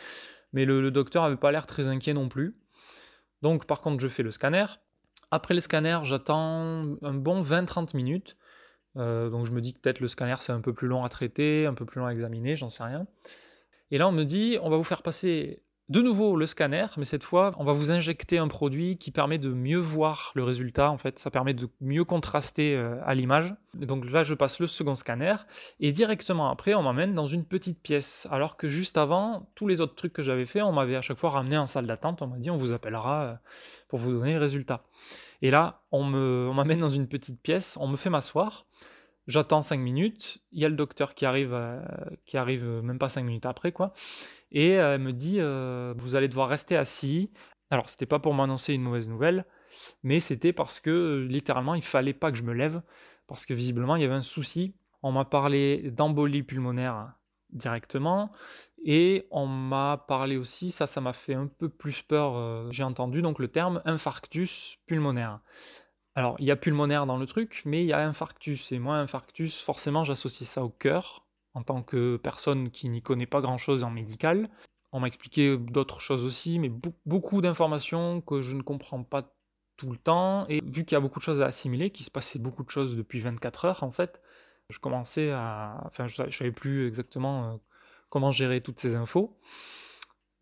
Mais 0.52 0.66
le, 0.66 0.82
le 0.82 0.90
docteur 0.90 1.24
avait 1.24 1.36
pas 1.36 1.50
l'air 1.50 1.66
très 1.66 1.88
inquiet 1.88 2.12
non 2.12 2.28
plus. 2.28 2.54
Donc 3.42 3.66
par 3.66 3.80
contre, 3.80 4.00
je 4.00 4.08
fais 4.08 4.22
le 4.22 4.30
scanner. 4.30 4.66
Après 5.30 5.54
le 5.54 5.60
scanner, 5.60 5.98
j'attends 6.04 6.84
un 7.02 7.14
bon 7.14 7.42
20-30 7.42 7.96
minutes. 7.96 8.36
Euh, 8.96 9.30
donc 9.30 9.46
je 9.46 9.52
me 9.52 9.60
dis 9.60 9.72
que 9.72 9.80
peut-être 9.80 10.00
le 10.00 10.08
scanner 10.08 10.36
c'est 10.40 10.52
un 10.52 10.60
peu 10.60 10.74
plus 10.74 10.88
long 10.88 11.04
à 11.04 11.08
traiter, 11.08 11.66
un 11.66 11.74
peu 11.74 11.86
plus 11.86 11.98
long 11.98 12.06
à 12.06 12.12
examiner, 12.12 12.56
j'en 12.56 12.68
sais 12.68 12.82
rien. 12.82 13.06
Et 13.90 13.98
là 13.98 14.06
on 14.06 14.12
me 14.12 14.24
dit 14.24 14.58
on 14.62 14.68
va 14.68 14.76
vous 14.76 14.84
faire 14.84 15.02
passer 15.02 15.62
de 15.88 16.00
nouveau 16.00 16.36
le 16.36 16.46
scanner, 16.46 16.86
mais 16.96 17.04
cette 17.04 17.24
fois, 17.24 17.52
on 17.58 17.64
va 17.64 17.72
vous 17.72 17.90
injecter 17.90 18.38
un 18.38 18.48
produit 18.48 18.96
qui 18.96 19.10
permet 19.10 19.38
de 19.38 19.50
mieux 19.50 19.78
voir 19.78 20.32
le 20.34 20.44
résultat. 20.44 20.90
En 20.90 20.96
fait, 20.96 21.18
ça 21.18 21.30
permet 21.30 21.54
de 21.54 21.68
mieux 21.80 22.04
contraster 22.04 22.76
euh, 22.76 22.98
à 23.04 23.14
l'image. 23.14 23.54
Donc 23.74 24.08
là, 24.10 24.22
je 24.22 24.34
passe 24.34 24.60
le 24.60 24.66
second 24.66 24.94
scanner 24.94 25.34
et 25.80 25.92
directement 25.92 26.50
après, 26.50 26.74
on 26.74 26.82
m'emmène 26.82 27.14
dans 27.14 27.26
une 27.26 27.44
petite 27.44 27.80
pièce. 27.80 28.26
Alors 28.30 28.56
que 28.56 28.68
juste 28.68 28.96
avant, 28.96 29.50
tous 29.54 29.66
les 29.66 29.80
autres 29.80 29.94
trucs 29.94 30.12
que 30.12 30.22
j'avais 30.22 30.46
fait, 30.46 30.62
on 30.62 30.72
m'avait 30.72 30.96
à 30.96 31.02
chaque 31.02 31.18
fois 31.18 31.30
ramené 31.30 31.58
en 31.58 31.66
salle 31.66 31.86
d'attente. 31.86 32.22
On 32.22 32.28
m'a 32.28 32.38
dit, 32.38 32.50
on 32.50 32.56
vous 32.56 32.72
appellera 32.72 33.22
euh, 33.22 33.34
pour 33.88 33.98
vous 33.98 34.12
donner 34.12 34.34
le 34.34 34.40
résultat. 34.40 34.84
Et 35.42 35.50
là, 35.50 35.82
on 35.90 36.04
m'amène 36.04 36.78
dans 36.78 36.90
une 36.90 37.08
petite 37.08 37.42
pièce, 37.42 37.76
on 37.80 37.88
me 37.88 37.96
fait 37.96 38.10
m'asseoir. 38.10 38.66
J'attends 39.28 39.62
5 39.62 39.78
minutes, 39.78 40.42
il 40.50 40.60
y 40.60 40.64
a 40.64 40.68
le 40.68 40.74
docteur 40.74 41.14
qui 41.14 41.24
arrive, 41.26 41.52
euh, 41.52 41.80
qui 42.26 42.36
arrive 42.36 42.64
même 42.82 42.98
pas 42.98 43.08
5 43.08 43.22
minutes 43.22 43.46
après, 43.46 43.72
quoi. 43.72 43.92
Et 44.50 44.70
elle 44.70 45.00
me 45.00 45.12
dit 45.12 45.38
Vous 45.98 46.14
allez 46.14 46.28
devoir 46.28 46.48
rester 46.48 46.76
assis. 46.76 47.30
Alors, 47.70 47.88
c'était 47.88 48.04
pas 48.04 48.18
pour 48.18 48.34
m'annoncer 48.34 48.74
une 48.74 48.82
mauvaise 48.82 49.08
nouvelle, 49.08 49.46
mais 50.02 50.20
c'était 50.20 50.52
parce 50.52 50.78
que 50.78 51.26
littéralement, 51.26 51.74
il 51.74 51.82
fallait 51.82 52.12
pas 52.12 52.30
que 52.30 52.36
je 52.36 52.42
me 52.42 52.52
lève, 52.52 52.82
parce 53.26 53.46
que 53.46 53.54
visiblement, 53.54 53.96
il 53.96 54.02
y 54.02 54.04
avait 54.04 54.14
un 54.14 54.20
souci. 54.20 54.74
On 55.02 55.10
m'a 55.12 55.24
parlé 55.24 55.90
d'embolie 55.90 56.42
pulmonaire 56.42 57.06
directement, 57.50 58.30
et 58.84 59.26
on 59.30 59.46
m'a 59.46 60.04
parlé 60.08 60.36
aussi, 60.36 60.70
ça, 60.70 60.86
ça 60.86 61.00
m'a 61.00 61.12
fait 61.12 61.34
un 61.34 61.46
peu 61.46 61.68
plus 61.68 62.02
peur, 62.02 62.36
euh, 62.36 62.68
j'ai 62.72 62.82
entendu 62.82 63.22
donc 63.22 63.38
le 63.38 63.48
terme 63.48 63.80
infarctus 63.84 64.78
pulmonaire. 64.86 65.40
Alors, 66.14 66.36
il 66.38 66.44
y 66.44 66.50
a 66.50 66.56
pulmonaire 66.56 67.06
dans 67.06 67.16
le 67.16 67.26
truc, 67.26 67.62
mais 67.64 67.82
il 67.82 67.86
y 67.86 67.92
a 67.92 68.06
infarctus, 68.06 68.72
et 68.72 68.78
moi, 68.78 68.96
infarctus, 68.96 69.62
forcément, 69.62 70.04
j'associe 70.04 70.48
ça 70.48 70.62
au 70.62 70.68
cœur, 70.68 71.26
en 71.54 71.62
tant 71.62 71.82
que 71.82 72.16
personne 72.16 72.70
qui 72.70 72.88
n'y 72.88 73.02
connaît 73.02 73.26
pas 73.26 73.40
grand-chose 73.40 73.82
en 73.82 73.90
médical. 73.90 74.50
On 74.92 75.00
m'a 75.00 75.06
expliqué 75.06 75.56
d'autres 75.56 76.00
choses 76.00 76.24
aussi, 76.24 76.58
mais 76.58 76.70
beaucoup 77.06 77.40
d'informations 77.40 78.20
que 78.20 78.42
je 78.42 78.54
ne 78.54 78.62
comprends 78.62 79.02
pas 79.04 79.34
tout 79.78 79.90
le 79.90 79.96
temps. 79.96 80.46
Et 80.48 80.60
vu 80.64 80.84
qu'il 80.84 80.92
y 80.92 80.96
a 80.96 81.00
beaucoup 81.00 81.18
de 81.18 81.24
choses 81.24 81.40
à 81.40 81.46
assimiler, 81.46 81.90
qu'il 81.90 82.04
se 82.04 82.10
passait 82.10 82.38
beaucoup 82.38 82.62
de 82.62 82.70
choses 82.70 82.94
depuis 82.94 83.20
24 83.20 83.64
heures 83.64 83.82
en 83.82 83.90
fait, 83.90 84.20
je 84.68 84.78
commençais 84.78 85.30
à... 85.30 85.82
Enfin, 85.86 86.08
je 86.08 86.22
ne 86.22 86.30
savais 86.30 86.52
plus 86.52 86.86
exactement 86.86 87.44
euh, 87.44 87.56
comment 88.10 88.32
gérer 88.32 88.60
toutes 88.60 88.80
ces 88.80 88.94
infos. 88.94 89.38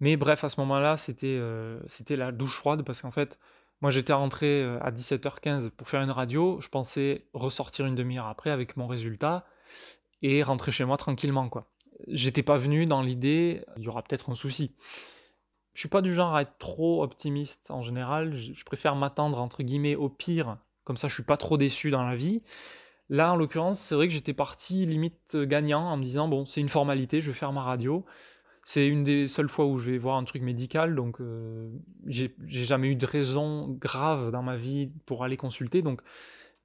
Mais 0.00 0.16
bref, 0.16 0.44
à 0.44 0.48
ce 0.48 0.58
moment-là, 0.60 0.96
c'était 0.96 1.36
euh, 1.38 1.80
c'était 1.86 2.16
la 2.16 2.32
douche 2.32 2.56
froide 2.56 2.84
parce 2.84 3.02
qu'en 3.02 3.10
fait, 3.10 3.38
moi 3.80 3.90
j'étais 3.90 4.12
rentré 4.12 4.62
euh, 4.62 4.78
à 4.80 4.90
17h15 4.90 5.70
pour 5.70 5.88
faire 5.88 6.02
une 6.02 6.10
radio. 6.10 6.58
Je 6.60 6.68
pensais 6.68 7.26
ressortir 7.32 7.86
une 7.86 7.94
demi-heure 7.94 8.26
après 8.26 8.50
avec 8.50 8.76
mon 8.76 8.86
résultat 8.86 9.46
et 10.22 10.42
rentrer 10.42 10.72
chez 10.72 10.84
moi 10.84 10.96
tranquillement, 10.96 11.48
quoi 11.48 11.70
j'étais 12.08 12.42
pas 12.42 12.58
venu 12.58 12.86
dans 12.86 13.02
l'idée, 13.02 13.64
il 13.76 13.82
y 13.82 13.88
aura 13.88 14.02
peut-être 14.02 14.30
un 14.30 14.34
souci. 14.34 14.74
Je 15.74 15.80
suis 15.80 15.88
pas 15.88 16.02
du 16.02 16.12
genre 16.12 16.34
à 16.34 16.42
être 16.42 16.58
trop 16.58 17.02
optimiste 17.02 17.70
en 17.70 17.82
général, 17.82 18.34
je, 18.34 18.64
préfère 18.64 18.96
m'attendre 18.96 19.38
entre 19.38 19.62
guillemets 19.62 19.94
au 19.94 20.08
pire, 20.08 20.58
comme 20.84 20.96
ça 20.96 21.08
je 21.08 21.14
suis 21.14 21.22
pas 21.22 21.36
trop 21.36 21.56
déçu 21.56 21.90
dans 21.90 22.04
la 22.04 22.16
vie. 22.16 22.42
Là, 23.08 23.32
en 23.32 23.36
l'occurrence, 23.36 23.80
c'est 23.80 23.96
vrai 23.96 24.06
que 24.06 24.14
j'étais 24.14 24.34
parti 24.34 24.86
limite 24.86 25.36
gagnant 25.36 25.82
en 25.82 25.96
me 25.96 26.02
disant 26.02 26.28
bon, 26.28 26.44
c'est 26.46 26.60
une 26.60 26.68
formalité, 26.68 27.20
je 27.20 27.30
vais 27.30 27.36
faire 27.36 27.52
ma 27.52 27.62
radio. 27.62 28.04
C'est 28.64 28.86
une 28.86 29.02
des 29.02 29.26
seules 29.26 29.48
fois 29.48 29.66
où 29.66 29.78
je 29.78 29.90
vais 29.90 29.98
voir 29.98 30.16
un 30.16 30.24
truc 30.24 30.42
médical, 30.42 30.94
donc 30.94 31.20
euh, 31.20 31.70
j'ai 32.06 32.34
jamais 32.46 32.88
eu 32.88 32.94
de 32.94 33.06
raison 33.06 33.68
grave 33.68 34.30
dans 34.30 34.42
ma 34.42 34.56
vie 34.56 34.90
pour 35.06 35.24
aller 35.24 35.36
consulter, 35.36 35.82
donc 35.82 36.02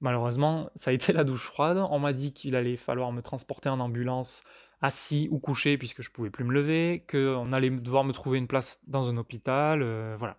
malheureusement, 0.00 0.70
ça 0.74 0.90
a 0.90 0.92
été 0.92 1.12
la 1.12 1.24
douche 1.24 1.44
froide. 1.44 1.78
On 1.90 1.98
m'a 1.98 2.12
dit 2.12 2.32
qu'il 2.32 2.54
allait 2.54 2.76
falloir 2.76 3.12
me 3.12 3.22
transporter 3.22 3.68
en 3.68 3.80
ambulance 3.80 4.42
assis 4.82 5.28
ou 5.30 5.38
couché 5.38 5.78
puisque 5.78 6.02
je 6.02 6.10
pouvais 6.10 6.30
plus 6.30 6.44
me 6.44 6.52
lever, 6.52 7.04
qu'on 7.10 7.52
allait 7.52 7.70
devoir 7.70 8.04
me 8.04 8.12
trouver 8.12 8.38
une 8.38 8.46
place 8.46 8.80
dans 8.86 9.08
un 9.10 9.16
hôpital, 9.16 9.80
euh, 9.82 10.16
voilà. 10.18 10.36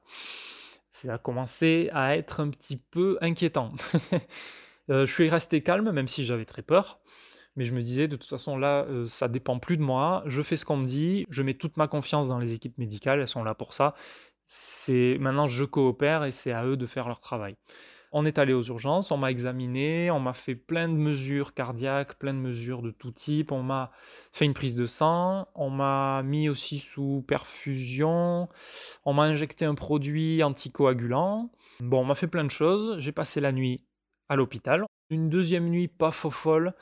Ça 0.91 1.13
a 1.13 1.17
commencé 1.17 1.89
à 1.93 2.15
être 2.17 2.39
un 2.39 2.49
petit 2.49 2.77
peu 2.77 3.17
inquiétant. 3.21 3.73
Euh, 4.89 5.05
je 5.05 5.11
suis 5.11 5.29
resté 5.29 5.61
calme, 5.61 5.91
même 5.91 6.07
si 6.07 6.23
j'avais 6.23 6.45
très 6.45 6.61
peur. 6.61 7.01
Mais 7.57 7.65
je 7.65 7.73
me 7.73 7.81
disais, 7.81 8.07
de 8.07 8.15
toute 8.15 8.29
façon, 8.29 8.55
là, 8.55 8.85
euh, 8.85 9.07
ça 9.07 9.27
dépend 9.27 9.59
plus 9.59 9.77
de 9.77 9.81
moi. 9.81 10.23
Je 10.27 10.41
fais 10.43 10.55
ce 10.55 10.63
qu'on 10.63 10.77
me 10.77 10.85
dit. 10.85 11.25
Je 11.29 11.41
mets 11.41 11.55
toute 11.55 11.75
ma 11.75 11.87
confiance 11.87 12.29
dans 12.29 12.37
les 12.37 12.53
équipes 12.53 12.77
médicales. 12.77 13.19
Elles 13.19 13.27
sont 13.27 13.43
là 13.43 13.55
pour 13.55 13.73
ça. 13.73 13.95
C'est 14.47 15.17
maintenant, 15.19 15.47
je 15.47 15.65
coopère 15.65 16.23
et 16.23 16.31
c'est 16.31 16.53
à 16.53 16.65
eux 16.65 16.77
de 16.77 16.85
faire 16.85 17.07
leur 17.07 17.19
travail. 17.19 17.55
On 18.13 18.25
est 18.25 18.39
allé 18.39 18.53
aux 18.53 18.63
urgences, 18.63 19.11
on 19.11 19.17
m'a 19.17 19.31
examiné, 19.31 20.09
on 20.11 20.19
m'a 20.21 20.31
fait 20.31 20.55
plein 20.55 20.87
de 20.87 20.93
mesures 20.93 21.53
cardiaques, 21.53 22.17
plein 22.17 22.33
de 22.33 22.39
mesures 22.39 22.81
de 22.81 22.91
tout 22.91 23.11
type, 23.11 23.51
on 23.51 23.63
m'a 23.63 23.91
fait 24.31 24.45
une 24.45 24.53
prise 24.53 24.77
de 24.77 24.85
sang, 24.85 25.49
on 25.55 25.69
m'a 25.69 26.23
mis 26.23 26.47
aussi 26.47 26.79
sous 26.79 27.25
perfusion, 27.27 28.47
on 29.03 29.13
m'a 29.13 29.23
injecté 29.23 29.65
un 29.65 29.75
produit 29.75 30.41
anticoagulant. 30.41 31.51
Bon, 31.81 31.99
on 31.99 32.05
m'a 32.05 32.15
fait 32.15 32.27
plein 32.27 32.45
de 32.45 32.51
choses, 32.51 32.97
j'ai 32.99 33.11
passé 33.11 33.41
la 33.41 33.51
nuit 33.51 33.83
à 34.29 34.37
l'hôpital. 34.37 34.85
Une 35.09 35.29
deuxième 35.29 35.69
nuit 35.69 35.87
pas 35.87 36.11
faux 36.11 36.31
folle, 36.31 36.73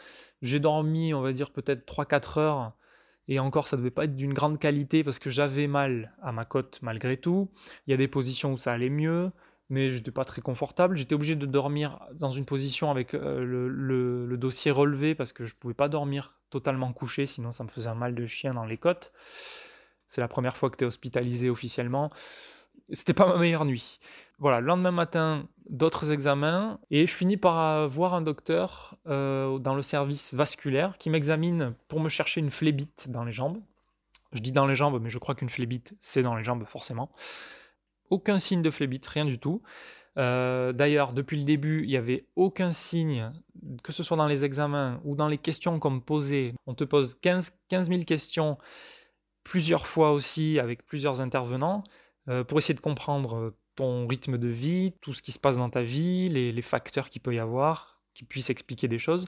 j'ai 0.42 0.60
dormi, 0.60 1.14
on 1.14 1.22
va 1.22 1.34
dire 1.34 1.52
peut-être 1.52 1.86
3-4 1.86 2.40
heures 2.40 2.74
et 3.28 3.40
encore, 3.40 3.68
ça 3.68 3.76
devait 3.76 3.92
pas 3.92 4.06
être 4.06 4.16
d'une 4.16 4.34
grande 4.34 4.60
qualité 4.60 5.04
parce 5.04 5.18
que 5.18 5.32
j'avais 5.32 5.66
mal 5.66 6.16
à 6.22 6.32
ma 6.32 6.46
côte 6.46 6.80
malgré 6.82 7.18
tout. 7.18 7.50
Il 7.88 7.92
y 7.92 7.94
a 7.94 7.98
des 7.98 8.08
positions 8.08 8.54
où 8.54 8.58
ça 8.58 8.72
allait 8.72 8.90
mieux 8.90 9.32
mais 9.70 9.92
j'étais 9.92 10.12
pas 10.12 10.26
très 10.26 10.42
confortable. 10.42 10.96
J'étais 10.96 11.16
obligé 11.16 11.36
de 11.36 11.46
dormir 11.46 12.00
dans 12.14 12.32
une 12.32 12.46
position 12.46 12.92
avec 12.92 13.14
euh, 13.14 13.44
le, 13.44 14.38
dossier 14.38 14.72
relevé 14.72 15.16
parce 15.16 15.34
que 15.34 15.44
je 15.44 15.56
pouvais 15.56 15.74
pas 15.74 15.90
dormir 15.90 16.36
totalement 16.50 16.94
couché, 16.94 17.26
sinon 17.26 17.52
ça 17.52 17.64
me 17.64 17.70
faisait 17.70 17.90
un 17.90 17.96
mal 17.96 18.14
de 18.14 18.26
chien 18.26 18.52
dans 18.52 18.66
les 18.66 18.78
côtes. 18.78 19.12
C'est 20.08 20.22
la 20.22 20.28
première 20.28 20.56
fois 20.56 20.70
que 20.70 20.78
tu 20.78 20.84
es 20.84 20.88
hospitalisé 20.88 21.50
officiellement. 21.50 22.12
C'était 22.92 23.14
pas 23.14 23.28
ma 23.28 23.38
meilleure 23.38 23.66
nuit. 23.66 24.00
Voilà, 24.38 24.60
le 24.60 24.68
lendemain 24.68 24.92
matin, 24.92 25.48
d'autres 25.70 26.12
examens, 26.12 26.80
et 26.92 27.08
je 27.08 27.14
finis 27.14 27.38
par 27.38 27.88
voir 27.88 28.14
un 28.14 28.22
docteur 28.22 28.96
euh, 29.08 29.58
dans 29.60 29.76
le 29.76 29.82
service 29.82 30.34
vasculaire 30.34 30.98
qui 30.98 31.10
m'examine 31.10 31.74
pour 31.88 32.00
me 32.00 32.10
chercher 32.10 32.42
une 32.42 32.52
phlébite 32.52 33.10
dans 33.10 33.24
les 33.24 33.32
jambes. 33.32 33.60
Je 34.34 34.42
dis 34.42 34.52
dans 34.52 34.68
les 34.68 34.76
jambes, 34.76 35.02
mais 35.02 35.10
je 35.10 35.18
crois 35.18 35.36
qu'une 35.36 35.50
phlébite, 35.50 35.94
c'est 36.00 36.22
dans 36.22 36.36
les 36.36 36.44
jambes 36.44 36.66
forcément 36.66 37.10
aucun 38.10 38.40
signe 38.40 38.62
de 38.62 38.72
phlébite, 38.72 39.06
rien 39.08 39.26
du 39.26 39.40
tout. 39.40 39.62
Euh, 40.18 40.72
d'ailleurs, 40.72 41.14
depuis 41.14 41.38
le 41.38 41.44
début, 41.44 41.84
il 41.84 41.90
n'y 41.90 41.98
avait 41.98 42.26
aucun 42.36 42.72
signe, 42.72 43.32
que 43.84 43.92
ce 43.92 44.04
soit 44.04 44.18
dans 44.18 44.28
les 44.28 44.46
examens 44.46 45.02
ou 45.04 45.16
dans 45.16 45.28
les 45.28 45.38
questions 45.38 45.80
qu'on 45.80 45.92
me 45.92 46.00
posait. 46.00 46.54
On 46.66 46.74
te 46.74 46.84
pose 46.84 47.16
15, 47.16 47.52
15 47.70 47.90
000 47.90 48.04
questions 48.04 48.58
plusieurs 49.44 49.86
fois 49.86 50.12
aussi 50.12 50.60
avec 50.60 50.86
plusieurs 50.86 51.22
intervenants 51.22 51.84
pour 52.48 52.58
essayer 52.58 52.74
de 52.74 52.80
comprendre 52.80 53.54
ton 53.76 54.08
rythme 54.08 54.38
de 54.38 54.48
vie, 54.48 54.94
tout 55.02 55.14
ce 55.14 55.22
qui 55.22 55.32
se 55.32 55.40
passe 55.40 55.58
dans 55.58 55.70
ta 55.70 55.84
vie, 55.84 56.30
les, 56.30 56.52
les 56.52 56.62
facteurs 56.62 57.10
qu'il 57.10 57.22
peut 57.22 57.36
y 57.36 57.40
avoir, 57.40 58.00
qui 58.14 58.24
puissent 58.24 58.50
expliquer 58.50 58.88
des 58.88 59.00
choses. 59.00 59.26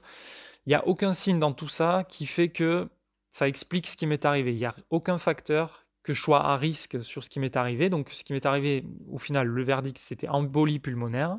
Il 0.66 0.70
n'y 0.70 0.74
a 0.74 0.86
aucun 0.86 1.12
signe 1.12 1.38
dans 1.38 1.52
tout 1.52 1.68
ça 1.68 2.04
qui 2.08 2.26
fait 2.26 2.48
que 2.48 2.88
ça 3.30 3.46
explique 3.46 3.86
ce 3.86 3.96
qui 3.96 4.06
m'est 4.06 4.24
arrivé. 4.24 4.52
Il 4.52 4.58
n'y 4.58 4.64
a 4.64 4.74
aucun 4.90 5.18
facteur 5.18 5.86
que 6.02 6.14
je 6.14 6.22
sois 6.22 6.44
à 6.44 6.56
risque 6.56 7.04
sur 7.04 7.22
ce 7.22 7.28
qui 7.28 7.38
m'est 7.38 7.56
arrivé. 7.56 7.90
Donc, 7.90 8.08
ce 8.10 8.24
qui 8.24 8.32
m'est 8.32 8.46
arrivé, 8.46 8.84
au 9.10 9.18
final, 9.18 9.46
le 9.46 9.62
verdict, 9.62 9.98
c'était 9.98 10.28
embolie 10.28 10.78
pulmonaire. 10.78 11.38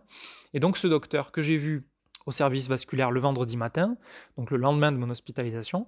Et 0.53 0.59
donc, 0.59 0.77
ce 0.77 0.87
docteur 0.87 1.31
que 1.31 1.41
j'ai 1.41 1.57
vu 1.57 1.87
au 2.25 2.31
service 2.31 2.67
vasculaire 2.67 3.09
le 3.09 3.19
vendredi 3.19 3.57
matin, 3.57 3.97
donc 4.37 4.51
le 4.51 4.57
lendemain 4.57 4.91
de 4.91 4.97
mon 4.97 5.09
hospitalisation, 5.09 5.87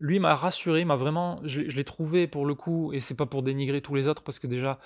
lui 0.00 0.18
m'a 0.18 0.34
rassuré, 0.34 0.84
m'a 0.84 0.96
vraiment, 0.96 1.40
je, 1.44 1.60
l'ai 1.60 1.84
trouvé 1.84 2.26
pour 2.26 2.46
le 2.46 2.54
coup, 2.54 2.92
et 2.92 3.00
c'est 3.00 3.14
pas 3.14 3.26
pour 3.26 3.42
dénigrer 3.42 3.80
tous 3.80 3.94
les 3.94 4.08
autres, 4.08 4.22
parce 4.22 4.38
que 4.38 4.46
déjà, 4.46 4.78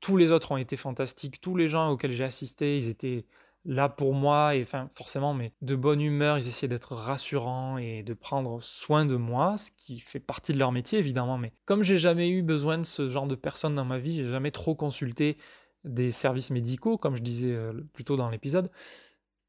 tous 0.00 0.16
les 0.16 0.32
autres 0.32 0.52
ont 0.52 0.56
été 0.56 0.76
fantastiques, 0.76 1.40
tous 1.40 1.56
les 1.56 1.68
gens 1.68 1.90
auxquels 1.90 2.12
j'ai 2.12 2.24
assisté, 2.24 2.76
ils 2.76 2.88
étaient 2.88 3.24
là 3.64 3.88
pour 3.88 4.14
moi, 4.14 4.54
et 4.54 4.66
forcément, 4.94 5.34
mais 5.34 5.52
de 5.62 5.76
bonne 5.76 6.00
humeur, 6.00 6.38
ils 6.38 6.48
essayaient 6.48 6.68
d'être 6.68 6.94
rassurants 6.94 7.78
et 7.78 8.02
de 8.02 8.14
prendre 8.14 8.62
soin 8.62 9.04
de 9.04 9.16
moi, 9.16 9.56
ce 9.58 9.70
qui 9.76 9.98
fait 9.98 10.20
partie 10.20 10.52
de 10.52 10.58
leur 10.58 10.72
métier 10.72 10.98
évidemment. 10.98 11.38
Mais 11.38 11.52
comme 11.64 11.82
j'ai 11.82 11.98
jamais 11.98 12.30
eu 12.30 12.42
besoin 12.42 12.78
de 12.78 12.84
ce 12.84 13.08
genre 13.08 13.26
de 13.26 13.34
personnes 13.34 13.74
dans 13.74 13.84
ma 13.84 13.98
vie, 13.98 14.16
j'ai 14.16 14.30
jamais 14.30 14.50
trop 14.50 14.74
consulté 14.74 15.36
des 15.84 16.10
services 16.10 16.50
médicaux, 16.50 16.98
comme 16.98 17.16
je 17.16 17.22
disais 17.22 17.52
euh, 17.52 17.72
plus 17.92 18.04
tôt 18.04 18.16
dans 18.16 18.28
l'épisode. 18.28 18.70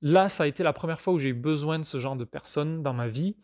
Là, 0.02 0.30
ça 0.30 0.44
a 0.44 0.48
été 0.48 0.64
la 0.64 0.74
première 0.74 1.02
fois 1.02 1.14
où 1.14 1.20
j'ai 1.20 1.30
eu 1.30 1.34
besoin 1.34 1.80
de 1.80 1.84
ce 1.84 2.00
genre 2.00 2.16
de 2.16 2.24
personnes 2.24 2.82
dans 2.84 2.94
ma 2.94 3.08
vie. 3.08 3.36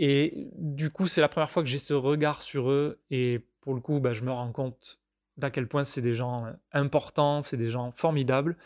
Et 0.00 0.48
du 0.54 0.90
coup, 0.90 1.08
c'est 1.08 1.20
la 1.20 1.28
première 1.28 1.50
fois 1.50 1.64
que 1.64 1.68
j'ai 1.68 1.80
ce 1.80 1.92
regard 1.92 2.42
sur 2.42 2.70
eux. 2.70 3.00
Et 3.10 3.40
pour 3.60 3.74
le 3.74 3.80
coup, 3.80 3.98
bah, 3.98 4.14
je 4.14 4.22
me 4.22 4.30
rends 4.30 4.52
compte 4.52 5.00
d'à 5.36 5.50
quel 5.50 5.66
point 5.66 5.84
c'est 5.84 6.00
des 6.00 6.14
gens 6.14 6.46
importants, 6.72 7.42
c'est 7.42 7.56
des 7.56 7.68
gens 7.68 7.90
formidables. 7.90 8.56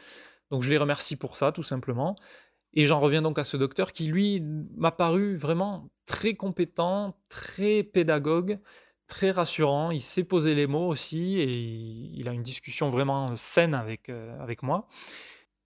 Donc 0.51 0.63
je 0.63 0.69
les 0.69 0.77
remercie 0.77 1.17
pour 1.17 1.37
ça, 1.37 1.51
tout 1.51 1.63
simplement. 1.63 2.17
Et 2.75 2.85
j'en 2.85 3.01
reviens 3.01 3.23
donc 3.23 3.39
à 3.39 3.45
ce 3.45 3.57
docteur 3.57 3.93
qui, 3.93 4.09
lui, 4.09 4.43
m'a 4.77 4.93
paru 4.93 5.35
vraiment 5.35 5.89
très 6.05 6.35
compétent, 6.35 7.17
très 7.31 7.83
pédagogue, 7.83 8.59
très 9.07 9.31
rassurant. 9.31 9.91
Il 9.91 10.03
sait 10.03 10.25
poser 10.25 10.55
les 10.55 10.67
mots 10.67 10.89
aussi 10.89 11.39
et 11.39 11.47
il 11.47 12.29
a 12.29 12.33
une 12.33 12.43
discussion 12.43 12.91
vraiment 12.91 13.37
saine 13.37 13.73
avec, 13.73 14.11
euh, 14.11 14.39
avec 14.39 14.63
moi. 14.63 14.87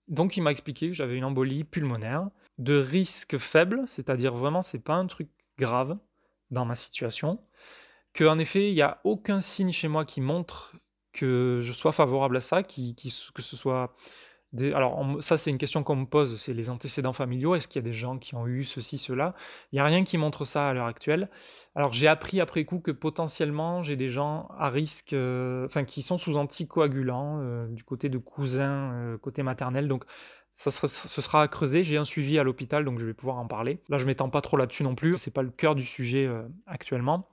Donc 0.07 0.37
il 0.37 0.41
m'a 0.41 0.51
expliqué 0.51 0.87
que 0.87 0.93
j'avais 0.93 1.17
une 1.17 1.25
embolie 1.25 1.65
pulmonaire 1.65 2.29
de 2.57 2.77
risque 2.77 3.37
faible, 3.37 3.83
c'est-à-dire 3.87 4.33
vraiment 4.33 4.61
c'est 4.61 4.79
pas 4.79 4.95
un 4.95 5.05
truc 5.05 5.27
grave 5.57 5.97
dans 6.51 6.65
ma 6.65 6.75
situation, 6.75 7.39
que 8.13 8.23
en 8.23 8.39
effet 8.39 8.69
il 8.69 8.75
n'y 8.75 8.81
a 8.81 8.99
aucun 9.03 9.41
signe 9.41 9.71
chez 9.71 9.87
moi 9.87 10.05
qui 10.05 10.21
montre 10.21 10.73
que 11.11 11.59
je 11.61 11.73
sois 11.73 11.91
favorable 11.91 12.37
à 12.37 12.41
ça, 12.41 12.63
que 12.63 13.41
ce 13.41 13.57
soit 13.57 13.93
alors 14.73 15.21
ça 15.21 15.37
c'est 15.37 15.49
une 15.51 15.57
question 15.57 15.83
qu'on 15.83 15.97
me 15.97 16.05
pose, 16.05 16.37
c'est 16.37 16.53
les 16.53 16.69
antécédents 16.69 17.13
familiaux, 17.13 17.55
est-ce 17.55 17.67
qu'il 17.67 17.81
y 17.81 17.85
a 17.85 17.87
des 17.87 17.93
gens 17.93 18.17
qui 18.17 18.33
ont 18.35 18.47
eu 18.47 18.63
ceci, 18.63 18.97
cela? 18.97 19.35
Il 19.71 19.75
n'y 19.75 19.79
a 19.79 19.85
rien 19.85 20.03
qui 20.03 20.17
montre 20.17 20.45
ça 20.45 20.69
à 20.69 20.73
l'heure 20.73 20.85
actuelle. 20.85 21.29
Alors 21.75 21.93
j'ai 21.93 22.07
appris 22.07 22.39
après 22.39 22.63
coup 22.63 22.79
que 22.79 22.91
potentiellement 22.91 23.83
j'ai 23.83 23.97
des 23.97 24.09
gens 24.09 24.49
à 24.57 24.69
risque, 24.69 25.13
euh, 25.13 25.65
enfin 25.65 25.83
qui 25.83 26.01
sont 26.01 26.17
sous 26.17 26.37
anticoagulants 26.37 27.39
euh, 27.41 27.67
du 27.67 27.83
côté 27.83 28.09
de 28.09 28.17
cousins, 28.17 28.93
euh, 28.93 29.17
côté 29.17 29.43
maternel, 29.43 29.87
donc 29.87 30.05
ça 30.59 30.87
ce 30.87 31.21
sera 31.21 31.43
à 31.43 31.47
creuser. 31.47 31.83
J'ai 31.83 31.97
un 31.97 32.05
suivi 32.05 32.39
à 32.39 32.43
l'hôpital, 32.43 32.83
donc 32.83 32.99
je 32.99 33.05
vais 33.05 33.13
pouvoir 33.13 33.37
en 33.37 33.47
parler. 33.47 33.79
Là, 33.89 33.97
je 33.97 34.05
m'étends 34.05 34.29
pas 34.29 34.41
trop 34.41 34.57
là-dessus 34.57 34.83
non 34.83 34.95
plus. 34.95 35.17
C'est 35.17 35.31
pas 35.31 35.43
le 35.43 35.51
cœur 35.51 35.75
du 35.75 35.83
sujet 35.83 36.29
actuellement 36.65 37.27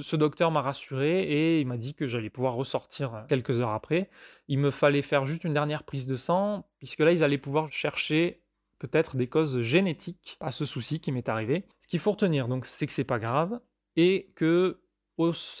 ce 0.00 0.16
docteur 0.16 0.50
m'a 0.50 0.60
rassuré 0.60 1.22
et 1.22 1.60
il 1.60 1.66
m'a 1.66 1.76
dit 1.76 1.94
que 1.94 2.06
j'allais 2.06 2.30
pouvoir 2.30 2.54
ressortir 2.54 3.14
euh, 3.14 3.22
quelques 3.28 3.60
heures 3.60 3.70
après. 3.70 4.10
Il 4.48 4.58
me 4.58 4.70
fallait 4.70 5.02
faire 5.02 5.26
juste 5.26 5.44
une 5.44 5.54
dernière 5.54 5.84
prise 5.84 6.06
de 6.06 6.16
sang, 6.16 6.66
puisque 6.78 7.00
là, 7.00 7.12
ils 7.12 7.22
allaient 7.22 7.38
pouvoir 7.38 7.72
chercher 7.72 8.42
peut-être 8.78 9.16
des 9.16 9.28
causes 9.28 9.60
génétiques 9.60 10.36
à 10.40 10.52
ce 10.52 10.64
souci 10.64 11.00
qui 11.00 11.12
m'est 11.12 11.28
arrivé. 11.28 11.66
Ce 11.80 11.88
qu'il 11.88 12.00
faut 12.00 12.12
retenir, 12.12 12.48
donc, 12.48 12.66
c'est 12.66 12.86
que 12.86 12.92
c'est 12.92 13.04
pas 13.04 13.18
grave 13.18 13.60
et 13.96 14.32
que 14.34 14.80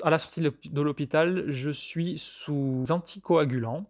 à 0.02 0.08
la 0.08 0.16
sortie 0.16 0.40
de 0.40 0.80
l'hôpital, 0.80 1.44
je 1.48 1.70
suis 1.70 2.18
sous 2.18 2.84
anticoagulant 2.88 3.84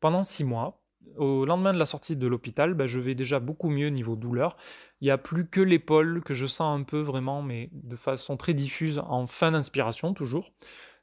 pendant 0.00 0.22
six 0.22 0.44
mois 0.44 0.82
au 1.16 1.44
lendemain 1.44 1.72
de 1.72 1.78
la 1.78 1.86
sortie 1.86 2.16
de 2.16 2.26
l'hôpital, 2.26 2.74
bah, 2.74 2.86
je 2.86 2.98
vais 3.00 3.14
déjà 3.14 3.40
beaucoup 3.40 3.70
mieux 3.70 3.88
niveau 3.88 4.16
douleur. 4.16 4.56
Il 5.00 5.04
n'y 5.04 5.10
a 5.10 5.18
plus 5.18 5.46
que 5.46 5.60
l'épaule 5.60 6.22
que 6.22 6.34
je 6.34 6.46
sens 6.46 6.78
un 6.78 6.82
peu 6.82 7.00
vraiment, 7.00 7.42
mais 7.42 7.70
de 7.72 7.96
façon 7.96 8.36
très 8.36 8.54
diffuse 8.54 8.98
en 8.98 9.26
fin 9.26 9.52
d'inspiration 9.52 10.14
toujours. 10.14 10.52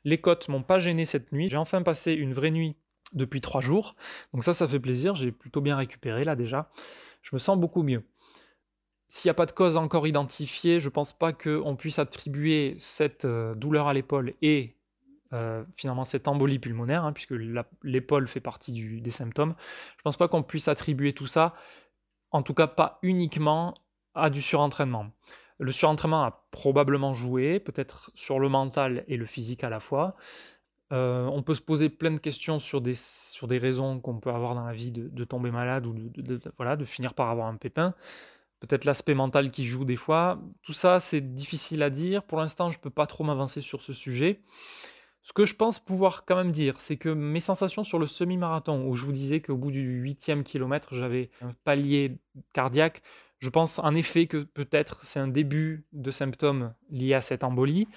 Les 0.03 0.19
côtes 0.19 0.49
m'ont 0.49 0.63
pas 0.63 0.79
gêné 0.79 1.05
cette 1.05 1.31
nuit. 1.31 1.49
J'ai 1.49 1.57
enfin 1.57 1.81
passé 1.81 2.13
une 2.13 2.33
vraie 2.33 2.51
nuit 2.51 2.75
depuis 3.13 3.41
trois 3.41 3.61
jours. 3.61 3.95
Donc 4.33 4.43
ça, 4.43 4.53
ça 4.53 4.67
fait 4.67 4.79
plaisir. 4.79 5.15
J'ai 5.15 5.31
plutôt 5.31 5.61
bien 5.61 5.75
récupéré 5.75 6.23
là 6.23 6.35
déjà. 6.35 6.69
Je 7.21 7.31
me 7.33 7.39
sens 7.39 7.59
beaucoup 7.59 7.83
mieux. 7.83 8.03
S'il 9.07 9.29
n'y 9.29 9.31
a 9.31 9.35
pas 9.35 9.45
de 9.45 9.51
cause 9.51 9.77
encore 9.77 10.07
identifiée, 10.07 10.79
je 10.79 10.87
ne 10.87 10.91
pense 10.91 11.13
pas 11.13 11.31
qu'on 11.31 11.75
puisse 11.75 11.99
attribuer 11.99 12.75
cette 12.79 13.25
euh, 13.25 13.55
douleur 13.55 13.87
à 13.87 13.93
l'épaule 13.93 14.33
et 14.41 14.75
euh, 15.33 15.63
finalement 15.75 16.05
cette 16.05 16.27
embolie 16.27 16.59
pulmonaire, 16.59 17.03
hein, 17.03 17.13
puisque 17.13 17.33
l'épaule 17.83 18.27
fait 18.27 18.39
partie 18.39 18.99
des 19.01 19.11
symptômes. 19.11 19.55
Je 19.57 20.01
ne 20.01 20.03
pense 20.03 20.17
pas 20.17 20.27
qu'on 20.27 20.43
puisse 20.43 20.67
attribuer 20.67 21.13
tout 21.13 21.27
ça, 21.27 21.55
en 22.31 22.43
tout 22.43 22.53
cas 22.53 22.67
pas 22.67 22.99
uniquement 23.01 23.73
à 24.13 24.29
du 24.29 24.41
surentraînement. 24.41 25.07
Le 25.57 25.71
surentraînement 25.71 26.23
a 26.23 26.45
probablement 26.51 27.13
joué, 27.13 27.59
peut-être 27.59 28.11
sur 28.13 28.39
le 28.39 28.49
mental 28.49 29.03
et 29.07 29.17
le 29.17 29.25
physique 29.25 29.63
à 29.63 29.69
la 29.69 29.79
fois. 29.79 30.15
Euh, 30.93 31.25
on 31.25 31.41
peut 31.41 31.55
se 31.55 31.61
poser 31.61 31.89
plein 31.89 32.11
de 32.11 32.17
questions 32.19 32.59
sur 32.59 32.79
des, 32.81 32.93
sur 32.95 33.47
des 33.47 33.57
raisons 33.57 33.99
qu'on 33.99 34.19
peut 34.19 34.29
avoir 34.29 34.53
dans 34.53 34.65
la 34.65 34.73
vie 34.73 34.91
de, 34.91 35.23
tomber 35.23 35.49
malade 35.49 35.87
ou 35.87 35.93
de, 35.93 36.39
voilà, 36.57 36.75
de 36.75 36.85
finir 36.85 37.13
par 37.13 37.29
avoir 37.29 37.47
un 37.47 37.55
pépin. 37.55 37.95
Peut-être 38.59 38.85
l'aspect 38.85 39.15
mental 39.15 39.51
qui 39.51 39.65
joue 39.65 39.85
des 39.85 39.95
fois. 39.95 40.39
Tout 40.61 40.73
ça, 40.73 40.99
c'est 40.99 41.21
difficile 41.21 41.83
à 41.83 41.89
dire. 41.89 42.23
Pour 42.23 42.37
l'instant, 42.37 42.69
je 42.69 42.77
ne 42.77 42.81
peux 42.81 42.89
pas 42.89 43.07
trop 43.07 43.23
m'avancer 43.23 43.61
sur 43.61 43.81
ce 43.81 43.93
sujet. 43.93 44.41
Ce 45.25 45.33
que 45.33 45.47
je 45.47 45.55
pense 45.55 45.79
pouvoir 45.79 46.23
quand 46.23 46.35
même 46.35 46.51
dire, 46.51 46.79
c'est 46.79 46.97
que 46.97 47.09
mes 47.09 47.39
sensations 47.39 47.83
sur 47.83 47.97
le 47.97 48.05
semi-marathon, 48.05 48.85
où 48.85 48.95
je 48.95 49.05
vous 49.05 49.11
disais 49.11 49.41
qu'au 49.41 49.57
bout 49.57 49.71
du 49.71 49.81
huitième 49.81 50.43
kilomètre, 50.43 50.93
j'avais 50.93 51.31
un 51.41 51.51
palier 51.63 52.19
cardiaque, 52.53 53.01
je 53.39 53.49
pense 53.49 53.79
en 53.79 53.95
effet 53.95 54.27
que 54.27 54.43
peut-être 54.43 55.03
c'est 55.03 55.19
un 55.19 55.27
début 55.27 55.83
de 55.93 56.11
symptômes 56.11 56.75
liés 56.91 57.15
à 57.15 57.21
cette 57.21 57.43
embolie. 57.43 57.87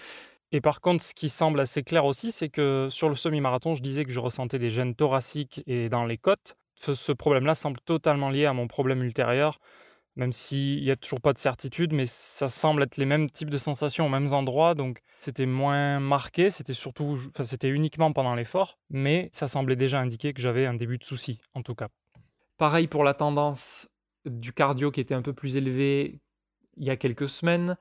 Et 0.52 0.62
par 0.62 0.80
contre, 0.80 1.04
ce 1.04 1.12
qui 1.12 1.28
semble 1.28 1.60
assez 1.60 1.82
clair 1.82 2.06
aussi, 2.06 2.32
c'est 2.32 2.48
que 2.48 2.88
sur 2.90 3.10
le 3.10 3.14
semi-marathon, 3.14 3.74
je 3.74 3.82
disais 3.82 4.06
que 4.06 4.10
je 4.10 4.20
ressentais 4.20 4.58
des 4.58 4.70
gènes 4.70 4.94
thoraciques 4.94 5.62
et 5.66 5.90
dans 5.90 6.06
les 6.06 6.16
côtes. 6.16 6.56
Ce 6.76 7.12
problème-là 7.12 7.54
semble 7.54 7.78
totalement 7.80 8.30
lié 8.30 8.46
à 8.46 8.54
mon 8.54 8.68
problème 8.68 9.02
ultérieur 9.02 9.60
même 10.18 10.32
s'il 10.32 10.82
n'y 10.82 10.90
a 10.90 10.96
toujours 10.96 11.20
pas 11.20 11.32
de 11.32 11.38
certitude, 11.38 11.92
mais 11.92 12.06
ça 12.06 12.48
semble 12.48 12.82
être 12.82 12.96
les 12.96 13.06
mêmes 13.06 13.30
types 13.30 13.50
de 13.50 13.56
sensations 13.56 14.06
aux 14.06 14.10
mêmes 14.10 14.34
endroits, 14.34 14.74
donc 14.74 15.00
c'était 15.20 15.46
moins 15.46 16.00
marqué, 16.00 16.50
c'était 16.50 16.74
surtout, 16.74 17.18
enfin 17.28 17.44
c'était 17.44 17.68
uniquement 17.68 18.12
pendant 18.12 18.34
l'effort, 18.34 18.78
mais 18.90 19.30
ça 19.32 19.48
semblait 19.48 19.76
déjà 19.76 20.00
indiquer 20.00 20.34
que 20.34 20.42
j'avais 20.42 20.66
un 20.66 20.74
début 20.74 20.98
de 20.98 21.04
souci, 21.04 21.40
en 21.54 21.62
tout 21.62 21.76
cas. 21.76 21.88
Pareil 22.58 22.88
pour 22.88 23.04
la 23.04 23.14
tendance 23.14 23.88
du 24.26 24.52
cardio 24.52 24.90
qui 24.90 25.00
était 25.00 25.14
un 25.14 25.22
peu 25.22 25.32
plus 25.32 25.56
élevé 25.56 26.20
il 26.76 26.84
y 26.84 26.90
a 26.90 26.96
quelques 26.96 27.28
semaines, 27.28 27.76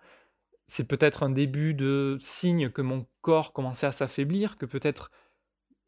c'est 0.67 0.87
peut-être 0.87 1.23
un 1.23 1.29
début 1.29 1.73
de 1.73 2.17
signe 2.19 2.69
que 2.69 2.81
mon 2.81 3.05
corps 3.21 3.51
commençait 3.51 3.87
à 3.87 3.91
s'affaiblir, 3.91 4.57
que 4.57 4.65
peut-être 4.65 5.11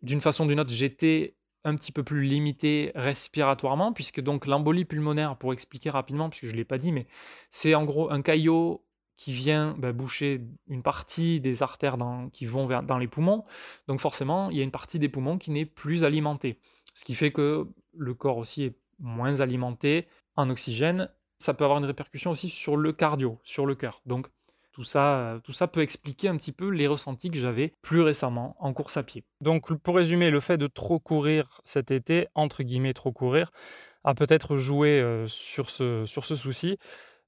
d'une 0.02 0.22
façon 0.22 0.46
ou 0.46 0.48
d'une 0.48 0.60
autre 0.60 0.72
j'étais 0.72 1.36
un 1.64 1.76
petit 1.76 1.92
peu 1.92 2.04
plus 2.04 2.24
limité 2.24 2.92
respiratoirement, 2.96 3.94
puisque 3.94 4.22
donc 4.22 4.46
l'embolie 4.46 4.86
pulmonaire, 4.86 5.38
pour 5.38 5.54
expliquer 5.54 5.90
rapidement, 5.90 6.30
puisque 6.30 6.46
je 6.46 6.52
ne 6.52 6.58
l'ai 6.58 6.66
pas 6.66 6.78
dit, 6.78 6.92
mais 6.92 7.08
c'est 7.52 7.76
en 7.76 7.86
gros 7.86 8.12
un 8.12 8.22
caillot 8.22 8.86
qui 9.18 9.34
vient 9.34 9.76
bah, 9.78 9.92
boucher 9.92 10.42
une 10.70 10.82
partie 10.82 11.42
des 11.42 11.62
artères 11.62 11.98
qui 12.32 12.46
vont 12.46 12.66
vers, 12.66 12.84
dans 12.84 12.98
les 12.98 13.08
poumons. 13.08 13.44
Donc 13.88 14.00
forcément, 14.00 14.50
il 14.50 14.58
y 14.58 14.62
a 14.62 14.64
une 14.64 14.72
partie 14.72 14.98
des 14.98 15.10
poumons 15.10 15.38
qui 15.38 15.52
n'est 15.52 15.66
plus 15.66 16.06
alimentée. 16.06 16.58
Ce 16.94 17.04
qui 17.04 17.16
fait 17.16 17.32
que 17.32 17.68
le 17.98 18.14
corps 18.14 18.38
aussi 18.38 18.64
est 18.64 18.80
moins 19.00 19.42
alimenté 19.42 20.08
en 20.38 20.50
oxygène. 20.50 21.10
Ça 21.40 21.54
peut 21.54 21.66
avoir 21.66 21.80
une 21.80 21.86
répercussion 21.86 22.32
aussi 22.32 22.50
sur 22.50 22.78
le 22.78 22.94
cardio, 22.94 23.40
sur 23.44 23.66
le 23.66 23.76
cœur. 23.76 24.02
Donc 24.06 24.30
tout 24.80 24.86
ça, 24.86 25.42
tout 25.44 25.52
ça 25.52 25.68
peut 25.68 25.82
expliquer 25.82 26.30
un 26.30 26.38
petit 26.38 26.54
peu 26.54 26.70
les 26.70 26.88
ressentis 26.88 27.30
que 27.30 27.38
j'avais 27.38 27.74
plus 27.82 28.00
récemment 28.00 28.56
en 28.60 28.72
course 28.72 28.96
à 28.96 29.04
pied. 29.04 29.26
Donc 29.42 29.74
pour 29.74 29.98
résumer, 29.98 30.30
le 30.30 30.40
fait 30.40 30.58
de 30.58 30.68
trop 30.68 31.00
courir 31.00 31.60
cet 31.66 31.92
été, 31.92 32.28
entre 32.34 32.64
guillemets 32.64 32.94
trop 32.94 33.12
courir, 33.12 33.52
a 34.06 34.16
peut-être 34.16 34.56
joué 34.56 35.02
euh, 35.02 35.28
sur, 35.28 35.70
ce, 35.70 36.06
souci. 36.06 36.78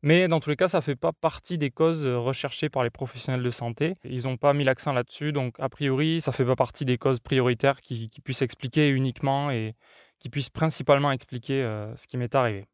Mais 0.01 0.29
dans 0.29 0.39
tous 0.39 0.49
les 0.49 0.55
cas, 0.55 0.69
ça 0.69 0.77
ne 0.77 0.81
fait 0.81 0.95
pas 0.95 1.11
partie 1.11 1.57
des 1.57 1.71
causes 1.71 2.07
recherchées 2.07 2.69
par 2.69 2.85
les 2.85 2.89
professionnels 2.89 3.43
de 3.43 3.51
santé. 3.51 3.95
Ils 4.05 4.23
n'ont 4.23 4.37
pas 4.37 4.53
mis 4.53 4.63
l'accent 4.63 4.93
là-dessus, 4.93 5.33
donc 5.33 5.55
a 5.59 5.67
priori, 5.67 6.21
ça 6.21 6.31
ne 6.31 6.35
fait 6.35 6.45
pas 6.45 6.55
partie 6.55 6.85
des 6.85 6.97
causes 6.97 7.19
prioritaires 7.19 7.81
qui, 7.81 8.09
puissent 8.23 8.43
expliquer 8.43 8.87
uniquement 8.87 9.51
et 9.51 9.75
qui 10.19 10.29
puissent 10.29 10.49
principalement 10.49 11.11
expliquer 11.11 11.63
euh, 11.63 11.93
ce 11.97 12.07
qui 12.07 12.15
m'est 12.15 12.33
arrivé. 12.33 12.65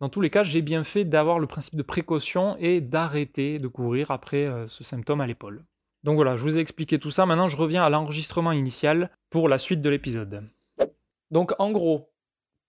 Dans 0.00 0.10
tous 0.10 0.20
les 0.20 0.28
cas, 0.28 0.42
j'ai 0.42 0.60
bien 0.60 0.84
fait 0.84 1.04
d'avoir 1.04 1.38
le 1.38 1.46
principe 1.46 1.76
de 1.76 1.82
précaution 1.82 2.56
et 2.58 2.80
d'arrêter 2.80 3.58
de 3.58 3.68
courir 3.68 4.10
après 4.10 4.44
euh, 4.44 4.68
ce 4.68 4.84
symptôme 4.84 5.22
à 5.22 5.26
l'épaule. 5.26 5.64
Donc 6.04 6.16
voilà, 6.16 6.36
je 6.36 6.42
vous 6.42 6.58
ai 6.58 6.60
expliqué 6.60 6.98
tout 6.98 7.10
ça. 7.10 7.24
Maintenant, 7.24 7.48
je 7.48 7.56
reviens 7.56 7.82
à 7.82 7.90
l'enregistrement 7.90 8.52
initial 8.52 9.10
pour 9.30 9.48
la 9.48 9.58
suite 9.58 9.80
de 9.80 9.88
l'épisode. 9.88 10.42
Donc 11.30 11.54
en 11.58 11.70
gros, 11.70 12.12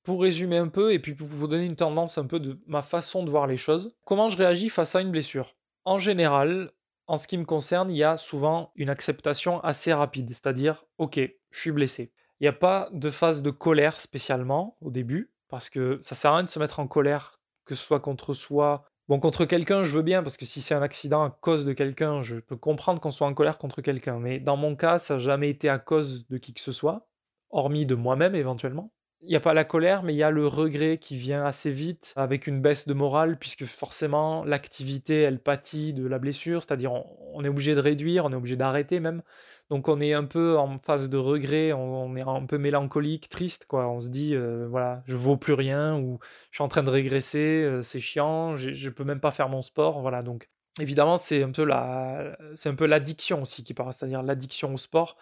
pour 0.03 0.21
résumer 0.21 0.57
un 0.57 0.69
peu 0.69 0.93
et 0.93 0.99
puis 0.99 1.13
pour 1.13 1.27
vous 1.27 1.47
donner 1.47 1.65
une 1.65 1.75
tendance 1.75 2.17
un 2.17 2.25
peu 2.25 2.39
de 2.39 2.59
ma 2.65 2.81
façon 2.81 3.23
de 3.23 3.29
voir 3.29 3.45
les 3.45 3.57
choses, 3.57 3.93
comment 4.05 4.29
je 4.29 4.37
réagis 4.37 4.69
face 4.69 4.95
à 4.95 5.01
une 5.01 5.11
blessure? 5.11 5.55
En 5.83 5.99
général, 5.99 6.71
en 7.07 7.17
ce 7.17 7.27
qui 7.27 7.37
me 7.37 7.45
concerne, 7.45 7.91
il 7.91 7.97
y 7.97 8.03
a 8.03 8.17
souvent 8.17 8.71
une 8.75 8.89
acceptation 8.89 9.59
assez 9.61 9.93
rapide, 9.93 10.29
c'est-à-dire, 10.29 10.85
ok, 10.97 11.19
je 11.51 11.59
suis 11.59 11.71
blessé. 11.71 12.11
Il 12.39 12.43
n'y 12.43 12.49
a 12.49 12.53
pas 12.53 12.89
de 12.93 13.09
phase 13.09 13.41
de 13.41 13.49
colère 13.49 13.99
spécialement 13.99 14.77
au 14.81 14.91
début, 14.91 15.31
parce 15.49 15.69
que 15.69 15.99
ça 16.01 16.15
sert 16.15 16.31
à 16.31 16.35
rien 16.35 16.43
de 16.43 16.49
se 16.49 16.59
mettre 16.59 16.79
en 16.79 16.87
colère, 16.87 17.39
que 17.65 17.75
ce 17.75 17.85
soit 17.85 17.99
contre 17.99 18.33
soi. 18.33 18.85
Bon, 19.07 19.19
contre 19.19 19.45
quelqu'un, 19.45 19.83
je 19.83 19.93
veux 19.93 20.01
bien, 20.01 20.23
parce 20.23 20.37
que 20.37 20.45
si 20.45 20.61
c'est 20.61 20.75
un 20.75 20.81
accident 20.81 21.23
à 21.23 21.29
cause 21.29 21.65
de 21.65 21.73
quelqu'un, 21.73 22.21
je 22.21 22.35
peux 22.35 22.57
comprendre 22.57 22.99
qu'on 22.99 23.11
soit 23.11 23.27
en 23.27 23.33
colère 23.33 23.57
contre 23.57 23.81
quelqu'un. 23.81 24.19
Mais 24.19 24.39
dans 24.39 24.57
mon 24.57 24.75
cas, 24.75 24.99
ça 24.99 25.15
n'a 25.15 25.19
jamais 25.19 25.49
été 25.49 25.69
à 25.69 25.79
cause 25.79 26.27
de 26.27 26.37
qui 26.37 26.53
que 26.53 26.59
ce 26.59 26.71
soit, 26.71 27.07
hormis 27.49 27.85
de 27.85 27.95
moi-même 27.95 28.35
éventuellement 28.35 28.91
il 29.21 29.29
n'y 29.29 29.35
a 29.35 29.39
pas 29.39 29.53
la 29.53 29.63
colère, 29.63 30.03
mais 30.03 30.13
il 30.13 30.17
y 30.17 30.23
a 30.23 30.29
le 30.29 30.45
regret 30.47 30.99
qui 30.99 31.17
vient 31.17 31.43
assez 31.43 31.71
vite 31.71 32.13
avec 32.15 32.45
une 32.45 32.61
baisse 32.61 32.87
de 32.87 32.93
morale, 32.93 33.37
puisque 33.39 33.65
forcément 33.65 34.43
l'activité, 34.43 35.21
elle 35.21 35.39
pâtit 35.39 35.93
de 35.93 36.05
la 36.05 36.19
blessure, 36.19 36.63
c'est-à-dire 36.63 36.93
on, 37.33 37.43
est 37.43 37.49
obligé 37.49 37.73
de 37.73 37.79
réduire, 37.79 38.25
on 38.25 38.31
est 38.31 38.35
obligé 38.35 38.55
d'arrêter 38.55 38.99
même. 38.99 39.23
Donc 39.69 39.89
on 39.89 39.99
est 39.99 40.13
un 40.13 40.23
peu 40.23 40.57
en 40.57 40.79
phase 40.79 41.09
de 41.09 41.17
regret, 41.17 41.73
on, 41.73 42.15
est 42.15 42.21
un 42.21 42.45
peu 42.45 42.57
mélancolique, 42.57 43.27
triste, 43.27 43.65
quoi. 43.65 43.87
On 43.89 43.99
se 43.99 44.07
dit, 44.07 44.33
euh, 44.33 44.65
voilà, 44.69 45.03
je 45.05 45.15
vaux 45.17 45.35
plus 45.35 45.53
rien, 45.53 45.97
ou 45.97 46.19
je 46.51 46.57
suis 46.57 46.63
en 46.63 46.69
train 46.69 46.83
de 46.83 46.89
régresser, 46.89 47.63
euh, 47.63 47.83
c'est 47.83 47.99
chiant, 47.99 48.55
je 48.55 48.89
peux 48.89 49.03
même 49.03 49.19
pas 49.19 49.31
faire 49.31 49.49
mon 49.49 49.61
sport, 49.61 49.99
voilà. 50.01 50.21
Donc 50.21 50.49
évidemment, 50.79 51.17
c'est 51.17 51.43
un 51.43 51.51
peu 51.51 51.65
la, 51.65 52.37
c'est 52.55 52.69
un 52.69 52.75
peu 52.75 52.85
l'addiction 52.85 53.41
aussi 53.41 53.63
qui 53.63 53.73
part, 53.73 53.93
c'est-à-dire 53.93 54.23
l'addiction 54.23 54.73
au 54.73 54.77
sport 54.77 55.17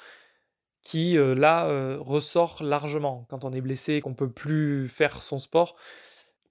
qui 0.84 1.18
euh, 1.18 1.34
là 1.34 1.68
ressort 2.00 2.62
largement 2.64 3.26
quand 3.30 3.44
on 3.44 3.52
est 3.54 3.62
blessé 3.62 3.94
et 3.96 4.02
qu'on 4.02 4.14
peut 4.14 4.30
plus 4.32 4.88
faire 4.88 5.24
son 5.24 5.40
sport 5.40 5.76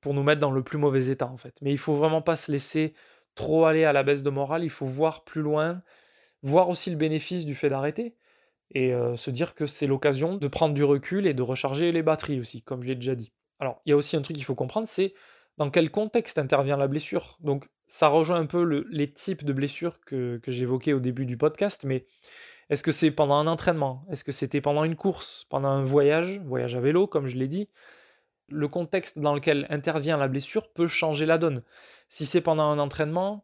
pour 0.00 0.14
nous 0.14 0.24
mettre 0.24 0.40
dans 0.40 0.50
le 0.50 0.62
plus 0.64 0.78
mauvais 0.78 1.06
état 1.08 1.28
en 1.28 1.36
fait. 1.36 1.54
Mais 1.62 1.72
il 1.72 1.78
faut 1.78 1.94
vraiment 1.94 2.22
pas 2.22 2.36
se 2.36 2.50
laisser 2.50 2.94
trop 3.36 3.64
aller 3.66 3.84
à 3.84 3.92
la 3.92 4.02
baisse 4.02 4.22
de 4.24 4.30
morale, 4.30 4.64
il 4.64 4.70
faut 4.70 4.86
voir 4.86 5.24
plus 5.24 5.42
loin, 5.42 5.82
voir 6.44 6.68
aussi 6.68 6.90
le 6.90 6.96
bénéfice 6.96 7.44
du 7.44 7.54
fait 7.54 7.68
d'arrêter 7.68 8.14
et 8.72 8.92
euh, 8.92 9.16
se 9.16 9.30
dire 9.30 9.54
que 9.54 9.66
c'est 9.66 9.86
l'occasion 9.86 10.36
de 10.36 10.48
prendre 10.48 10.74
du 10.74 10.84
recul 10.84 11.26
et 11.26 11.34
de 11.34 11.42
recharger 11.42 11.90
les 11.90 12.02
batteries 12.02 12.38
aussi, 12.38 12.62
comme 12.62 12.82
je 12.82 12.88
l'ai 12.88 12.94
déjà 12.94 13.14
dit. 13.14 13.32
Alors, 13.58 13.80
il 13.86 13.90
y 13.90 13.92
a 13.92 13.96
aussi 13.96 14.16
un 14.16 14.22
truc 14.22 14.36
qu'il 14.36 14.44
faut 14.44 14.54
comprendre, 14.54 14.86
c'est 14.86 15.14
dans 15.58 15.70
quel 15.70 15.90
contexte 15.90 16.38
intervient 16.38 16.76
la 16.76 16.88
blessure. 16.88 17.38
Donc, 17.40 17.68
ça 17.86 18.08
rejoint 18.08 18.36
un 18.36 18.46
peu 18.46 18.84
les 18.90 19.12
types 19.12 19.44
de 19.44 19.52
blessures 19.52 20.00
que, 20.00 20.38
que 20.42 20.50
j'évoquais 20.50 20.92
au 20.92 21.00
début 21.00 21.26
du 21.26 21.36
podcast, 21.36 21.84
mais 21.84 22.06
est-ce 22.70 22.82
que 22.82 22.92
c'est 22.92 23.10
pendant 23.10 23.34
un 23.34 23.46
entraînement? 23.46 24.04
Est-ce 24.10 24.24
que 24.24 24.32
c'était 24.32 24.60
pendant 24.60 24.84
une 24.84 24.96
course? 24.96 25.46
Pendant 25.48 25.68
un 25.68 25.84
voyage? 25.84 26.40
Voyage 26.44 26.76
à 26.76 26.80
vélo, 26.80 27.06
comme 27.06 27.26
je 27.26 27.36
l'ai 27.36 27.48
dit 27.48 27.68
Le 28.48 28.68
contexte 28.68 29.18
dans 29.18 29.34
lequel 29.34 29.66
intervient 29.70 30.16
la 30.16 30.28
blessure 30.28 30.72
peut 30.72 30.88
changer 30.88 31.26
la 31.26 31.38
donne. 31.38 31.62
Si 32.08 32.26
c'est 32.26 32.40
pendant 32.40 32.64
un 32.64 32.78
entraînement, 32.78 33.42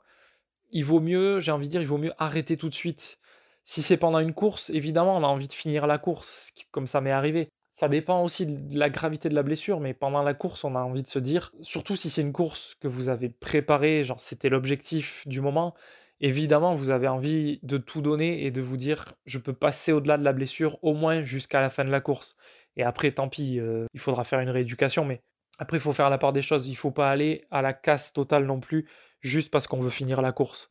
il 0.72 0.84
vaut 0.84 1.00
mieux, 1.00 1.40
j'ai 1.40 1.52
envie 1.52 1.66
de 1.66 1.70
dire, 1.70 1.80
il 1.80 1.86
vaut 1.86 1.98
mieux 1.98 2.12
arrêter 2.18 2.56
tout 2.56 2.68
de 2.68 2.74
suite. 2.74 3.18
Si 3.64 3.82
c'est 3.82 3.96
pendant 3.96 4.18
une 4.18 4.34
course, 4.34 4.70
évidemment, 4.70 5.16
on 5.16 5.22
a 5.22 5.28
envie 5.28 5.48
de 5.48 5.52
finir 5.52 5.86
la 5.86 5.98
course, 5.98 6.52
comme 6.70 6.86
ça 6.86 7.00
m'est 7.00 7.10
arrivé. 7.10 7.48
Ça 7.72 7.88
dépend 7.88 8.22
aussi 8.24 8.46
de 8.46 8.78
la 8.78 8.90
gravité 8.90 9.28
de 9.28 9.34
la 9.34 9.42
blessure, 9.42 9.80
mais 9.80 9.94
pendant 9.94 10.22
la 10.22 10.34
course, 10.34 10.64
on 10.64 10.74
a 10.74 10.80
envie 10.80 11.02
de 11.02 11.08
se 11.08 11.18
dire, 11.18 11.52
surtout 11.60 11.96
si 11.96 12.10
c'est 12.10 12.22
une 12.22 12.32
course 12.32 12.74
que 12.80 12.88
vous 12.88 13.08
avez 13.08 13.28
préparée, 13.28 14.02
genre 14.02 14.22
c'était 14.22 14.48
l'objectif 14.48 15.26
du 15.26 15.40
moment, 15.40 15.74
évidemment, 16.20 16.74
vous 16.74 16.90
avez 16.90 17.08
envie 17.08 17.60
de 17.62 17.78
tout 17.78 18.02
donner 18.02 18.44
et 18.44 18.50
de 18.50 18.60
vous 18.60 18.76
dire, 18.76 19.14
je 19.24 19.38
peux 19.38 19.52
passer 19.52 19.92
au-delà 19.92 20.18
de 20.18 20.24
la 20.24 20.32
blessure, 20.32 20.78
au 20.82 20.94
moins 20.94 21.22
jusqu'à 21.22 21.60
la 21.60 21.70
fin 21.70 21.84
de 21.84 21.90
la 21.90 22.00
course. 22.00 22.36
Et 22.76 22.82
après, 22.82 23.12
tant 23.12 23.28
pis, 23.28 23.60
euh, 23.60 23.86
il 23.94 24.00
faudra 24.00 24.24
faire 24.24 24.40
une 24.40 24.50
rééducation, 24.50 25.04
mais 25.04 25.22
après, 25.58 25.76
il 25.76 25.80
faut 25.80 25.92
faire 25.92 26.10
la 26.10 26.18
part 26.18 26.32
des 26.32 26.42
choses. 26.42 26.66
Il 26.66 26.72
ne 26.72 26.76
faut 26.76 26.90
pas 26.90 27.10
aller 27.10 27.44
à 27.50 27.60
la 27.62 27.74
casse 27.74 28.12
totale 28.12 28.46
non 28.46 28.60
plus, 28.60 28.88
juste 29.20 29.50
parce 29.50 29.66
qu'on 29.66 29.80
veut 29.80 29.90
finir 29.90 30.22
la 30.22 30.32
course. 30.32 30.70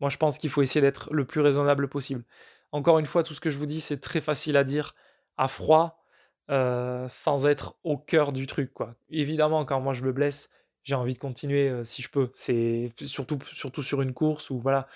Moi, 0.00 0.10
je 0.10 0.16
pense 0.16 0.38
qu'il 0.38 0.50
faut 0.50 0.62
essayer 0.62 0.80
d'être 0.80 1.12
le 1.12 1.24
plus 1.24 1.40
raisonnable 1.40 1.88
possible. 1.88 2.24
Encore 2.72 2.98
une 2.98 3.06
fois, 3.06 3.22
tout 3.22 3.34
ce 3.34 3.40
que 3.40 3.50
je 3.50 3.58
vous 3.58 3.66
dis, 3.66 3.80
c'est 3.80 4.00
très 4.00 4.20
facile 4.20 4.56
à 4.56 4.64
dire 4.64 4.94
à 5.36 5.48
froid, 5.48 6.02
euh, 6.50 7.06
sans 7.08 7.46
être 7.46 7.76
au 7.84 7.96
cœur 7.96 8.32
du 8.32 8.46
truc. 8.46 8.72
Quoi. 8.72 8.94
Évidemment, 9.10 9.64
quand 9.64 9.80
moi 9.80 9.94
je 9.94 10.02
me 10.02 10.12
blesse, 10.12 10.50
j'ai 10.84 10.94
envie 10.94 11.14
de 11.14 11.18
continuer 11.18 11.68
euh, 11.68 11.84
si 11.84 12.02
je 12.02 12.10
peux. 12.10 12.30
C'est 12.34 12.92
surtout, 13.04 13.38
surtout 13.52 13.82
sur 13.82 14.02
une 14.02 14.12
course 14.12 14.50
ou 14.50 14.58
voilà. 14.58 14.88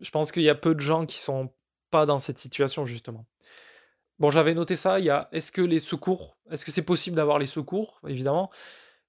Je 0.00 0.10
pense 0.10 0.32
qu'il 0.32 0.42
y 0.42 0.48
a 0.48 0.54
peu 0.54 0.74
de 0.74 0.80
gens 0.80 1.06
qui 1.06 1.18
sont 1.18 1.50
pas 1.90 2.06
dans 2.06 2.18
cette 2.18 2.38
situation 2.38 2.84
justement. 2.84 3.26
Bon, 4.18 4.30
j'avais 4.30 4.54
noté 4.54 4.76
ça. 4.76 4.98
Il 4.98 5.06
y 5.06 5.10
a 5.10 5.28
est-ce 5.32 5.50
que 5.50 5.62
les 5.62 5.80
secours, 5.80 6.36
est-ce 6.50 6.64
que 6.64 6.70
c'est 6.70 6.82
possible 6.82 7.16
d'avoir 7.16 7.38
les 7.38 7.46
secours? 7.46 8.00
Évidemment. 8.06 8.50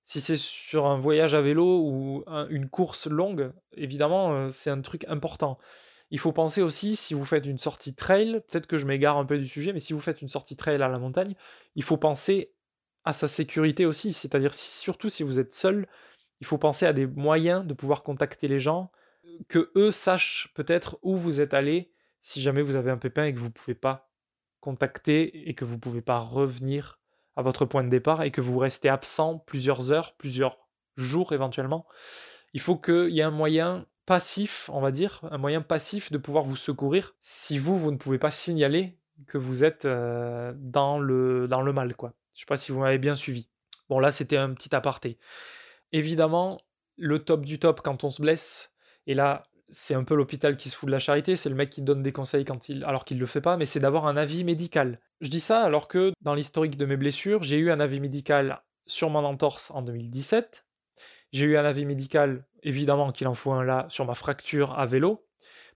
Si 0.06 0.20
c'est 0.20 0.38
sur 0.38 0.88
un 0.88 0.98
voyage 0.98 1.36
à 1.36 1.42
vélo 1.42 1.82
ou 1.84 2.24
une 2.50 2.70
course 2.70 3.08
longue, 3.08 3.54
évidemment, 3.78 4.34
euh, 4.34 4.50
c'est 4.52 4.70
un 4.70 4.82
truc 4.82 5.06
important. 5.08 5.58
Il 6.10 6.20
faut 6.20 6.34
penser 6.34 6.62
aussi, 6.62 6.98
si 6.98 7.14
vous 7.14 7.24
faites 7.24 7.46
une 7.46 7.58
sortie 7.58 7.96
trail, 7.96 8.42
peut-être 8.50 8.68
que 8.68 8.78
je 8.78 8.86
m'égare 8.86 9.18
un 9.18 9.26
peu 9.26 9.38
du 9.38 9.48
sujet, 9.48 9.72
mais 9.72 9.80
si 9.80 9.94
vous 9.94 10.02
faites 10.02 10.22
une 10.22 10.28
sortie 10.28 10.58
trail 10.58 10.76
à 10.82 10.90
la 10.90 11.00
montagne, 11.00 11.36
il 11.76 11.84
faut 11.84 11.98
penser 11.98 12.54
à 13.06 13.14
sa 13.14 13.28
sécurité 13.30 13.86
aussi. 13.86 14.12
C'est-à-dire, 14.12 14.54
surtout 14.54 15.10
si 15.10 15.24
vous 15.24 15.40
êtes 15.40 15.54
seul, 15.54 15.88
il 16.42 16.48
faut 16.48 16.58
penser 16.58 16.86
à 16.86 16.94
des 16.94 17.08
moyens 17.08 17.66
de 17.66 17.74
pouvoir 17.74 18.04
contacter 18.04 18.48
les 18.48 18.60
gens, 18.60 18.92
que 19.48 19.72
eux 19.76 19.92
sachent 19.92 20.52
peut-être 20.54 21.00
où 21.02 21.16
vous 21.16 21.40
êtes 21.40 21.54
allé 21.54 21.94
si 22.22 22.42
jamais 22.42 22.62
vous 22.62 22.76
avez 22.76 22.92
un 22.92 22.98
pépin 22.98 23.26
et 23.26 23.34
que 23.34 23.40
vous 23.40 23.48
ne 23.48 23.52
pouvez 23.52 23.76
pas 23.76 24.12
contacter 24.60 25.50
et 25.50 25.56
que 25.56 25.66
vous 25.66 25.76
ne 25.76 25.80
pouvez 25.80 26.02
pas 26.02 26.20
revenir 26.20 27.01
à 27.36 27.42
votre 27.42 27.66
point 27.66 27.84
de 27.84 27.90
départ 27.90 28.24
et 28.24 28.32
que 28.32 28.42
vous 28.42 28.58
restez 28.60 28.90
absent 28.90 29.40
plusieurs 29.40 29.92
heures, 29.92 30.16
plusieurs 30.18 30.58
jours 30.96 31.34
éventuellement. 31.34 31.86
Il 32.54 32.62
faut 32.62 32.76
qu'il 32.78 33.10
y 33.10 33.20
ait 33.20 33.24
un 33.24 33.32
moyen 33.32 33.86
passif, 34.06 34.70
on 34.74 34.82
va 34.82 34.92
dire, 34.92 35.22
un 35.32 35.38
moyen 35.38 35.62
passif 35.62 36.12
de 36.12 36.18
pouvoir 36.18 36.44
vous 36.44 36.56
secourir 36.56 37.16
si 37.22 37.58
vous, 37.58 37.78
vous 37.78 37.92
ne 37.92 37.98
pouvez 37.98 38.18
pas 38.18 38.32
signaler 38.32 38.98
que 39.28 39.38
vous 39.38 39.64
êtes 39.64 39.86
euh, 39.86 40.54
dans, 40.58 41.00
le, 41.00 41.48
dans 41.48 41.62
le 41.62 41.74
mal. 41.74 41.96
Quoi. 41.96 42.14
Je 42.34 42.42
sais 42.42 42.46
pas 42.46 42.58
si 42.58 42.72
vous 42.72 42.80
m'avez 42.80 42.98
bien 42.98 43.16
suivi. 43.16 43.48
Bon, 43.90 44.00
là, 44.00 44.12
c'était 44.12 44.38
un 44.38 44.54
petit 44.54 44.76
aparté. 44.76 45.18
Évidemment, 45.92 46.60
le 46.98 47.20
top 47.20 47.46
du 47.46 47.60
top 47.60 47.82
quand 47.82 48.04
on 48.04 48.10
se 48.10 48.22
blesse, 48.22 48.72
et 49.08 49.14
là, 49.14 49.44
c'est 49.72 49.96
un 49.96 50.04
peu 50.04 50.16
l'hôpital 50.16 50.58
qui 50.58 50.70
se 50.70 50.76
fout 50.76 50.88
de 50.88 50.92
la 50.92 51.00
charité, 51.00 51.36
c'est 51.36 51.50
le 51.50 51.56
mec 51.56 51.70
qui 51.70 51.82
donne 51.82 52.04
des 52.04 52.12
conseils 52.12 52.46
quand 52.46 52.70
il, 52.70 52.84
alors 52.84 53.06
qu'il 53.06 53.18
ne 53.18 53.22
le 53.22 53.28
fait 53.28 53.42
pas, 53.42 53.58
mais 53.58 53.66
c'est 53.66 53.80
d'avoir 53.80 54.06
un 54.06 54.18
avis 54.18 54.44
médical. 54.44 55.00
Je 55.22 55.30
dis 55.30 55.40
ça 55.40 55.62
alors 55.62 55.88
que 55.88 56.12
dans 56.22 56.34
l'historique 56.34 56.78
de 56.78 56.86
mes 56.86 56.98
blessures, 56.98 57.44
j'ai 57.44 57.58
eu 57.58 57.72
un 57.72 57.80
avis 57.80 58.00
médical 58.00 58.62
sur 58.86 59.10
mon 59.10 59.24
entorse 59.24 59.72
en 59.72 59.82
2017, 59.82 60.66
j'ai 61.32 61.46
eu 61.46 61.58
un 61.58 61.66
avis 61.66 61.86
médical, 61.86 62.46
évidemment 62.64 63.12
qu'il 63.12 63.28
en 63.28 63.34
faut 63.34 63.52
un 63.52 63.64
là, 63.64 63.86
sur 63.90 64.06
ma 64.06 64.16
fracture 64.16 64.78
à 64.78 64.86
vélo. 64.86 65.26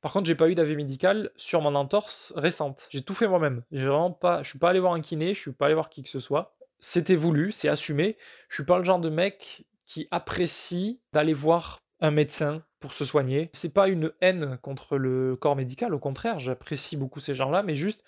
Par 0.01 0.11
contre, 0.11 0.27
j'ai 0.27 0.35
pas 0.35 0.49
eu 0.49 0.55
d'avis 0.55 0.75
médical 0.75 1.31
sur 1.37 1.61
mon 1.61 1.73
entorse 1.73 2.33
récente. 2.35 2.87
J'ai 2.91 3.01
tout 3.01 3.13
fait 3.13 3.27
moi-même. 3.27 3.63
J'ai 3.71 3.87
vraiment 3.87 4.11
pas, 4.11 4.43
je 4.43 4.49
suis 4.49 4.59
pas 4.59 4.69
allé 4.69 4.79
voir 4.79 4.93
un 4.93 5.01
kiné, 5.01 5.33
je 5.33 5.39
suis 5.39 5.51
pas 5.51 5.65
allé 5.65 5.73
voir 5.73 5.89
qui 5.89 6.03
que 6.03 6.09
ce 6.09 6.19
soit. 6.19 6.55
C'était 6.79 7.15
voulu, 7.15 7.51
c'est 7.51 7.69
assumé. 7.69 8.17
Je 8.49 8.55
suis 8.55 8.65
pas 8.65 8.77
le 8.77 8.83
genre 8.83 8.99
de 8.99 9.09
mec 9.09 9.65
qui 9.85 10.07
apprécie 10.11 10.99
d'aller 11.13 11.33
voir 11.33 11.79
un 12.01 12.11
médecin 12.11 12.63
se 12.93 13.05
soigner. 13.05 13.49
C'est 13.53 13.73
pas 13.73 13.87
une 13.87 14.11
haine 14.21 14.57
contre 14.61 14.97
le 14.97 15.35
corps 15.35 15.55
médical, 15.55 15.93
au 15.93 15.99
contraire, 15.99 16.39
j'apprécie 16.39 16.97
beaucoup 16.97 17.19
ces 17.19 17.33
gens-là, 17.33 17.63
mais 17.63 17.75
juste, 17.75 18.03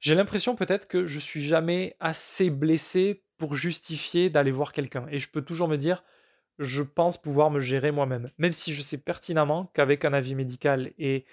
j'ai 0.00 0.14
l'impression 0.14 0.56
peut-être 0.56 0.88
que 0.88 1.06
je 1.06 1.18
suis 1.18 1.42
jamais 1.42 1.96
assez 2.00 2.50
blessé 2.50 3.22
pour 3.38 3.54
justifier 3.54 4.30
d'aller 4.30 4.52
voir 4.52 4.72
quelqu'un. 4.72 5.06
Et 5.10 5.18
je 5.18 5.30
peux 5.30 5.42
toujours 5.42 5.68
me 5.68 5.76
dire, 5.76 6.04
je 6.58 6.82
pense 6.82 7.20
pouvoir 7.20 7.50
me 7.50 7.60
gérer 7.60 7.90
moi-même. 7.90 8.30
Même 8.38 8.52
si 8.52 8.74
je 8.74 8.82
sais 8.82 8.98
pertinemment 8.98 9.70
qu'avec 9.74 10.04
un 10.04 10.12
avis 10.12 10.34
médical 10.34 10.92
et 10.98 11.24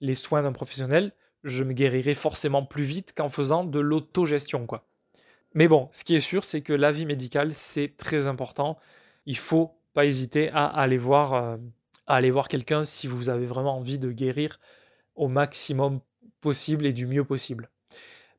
les 0.00 0.14
soins 0.14 0.42
d'un 0.42 0.52
professionnel, 0.52 1.12
je 1.42 1.62
me 1.64 1.72
guérirai 1.72 2.14
forcément 2.14 2.64
plus 2.64 2.84
vite 2.84 3.14
qu'en 3.14 3.28
faisant 3.28 3.64
de 3.64 3.78
l'autogestion, 3.78 4.66
quoi. 4.66 4.86
Mais 5.54 5.68
bon, 5.68 5.88
ce 5.92 6.02
qui 6.02 6.16
est 6.16 6.20
sûr, 6.20 6.44
c'est 6.44 6.62
que 6.62 6.72
l'avis 6.72 7.06
médical, 7.06 7.54
c'est 7.54 7.96
très 7.96 8.26
important. 8.26 8.76
Il 9.24 9.36
faut 9.36 9.78
pas 9.92 10.04
hésiter 10.04 10.50
à 10.50 10.66
aller 10.66 10.98
voir, 10.98 11.34
euh, 11.34 11.56
à 12.06 12.16
aller 12.16 12.30
voir 12.30 12.48
quelqu'un 12.48 12.84
si 12.84 13.06
vous 13.06 13.28
avez 13.28 13.46
vraiment 13.46 13.76
envie 13.76 13.98
de 13.98 14.10
guérir 14.12 14.60
au 15.14 15.28
maximum 15.28 16.00
possible 16.40 16.86
et 16.86 16.92
du 16.92 17.06
mieux 17.06 17.24
possible. 17.24 17.70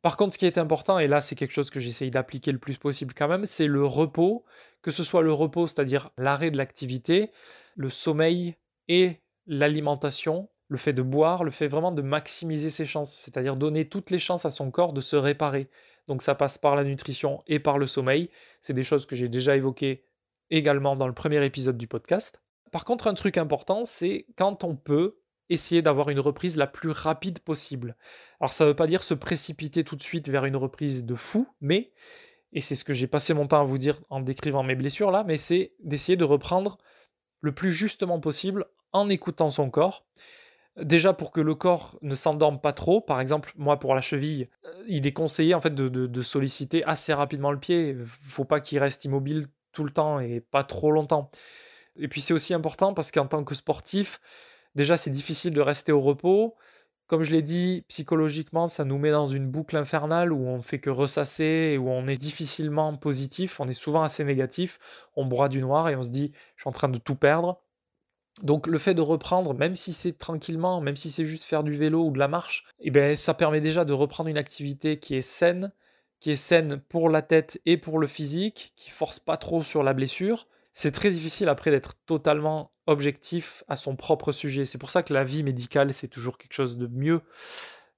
Par 0.02 0.18
contre, 0.18 0.34
ce 0.34 0.38
qui 0.38 0.46
est 0.46 0.60
important, 0.60 1.00
et 1.00 1.08
là 1.08 1.20
c'est 1.20 1.36
quelque 1.36 1.52
chose 1.52 1.72
que 1.72 1.80
j'essaye 1.80 2.12
d'appliquer 2.12 2.52
le 2.52 2.60
plus 2.60 2.78
possible 2.78 3.14
quand 3.16 3.28
même, 3.28 3.46
c'est 3.48 3.66
le 3.66 3.84
repos, 3.84 4.46
que 4.84 4.92
ce 4.92 5.04
soit 5.04 5.24
le 5.24 5.34
repos, 5.34 5.66
c'est-à-dire 5.66 6.12
l'arrêt 6.18 6.52
de 6.52 6.58
l'activité, 6.58 7.32
le 7.76 7.90
sommeil 7.90 8.56
et 8.88 9.22
l'alimentation, 9.48 10.50
le 10.68 10.78
fait 10.78 10.94
de 10.94 11.02
boire, 11.02 11.44
le 11.44 11.52
fait 11.52 11.68
vraiment 11.68 11.92
de 11.92 12.04
maximiser 12.04 12.70
ses 12.70 12.86
chances, 12.86 13.14
c'est-à-dire 13.14 13.56
donner 13.56 13.90
toutes 13.90 14.12
les 14.12 14.20
chances 14.20 14.46
à 14.46 14.52
son 14.52 14.70
corps 14.70 14.94
de 14.94 15.02
se 15.02 15.16
réparer. 15.16 15.70
Donc 16.08 16.22
ça 16.22 16.36
passe 16.36 16.60
par 16.60 16.76
la 16.76 16.84
nutrition 16.84 17.40
et 17.48 17.60
par 17.60 17.80
le 17.80 17.88
sommeil. 17.88 18.30
C'est 18.62 18.74
des 18.74 18.84
choses 18.84 19.08
que 19.08 19.16
j'ai 19.16 19.30
déjà 19.30 19.56
évoquées 19.56 20.06
également 20.52 20.96
dans 20.96 21.08
le 21.08 21.14
premier 21.14 21.44
épisode 21.44 21.78
du 21.78 21.88
podcast. 21.88 22.45
Par 22.76 22.84
contre, 22.84 23.08
un 23.08 23.14
truc 23.14 23.38
important, 23.38 23.86
c'est 23.86 24.26
quand 24.36 24.66
on 24.66 24.76
peut, 24.76 25.22
essayer 25.48 25.82
d'avoir 25.82 26.10
une 26.10 26.20
reprise 26.20 26.58
la 26.58 26.68
plus 26.68 26.90
rapide 26.90 27.40
possible. 27.40 27.96
Alors 28.42 28.52
ça 28.52 28.66
ne 28.66 28.72
veut 28.72 28.76
pas 28.76 28.86
dire 28.86 29.02
se 29.02 29.14
précipiter 29.14 29.86
tout 29.86 29.96
de 29.96 30.04
suite 30.04 30.28
vers 30.28 30.44
une 30.44 30.58
reprise 30.58 31.06
de 31.06 31.16
fou, 31.16 31.48
mais, 31.62 31.94
et 32.52 32.60
c'est 32.60 32.76
ce 32.76 32.84
que 32.84 32.92
j'ai 32.92 33.08
passé 33.08 33.34
mon 33.34 33.48
temps 33.48 33.62
à 33.62 33.64
vous 33.64 33.78
dire 33.78 34.02
en 34.10 34.20
décrivant 34.20 34.62
mes 34.62 34.76
blessures 34.76 35.10
là, 35.10 35.24
mais 35.24 35.38
c'est 35.38 35.72
d'essayer 35.86 36.18
de 36.18 36.26
reprendre 36.26 36.78
le 37.40 37.54
plus 37.54 37.72
justement 37.72 38.20
possible 38.20 38.66
en 38.92 39.08
écoutant 39.08 39.50
son 39.50 39.70
corps. 39.70 40.06
Déjà 40.76 41.14
pour 41.14 41.32
que 41.32 41.40
le 41.40 41.56
corps 41.56 41.98
ne 42.02 42.14
s'endorme 42.14 42.60
pas 42.60 42.74
trop, 42.74 43.00
par 43.00 43.22
exemple 43.22 43.54
moi 43.56 43.80
pour 43.80 43.96
la 43.96 44.02
cheville, 44.02 44.50
euh, 44.66 44.84
il 44.86 45.08
est 45.08 45.14
conseillé 45.14 45.54
en 45.54 45.62
fait 45.62 45.74
de, 45.74 46.22
solliciter 46.22 46.84
assez 46.84 47.14
rapidement 47.14 47.54
le 47.54 47.60
pied. 47.60 47.96
Faut 48.06 48.44
pas 48.44 48.60
qu'il 48.60 48.80
reste 48.80 49.06
immobile 49.06 49.46
tout 49.72 49.86
le 49.86 49.92
temps 49.92 50.20
et 50.20 50.42
pas 50.42 50.66
trop 50.66 50.92
longtemps. 50.92 51.32
Et 51.98 52.08
puis 52.08 52.22
c'est 52.22 52.34
aussi 52.34 52.54
important 52.54 52.94
parce 52.94 53.12
qu'en 53.12 53.28
tant 53.28 53.44
que 53.44 53.56
sportif, 53.56 54.20
Déjà, 54.76 54.98
c'est 54.98 55.10
difficile 55.10 55.54
de 55.54 55.62
rester 55.62 55.92
au 55.92 56.02
repos. 56.02 56.56
Comme 57.08 57.24
je 57.24 57.32
l'ai 57.32 57.42
dit, 57.42 57.86
psychologiquement, 57.88 58.68
ça 58.68 58.84
nous 58.84 58.98
met 58.98 59.12
dans 59.12 59.28
une 59.28 59.48
boucle 59.48 59.78
infernale 59.78 60.34
où 60.34 60.48
on 60.48 60.62
fait 60.62 60.80
que 60.80 60.90
ressasser 60.90 61.72
et 61.74 61.78
où 61.78 61.90
on 61.90 62.08
est 62.08 62.18
difficilement 62.18 62.96
positif, 62.98 63.60
on 63.60 63.68
est 63.68 63.74
souvent 63.74 64.04
assez 64.04 64.24
négatif, 64.24 64.80
on 65.16 65.26
broie 65.26 65.50
du 65.50 65.62
noir 65.62 65.88
et 65.90 65.96
on 65.96 66.04
se 66.04 66.10
dit 66.10 66.34
je 66.56 66.64
suis 66.64 66.68
en 66.68 66.74
train 66.74 66.90
de 66.90 66.98
tout 66.98 67.16
perdre. 67.16 67.62
Donc 68.44 68.68
le 68.68 68.80
fait 68.80 68.96
de 68.96 69.02
reprendre, 69.02 69.54
même 69.54 69.76
si 69.76 69.94
c'est 69.94 70.18
tranquillement, 70.18 70.82
même 70.82 70.98
si 70.98 71.10
c'est 71.10 71.26
juste 71.26 71.44
faire 71.46 71.64
du 71.64 71.78
vélo 71.78 72.06
ou 72.06 72.12
de 72.12 72.20
la 72.20 72.28
marche, 72.28 72.66
eh 72.80 72.92
ben, 72.92 73.16
ça 73.16 73.34
permet 73.34 73.62
déjà 73.62 73.86
de 73.86 73.94
reprendre 73.94 74.30
une 74.30 74.38
activité 74.38 75.00
qui 75.00 75.16
est 75.16 75.22
saine, 75.22 75.72
qui 76.20 76.32
est 76.32 76.36
saine 76.36 76.82
pour 76.90 77.10
la 77.10 77.22
tête 77.22 77.62
et 77.66 77.78
pour 77.78 78.00
le 78.00 78.08
physique, 78.08 78.74
qui 78.76 78.90
force 78.90 79.20
pas 79.20 79.38
trop 79.38 79.64
sur 79.64 79.84
la 79.84 79.94
blessure. 79.94 80.48
C'est 80.78 80.92
très 80.92 81.10
difficile 81.10 81.48
après 81.48 81.72
d'être 81.72 81.94
totalement 82.06 82.74
objectif 82.86 83.64
à 83.70 83.78
son 83.78 83.96
propre 83.96 84.34
sujet. 84.34 84.66
C'est 84.66 84.78
pour 84.78 84.90
ça 84.90 85.04
que 85.04 85.14
la 85.14 85.24
vie 85.24 85.42
médicale, 85.42 85.94
c'est 85.94 86.10
toujours 86.10 86.38
quelque 86.38 86.54
chose 86.54 86.78
de 86.78 86.88
mieux. 86.88 87.22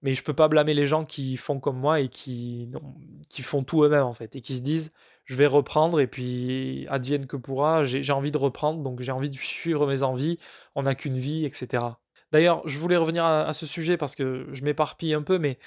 Mais 0.03 0.13
je 0.13 0.23
peux 0.23 0.35
pas 0.35 0.47
blâmer 0.47 0.75
les 0.75 0.85
gens 0.85 1.03
qui 1.03 1.37
font 1.37 1.59
comme 1.59 1.79
moi 1.79 2.01
et 2.01 2.07
qui, 2.07 2.71
qui 3.29 3.41
font 3.41 3.63
tout 3.63 3.83
eux-mêmes, 3.83 4.03
en 4.03 4.13
fait, 4.13 4.35
et 4.35 4.41
qui 4.41 4.55
se 4.55 4.61
disent 4.61 4.91
je 5.25 5.35
vais 5.35 5.47
reprendre, 5.47 5.99
et 5.99 6.05
puis 6.05 6.85
advienne 6.89 7.25
que 7.25 7.35
pourra, 7.35 7.83
j'ai 7.83 8.13
envie 8.13 8.31
de 8.31 8.37
reprendre, 8.37 8.83
donc 8.83 9.01
j'ai 9.01 9.11
envie 9.11 9.31
de 9.31 9.35
suivre 9.35 9.87
mes 9.87 10.03
envies, 10.03 10.37
on 10.75 10.83
n'a 10.83 10.93
qu'une 10.93 11.17
vie, 11.17 11.45
etc. 11.45 11.83
D'ailleurs, 12.31 12.61
je 12.67 12.77
voulais 12.77 12.95
revenir 12.95 13.25
à, 13.25 13.51
ce 13.53 13.65
sujet 13.65 13.97
parce 13.97 14.15
que 14.15 14.47
je 14.51 14.63
m'éparpille 14.63 15.15
un 15.15 15.23
peu, 15.23 15.39
mais 15.39 15.57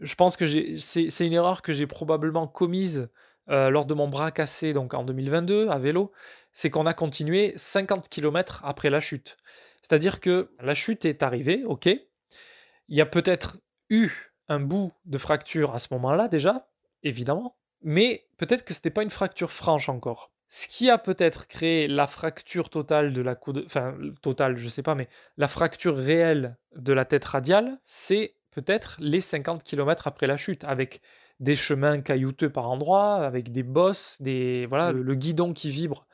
je 0.00 0.14
pense 0.16 0.36
que 0.36 0.76
c'est 0.76 1.26
une 1.26 1.32
erreur 1.34 1.62
que 1.62 1.72
j'ai 1.72 1.86
probablement 1.86 2.48
commise 2.48 3.08
euh, 3.50 3.70
lors 3.70 3.86
de 3.86 3.94
mon 3.94 4.08
bras 4.08 4.30
cassé 4.30 4.72
donc 4.72 4.94
en 4.94 5.04
2022 5.04 5.68
à 5.68 5.78
vélo, 5.78 6.12
c'est 6.52 6.70
qu'on 6.70 6.86
a 6.86 6.94
continué 6.94 7.54
50 7.56 8.08
km 8.08 8.62
après 8.64 8.90
la 8.90 9.00
chute. 9.00 9.36
C'est-à-dire 9.80 10.20
que 10.20 10.50
la 10.60 10.74
chute 10.74 11.04
est 11.04 11.22
arrivée, 11.22 11.64
ok, 11.64 11.86
il 11.86 12.96
y 12.96 13.00
a 13.00 13.06
peut-être 13.06 13.58
eu 13.90 14.10
un 14.48 14.60
bout 14.60 14.92
de 15.04 15.18
fracture 15.18 15.74
à 15.74 15.78
ce 15.78 15.88
moment-là 15.92 16.28
déjà, 16.28 16.68
évidemment, 17.02 17.56
mais 17.82 18.26
peut-être 18.36 18.64
que 18.64 18.74
ce 18.74 18.78
n'était 18.80 18.90
pas 18.90 19.02
une 19.02 19.10
fracture 19.10 19.52
franche 19.52 19.88
encore. 19.88 20.32
Ce 20.50 20.66
qui 20.66 20.88
a 20.88 20.96
peut-être 20.96 21.46
créé 21.46 21.88
la 21.88 22.06
fracture 22.06 22.70
totale 22.70 23.12
de 23.12 23.20
la 23.20 23.34
coude, 23.34 23.62
enfin 23.66 23.96
totale, 24.22 24.56
je 24.56 24.68
sais 24.68 24.82
pas, 24.82 24.94
mais 24.94 25.08
la 25.36 25.48
fracture 25.48 25.96
réelle 25.96 26.56
de 26.74 26.92
la 26.94 27.04
tête 27.04 27.26
radiale, 27.26 27.78
c'est 27.84 28.34
peut-être 28.50 28.96
les 28.98 29.20
50 29.20 29.62
km 29.62 30.06
après 30.06 30.26
la 30.26 30.38
chute, 30.38 30.64
avec 30.64 31.02
des 31.40 31.56
chemins 31.56 32.00
caillouteux 32.00 32.50
par 32.50 32.68
endroits, 32.70 33.16
avec 33.24 33.52
des 33.52 33.62
bosses, 33.62 34.20
des 34.20 34.66
voilà, 34.66 34.92
le, 34.92 35.14
guidon 35.14 35.52
qui 35.52 35.70
vibre 35.70 36.06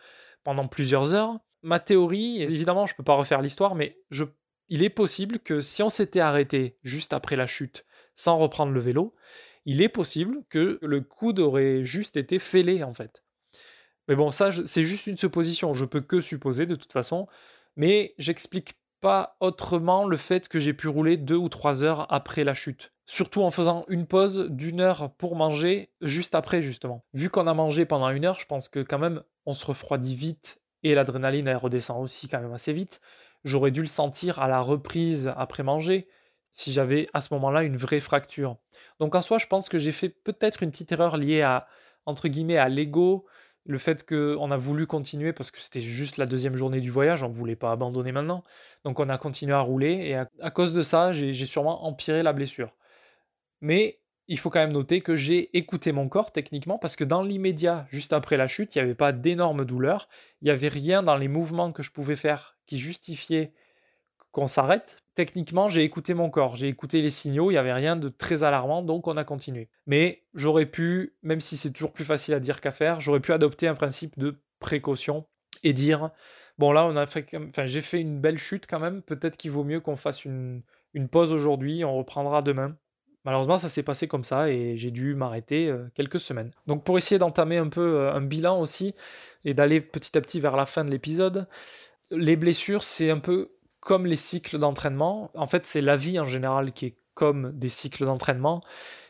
pendant 0.42 0.68
plusieurs 0.68 1.14
heures. 1.14 1.38
Ma 1.62 1.80
théorie, 1.80 2.42
évidemment, 2.42 2.86
je 2.86 2.94
peux 2.94 3.02
pas 3.02 3.14
refaire 3.14 3.40
l'histoire, 3.40 3.74
mais 3.74 3.98
je, 4.10 4.24
il 4.68 4.82
est 4.82 4.90
possible 4.90 5.38
que 5.38 5.60
si 5.60 5.82
on 5.82 5.90
s'était 5.90 6.20
arrêté 6.20 6.78
juste 6.82 7.12
après 7.12 7.36
la 7.36 7.46
chute, 7.46 7.86
sans 8.14 8.36
reprendre 8.36 8.72
le 8.72 8.80
vélo, 8.80 9.14
il 9.64 9.80
est 9.80 9.88
possible 9.88 10.44
que 10.50 10.78
le 10.82 11.00
coude 11.00 11.38
aurait 11.38 11.86
juste 11.86 12.16
été 12.16 12.38
fêlé 12.38 12.84
en 12.84 12.92
fait. 12.92 13.24
Mais 14.08 14.16
bon, 14.16 14.30
ça, 14.30 14.50
c'est 14.66 14.82
juste 14.82 15.06
une 15.06 15.16
supposition. 15.16 15.72
Je 15.72 15.86
peux 15.86 16.02
que 16.02 16.20
supposer 16.20 16.66
de 16.66 16.74
toute 16.74 16.92
façon. 16.92 17.26
Mais 17.76 18.14
j'explique 18.18 18.74
pas 19.00 19.36
autrement 19.40 20.06
le 20.06 20.16
fait 20.16 20.48
que 20.48 20.58
j'ai 20.58 20.74
pu 20.74 20.88
rouler 20.88 21.16
deux 21.16 21.36
ou 21.36 21.48
trois 21.48 21.84
heures 21.84 22.06
après 22.12 22.44
la 22.44 22.54
chute. 22.54 22.93
Surtout 23.06 23.42
en 23.42 23.50
faisant 23.50 23.84
une 23.88 24.06
pause 24.06 24.48
d'une 24.50 24.80
heure 24.80 25.12
pour 25.14 25.36
manger 25.36 25.90
juste 26.00 26.34
après, 26.34 26.62
justement. 26.62 27.04
Vu 27.12 27.28
qu'on 27.28 27.46
a 27.46 27.54
mangé 27.54 27.84
pendant 27.84 28.08
une 28.10 28.24
heure, 28.24 28.40
je 28.40 28.46
pense 28.46 28.68
que 28.68 28.80
quand 28.80 28.98
même, 28.98 29.22
on 29.46 29.54
se 29.54 29.66
refroidit 29.66 30.14
vite 30.14 30.60
et 30.82 30.94
l'adrénaline, 30.94 31.48
elle 31.48 31.56
redescend 31.56 32.02
aussi 32.02 32.28
quand 32.28 32.40
même 32.40 32.52
assez 32.52 32.72
vite. 32.72 33.00
J'aurais 33.44 33.70
dû 33.70 33.80
le 33.80 33.86
sentir 33.86 34.38
à 34.38 34.48
la 34.48 34.60
reprise 34.60 35.32
après 35.36 35.62
manger 35.62 36.08
si 36.50 36.72
j'avais 36.72 37.08
à 37.12 37.20
ce 37.20 37.34
moment-là 37.34 37.62
une 37.64 37.76
vraie 37.76 38.00
fracture. 38.00 38.56
Donc 39.00 39.14
en 39.14 39.22
soi, 39.22 39.38
je 39.38 39.46
pense 39.46 39.68
que 39.68 39.78
j'ai 39.78 39.92
fait 39.92 40.08
peut-être 40.08 40.62
une 40.62 40.70
petite 40.70 40.92
erreur 40.92 41.16
liée 41.16 41.42
à, 41.42 41.66
entre 42.06 42.28
guillemets, 42.28 42.58
à 42.58 42.68
l'ego, 42.68 43.26
le 43.66 43.78
fait 43.78 44.06
qu'on 44.06 44.50
a 44.50 44.56
voulu 44.56 44.86
continuer 44.86 45.32
parce 45.32 45.50
que 45.50 45.60
c'était 45.60 45.80
juste 45.80 46.16
la 46.16 46.26
deuxième 46.26 46.54
journée 46.54 46.80
du 46.80 46.90
voyage, 46.90 47.22
on 47.22 47.28
ne 47.28 47.34
voulait 47.34 47.56
pas 47.56 47.72
abandonner 47.72 48.12
maintenant. 48.12 48.44
Donc 48.84 49.00
on 49.00 49.08
a 49.08 49.18
continué 49.18 49.54
à 49.54 49.60
rouler 49.60 49.92
et 49.92 50.14
à, 50.14 50.50
cause 50.50 50.72
de 50.72 50.82
ça, 50.82 51.12
j'ai 51.12 51.46
sûrement 51.46 51.84
empiré 51.86 52.22
la 52.22 52.32
blessure. 52.32 52.72
Mais 53.64 53.98
il 54.28 54.38
faut 54.38 54.50
quand 54.50 54.58
même 54.58 54.74
noter 54.74 55.00
que 55.00 55.16
j'ai 55.16 55.56
écouté 55.56 55.92
mon 55.92 56.06
corps 56.06 56.32
techniquement 56.32 56.76
parce 56.76 56.96
que 56.96 57.04
dans 57.04 57.22
l'immédiat, 57.22 57.86
juste 57.88 58.12
après 58.12 58.36
la 58.36 58.46
chute, 58.46 58.74
il 58.74 58.78
n'y 58.78 58.82
avait 58.82 58.94
pas 58.94 59.12
d'énormes 59.12 59.64
douleurs, 59.64 60.10
il 60.42 60.44
n'y 60.44 60.50
avait 60.50 60.68
rien 60.68 61.02
dans 61.02 61.16
les 61.16 61.28
mouvements 61.28 61.72
que 61.72 61.82
je 61.82 61.90
pouvais 61.90 62.14
faire 62.14 62.58
qui 62.66 62.78
justifiait 62.78 63.54
qu'on 64.32 64.48
s'arrête. 64.48 64.98
Techniquement, 65.14 65.70
j'ai 65.70 65.82
écouté 65.82 66.12
mon 66.12 66.28
corps, 66.28 66.56
j'ai 66.56 66.68
écouté 66.68 67.00
les 67.00 67.08
signaux, 67.08 67.50
il 67.50 67.54
n'y 67.54 67.58
avait 67.58 67.72
rien 67.72 67.96
de 67.96 68.10
très 68.10 68.44
alarmant, 68.44 68.82
donc 68.82 69.08
on 69.08 69.16
a 69.16 69.24
continué. 69.24 69.70
Mais 69.86 70.24
j'aurais 70.34 70.66
pu, 70.66 71.14
même 71.22 71.40
si 71.40 71.56
c'est 71.56 71.70
toujours 71.70 71.94
plus 71.94 72.04
facile 72.04 72.34
à 72.34 72.40
dire 72.40 72.60
qu'à 72.60 72.70
faire, 72.70 73.00
j'aurais 73.00 73.20
pu 73.20 73.32
adopter 73.32 73.66
un 73.66 73.74
principe 73.74 74.18
de 74.18 74.42
précaution 74.58 75.24
et 75.62 75.72
dire 75.72 76.10
bon 76.58 76.70
là 76.72 76.84
on 76.84 76.96
a 76.96 77.06
fait, 77.06 77.26
j'ai 77.64 77.80
fait 77.80 78.02
une 78.02 78.20
belle 78.20 78.36
chute 78.36 78.66
quand 78.68 78.80
même, 78.80 79.00
peut-être 79.00 79.38
qu'il 79.38 79.52
vaut 79.52 79.64
mieux 79.64 79.80
qu'on 79.80 79.96
fasse 79.96 80.26
une 80.26 80.62
pause 81.10 81.32
aujourd'hui, 81.32 81.82
on 81.82 81.96
reprendra 81.96 82.42
demain. 82.42 82.76
Malheureusement, 83.24 83.58
ça 83.58 83.68
s'est 83.68 83.82
passé 83.82 84.06
comme 84.06 84.24
ça 84.24 84.50
et 84.50 84.76
j'ai 84.76 84.90
dû 84.90 85.14
m'arrêter 85.14 85.68
euh, 85.68 85.86
quelques 85.94 86.20
semaines. 86.20 86.50
Donc 86.66 86.84
pour 86.84 86.98
essayer 86.98 87.18
d'entamer 87.18 87.56
un 87.56 87.68
peu 87.68 88.00
euh, 88.00 88.12
un 88.12 88.20
bilan 88.20 88.60
aussi 88.60 88.94
et 89.44 89.54
d'aller 89.54 89.80
petit 89.80 90.16
à 90.18 90.20
petit 90.20 90.40
vers 90.40 90.56
la 90.56 90.66
fin 90.66 90.84
de 90.84 90.90
l'épisode, 90.90 91.46
les 92.10 92.36
blessures, 92.36 92.82
c'est 92.82 93.10
un 93.10 93.18
peu 93.18 93.52
comme 93.80 94.06
les 94.06 94.16
cycles 94.16 94.58
d'entraînement. 94.58 95.30
En 95.34 95.46
fait, 95.46 95.66
c'est 95.66 95.80
la 95.80 95.96
vie 95.96 96.18
en 96.20 96.26
général 96.26 96.72
qui 96.72 96.86
est 96.86 96.96
comme 97.14 97.52
des 97.52 97.68
cycles 97.68 98.04
d'entraînement. 98.04 98.60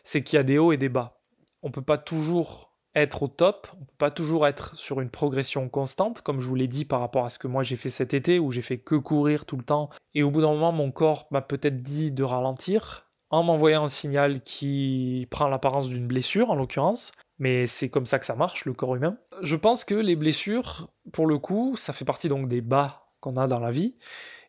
C'est 0.04 0.22
qu'il 0.22 0.36
y 0.36 0.40
a 0.40 0.44
des 0.44 0.58
hauts 0.58 0.72
et 0.72 0.76
des 0.76 0.88
bas. 0.88 1.20
On 1.62 1.68
ne 1.68 1.72
peut 1.72 1.82
pas 1.82 1.98
toujours 1.98 2.72
être 2.94 3.24
au 3.24 3.28
top, 3.28 3.68
on 3.76 3.80
ne 3.80 3.84
peut 3.86 3.96
pas 3.98 4.10
toujours 4.10 4.46
être 4.46 4.76
sur 4.76 5.00
une 5.00 5.10
progression 5.10 5.68
constante, 5.68 6.20
comme 6.20 6.40
je 6.40 6.46
vous 6.46 6.54
l'ai 6.54 6.68
dit 6.68 6.84
par 6.84 7.00
rapport 7.00 7.24
à 7.24 7.30
ce 7.30 7.40
que 7.40 7.48
moi 7.48 7.64
j'ai 7.64 7.76
fait 7.76 7.90
cet 7.90 8.14
été, 8.14 8.38
où 8.38 8.52
j'ai 8.52 8.62
fait 8.62 8.78
que 8.78 8.94
courir 8.94 9.46
tout 9.46 9.56
le 9.56 9.64
temps. 9.64 9.90
Et 10.14 10.22
au 10.22 10.30
bout 10.30 10.42
d'un 10.42 10.52
moment, 10.52 10.70
mon 10.70 10.92
corps 10.92 11.26
m'a 11.32 11.40
peut-être 11.40 11.82
dit 11.82 12.12
de 12.12 12.22
ralentir, 12.22 13.03
en 13.34 13.42
m'envoyant 13.42 13.82
un 13.82 13.88
signal 13.88 14.42
qui 14.42 15.26
prend 15.28 15.48
l'apparence 15.48 15.88
d'une 15.88 16.06
blessure 16.06 16.50
en 16.50 16.54
l'occurrence. 16.54 17.10
Mais 17.40 17.66
c'est 17.66 17.88
comme 17.88 18.06
ça 18.06 18.20
que 18.20 18.26
ça 18.26 18.36
marche, 18.36 18.64
le 18.64 18.74
corps 18.74 18.94
humain. 18.94 19.16
Je 19.42 19.56
pense 19.56 19.84
que 19.84 19.96
les 19.96 20.14
blessures, 20.14 20.88
pour 21.12 21.26
le 21.26 21.38
coup, 21.38 21.76
ça 21.76 21.92
fait 21.92 22.04
partie 22.04 22.28
donc 22.28 22.48
des 22.48 22.60
bas 22.60 23.08
qu'on 23.18 23.36
a 23.36 23.48
dans 23.48 23.58
la 23.58 23.72
vie. 23.72 23.96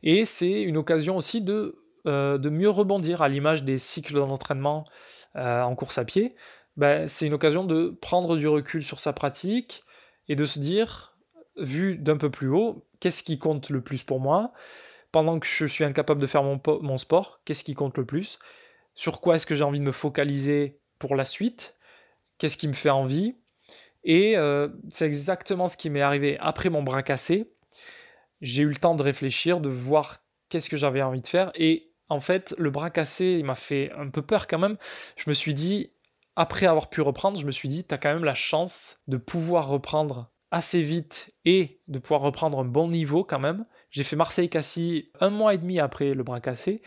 Et 0.03 0.25
c'est 0.25 0.61
une 0.61 0.77
occasion 0.77 1.17
aussi 1.17 1.41
de, 1.41 1.83
euh, 2.05 2.37
mieux 2.37 2.69
rebondir 2.69 3.23
à 3.23 3.27
l'image 3.27 3.63
des 3.63 3.79
cycles 3.79 4.13
d'entraînement 4.13 4.83
euh, 5.35 5.63
en 5.63 5.73
course 5.73 5.97
à 5.97 6.05
pied. 6.05 6.35
Ben, 6.77 7.07
c'est 7.07 7.25
une 7.25 7.33
occasion 7.33 7.63
de 7.63 7.97
prendre 8.01 8.37
du 8.37 8.47
recul 8.47 8.83
sur 8.83 8.99
sa 8.99 9.13
pratique 9.13 9.83
et 10.27 10.35
de 10.35 10.45
se 10.45 10.59
dire, 10.59 11.17
vu 11.57 11.97
d'un 11.97 12.17
peu 12.17 12.29
plus 12.29 12.49
haut, 12.49 12.85
qu'est-ce 12.99 13.23
qui 13.23 13.39
compte 13.39 13.71
le 13.71 13.81
plus 13.81 14.03
pour 14.03 14.19
moi? 14.19 14.53
Pendant 15.11 15.39
que 15.39 15.47
je 15.47 15.65
suis 15.65 15.83
incapable 15.83 16.21
de 16.21 16.27
faire 16.27 16.43
mon 16.43 16.97
sport, 16.99 17.39
qu'est-ce 17.45 17.63
qui 17.63 17.73
compte 17.73 17.97
le 17.97 18.05
plus? 18.05 18.37
Sur 18.95 19.21
quoi 19.21 19.35
est-ce 19.35 19.45
que 19.45 19.55
j'ai 19.55 19.63
envie 19.63 19.79
de 19.79 19.85
me 19.85 19.91
focaliser 19.91 20.79
pour 20.99 21.15
la 21.15 21.25
suite 21.25 21.75
Qu'est-ce 22.37 22.57
qui 22.57 22.67
me 22.67 22.73
fait 22.73 22.89
envie 22.89 23.35
Et 24.03 24.37
euh, 24.37 24.69
c'est 24.89 25.05
exactement 25.05 25.67
ce 25.67 25.77
qui 25.77 25.89
m'est 25.89 26.01
arrivé 26.01 26.37
après 26.39 26.69
mon 26.69 26.83
bras 26.83 27.03
cassé 27.03 27.55
j'ai 28.41 28.63
eu 28.63 28.69
le 28.69 28.75
temps 28.75 28.95
de 28.95 29.03
réfléchir, 29.03 29.59
de 29.61 29.69
voir 29.69 30.19
qu'est-ce 30.49 30.69
que 30.69 30.77
j'avais 30.77 31.01
envie 31.01 31.21
de 31.21 31.27
faire. 31.27 31.51
Et 31.55 31.91
en 32.09 32.19
fait, 32.19 32.53
le 32.57 32.69
bras 32.69 32.89
cassé, 32.89 33.37
il 33.39 33.45
m'a 33.45 33.55
fait 33.55 33.91
un 33.97 34.09
peu 34.09 34.21
peur 34.21 34.47
quand 34.47 34.59
même. 34.59 34.77
Je 35.17 35.29
me 35.29 35.33
suis 35.33 35.53
dit, 35.53 35.91
après 36.35 36.65
avoir 36.65 36.89
pu 36.89 37.01
reprendre, 37.01 37.39
je 37.39 37.45
me 37.45 37.51
suis 37.51 37.69
dit, 37.69 37.83
tu 37.83 37.93
as 37.93 37.97
quand 37.97 38.13
même 38.13 38.23
la 38.23 38.35
chance 38.35 38.99
de 39.07 39.17
pouvoir 39.17 39.67
reprendre 39.67 40.31
assez 40.51 40.81
vite 40.81 41.31
et 41.43 41.81
de 41.87 41.99
pouvoir 41.99 42.21
reprendre 42.21 42.59
un 42.59 42.65
bon 42.65 42.87
niveau 42.87 43.23
quand 43.23 43.39
même. 43.39 43.65
J'ai 43.89 44.03
fait 44.03 44.15
Marseille-Cassis 44.15 45.09
un 45.19 45.29
mois 45.29 45.53
et 45.53 45.57
demi 45.57 45.79
après 45.79 46.13
le 46.13 46.23
bras 46.23 46.39
cassé. 46.39 46.81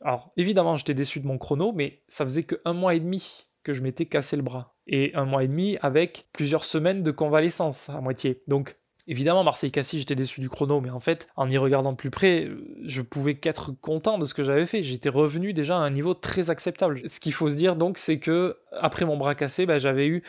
Alors 0.00 0.32
évidemment, 0.36 0.76
j'étais 0.76 0.94
déçu 0.94 1.20
de 1.20 1.26
mon 1.26 1.38
chrono, 1.38 1.72
mais 1.72 2.02
ça 2.08 2.24
faisait 2.24 2.44
que 2.44 2.56
un 2.64 2.72
mois 2.72 2.94
et 2.94 3.00
demi 3.00 3.46
que 3.62 3.74
je 3.74 3.82
m'étais 3.82 4.06
cassé 4.06 4.36
le 4.36 4.42
bras. 4.42 4.76
Et 4.86 5.14
un 5.14 5.24
mois 5.24 5.44
et 5.44 5.48
demi 5.48 5.76
avec 5.82 6.28
plusieurs 6.32 6.64
semaines 6.64 7.02
de 7.02 7.10
convalescence 7.10 7.88
à 7.90 8.00
moitié. 8.00 8.42
Donc 8.46 8.76
Évidemment, 9.10 9.42
Marseille-Cassis, 9.42 10.00
j'étais 10.00 10.14
déçu 10.14 10.42
du 10.42 10.50
chrono, 10.50 10.82
mais 10.82 10.90
en 10.90 11.00
fait, 11.00 11.28
en 11.34 11.50
y 11.50 11.56
regardant 11.56 11.94
plus 11.94 12.10
près, 12.10 12.50
je 12.84 13.00
pouvais 13.00 13.36
qu'être 13.36 13.72
content 13.72 14.18
de 14.18 14.26
ce 14.26 14.34
que 14.34 14.42
j'avais 14.42 14.66
fait. 14.66 14.82
J'étais 14.82 15.08
revenu 15.08 15.54
déjà 15.54 15.76
à 15.76 15.80
un 15.80 15.88
niveau 15.88 16.12
très 16.12 16.50
acceptable. 16.50 17.00
Ce 17.08 17.18
qu'il 17.18 17.32
faut 17.32 17.48
se 17.48 17.54
dire 17.54 17.74
donc, 17.74 17.96
c'est 17.96 18.18
que 18.18 18.58
après 18.70 19.06
mon 19.06 19.16
bras 19.16 19.34
cassé, 19.34 19.64
bah, 19.64 19.78
j'avais 19.78 20.08
eu 20.08 20.22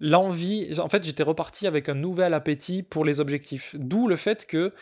l'envie. 0.00 0.80
En 0.80 0.88
fait, 0.88 1.04
j'étais 1.04 1.22
reparti 1.22 1.68
avec 1.68 1.88
un 1.88 1.94
nouvel 1.94 2.34
appétit 2.34 2.82
pour 2.82 3.04
les 3.04 3.20
objectifs. 3.20 3.76
D'où 3.78 4.08
le 4.08 4.16
fait 4.16 4.46
que, 4.46 4.74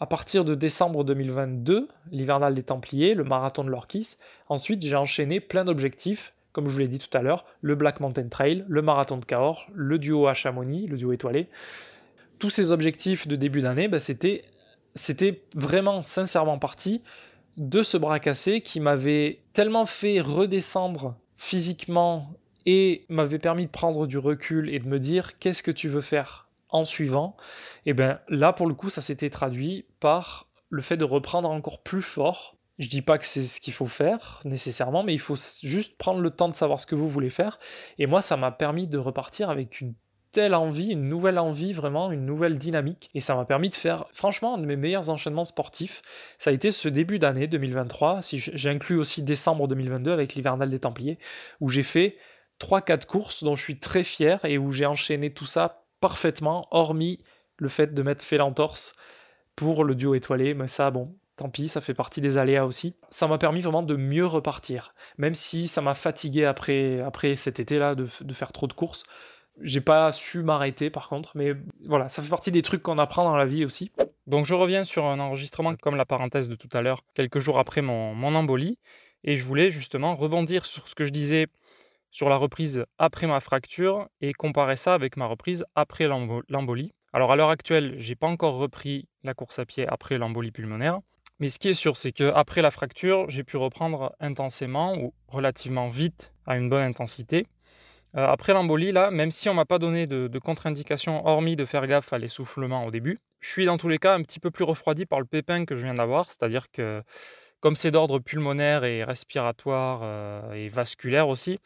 à 0.00 0.06
partir 0.06 0.44
de 0.44 0.54
décembre 0.54 1.04
2022, 1.04 1.88
l'hivernal 2.10 2.54
des 2.54 2.62
Templiers, 2.62 3.14
le 3.14 3.24
marathon 3.24 3.64
de 3.64 3.70
l'Orchis, 3.70 4.16
ensuite 4.48 4.84
j'ai 4.84 4.96
enchaîné 4.96 5.40
plein 5.40 5.64
d'objectifs. 5.64 6.34
Comme 6.52 6.68
je 6.68 6.72
vous 6.72 6.78
l'ai 6.78 6.88
dit 6.88 6.98
tout 6.98 7.16
à 7.16 7.22
l'heure, 7.22 7.44
le 7.62 7.74
Black 7.74 8.00
Mountain 8.00 8.28
Trail, 8.28 8.64
le 8.68 8.82
marathon 8.82 9.16
de 9.16 9.24
Cahors, 9.24 9.66
le 9.74 9.98
duo 9.98 10.26
à 10.26 10.34
Chamonix, 10.34 10.86
le 10.86 10.96
duo 10.96 11.12
étoilé, 11.12 11.48
tous 12.38 12.50
ces 12.50 12.70
objectifs 12.70 13.26
de 13.26 13.36
début 13.36 13.60
d'année, 13.60 13.88
bah, 13.88 13.98
c'était, 13.98 14.44
c'était 14.94 15.42
vraiment 15.54 16.02
sincèrement 16.02 16.58
parti 16.58 17.02
de 17.56 17.82
ce 17.82 17.96
bras 17.96 18.20
cassé 18.20 18.60
qui 18.60 18.80
m'avait 18.80 19.40
tellement 19.52 19.86
fait 19.86 20.20
redescendre 20.20 21.16
physiquement 21.36 22.34
et 22.66 23.04
m'avait 23.08 23.38
permis 23.38 23.66
de 23.66 23.70
prendre 23.70 24.06
du 24.06 24.18
recul 24.18 24.68
et 24.68 24.78
de 24.78 24.86
me 24.86 24.98
dire 24.98 25.38
qu'est-ce 25.38 25.62
que 25.62 25.70
tu 25.70 25.88
veux 25.88 26.00
faire? 26.00 26.43
En 26.74 26.84
suivant. 26.84 27.36
Et 27.86 27.94
bien 27.94 28.20
là, 28.28 28.52
pour 28.52 28.66
le 28.66 28.74
coup, 28.74 28.90
ça 28.90 29.00
s'était 29.00 29.30
traduit 29.30 29.86
par 30.00 30.48
le 30.68 30.82
fait 30.82 30.96
de 30.96 31.04
reprendre 31.04 31.48
encore 31.48 31.82
plus 31.82 32.02
fort. 32.02 32.56
Je 32.80 32.88
dis 32.88 33.00
pas 33.00 33.16
que 33.16 33.24
c'est 33.24 33.44
ce 33.44 33.60
qu'il 33.60 33.72
faut 33.72 33.86
faire 33.86 34.40
nécessairement, 34.44 35.04
mais 35.04 35.14
il 35.14 35.20
faut 35.20 35.36
juste 35.62 35.96
prendre 35.96 36.20
le 36.20 36.30
temps 36.30 36.48
de 36.48 36.56
savoir 36.56 36.80
ce 36.80 36.86
que 36.86 36.96
vous 36.96 37.08
voulez 37.08 37.30
faire. 37.30 37.60
Et 37.98 38.06
moi, 38.06 38.20
ça 38.20 38.36
m'a 38.36 38.50
permis 38.50 38.88
de 38.88 38.98
repartir 38.98 39.48
avec 39.50 39.80
une 39.80 39.94
telle 40.32 40.56
envie, 40.56 40.88
une 40.88 41.08
nouvelle 41.08 41.38
envie, 41.38 41.72
vraiment, 41.72 42.10
une 42.10 42.26
nouvelle 42.26 42.58
dynamique. 42.58 43.08
Et 43.14 43.20
ça 43.20 43.36
m'a 43.36 43.44
permis 43.44 43.70
de 43.70 43.76
faire, 43.76 44.06
franchement, 44.12 44.56
un 44.56 44.58
de 44.58 44.66
mes 44.66 44.74
meilleurs 44.74 45.10
enchaînements 45.10 45.44
sportifs. 45.44 46.02
Ça 46.38 46.50
a 46.50 46.52
été 46.52 46.72
ce 46.72 46.88
début 46.88 47.20
d'année 47.20 47.46
2023, 47.46 48.20
si 48.22 48.40
j'inclus 48.40 48.98
aussi 48.98 49.22
décembre 49.22 49.68
2022 49.68 50.10
avec 50.10 50.34
l'hivernal 50.34 50.70
des 50.70 50.80
Templiers, 50.80 51.20
où 51.60 51.68
j'ai 51.68 51.84
fait 51.84 52.16
3-4 52.58 53.06
courses 53.06 53.44
dont 53.44 53.54
je 53.54 53.62
suis 53.62 53.78
très 53.78 54.02
fier 54.02 54.44
et 54.44 54.58
où 54.58 54.72
j'ai 54.72 54.86
enchaîné 54.86 55.32
tout 55.32 55.46
ça 55.46 55.83
parfaitement, 56.04 56.68
hormis 56.70 57.18
le 57.56 57.70
fait 57.70 57.94
de 57.94 58.02
mettre 58.02 58.26
l'entorse 58.36 58.94
pour 59.56 59.84
le 59.84 59.94
duo 59.94 60.14
étoilé. 60.14 60.52
Mais 60.52 60.68
ça, 60.68 60.90
bon, 60.90 61.16
tant 61.36 61.48
pis, 61.48 61.68
ça 61.68 61.80
fait 61.80 61.94
partie 61.94 62.20
des 62.20 62.36
aléas 62.36 62.66
aussi. 62.66 62.94
Ça 63.08 63.26
m'a 63.26 63.38
permis 63.38 63.62
vraiment 63.62 63.82
de 63.82 63.96
mieux 63.96 64.26
repartir, 64.26 64.94
même 65.16 65.34
si 65.34 65.66
ça 65.66 65.80
m'a 65.80 65.94
fatigué 65.94 66.44
après, 66.44 67.00
après 67.00 67.36
cet 67.36 67.58
été-là 67.58 67.94
de, 67.94 68.06
de, 68.20 68.34
faire 68.34 68.52
trop 68.52 68.66
de 68.66 68.74
courses. 68.74 69.04
J'ai 69.62 69.80
pas 69.80 70.12
su 70.12 70.42
m'arrêter 70.42 70.90
par 70.90 71.08
contre, 71.08 71.32
mais 71.36 71.54
voilà, 71.86 72.10
ça 72.10 72.22
fait 72.22 72.28
partie 72.28 72.50
des 72.50 72.60
trucs 72.60 72.82
qu'on 72.82 72.98
apprend 72.98 73.24
dans 73.24 73.36
la 73.36 73.46
vie 73.46 73.64
aussi. 73.64 73.90
Donc 74.26 74.44
je 74.44 74.52
reviens 74.52 74.84
sur 74.84 75.06
un 75.06 75.18
enregistrement 75.20 75.74
comme 75.74 75.96
la 75.96 76.04
parenthèse 76.04 76.50
de 76.50 76.54
tout 76.54 76.68
à 76.74 76.82
l'heure, 76.82 77.00
quelques 77.14 77.38
jours 77.38 77.58
après 77.58 77.80
mon, 77.80 78.14
mon 78.14 78.34
embolie, 78.34 78.76
et 79.22 79.36
je 79.36 79.44
voulais 79.44 79.70
justement 79.70 80.16
rebondir 80.16 80.66
sur 80.66 80.86
ce 80.86 80.94
que 80.94 81.06
je 81.06 81.12
disais 81.12 81.46
sur 82.14 82.28
la 82.28 82.36
reprise 82.36 82.84
après 82.96 83.26
ma 83.26 83.40
fracture 83.40 84.06
et 84.20 84.32
comparer 84.32 84.76
ça 84.76 84.94
avec 84.94 85.16
ma 85.16 85.26
reprise 85.26 85.64
après 85.74 86.06
l'embolie. 86.06 86.92
Alors 87.12 87.32
à 87.32 87.36
l'heure 87.36 87.50
actuelle, 87.50 87.96
j'ai 87.98 88.14
pas 88.14 88.28
encore 88.28 88.54
repris 88.54 89.08
la 89.24 89.34
course 89.34 89.58
à 89.58 89.66
pied 89.66 89.84
après 89.88 90.16
l'embolie 90.16 90.52
pulmonaire. 90.52 91.00
Mais 91.40 91.48
ce 91.48 91.58
qui 91.58 91.68
est 91.68 91.74
sûr, 91.74 91.96
c'est 91.96 92.12
qu'après 92.12 92.62
la 92.62 92.70
fracture, 92.70 93.28
j'ai 93.28 93.42
pu 93.42 93.56
reprendre 93.56 94.14
intensément 94.20 94.96
ou 94.96 95.12
relativement 95.26 95.88
vite 95.88 96.32
à 96.46 96.56
une 96.56 96.70
bonne 96.70 96.84
intensité. 96.84 97.46
Euh, 98.16 98.24
après 98.28 98.52
l'embolie, 98.52 98.92
là, 98.92 99.10
même 99.10 99.32
si 99.32 99.48
on 99.48 99.54
m'a 99.54 99.64
pas 99.64 99.80
donné 99.80 100.06
de, 100.06 100.28
de 100.28 100.38
contre-indication, 100.38 101.26
hormis 101.26 101.56
de 101.56 101.64
faire 101.64 101.84
gaffe 101.88 102.12
à 102.12 102.18
l'essoufflement 102.18 102.86
au 102.86 102.92
début, 102.92 103.18
je 103.40 103.50
suis 103.50 103.66
dans 103.66 103.76
tous 103.76 103.88
les 103.88 103.98
cas 103.98 104.14
un 104.14 104.22
petit 104.22 104.38
peu 104.38 104.52
plus 104.52 104.62
refroidi 104.62 105.04
par 105.04 105.18
le 105.18 105.26
pépin 105.26 105.64
que 105.64 105.74
je 105.74 105.82
viens 105.82 105.94
d'avoir, 105.94 106.30
c'est-à-dire 106.30 106.70
que 106.70 107.02
comme 107.58 107.74
c'est 107.74 107.90
d'ordre 107.90 108.18
pulmonaire 108.20 108.84
et 108.84 109.02
respiratoire 109.02 110.00
euh, 110.04 110.52
et 110.52 110.68
vasculaire 110.68 111.28
aussi, 111.28 111.58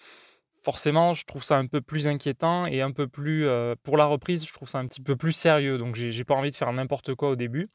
forcément, 0.68 1.14
je 1.14 1.24
trouve 1.24 1.42
ça 1.42 1.56
un 1.56 1.66
peu 1.66 1.80
plus 1.80 2.08
inquiétant 2.08 2.66
et 2.66 2.82
un 2.82 2.92
peu 2.92 3.08
plus, 3.08 3.46
euh, 3.46 3.74
pour 3.84 3.96
la 3.96 4.04
reprise, 4.04 4.46
je 4.46 4.52
trouve 4.52 4.68
ça 4.68 4.76
un 4.76 4.86
petit 4.86 5.00
peu 5.00 5.16
plus 5.16 5.32
sérieux. 5.32 5.78
Donc, 5.78 5.94
j'ai 5.94 6.24
pas 6.24 6.34
envie 6.34 6.50
de 6.50 6.56
faire 6.56 6.70
n'importe 6.74 7.14
quoi 7.14 7.30
au 7.30 7.36
début. 7.36 7.70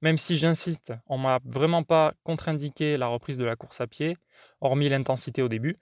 Même 0.00 0.16
si 0.16 0.38
j'insiste, 0.38 0.94
on 1.08 1.18
m'a 1.18 1.40
vraiment 1.44 1.82
pas 1.82 2.14
contre-indiqué 2.24 2.96
la 2.96 3.06
reprise 3.06 3.36
de 3.36 3.44
la 3.44 3.54
course 3.54 3.82
à 3.82 3.86
pied, 3.86 4.16
hormis 4.62 4.88
l'intensité 4.88 5.42
au 5.42 5.48
début. 5.50 5.76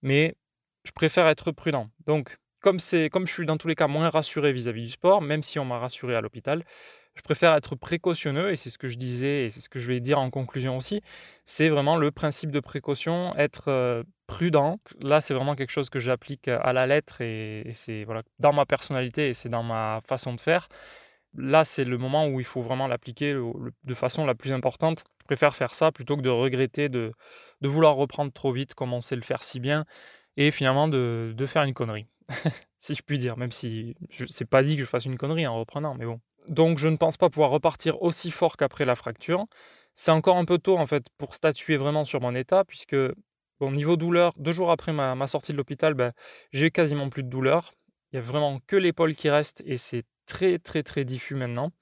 Mais 0.00 0.36
je 0.84 0.92
préfère 0.92 1.28
être 1.28 1.52
prudent. 1.52 1.90
Donc, 2.06 2.38
comme, 2.60 2.78
comme 3.12 3.26
je 3.26 3.32
suis 3.34 3.44
dans 3.44 3.58
tous 3.58 3.68
les 3.68 3.74
cas 3.74 3.86
moins 3.86 4.08
rassuré 4.08 4.54
vis-à-vis 4.54 4.84
du 4.84 4.90
sport, 4.90 5.20
même 5.20 5.42
si 5.42 5.58
on 5.58 5.66
m'a 5.66 5.78
rassuré 5.78 6.14
à 6.14 6.22
l'hôpital, 6.22 6.64
je 7.14 7.20
préfère 7.20 7.54
être 7.54 7.76
précautionneux, 7.76 8.52
et 8.52 8.56
c'est 8.56 8.70
ce 8.70 8.78
que 8.78 8.88
je 8.88 8.96
disais, 8.96 9.44
et 9.44 9.50
c'est 9.50 9.60
ce 9.60 9.68
que 9.68 9.78
je 9.78 9.88
vais 9.88 10.00
dire 10.00 10.18
en 10.18 10.30
conclusion 10.30 10.78
aussi, 10.78 11.02
c'est 11.44 11.68
vraiment 11.68 11.96
le 11.96 12.10
principe 12.10 12.50
de 12.50 12.60
précaution, 12.60 13.34
être 13.36 13.68
euh, 13.68 14.02
prudent. 14.26 14.80
Là, 15.00 15.20
c'est 15.20 15.34
vraiment 15.34 15.54
quelque 15.54 15.70
chose 15.70 15.90
que 15.90 15.98
j'applique 15.98 16.48
à 16.48 16.72
la 16.72 16.86
lettre, 16.86 17.20
et, 17.20 17.70
c'est 17.74 18.04
voilà, 18.04 18.22
dans 18.38 18.52
ma 18.52 18.66
personnalité, 18.66 19.30
et 19.30 19.34
c'est 19.34 19.48
dans 19.48 19.62
ma 19.62 20.00
façon 20.06 20.34
de 20.34 20.40
faire. 20.40 20.68
Là, 21.34 21.64
c'est 21.64 21.84
le 21.84 21.98
moment 21.98 22.26
où 22.28 22.40
il 22.40 22.46
faut 22.46 22.62
vraiment 22.62 22.86
l'appliquer 22.86 23.34
de 23.34 23.94
façon 23.94 24.24
la 24.24 24.34
plus 24.34 24.52
importante. 24.52 25.04
Je 25.20 25.24
préfère 25.26 25.54
faire 25.54 25.74
ça 25.74 25.92
plutôt 25.92 26.16
que 26.16 26.22
de 26.22 26.30
regretter 26.30 26.88
de, 26.88 27.12
de 27.60 27.68
vouloir 27.68 27.96
reprendre 27.96 28.32
trop 28.32 28.52
vite, 28.52 28.74
comme 28.74 28.92
on 28.94 29.00
le 29.10 29.20
faire 29.20 29.44
si 29.44 29.60
bien, 29.60 29.84
et 30.36 30.50
finalement 30.50 30.88
de, 30.88 31.34
de 31.36 31.46
faire 31.46 31.64
une 31.64 31.74
connerie. 31.74 32.06
si 32.80 32.94
je 32.94 33.02
puis 33.02 33.18
dire, 33.18 33.36
même 33.36 33.52
si 33.52 33.96
c'est 34.28 34.48
pas 34.48 34.62
dit 34.62 34.76
que 34.76 34.82
je 34.82 34.86
fasse 34.86 35.04
une 35.04 35.18
connerie 35.18 35.46
en 35.46 35.58
reprenant, 35.58 35.94
mais 35.94 36.06
bon. 36.06 36.20
Donc 36.48 36.78
je 36.78 36.88
ne 36.88 36.96
pense 36.96 37.16
pas 37.16 37.28
pouvoir 37.28 37.50
repartir 37.50 38.00
aussi 38.02 38.30
fort 38.30 38.56
qu'après 38.56 38.84
la 38.84 38.94
fracture. 38.94 39.46
C'est 39.94 40.10
encore 40.10 40.36
un 40.36 40.44
peu 40.44 40.58
tôt 40.58 40.78
en 40.78 40.86
fait 40.86 41.06
pour 41.18 41.34
statuer 41.34 41.76
vraiment 41.76 42.04
sur 42.04 42.20
mon 42.20 42.34
état, 42.34 42.64
puisque 42.64 42.96
bon, 43.60 43.72
niveau 43.72 43.96
douleur, 43.96 44.32
deux 44.36 44.52
jours 44.52 44.70
après 44.70 44.92
ma, 44.92 45.26
sortie 45.26 45.52
de 45.52 45.56
l'hôpital, 45.56 45.94
ben, 45.94 46.12
j'ai 46.52 46.70
quasiment 46.70 47.08
plus 47.08 47.22
de 47.22 47.28
douleur. 47.28 47.74
Il 48.12 48.16
y 48.16 48.18
a 48.18 48.22
vraiment 48.22 48.60
que 48.66 48.76
l'épaule 48.76 49.14
qui 49.14 49.28
reste 49.30 49.62
et 49.66 49.78
c'est 49.78 50.04
très 50.26 50.58
très 50.58 50.82
très 50.82 51.04
diffus 51.04 51.34
maintenant. 51.34 51.72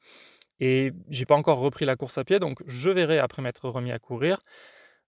Et 0.61 0.93
j'ai 1.09 1.27
pas 1.27 1.35
encore 1.35 1.59
repris 1.59 1.85
la 1.85 1.97
course 1.97 2.19
à 2.19 2.25
pied, 2.25 2.39
donc 2.39 2.63
je 2.67 2.91
verrai 2.91 3.19
après 3.19 3.43
m'être 3.43 3.69
remis 3.69 3.93
à 3.93 3.99
courir. 3.99 4.41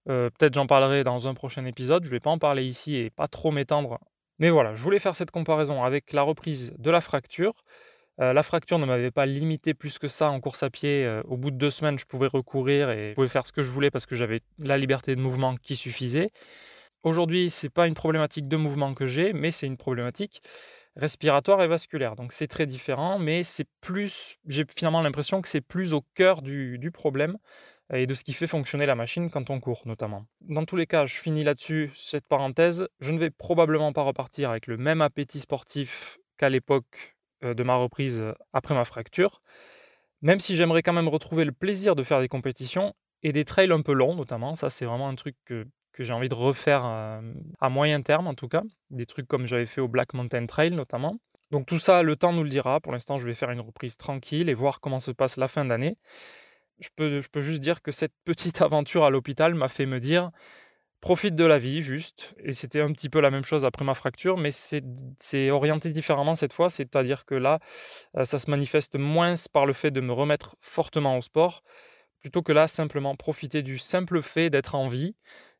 Euh, 0.09 0.31
peut-être 0.31 0.55
j'en 0.55 0.67
parlerai 0.67 1.05
dans 1.05 1.29
un 1.29 1.35
prochain 1.35 1.65
épisode. 1.65 2.05
Je 2.05 2.09
ne 2.09 2.13
vais 2.13 2.21
pas 2.21 2.31
en 2.31 2.39
parler 2.39 2.65
ici 2.65 2.97
et 2.97 3.11
pas 3.11 3.29
trop 3.29 3.51
m'étendre. 3.51 3.99
Mais 4.39 4.51
voilà, 4.51 4.75
je 4.75 4.83
voulais 4.83 4.99
faire 4.99 5.17
cette 5.17 5.31
comparaison 5.31 5.83
avec 5.83 6.13
la 6.13 6.23
reprise 6.23 6.75
de 6.79 6.91
la 6.91 7.01
fracture. 7.01 7.55
Euh, 8.21 8.33
la 8.33 8.43
fracture 8.43 8.79
ne 8.79 8.87
m'avait 8.87 9.11
pas 9.11 9.27
limité 9.27 9.75
plus 9.75 9.99
que 9.99 10.09
ça 10.09 10.31
en 10.31 10.41
course 10.41 10.63
à 10.63 10.71
pied. 10.71 11.05
Euh, 11.05 11.23
au 11.25 11.37
bout 11.37 11.51
de 11.51 11.57
deux 11.57 11.71
semaines, 11.71 11.99
je 11.99 12.07
pouvais 12.07 12.29
recourir 12.29 12.91
et 12.91 13.13
pouvais 13.15 13.29
faire 13.29 13.47
ce 13.47 13.53
que 13.53 13.63
je 13.63 13.71
voulais 13.71 13.91
parce 13.91 14.07
que 14.07 14.17
j'avais 14.17 14.41
la 14.59 14.79
liberté 14.79 15.15
de 15.15 15.21
mouvement 15.21 15.57
qui 15.57 15.77
suffisait. 15.77 16.31
Aujourd'hui, 17.03 17.51
ce 17.51 17.67
n'est 17.67 17.71
pas 17.71 17.87
une 17.87 17.95
problématique 17.95 18.49
de 18.49 18.57
mouvement 18.57 18.95
que 18.95 19.07
j'ai, 19.07 19.33
mais 19.33 19.51
c'est 19.51 19.67
une 19.67 19.77
problématique 19.77 20.43
respiratoire 20.97 21.63
et 21.63 21.69
vasculaire. 21.69 22.17
Donc 22.17 22.33
c'est 22.33 22.49
très 22.49 22.67
différent, 22.67 23.19
mais 23.19 23.43
c'est 23.43 23.69
plus, 23.81 24.39
j'ai 24.47 24.65
finalement 24.77 25.03
l'impression 25.03 25.43
que 25.43 25.49
c'est 25.49 25.61
plus 25.61 25.93
au 25.93 26.03
cœur 26.15 26.41
du, 26.41 26.79
du, 26.79 26.91
problème 26.91 27.37
et 27.93 28.07
de 28.07 28.15
ce 28.15 28.25
qui 28.25 28.33
fait 28.33 28.47
fonctionner 28.47 28.87
la 28.87 28.95
machine 28.95 29.31
quand 29.31 29.51
on 29.51 29.61
court 29.61 29.83
notamment. 29.85 30.27
Dans 30.41 30.65
tous 30.65 30.77
les 30.77 30.87
cas, 30.87 31.05
je 31.05 31.17
finis 31.17 31.45
là-dessus 31.45 31.93
cette 31.95 32.27
parenthèse. 32.27 32.89
Je 33.01 33.13
ne 33.13 33.19
vais 33.19 33.31
probablement 33.31 33.93
pas 33.93 34.03
repartir 34.03 34.51
avec 34.51 34.67
le 34.67 34.79
même 34.79 35.03
appétit 35.03 35.41
sportif 35.41 36.19
qu'à 36.39 36.49
l'époque 36.49 37.16
euh, 37.16 37.16
de 37.55 37.63
ma 37.63 37.77
reprise 37.77 38.21
euh, 38.21 38.33
après 38.53 38.75
ma 38.75 38.85
fracture. 38.85 39.41
Même 40.23 40.41
si 40.41 40.57
j'aimerais 40.57 40.83
quand 40.83 40.93
même 40.93 41.09
retrouver 41.09 41.45
le 41.45 41.53
plaisir 41.53 41.95
de 41.95 42.03
faire 42.03 42.21
des 42.21 42.29
compétitions 42.29 42.95
et 43.23 43.33
des 43.33 43.45
trails 43.45 43.73
un 43.73 43.83
peu 43.83 43.93
longs 43.93 44.15
notamment, 44.15 44.57
ça 44.57 44.71
c'est 44.71 44.85
vraiment 44.85 45.09
un 45.09 45.15
truc 45.15 45.37
que, 45.45 45.67
j'ai 45.99 46.13
envie 46.13 46.29
de 46.29 46.35
refaire 46.35 46.83
euh, 46.85 47.23
à 47.59 47.71
moyen 47.71 48.03
terme 48.03 48.27
en 48.27 48.35
tout 48.35 48.49
cas, 48.49 48.63
des 48.91 49.07
trucs 49.07 49.27
comme 49.27 49.47
j'avais 49.47 49.65
fait 49.65 49.81
au 49.81 49.89
Black 49.89 50.13
Mountain 50.13 50.45
Trail 50.45 50.73
notamment. 50.73 51.17
Donc 51.51 51.67
tout 51.67 51.79
ça, 51.79 52.03
le 52.03 52.17
temps 52.17 52.33
nous 52.33 52.43
le 52.43 52.51
dira. 52.51 52.81
Pour 52.81 52.93
l'instant, 52.93 53.19
je 53.19 53.27
vais 53.27 53.35
faire 53.35 53.51
une 53.51 53.61
reprise 53.61 53.97
tranquille 53.97 54.49
et 54.49 54.55
voir 54.55 54.81
comment 54.81 55.01
se 55.01 55.11
passe 55.11 55.37
la 55.37 55.49
fin 55.49 55.65
d'année. 55.65 55.97
Je 56.81 56.89
peux, 56.95 57.21
je 57.21 57.29
peux 57.31 57.41
juste 57.41 57.61
dire 57.61 57.83
que 57.83 57.93
cette 57.93 58.13
petite 58.25 58.61
aventure 58.63 59.05
à 59.05 59.11
l'hôpital 59.11 59.55
m'a 59.55 59.69
fait 59.69 59.87
me 59.87 60.01
dire 60.01 60.31
profite 61.01 61.35
de 61.35 61.45
la 61.45 61.59
vie, 61.59 61.83
juste. 61.83 62.35
Et 62.43 62.53
c'était 62.53 62.81
un 62.81 62.93
petit 62.93 63.09
peu 63.09 63.21
la 63.21 63.31
même 63.31 63.45
chose 63.45 63.65
après 63.65 63.85
ma 63.85 63.95
fracture, 63.95 64.37
mais 64.37 64.51
c'est 64.51 65.51
orienté 65.51 65.91
différemment 65.91 66.35
cette 66.35 66.53
fois. 66.53 66.71
C'est-à-dire 66.71 67.25
que 67.25 67.35
là, 67.35 67.61
euh, 68.17 68.25
ça 68.25 68.39
se 68.39 68.51
manifeste 68.51 68.97
moins 68.97 69.35
par 69.53 69.67
le 69.67 69.73
fait 69.73 69.91
de 69.91 70.01
me 70.01 70.13
remettre 70.13 70.57
fortement 70.61 71.17
au 71.17 71.23
sport, 71.23 71.63
plutôt 72.21 72.43
que 72.43 72.53
là, 72.53 72.69
simplement 72.69 73.15
profiter 73.15 73.63
du 73.63 73.79
simple 73.79 74.23
fait 74.23 74.51
d'être 74.51 74.75
en 74.75 74.89
vie 74.89 75.15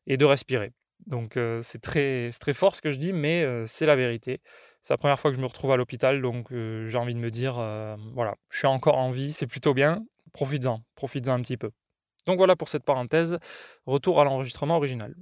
et 0.05 0.17
de 0.17 0.25
respirer. 0.25 0.73
Donc 1.05 1.37
euh, 1.37 1.61
c'est 1.63 1.81
très, 1.81 2.31
très 2.39 2.53
fort 2.53 2.75
ce 2.75 2.81
que 2.81 2.91
je 2.91 2.99
dis, 2.99 3.13
mais 3.13 3.43
euh, 3.43 3.65
c'est 3.67 3.85
la 3.85 3.95
vérité. 3.95 4.41
C'est 4.81 4.93
la 4.93 4.97
première 4.97 5.19
fois 5.19 5.31
que 5.31 5.37
je 5.37 5.41
me 5.41 5.47
retrouve 5.47 5.71
à 5.71 5.77
l'hôpital, 5.77 6.21
donc 6.21 6.47
j'ai 6.51 6.97
envie 6.97 7.13
de 7.13 7.19
me 7.19 7.29
dire, 7.29 7.55
voilà, 8.13 8.35
je 8.49 8.59
suis 8.59 8.67
encore 8.67 8.97
en 8.97 9.11
vie, 9.11 9.33
c'est 9.33 9.47
plutôt 9.47 9.73
bien, 9.73 10.05
profites-en, 10.31 10.81
profites-en 10.95 11.33
un 11.33 11.41
petit 11.41 11.57
peu. 11.57 11.71
Donc 12.27 12.37
voilà 12.37 12.55
pour 12.55 12.69
cette 12.69 12.83
parenthèse. 12.83 13.39
Retour 13.85 14.21
à 14.21 14.25
l'enregistrement 14.25 14.77
original. 14.77 15.15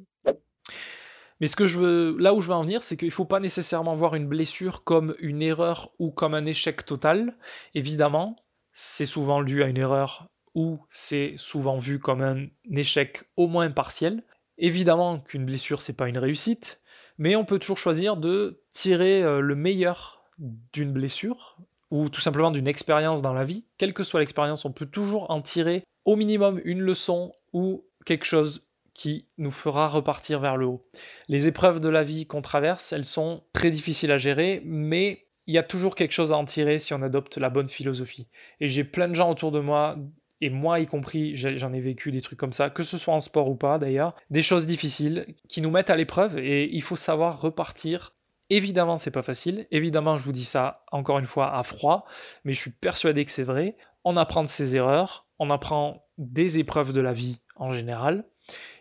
Mais 1.40 1.48
ce 1.48 1.56
que 1.56 1.68
je 1.68 1.78
veux, 1.78 2.18
là 2.18 2.34
où 2.34 2.42
je 2.42 2.48
veux 2.48 2.54
en 2.54 2.64
venir, 2.64 2.82
c'est 2.82 2.98
qu'il 2.98 3.10
ne 3.10 3.14
faut 3.14 3.26
pas 3.26 3.40
nécessairement 3.40 3.96
voir 3.96 4.16
une 4.16 4.28
blessure 4.28 4.84
comme 4.84 5.16
une 5.20 5.42
erreur 5.42 5.92
ou 6.00 6.12
comme 6.12 6.34
un 6.34 6.46
échec 6.46 6.86
total. 6.86 7.36
Évidemment, 7.74 8.36
c'est 8.74 9.06
souvent 9.06 9.44
dû 9.44 9.64
à 9.64 9.68
une 9.68 9.78
erreur 9.78 10.28
ou 10.56 10.80
c'est 10.90 11.36
souvent 11.38 11.78
vu 11.78 12.00
comme 12.00 12.22
un 12.22 12.46
échec 12.72 13.26
au 13.36 13.48
moins 13.48 13.70
partiel. 13.70 14.24
Évidemment 14.58 15.20
qu'une 15.20 15.46
blessure, 15.46 15.82
c'est 15.82 15.94
pas 15.94 16.08
une 16.08 16.18
réussite, 16.18 16.80
mais 17.18 17.36
on 17.36 17.44
peut 17.44 17.60
toujours 17.60 17.78
choisir 17.78 18.16
de 18.16 18.64
tirer 18.72 19.22
euh, 19.22 19.42
le 19.42 19.56
meilleur 19.56 20.24
d'une 20.38 20.94
blessure 20.94 21.58
ou 21.92 22.10
tout 22.10 22.22
simplement 22.22 22.52
d'une 22.52 22.68
expérience 22.68 23.22
dans 23.22 23.34
la 23.34 23.46
vie. 23.46 23.66
Quelle 23.78 23.94
que 23.94 24.04
soit 24.04 24.20
l'expérience, 24.20 24.66
on 24.66 24.72
peut 24.72 24.86
toujours 24.86 25.30
en 25.30 25.42
tirer 25.42 25.84
au 26.06 26.16
minimum 26.16 26.62
une 26.64 26.82
leçon 26.82 27.34
ou 27.54 27.86
quelque 28.06 28.26
chose 28.26 28.66
qui 28.94 29.28
nous 29.38 29.52
fera 29.52 29.90
repartir 29.90 30.40
vers 30.40 30.56
le 30.58 30.66
haut. 30.66 30.88
Les 31.28 31.48
épreuves 31.48 31.82
de 31.82 31.90
la 31.90 32.04
vie 32.04 32.26
qu'on 32.26 32.42
traverse, 32.42 32.94
elles 32.94 33.06
sont 33.06 33.44
très 33.54 33.70
difficiles 33.70 34.12
à 34.12 34.18
gérer, 34.18 34.62
mais 34.66 35.28
il 35.48 35.54
y 35.54 35.58
a 35.58 35.64
toujours 35.64 35.96
quelque 35.96 36.14
chose 36.14 36.32
à 36.32 36.38
en 36.38 36.46
tirer 36.46 36.80
si 36.80 36.94
on 36.94 37.02
adopte 37.02 37.38
la 37.38 37.50
bonne 37.50 37.68
philosophie. 37.68 38.28
Et 38.62 38.70
j'ai 38.70 38.84
plein 38.84 39.10
de 39.10 39.14
gens 39.14 39.30
autour 39.30 39.52
de 39.52 39.60
moi, 39.60 39.98
et 40.42 40.50
moi 40.50 40.80
y 40.80 40.88
compris, 40.88 41.36
j'en 41.36 41.74
ai 41.74 41.82
vécu 41.82 42.12
des 42.12 42.22
trucs 42.22 42.40
comme 42.40 42.54
ça, 42.54 42.70
que 42.70 42.84
ce 42.84 42.98
soit 42.98 43.14
en 43.14 43.20
sport 43.20 43.50
ou 43.50 43.56
pas 43.56 43.78
d'ailleurs, 43.78 44.16
des 44.30 44.42
choses 44.42 44.66
difficiles 44.66 45.28
qui 45.50 45.62
nous 45.62 45.72
mettent 45.72 45.90
à 45.90 45.98
l'épreuve 45.98 46.38
et 46.38 46.74
il 46.74 46.82
faut 46.82 46.96
savoir 46.96 47.42
repartir 47.42 48.15
Évidemment, 48.50 48.98
c'est 48.98 49.12
pas 49.12 49.24
facile. 49.24 49.68
Évidemment, 49.72 50.18
je 50.18 50.24
vous 50.24 50.32
dis 50.32 50.46
ça 50.46 50.84
encore 50.92 51.20
une 51.20 51.26
fois 51.26 51.56
à 51.56 51.64
froid, 51.64 52.06
mais 52.44 52.54
je 52.54 52.60
suis 52.60 52.72
persuadé 52.72 53.26
que 53.26 53.32
c'est 53.32 53.44
vrai. 53.44 53.76
On 54.04 54.18
apprend 54.18 54.44
de 54.44 54.50
ses 54.50 54.76
erreurs, 54.76 55.28
on 55.40 55.50
apprend 55.50 56.06
des 56.18 56.60
épreuves 56.60 56.94
de 56.94 57.02
la 57.02 57.14
vie 57.14 57.42
en 57.56 57.72
général. 57.72 58.26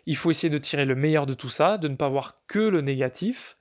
Il 0.05 0.15
faut 0.15 0.29
essayer 0.29 0.51
de 0.51 0.59
tirer 0.59 0.85
le 0.85 0.95
meilleur 0.95 1.25
de 1.25 1.33
tout 1.33 1.49
ça, 1.49 1.77
de 1.79 1.87
ne 1.87 1.95
pas 1.95 2.09
voir 2.09 2.41
que 2.47 2.59
le 2.59 2.81
négatif. 2.81 3.57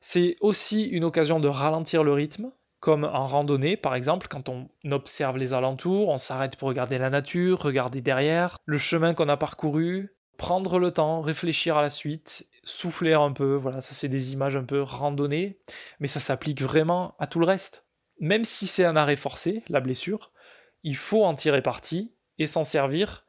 C'est 0.00 0.36
aussi 0.40 0.84
une 0.84 1.04
occasion 1.04 1.40
de 1.40 1.48
ralentir 1.48 2.04
le 2.04 2.12
rythme, 2.12 2.52
comme 2.78 3.04
en 3.04 3.24
randonnée 3.24 3.76
par 3.76 3.94
exemple, 3.94 4.28
quand 4.28 4.48
on 4.48 4.68
observe 4.90 5.36
les 5.36 5.52
alentours, 5.52 6.08
on 6.08 6.18
s'arrête 6.18 6.56
pour 6.56 6.68
regarder 6.68 6.96
la 6.96 7.10
nature, 7.10 7.60
regarder 7.60 8.00
derrière, 8.00 8.56
le 8.64 8.78
chemin 8.78 9.12
qu'on 9.12 9.28
a 9.28 9.36
parcouru, 9.36 10.10
prendre 10.40 10.78
le 10.78 10.90
temps, 10.90 11.20
réfléchir 11.20 11.76
à 11.76 11.82
la 11.82 11.90
suite, 11.90 12.48
souffler 12.64 13.12
un 13.12 13.30
peu, 13.30 13.56
voilà, 13.56 13.82
ça 13.82 13.92
c'est 13.92 14.08
des 14.08 14.32
images 14.32 14.56
un 14.56 14.64
peu 14.64 14.80
randonnées, 14.80 15.58
mais 16.00 16.08
ça 16.08 16.18
s'applique 16.18 16.62
vraiment 16.62 17.14
à 17.18 17.26
tout 17.26 17.40
le 17.40 17.44
reste. 17.44 17.84
Même 18.20 18.46
si 18.46 18.66
c'est 18.66 18.86
un 18.86 18.96
arrêt 18.96 19.16
forcé, 19.16 19.62
la 19.68 19.80
blessure, 19.80 20.32
il 20.82 20.96
faut 20.96 21.24
en 21.24 21.34
tirer 21.34 21.60
parti 21.60 22.14
et 22.38 22.46
s'en 22.46 22.64
servir 22.64 23.26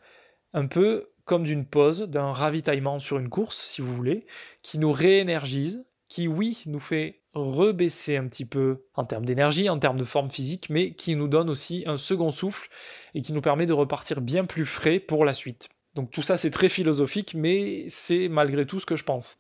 un 0.54 0.68
peu 0.68 1.12
comme 1.26 1.44
d'une 1.44 1.66
pause, 1.66 2.04
d'un 2.04 2.32
ravitaillement 2.32 2.98
sur 3.00 3.20
une 3.20 3.30
course, 3.30 3.62
si 3.62 3.82
vous 3.82 3.94
voulez, 3.94 4.26
qui 4.62 4.80
nous 4.80 4.94
réénergise, 4.94 5.86
qui, 6.08 6.30
oui, 6.30 6.64
nous 6.66 6.80
fait 6.80 7.24
rebaisser 7.34 8.16
un 8.16 8.30
petit 8.30 8.46
peu 8.46 8.86
en 8.96 9.04
termes 9.04 9.26
d'énergie, 9.26 9.68
en 9.68 9.80
termes 9.80 9.98
de 9.98 10.06
forme 10.06 10.32
physique, 10.32 10.70
mais 10.70 10.94
qui 10.94 11.18
nous 11.18 11.28
donne 11.28 11.50
aussi 11.50 11.84
un 11.88 11.98
second 11.98 12.32
souffle 12.32 12.70
et 13.16 13.22
qui 13.22 13.34
nous 13.34 13.42
permet 13.42 13.66
de 13.66 13.74
repartir 13.74 14.22
bien 14.22 14.46
plus 14.46 14.66
frais 14.66 15.02
pour 15.02 15.26
la 15.26 15.34
suite. 15.34 15.68
Donc 15.94 16.10
tout 16.10 16.22
ça 16.22 16.38
c'est 16.38 16.52
très 16.52 16.70
philosophique, 16.70 17.34
mais 17.36 17.86
c'est 17.90 18.30
malgré 18.30 18.66
tout 18.66 18.80
ce 18.80 18.86
que 18.86 18.96
je 18.96 19.04
pense. 19.04 19.38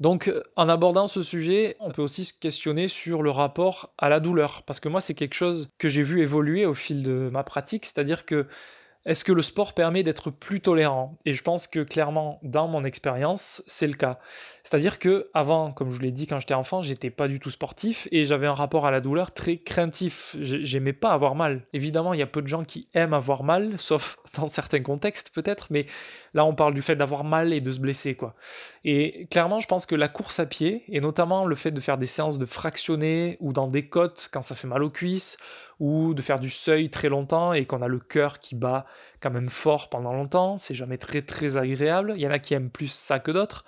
Donc 0.00 0.32
en 0.56 0.68
abordant 0.68 1.06
ce 1.06 1.22
sujet, 1.22 1.76
on 1.78 1.90
peut 1.92 2.02
aussi 2.02 2.24
se 2.24 2.32
questionner 2.32 2.88
sur 2.88 3.22
le 3.22 3.30
rapport 3.30 3.92
à 3.98 4.08
la 4.08 4.18
douleur, 4.18 4.62
parce 4.64 4.80
que 4.80 4.88
moi 4.88 5.00
c'est 5.00 5.14
quelque 5.14 5.34
chose 5.34 5.70
que 5.78 5.88
j'ai 5.88 6.02
vu 6.02 6.20
évoluer 6.20 6.66
au 6.66 6.74
fil 6.74 7.02
de 7.02 7.30
ma 7.32 7.44
pratique, 7.44 7.86
c'est-à-dire 7.86 8.26
que 8.26 8.46
est-ce 9.04 9.24
que 9.24 9.32
le 9.32 9.42
sport 9.42 9.74
permet 9.74 10.04
d'être 10.04 10.30
plus 10.30 10.60
tolérant? 10.60 11.18
Et 11.24 11.34
je 11.34 11.42
pense 11.42 11.66
que 11.66 11.80
clairement, 11.80 12.38
dans 12.44 12.68
mon 12.68 12.84
expérience, 12.84 13.62
c'est 13.66 13.88
le 13.88 13.94
cas. 13.94 14.20
C'est-à-dire 14.72 14.98
que 14.98 15.28
avant, 15.34 15.70
comme 15.70 15.90
je 15.90 15.96
vous 15.96 16.00
l'ai 16.00 16.12
dit 16.12 16.26
quand 16.26 16.40
j'étais 16.40 16.54
enfant, 16.54 16.80
j'étais 16.80 17.10
pas 17.10 17.28
du 17.28 17.38
tout 17.38 17.50
sportif 17.50 18.08
et 18.10 18.24
j'avais 18.24 18.46
un 18.46 18.54
rapport 18.54 18.86
à 18.86 18.90
la 18.90 19.02
douleur 19.02 19.32
très 19.32 19.58
craintif. 19.58 20.34
J'aimais 20.40 20.94
pas 20.94 21.10
avoir 21.10 21.34
mal. 21.34 21.66
Évidemment, 21.74 22.14
il 22.14 22.20
y 22.20 22.22
a 22.22 22.26
peu 22.26 22.40
de 22.40 22.46
gens 22.46 22.64
qui 22.64 22.88
aiment 22.94 23.12
avoir 23.12 23.42
mal, 23.42 23.74
sauf 23.76 24.16
dans 24.38 24.48
certains 24.48 24.80
contextes 24.80 25.28
peut-être, 25.28 25.66
mais 25.68 25.84
là 26.32 26.46
on 26.46 26.54
parle 26.54 26.72
du 26.72 26.80
fait 26.80 26.96
d'avoir 26.96 27.22
mal 27.22 27.52
et 27.52 27.60
de 27.60 27.70
se 27.70 27.80
blesser 27.80 28.14
quoi. 28.14 28.34
Et 28.82 29.26
clairement, 29.30 29.60
je 29.60 29.66
pense 29.66 29.84
que 29.84 29.94
la 29.94 30.08
course 30.08 30.40
à 30.40 30.46
pied 30.46 30.84
et 30.88 31.02
notamment 31.02 31.44
le 31.44 31.54
fait 31.54 31.70
de 31.70 31.80
faire 31.82 31.98
des 31.98 32.06
séances 32.06 32.38
de 32.38 32.46
fractionner 32.46 33.36
ou 33.40 33.52
dans 33.52 33.68
des 33.68 33.90
côtes 33.90 34.30
quand 34.32 34.40
ça 34.40 34.54
fait 34.54 34.68
mal 34.68 34.82
aux 34.82 34.88
cuisses 34.88 35.36
ou 35.80 36.14
de 36.14 36.22
faire 36.22 36.40
du 36.40 36.48
seuil 36.48 36.88
très 36.88 37.10
longtemps 37.10 37.52
et 37.52 37.66
qu'on 37.66 37.82
a 37.82 37.88
le 37.88 37.98
cœur 37.98 38.38
qui 38.38 38.54
bat 38.54 38.86
quand 39.20 39.30
même 39.30 39.50
fort 39.50 39.90
pendant 39.90 40.14
longtemps, 40.14 40.56
c'est 40.56 40.72
jamais 40.72 40.96
très 40.96 41.20
très 41.20 41.58
agréable. 41.58 42.14
Il 42.16 42.22
y 42.22 42.26
en 42.26 42.30
a 42.30 42.38
qui 42.38 42.54
aiment 42.54 42.70
plus 42.70 42.90
ça 42.90 43.18
que 43.18 43.32
d'autres. 43.32 43.66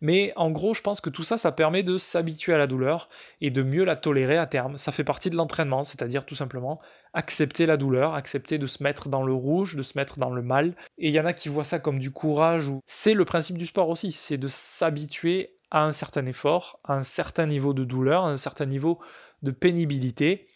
Mais 0.00 0.32
en 0.36 0.50
gros, 0.50 0.74
je 0.74 0.82
pense 0.82 1.00
que 1.00 1.10
tout 1.10 1.24
ça, 1.24 1.38
ça 1.38 1.52
permet 1.52 1.82
de 1.82 1.98
s'habituer 1.98 2.54
à 2.54 2.58
la 2.58 2.66
douleur 2.66 3.08
et 3.40 3.50
de 3.50 3.62
mieux 3.62 3.84
la 3.84 3.96
tolérer 3.96 4.36
à 4.36 4.46
terme. 4.46 4.78
Ça 4.78 4.92
fait 4.92 5.04
partie 5.04 5.30
de 5.30 5.36
l'entraînement, 5.36 5.84
c'est-à-dire 5.84 6.24
tout 6.24 6.34
simplement 6.34 6.80
accepter 7.14 7.66
la 7.66 7.76
douleur, 7.76 8.14
accepter 8.14 8.58
de 8.58 8.66
se 8.66 8.82
mettre 8.82 9.08
dans 9.08 9.22
le 9.22 9.32
rouge, 9.32 9.76
de 9.76 9.82
se 9.82 9.98
mettre 9.98 10.18
dans 10.18 10.30
le 10.30 10.42
mal. 10.42 10.74
Et 10.98 11.08
il 11.08 11.14
y 11.14 11.20
en 11.20 11.26
a 11.26 11.32
qui 11.32 11.48
voient 11.48 11.64
ça 11.64 11.78
comme 11.78 11.98
du 11.98 12.10
courage, 12.10 12.68
ou 12.68 12.80
c'est 12.86 13.14
le 13.14 13.24
principe 13.24 13.58
du 13.58 13.66
sport 13.66 13.88
aussi, 13.88 14.12
c'est 14.12 14.38
de 14.38 14.48
s'habituer 14.48 15.56
à 15.70 15.84
un 15.84 15.92
certain 15.92 16.26
effort, 16.26 16.80
à 16.84 16.94
un 16.94 17.04
certain 17.04 17.46
niveau 17.46 17.74
de 17.74 17.84
douleur, 17.84 18.24
à 18.24 18.30
un 18.30 18.36
certain 18.36 18.66
niveau 18.66 19.00
de 19.42 19.50
pénibilité 19.50 20.48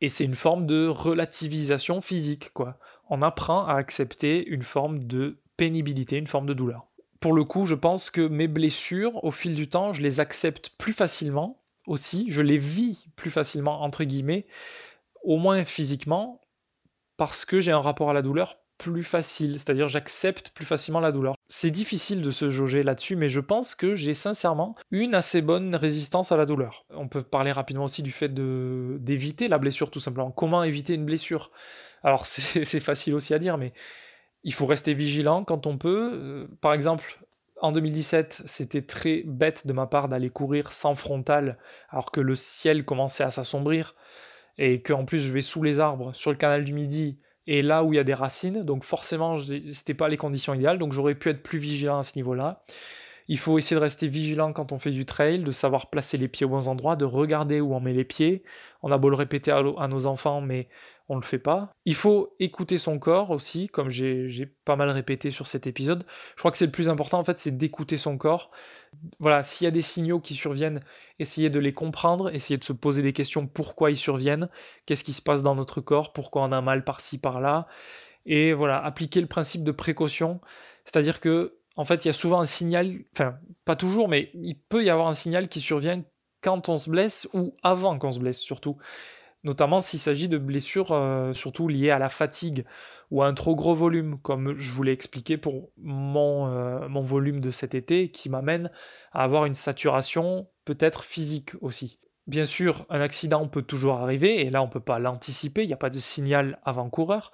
et 0.00 0.08
c'est 0.08 0.24
une 0.24 0.34
forme 0.34 0.66
de 0.66 0.86
relativisation 0.86 2.00
physique, 2.00 2.52
quoi. 2.52 2.78
On 3.08 3.22
apprend 3.22 3.66
à 3.66 3.74
accepter 3.74 4.46
une 4.46 4.62
forme 4.62 5.04
de 5.04 5.38
pénibilité, 5.56 6.16
une 6.18 6.26
forme 6.26 6.46
de 6.46 6.54
douleur. 6.54 6.86
Pour 7.26 7.34
le 7.34 7.42
coup, 7.42 7.66
je 7.66 7.74
pense 7.74 8.10
que 8.10 8.20
mes 8.20 8.46
blessures, 8.46 9.24
au 9.24 9.32
fil 9.32 9.56
du 9.56 9.68
temps, 9.68 9.92
je 9.92 10.00
les 10.00 10.20
accepte 10.20 10.70
plus 10.78 10.92
facilement 10.92 11.60
aussi, 11.88 12.26
je 12.28 12.40
les 12.40 12.56
vis 12.56 13.08
plus 13.16 13.32
facilement, 13.32 13.82
entre 13.82 14.04
guillemets, 14.04 14.46
au 15.24 15.36
moins 15.36 15.64
physiquement, 15.64 16.40
parce 17.16 17.44
que 17.44 17.60
j'ai 17.60 17.72
un 17.72 17.80
rapport 17.80 18.10
à 18.10 18.12
la 18.12 18.22
douleur 18.22 18.58
plus 18.78 19.02
facile, 19.02 19.54
c'est-à-dire 19.54 19.88
j'accepte 19.88 20.50
plus 20.50 20.66
facilement 20.66 21.00
la 21.00 21.10
douleur. 21.10 21.34
C'est 21.48 21.72
difficile 21.72 22.22
de 22.22 22.30
se 22.30 22.48
jauger 22.48 22.84
là-dessus, 22.84 23.16
mais 23.16 23.28
je 23.28 23.40
pense 23.40 23.74
que 23.74 23.96
j'ai 23.96 24.14
sincèrement 24.14 24.76
une 24.92 25.16
assez 25.16 25.42
bonne 25.42 25.74
résistance 25.74 26.30
à 26.30 26.36
la 26.36 26.46
douleur. 26.46 26.86
On 26.90 27.08
peut 27.08 27.24
parler 27.24 27.50
rapidement 27.50 27.86
aussi 27.86 28.04
du 28.04 28.12
fait 28.12 28.32
d'éviter 28.32 29.48
la 29.48 29.58
blessure 29.58 29.90
tout 29.90 29.98
simplement. 29.98 30.30
Comment 30.30 30.62
éviter 30.62 30.94
une 30.94 31.04
blessure? 31.04 31.50
Alors 32.04 32.24
c'est 32.26 32.78
facile 32.78 33.16
aussi 33.16 33.34
à 33.34 33.40
dire, 33.40 33.58
mais 33.58 33.72
il 34.46 34.54
faut 34.54 34.64
rester 34.64 34.94
vigilant 34.94 35.42
quand 35.44 35.66
on 35.66 35.76
peut. 35.76 36.10
Euh, 36.14 36.46
par 36.60 36.72
exemple, 36.72 37.18
en 37.60 37.72
2017, 37.72 38.42
c'était 38.46 38.82
très 38.82 39.24
bête 39.26 39.66
de 39.66 39.72
ma 39.72 39.86
part 39.86 40.08
d'aller 40.08 40.30
courir 40.30 40.72
sans 40.72 40.94
frontal 40.94 41.58
alors 41.90 42.12
que 42.12 42.20
le 42.20 42.36
ciel 42.36 42.84
commençait 42.84 43.24
à 43.24 43.32
s'assombrir 43.32 43.96
et 44.56 44.80
qu'en 44.82 45.04
plus 45.04 45.18
je 45.18 45.32
vais 45.32 45.42
sous 45.42 45.64
les 45.64 45.80
arbres 45.80 46.14
sur 46.14 46.30
le 46.30 46.36
canal 46.36 46.64
du 46.64 46.74
Midi 46.74 47.18
et 47.48 47.60
là 47.60 47.82
où 47.82 47.92
il 47.92 47.96
y 47.96 47.98
a 47.98 48.04
des 48.04 48.14
racines, 48.14 48.62
donc 48.62 48.84
forcément, 48.84 49.38
c'était 49.72 49.94
pas 49.94 50.08
les 50.08 50.16
conditions 50.16 50.54
idéales, 50.54 50.78
donc 50.78 50.92
j'aurais 50.92 51.14
pu 51.16 51.28
être 51.30 51.42
plus 51.42 51.58
vigilant 51.58 51.98
à 51.98 52.04
ce 52.04 52.12
niveau-là. 52.16 52.64
Il 53.28 53.38
faut 53.38 53.58
essayer 53.58 53.76
de 53.76 53.80
rester 53.80 54.06
vigilant 54.06 54.52
quand 54.52 54.70
on 54.70 54.78
fait 54.78 54.92
du 54.92 55.04
trail, 55.04 55.40
de 55.40 55.50
savoir 55.50 55.90
placer 55.90 56.16
les 56.16 56.28
pieds 56.28 56.46
aux 56.46 56.50
bons 56.50 56.68
endroits, 56.68 56.94
de 56.94 57.04
regarder 57.04 57.60
où 57.60 57.74
on 57.74 57.80
met 57.80 57.92
les 57.92 58.04
pieds. 58.04 58.44
On 58.82 58.92
a 58.92 58.98
beau 58.98 59.08
le 59.08 59.16
répéter 59.16 59.50
à, 59.50 59.88
nos 59.88 60.06
enfants, 60.06 60.40
mais 60.40 60.68
on 61.08 61.16
ne 61.16 61.20
le 61.20 61.26
fait 61.26 61.38
pas. 61.38 61.70
Il 61.84 61.94
faut 61.94 62.34
écouter 62.40 62.78
son 62.78 62.98
corps 62.98 63.30
aussi, 63.30 63.68
comme 63.68 63.90
j'ai 63.90 64.54
pas 64.64 64.76
mal 64.76 64.90
répété 64.90 65.30
sur 65.30 65.46
cet 65.46 65.66
épisode. 65.66 66.04
Je 66.34 66.40
crois 66.40 66.50
que 66.50 66.58
c'est 66.58 66.66
le 66.66 66.72
plus 66.72 66.88
important 66.88 67.18
en 67.18 67.24
fait, 67.24 67.38
c'est 67.38 67.56
d'écouter 67.56 67.96
son 67.96 68.18
corps. 68.18 68.50
Voilà, 69.18 69.42
s'il 69.42 69.66
y 69.66 69.68
a 69.68 69.72
des 69.72 69.82
signaux 69.82 70.20
qui 70.20 70.34
surviennent, 70.34 70.80
essayer 71.18 71.50
de 71.50 71.60
les 71.60 71.72
comprendre, 71.72 72.34
essayer 72.34 72.58
de 72.58 72.64
se 72.64 72.72
poser 72.72 73.02
des 73.02 73.12
questions 73.12 73.46
pourquoi 73.46 73.90
ils 73.90 73.96
surviennent, 73.96 74.48
qu'est-ce 74.86 75.04
qui 75.04 75.12
se 75.12 75.22
passe 75.22 75.42
dans 75.42 75.54
notre 75.54 75.80
corps, 75.80 76.12
pourquoi 76.12 76.42
on 76.42 76.52
a 76.52 76.60
mal 76.60 76.82
par-ci 76.84 77.18
par-là. 77.18 77.66
Et 78.24 78.52
voilà, 78.52 78.82
appliquer 78.84 79.20
le 79.20 79.28
principe 79.28 79.62
de 79.62 79.72
précaution, 79.72 80.40
c'est-à-dire 80.84 81.20
que 81.20 81.58
en 81.76 81.84
fait, 81.84 82.04
il 82.04 82.08
y 82.08 82.10
a 82.10 82.14
souvent 82.14 82.40
un 82.40 82.46
signal, 82.46 82.94
enfin, 83.12 83.36
pas 83.66 83.76
toujours, 83.76 84.08
mais 84.08 84.30
il 84.34 84.58
peut 84.58 84.82
y 84.82 84.88
avoir 84.88 85.08
un 85.08 85.14
signal 85.14 85.48
qui 85.48 85.60
survient 85.60 86.02
quand 86.40 86.68
on 86.68 86.78
se 86.78 86.88
blesse 86.88 87.28
ou 87.34 87.54
avant 87.62 87.98
qu'on 87.98 88.12
se 88.12 88.18
blesse 88.18 88.40
surtout 88.40 88.78
notamment 89.46 89.80
s'il 89.80 90.00
s'agit 90.00 90.28
de 90.28 90.38
blessures 90.38 90.90
euh, 90.90 91.32
surtout 91.32 91.68
liées 91.68 91.90
à 91.90 92.00
la 92.00 92.08
fatigue 92.08 92.64
ou 93.12 93.22
à 93.22 93.28
un 93.28 93.32
trop 93.32 93.54
gros 93.54 93.76
volume, 93.76 94.18
comme 94.18 94.58
je 94.58 94.72
vous 94.72 94.82
l'ai 94.82 94.90
expliqué 94.90 95.36
pour 95.36 95.70
mon, 95.78 96.48
euh, 96.48 96.88
mon 96.88 97.02
volume 97.02 97.40
de 97.40 97.52
cet 97.52 97.76
été, 97.76 98.10
qui 98.10 98.28
m'amène 98.28 98.72
à 99.12 99.22
avoir 99.22 99.44
une 99.44 99.54
saturation 99.54 100.48
peut-être 100.64 101.04
physique 101.04 101.52
aussi. 101.60 102.00
Bien 102.26 102.44
sûr, 102.44 102.86
un 102.90 103.00
accident 103.00 103.46
peut 103.46 103.62
toujours 103.62 103.98
arriver, 103.98 104.44
et 104.44 104.50
là 104.50 104.62
on 104.62 104.66
ne 104.66 104.72
peut 104.72 104.80
pas 104.80 104.98
l'anticiper, 104.98 105.62
il 105.62 105.68
n'y 105.68 105.72
a 105.72 105.78
pas 105.78 105.90
de 105.90 106.00
signal 106.00 106.58
avant-coureur. 106.64 107.30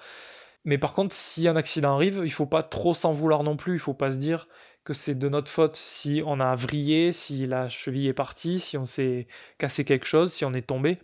Mais 0.66 0.76
par 0.76 0.92
contre, 0.92 1.14
si 1.14 1.48
un 1.48 1.56
accident 1.56 1.94
arrive, 1.94 2.16
il 2.16 2.24
ne 2.24 2.28
faut 2.28 2.46
pas 2.46 2.62
trop 2.62 2.92
s'en 2.92 3.12
vouloir 3.12 3.42
non 3.42 3.56
plus, 3.56 3.72
il 3.72 3.76
ne 3.76 3.80
faut 3.80 3.94
pas 3.94 4.10
se 4.10 4.18
dire 4.18 4.48
que 4.84 4.92
c'est 4.92 5.14
de 5.14 5.28
notre 5.30 5.50
faute 5.50 5.76
si 5.76 6.22
on 6.26 6.40
a 6.40 6.54
vrillé, 6.56 7.12
si 7.12 7.46
la 7.46 7.70
cheville 7.70 8.08
est 8.08 8.12
partie, 8.12 8.60
si 8.60 8.76
on 8.76 8.84
s'est 8.84 9.28
cassé 9.56 9.86
quelque 9.86 10.06
chose, 10.06 10.30
si 10.30 10.44
on 10.44 10.52
est 10.52 10.66
tombé. 10.66 10.98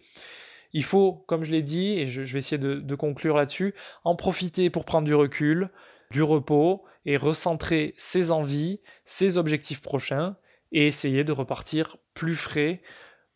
Il 0.73 0.85
faut, 0.85 1.25
comme 1.27 1.45
je 1.45 1.51
l'ai 1.51 1.63
dit, 1.63 1.99
et 1.99 2.07
je, 2.07 2.23
vais 2.23 2.39
essayer 2.39 2.59
de, 2.59 2.95
conclure 2.95 3.37
là-dessus, 3.37 3.75
en 4.05 4.17
profiter 4.17 4.71
pour 4.71 4.85
prendre 4.85 5.07
du 5.07 5.15
recul, 5.15 5.71
du 6.11 6.23
repos 6.23 6.85
et 7.07 7.17
recentrer 7.17 7.95
ses 7.97 8.31
envies, 8.31 8.81
ses 9.05 9.39
objectifs 9.39 9.81
prochains 9.81 10.37
et 10.73 10.87
essayer 10.87 11.25
de 11.25 11.33
repartir 11.33 11.97
plus 12.15 12.37
frais 12.37 12.83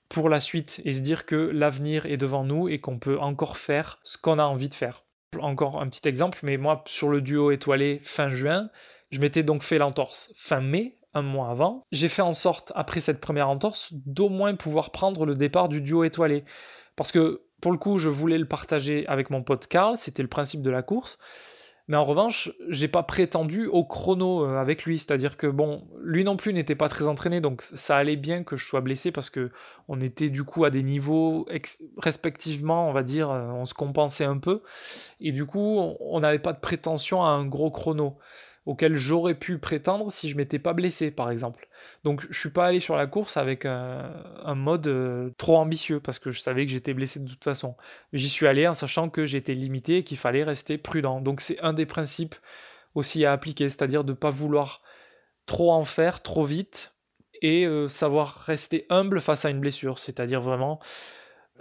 pour 0.08 0.28
la 0.28 0.40
suite 0.40 0.80
et 0.84 0.92
se 0.92 1.00
dire 1.00 1.24
que 1.24 1.36
l'avenir 1.36 2.04
est 2.04 2.18
devant 2.18 2.44
nous 2.44 2.68
et 2.68 2.80
qu'on 2.80 2.98
peut 2.98 3.18
encore 3.18 3.56
faire 3.56 3.98
ce 4.02 4.18
qu'on 4.18 4.38
a 4.38 4.44
envie 4.44 4.68
de 4.68 4.74
faire. 4.74 5.04
Encore 5.40 5.80
un 5.80 5.88
petit 5.88 6.06
exemple, 6.06 6.40
mais 6.42 6.58
moi 6.58 6.84
sur 6.86 7.08
le 7.08 7.22
duo 7.22 7.50
étoilé 7.50 8.00
fin 8.02 8.28
juin, 8.28 8.68
je 9.10 9.20
m'étais 9.20 9.42
donc 9.42 9.62
fait 9.62 9.78
l'entorse 9.78 10.30
fin 10.36 10.60
mai, 10.60 10.98
un 11.14 11.22
mois 11.22 11.50
avant. 11.50 11.86
J'ai 11.92 12.08
fait 12.08 12.22
en 12.22 12.32
sorte, 12.32 12.72
après 12.74 13.00
cette 13.00 13.20
première 13.20 13.48
entorse, 13.48 13.88
d'au 13.92 14.28
moins 14.28 14.54
pouvoir 14.54 14.90
prendre 14.90 15.26
le 15.26 15.34
départ 15.34 15.68
du 15.68 15.80
duo 15.80 16.04
étoilé. 16.04 16.44
Parce 16.96 17.12
que 17.12 17.42
pour 17.60 17.72
le 17.72 17.78
coup, 17.78 17.98
je 17.98 18.08
voulais 18.08 18.38
le 18.38 18.46
partager 18.46 19.06
avec 19.06 19.30
mon 19.30 19.42
pote 19.42 19.66
Karl, 19.66 19.96
c'était 19.96 20.22
le 20.22 20.28
principe 20.28 20.62
de 20.62 20.70
la 20.70 20.82
course. 20.82 21.18
Mais 21.88 21.96
en 21.96 22.04
revanche, 22.04 22.50
j'ai 22.68 22.86
pas 22.86 23.02
prétendu 23.02 23.66
au 23.66 23.84
chrono 23.84 24.46
euh, 24.46 24.56
avec 24.56 24.84
lui, 24.84 24.98
c'est-à-dire 24.98 25.36
que 25.36 25.48
bon, 25.48 25.88
lui 26.00 26.22
non 26.22 26.36
plus 26.36 26.52
n'était 26.52 26.76
pas 26.76 26.88
très 26.88 27.06
entraîné, 27.06 27.40
donc 27.40 27.62
ça 27.62 27.96
allait 27.96 28.16
bien 28.16 28.44
que 28.44 28.56
je 28.56 28.66
sois 28.66 28.80
blessé 28.80 29.10
parce 29.10 29.30
que 29.30 29.50
on 29.88 30.00
était 30.00 30.30
du 30.30 30.44
coup 30.44 30.64
à 30.64 30.70
des 30.70 30.84
niveaux 30.84 31.46
respectivement, 31.98 32.88
on 32.88 32.92
va 32.92 33.02
dire, 33.02 33.30
euh, 33.30 33.48
on 33.50 33.66
se 33.66 33.74
compensait 33.74 34.24
un 34.24 34.38
peu, 34.38 34.62
et 35.20 35.32
du 35.32 35.44
coup, 35.44 35.80
on 36.00 36.20
n'avait 36.20 36.38
pas 36.38 36.52
de 36.52 36.60
prétention 36.60 37.24
à 37.24 37.30
un 37.30 37.44
gros 37.44 37.70
chrono 37.70 38.16
auquel 38.64 38.94
j'aurais 38.94 39.34
pu 39.34 39.58
prétendre 39.58 40.10
si 40.12 40.28
je 40.28 40.36
m'étais 40.36 40.58
pas 40.58 40.72
blessé, 40.72 41.10
par 41.10 41.30
exemple. 41.30 41.68
Donc 42.04 42.24
je 42.30 42.38
suis 42.38 42.50
pas 42.50 42.66
allé 42.66 42.80
sur 42.80 42.96
la 42.96 43.06
course 43.06 43.36
avec 43.36 43.66
un, 43.66 44.54
mode 44.54 44.86
euh, 44.86 45.30
trop 45.36 45.56
ambitieux 45.56 46.00
parce 46.00 46.18
que 46.18 46.30
je 46.30 46.40
savais 46.40 46.64
que 46.64 46.70
j'étais 46.70 46.94
blessé 46.94 47.18
de 47.18 47.28
toute 47.28 47.42
façon. 47.42 47.76
J'y 48.12 48.28
suis 48.28 48.46
allé 48.46 48.68
en 48.68 48.74
sachant 48.74 49.08
que 49.10 49.26
j'étais 49.26 49.54
limité 49.54 49.98
et 49.98 50.04
qu'il 50.04 50.18
fallait 50.18 50.44
rester 50.44 50.78
prudent. 50.78 51.20
Donc 51.20 51.40
c'est 51.40 51.58
un 51.60 51.72
des 51.72 51.86
principes 51.86 52.36
aussi 52.94 53.24
à 53.24 53.32
appliquer, 53.32 53.68
c'est-à-dire 53.68 54.04
de 54.04 54.12
ne 54.12 54.16
pas 54.16 54.30
vouloir 54.30 54.82
trop 55.46 55.72
en 55.72 55.84
faire 55.84 56.22
trop 56.22 56.44
vite 56.44 56.92
et 57.40 57.66
euh, 57.66 57.88
savoir 57.88 58.36
rester 58.46 58.86
humble 58.90 59.20
face 59.20 59.44
à 59.44 59.50
une 59.50 59.58
blessure, 59.58 59.98
c'est-à-dire 59.98 60.40
vraiment 60.40 60.78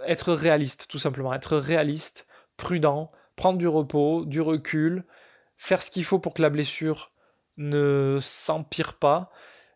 être 0.06 0.32
réaliste, 0.32 0.86
tout 0.88 0.98
simplement, 0.98 1.34
être 1.34 1.56
réaliste, 1.56 2.26
prudent, 2.56 3.10
prendre 3.34 3.58
du 3.58 3.66
repos, 3.66 4.24
du 4.24 4.40
recul, 4.40 5.04
faire 5.62 5.80
ce 5.80 5.92
qu'il 5.92 6.04
faut 6.04 6.18
pour 6.18 6.34
que 6.34 6.42
la 6.42 6.50
blessure 6.50 7.12
ne 7.56 8.18
s'empire 8.20 8.94
pas 8.94 9.30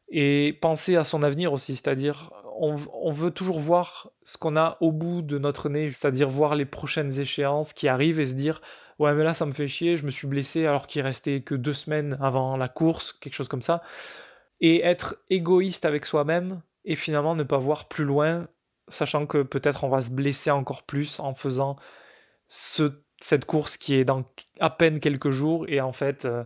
et 0.09 0.59
penser 0.61 0.97
à 0.97 1.05
son 1.05 1.23
avenir 1.23 1.53
aussi, 1.53 1.77
c'est-à-dire 1.77 2.33
on, 2.59 3.13
veut 3.13 3.31
toujours 3.31 3.61
voir 3.61 4.11
ce 4.25 4.37
qu'on 4.37 4.57
a 4.57 4.79
au 4.81 4.91
bout 4.91 5.23
de 5.23 5.39
notre 5.39 5.69
nez, 5.69 5.91
c'est-à-dire 5.93 6.29
voir 6.29 6.57
les 6.57 6.65
prochaines 6.65 7.21
échéances 7.21 7.73
qui 7.73 7.87
arrivent 7.87 8.19
et 8.19 8.27
se 8.27 8.33
dire 8.33 8.63
ouais 8.99 9.15
mais 9.15 9.23
là 9.23 9.33
ça 9.33 9.47
me 9.47 9.53
fait 9.53 9.69
chier, 9.69 9.97
je 9.97 10.07
me 10.07 10.11
suis 10.11 10.27
blessé 10.27 10.67
alors 10.67 10.89
qu'il 10.89 11.03
restait 11.03 11.43
que 11.43 11.55
deux 11.55 11.75
semaines 11.75 12.19
avant 12.21 12.57
la 12.57 12.69
course, 12.69 13.13
quelque 13.13 13.35
chose 13.35 13.49
comme 13.49 13.63
ça, 13.63 13.81
et 14.61 14.83
être 14.83 15.17
égoïste 15.31 15.85
avec 15.85 16.05
soi-même 16.05 16.63
et 16.85 16.97
finalement 16.97 17.37
ne 17.37 17.45
pas 17.45 17.59
voir 17.59 17.87
plus 17.87 18.05
loin, 18.05 18.49
sachant 18.89 19.25
que 19.27 19.43
peut-être 19.43 19.85
on 19.85 19.89
va 19.89 20.01
se 20.01 20.11
blesser 20.11 20.51
encore 20.51 20.83
plus 20.83 21.21
en 21.21 21.33
faisant 21.33 21.77
ce 22.49 23.06
cette 23.21 23.45
course 23.45 23.77
qui 23.77 23.95
est 23.95 24.05
dans 24.05 24.25
à 24.61 24.71
peine 24.71 25.01
quelques 25.01 25.31
jours 25.31 25.67
et 25.69 25.81
en 25.81 25.93
fait 25.93 26.25
euh, 26.25 26.45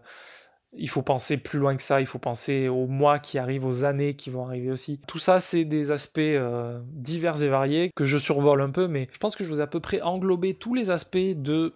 Il 0.73 0.89
faut 0.89 1.03
penser 1.03 1.37
plus 1.37 1.59
loin 1.59 1.75
que 1.77 1.83
ça, 1.83 2.01
il 2.01 2.07
faut 2.07 2.21
penser 2.21 2.69
aux 2.69 2.87
mois 2.87 3.19
qui 3.19 3.39
arrivent, 3.39 3.65
aux 3.67 3.83
années 3.83 4.15
qui 4.15 4.31
vont 4.31 4.47
arriver 4.47 4.71
aussi. 4.71 5.01
Tout 5.09 5.19
ça, 5.19 5.41
c'est 5.41 5.65
des 5.65 5.91
aspects 5.91 6.19
euh, 6.21 6.81
divers 6.87 7.43
et 7.43 7.49
variés 7.49 7.91
que 7.97 8.05
je 8.05 8.19
survole 8.19 8.61
un 8.63 8.71
peu, 8.71 8.87
mais 8.87 9.09
je 9.13 9.19
pense 9.19 9.35
que 9.35 9.43
je 9.43 9.49
vous 9.49 9.59
ai 9.59 9.63
à 9.63 9.67
peu 9.67 9.81
près 9.81 10.01
englobé 10.01 10.55
tous 10.55 10.75
les 10.75 10.91
aspects 10.91 11.19
de 11.19 11.75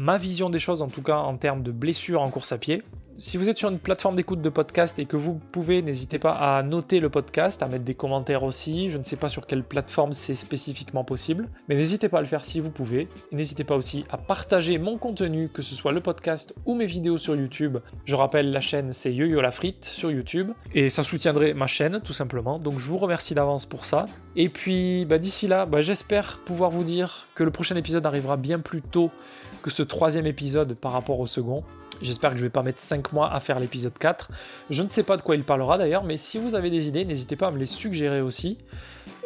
ma 0.00 0.16
vision 0.16 0.48
des 0.48 0.58
choses, 0.58 0.80
en 0.80 0.88
tout 0.88 1.02
cas 1.02 1.18
en 1.18 1.36
termes 1.36 1.62
de 1.62 1.72
blessures 1.72 2.22
en 2.22 2.30
course 2.30 2.52
à 2.52 2.58
pied. 2.58 2.82
Si 3.18 3.36
vous 3.36 3.50
êtes 3.50 3.58
sur 3.58 3.68
une 3.68 3.78
plateforme 3.78 4.16
d'écoute 4.16 4.40
de 4.40 4.48
podcast 4.48 4.98
et 4.98 5.04
que 5.04 5.18
vous 5.18 5.34
pouvez, 5.52 5.82
n'hésitez 5.82 6.18
pas 6.18 6.32
à 6.32 6.62
noter 6.62 7.00
le 7.00 7.10
podcast, 7.10 7.62
à 7.62 7.68
mettre 7.68 7.84
des 7.84 7.92
commentaires 7.92 8.44
aussi. 8.44 8.88
Je 8.88 8.96
ne 8.96 9.04
sais 9.04 9.16
pas 9.16 9.28
sur 9.28 9.46
quelle 9.46 9.62
plateforme 9.62 10.14
c'est 10.14 10.34
spécifiquement 10.34 11.04
possible, 11.04 11.50
mais 11.68 11.74
n'hésitez 11.74 12.08
pas 12.08 12.16
à 12.16 12.20
le 12.22 12.26
faire 12.26 12.46
si 12.46 12.60
vous 12.60 12.70
pouvez. 12.70 13.08
N'hésitez 13.30 13.62
pas 13.62 13.76
aussi 13.76 14.04
à 14.08 14.16
partager 14.16 14.78
mon 14.78 14.96
contenu, 14.96 15.50
que 15.50 15.60
ce 15.60 15.74
soit 15.74 15.92
le 15.92 16.00
podcast 16.00 16.54
ou 16.64 16.74
mes 16.74 16.86
vidéos 16.86 17.18
sur 17.18 17.36
YouTube. 17.36 17.76
Je 18.06 18.16
rappelle, 18.16 18.52
la 18.52 18.62
chaîne 18.62 18.94
c'est 18.94 19.12
Yo-Yo 19.12 19.42
la 19.42 19.50
frite 19.50 19.84
sur 19.84 20.10
YouTube 20.10 20.52
et 20.72 20.88
ça 20.88 21.02
soutiendrait 21.02 21.52
ma 21.52 21.66
chaîne 21.66 22.00
tout 22.02 22.14
simplement. 22.14 22.58
Donc 22.58 22.78
je 22.78 22.86
vous 22.86 22.96
remercie 22.96 23.34
d'avance 23.34 23.66
pour 23.66 23.84
ça. 23.84 24.06
Et 24.34 24.48
puis 24.48 25.04
bah, 25.04 25.18
d'ici 25.18 25.46
là, 25.46 25.66
bah, 25.66 25.82
j'espère 25.82 26.38
pouvoir 26.38 26.70
vous 26.70 26.84
dire 26.84 27.26
que 27.34 27.44
le 27.44 27.50
prochain 27.50 27.76
épisode 27.76 28.06
arrivera 28.06 28.38
bien 28.38 28.60
plus 28.60 28.80
tôt 28.80 29.10
que 29.62 29.70
ce 29.70 29.82
troisième 29.82 30.26
épisode 30.26 30.74
par 30.74 30.92
rapport 30.92 31.20
au 31.20 31.26
second. 31.26 31.64
J'espère 32.02 32.30
que 32.30 32.38
je 32.38 32.42
vais 32.42 32.50
pas 32.50 32.62
mettre 32.62 32.80
5 32.80 33.12
mois 33.12 33.32
à 33.32 33.40
faire 33.40 33.60
l'épisode 33.60 33.96
4. 33.98 34.30
Je 34.70 34.82
ne 34.82 34.88
sais 34.88 35.02
pas 35.02 35.16
de 35.16 35.22
quoi 35.22 35.34
il 35.34 35.44
parlera 35.44 35.76
d'ailleurs, 35.76 36.04
mais 36.04 36.16
si 36.16 36.38
vous 36.38 36.54
avez 36.54 36.70
des 36.70 36.88
idées, 36.88 37.04
n'hésitez 37.04 37.36
pas 37.36 37.48
à 37.48 37.50
me 37.50 37.58
les 37.58 37.66
suggérer 37.66 38.22
aussi. 38.22 38.56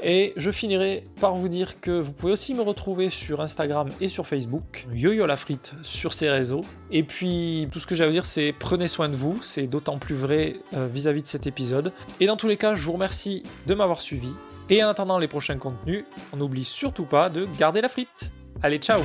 Et 0.03 0.35
je 0.37 0.51
finirai 0.51 1.05
par 1.21 1.35
vous 1.35 1.49
dire 1.49 1.81
que 1.81 1.93
vous 1.93 2.13
pouvez 2.13 2.33
aussi 2.33 2.53
me 2.53 2.63
retrouver 2.63 3.11
sur 3.11 3.41
Instagram 3.41 3.89
et 4.01 4.09
sur 4.09 4.27
Facebook, 4.27 4.87
YoYo 4.93 5.25
la 5.25 5.37
frite 5.37 5.73
sur 5.83 6.13
ces 6.13 6.29
réseaux. 6.29 6.63
Et 6.91 7.05
puis 7.05 7.69
tout 7.73 7.81
ce 7.81 7.87
que 7.87 7.95
j'ai 7.95 8.05
à 8.05 8.07
vous 8.07 8.13
dire, 8.13 8.27
c'est 8.27 8.53
prenez 8.53 8.89
soin 8.89 9.09
de 9.09 9.17
vous, 9.17 9.41
c'est 9.43 9.67
d'autant 9.67 9.99
plus 9.99 10.15
vrai 10.15 10.57
euh, 10.75 10.89
vis-à-vis 10.93 11.23
de 11.23 11.27
cet 11.27 11.47
épisode. 11.47 11.93
Et 12.21 12.27
dans 12.27 12.37
tous 12.37 12.49
les 12.49 12.57
cas, 12.57 12.75
je 12.75 12.85
vous 12.85 12.93
remercie 12.93 13.45
de 13.67 13.75
m'avoir 13.75 14.01
suivi. 14.01 14.29
Et 14.69 14.83
en 14.83 14.89
attendant 14.89 15.19
les 15.19 15.29
prochains 15.29 15.59
contenus, 15.59 16.05
on 16.33 16.39
n'oublie 16.39 16.65
surtout 16.65 17.05
pas 17.05 17.29
de 17.29 17.47
garder 17.59 17.81
la 17.81 17.89
frite. 17.89 18.31
Allez, 18.63 18.79
ciao 18.79 19.03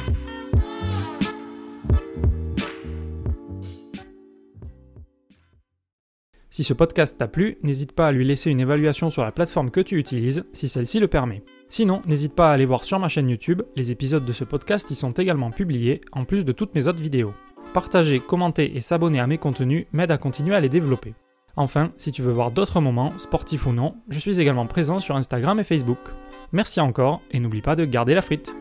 Si 6.59 6.65
ce 6.65 6.73
podcast 6.73 7.17
t'a 7.17 7.29
plu, 7.29 7.57
n'hésite 7.63 7.93
pas 7.93 8.09
à 8.09 8.11
lui 8.11 8.25
laisser 8.25 8.51
une 8.51 8.59
évaluation 8.59 9.09
sur 9.09 9.23
la 9.23 9.31
plateforme 9.31 9.71
que 9.71 9.79
tu 9.79 9.97
utilises, 9.97 10.43
si 10.51 10.67
celle-ci 10.67 10.99
le 10.99 11.07
permet. 11.07 11.41
Sinon, 11.69 12.01
n'hésite 12.05 12.35
pas 12.35 12.49
à 12.49 12.53
aller 12.53 12.65
voir 12.65 12.83
sur 12.83 12.99
ma 12.99 13.07
chaîne 13.07 13.29
YouTube, 13.29 13.61
les 13.77 13.91
épisodes 13.91 14.25
de 14.25 14.33
ce 14.33 14.43
podcast 14.43 14.91
y 14.91 14.95
sont 14.95 15.13
également 15.13 15.51
publiés, 15.51 16.01
en 16.11 16.25
plus 16.25 16.43
de 16.43 16.51
toutes 16.51 16.75
mes 16.75 16.89
autres 16.89 17.01
vidéos. 17.01 17.33
Partager, 17.73 18.19
commenter 18.19 18.75
et 18.75 18.81
s'abonner 18.81 19.21
à 19.21 19.27
mes 19.27 19.37
contenus 19.37 19.85
m'aide 19.93 20.11
à 20.11 20.17
continuer 20.17 20.53
à 20.53 20.59
les 20.59 20.67
développer. 20.67 21.13
Enfin, 21.55 21.93
si 21.95 22.11
tu 22.11 22.23
veux 22.23 22.33
voir 22.33 22.51
d'autres 22.51 22.81
moments, 22.81 23.17
sportifs 23.17 23.65
ou 23.65 23.71
non, 23.71 23.95
je 24.09 24.19
suis 24.19 24.41
également 24.41 24.67
présent 24.67 24.99
sur 24.99 25.15
Instagram 25.15 25.61
et 25.61 25.63
Facebook. 25.63 26.09
Merci 26.51 26.81
encore, 26.81 27.21
et 27.31 27.39
n'oublie 27.39 27.61
pas 27.61 27.77
de 27.77 27.85
garder 27.85 28.15
la 28.15 28.21
frite. 28.21 28.53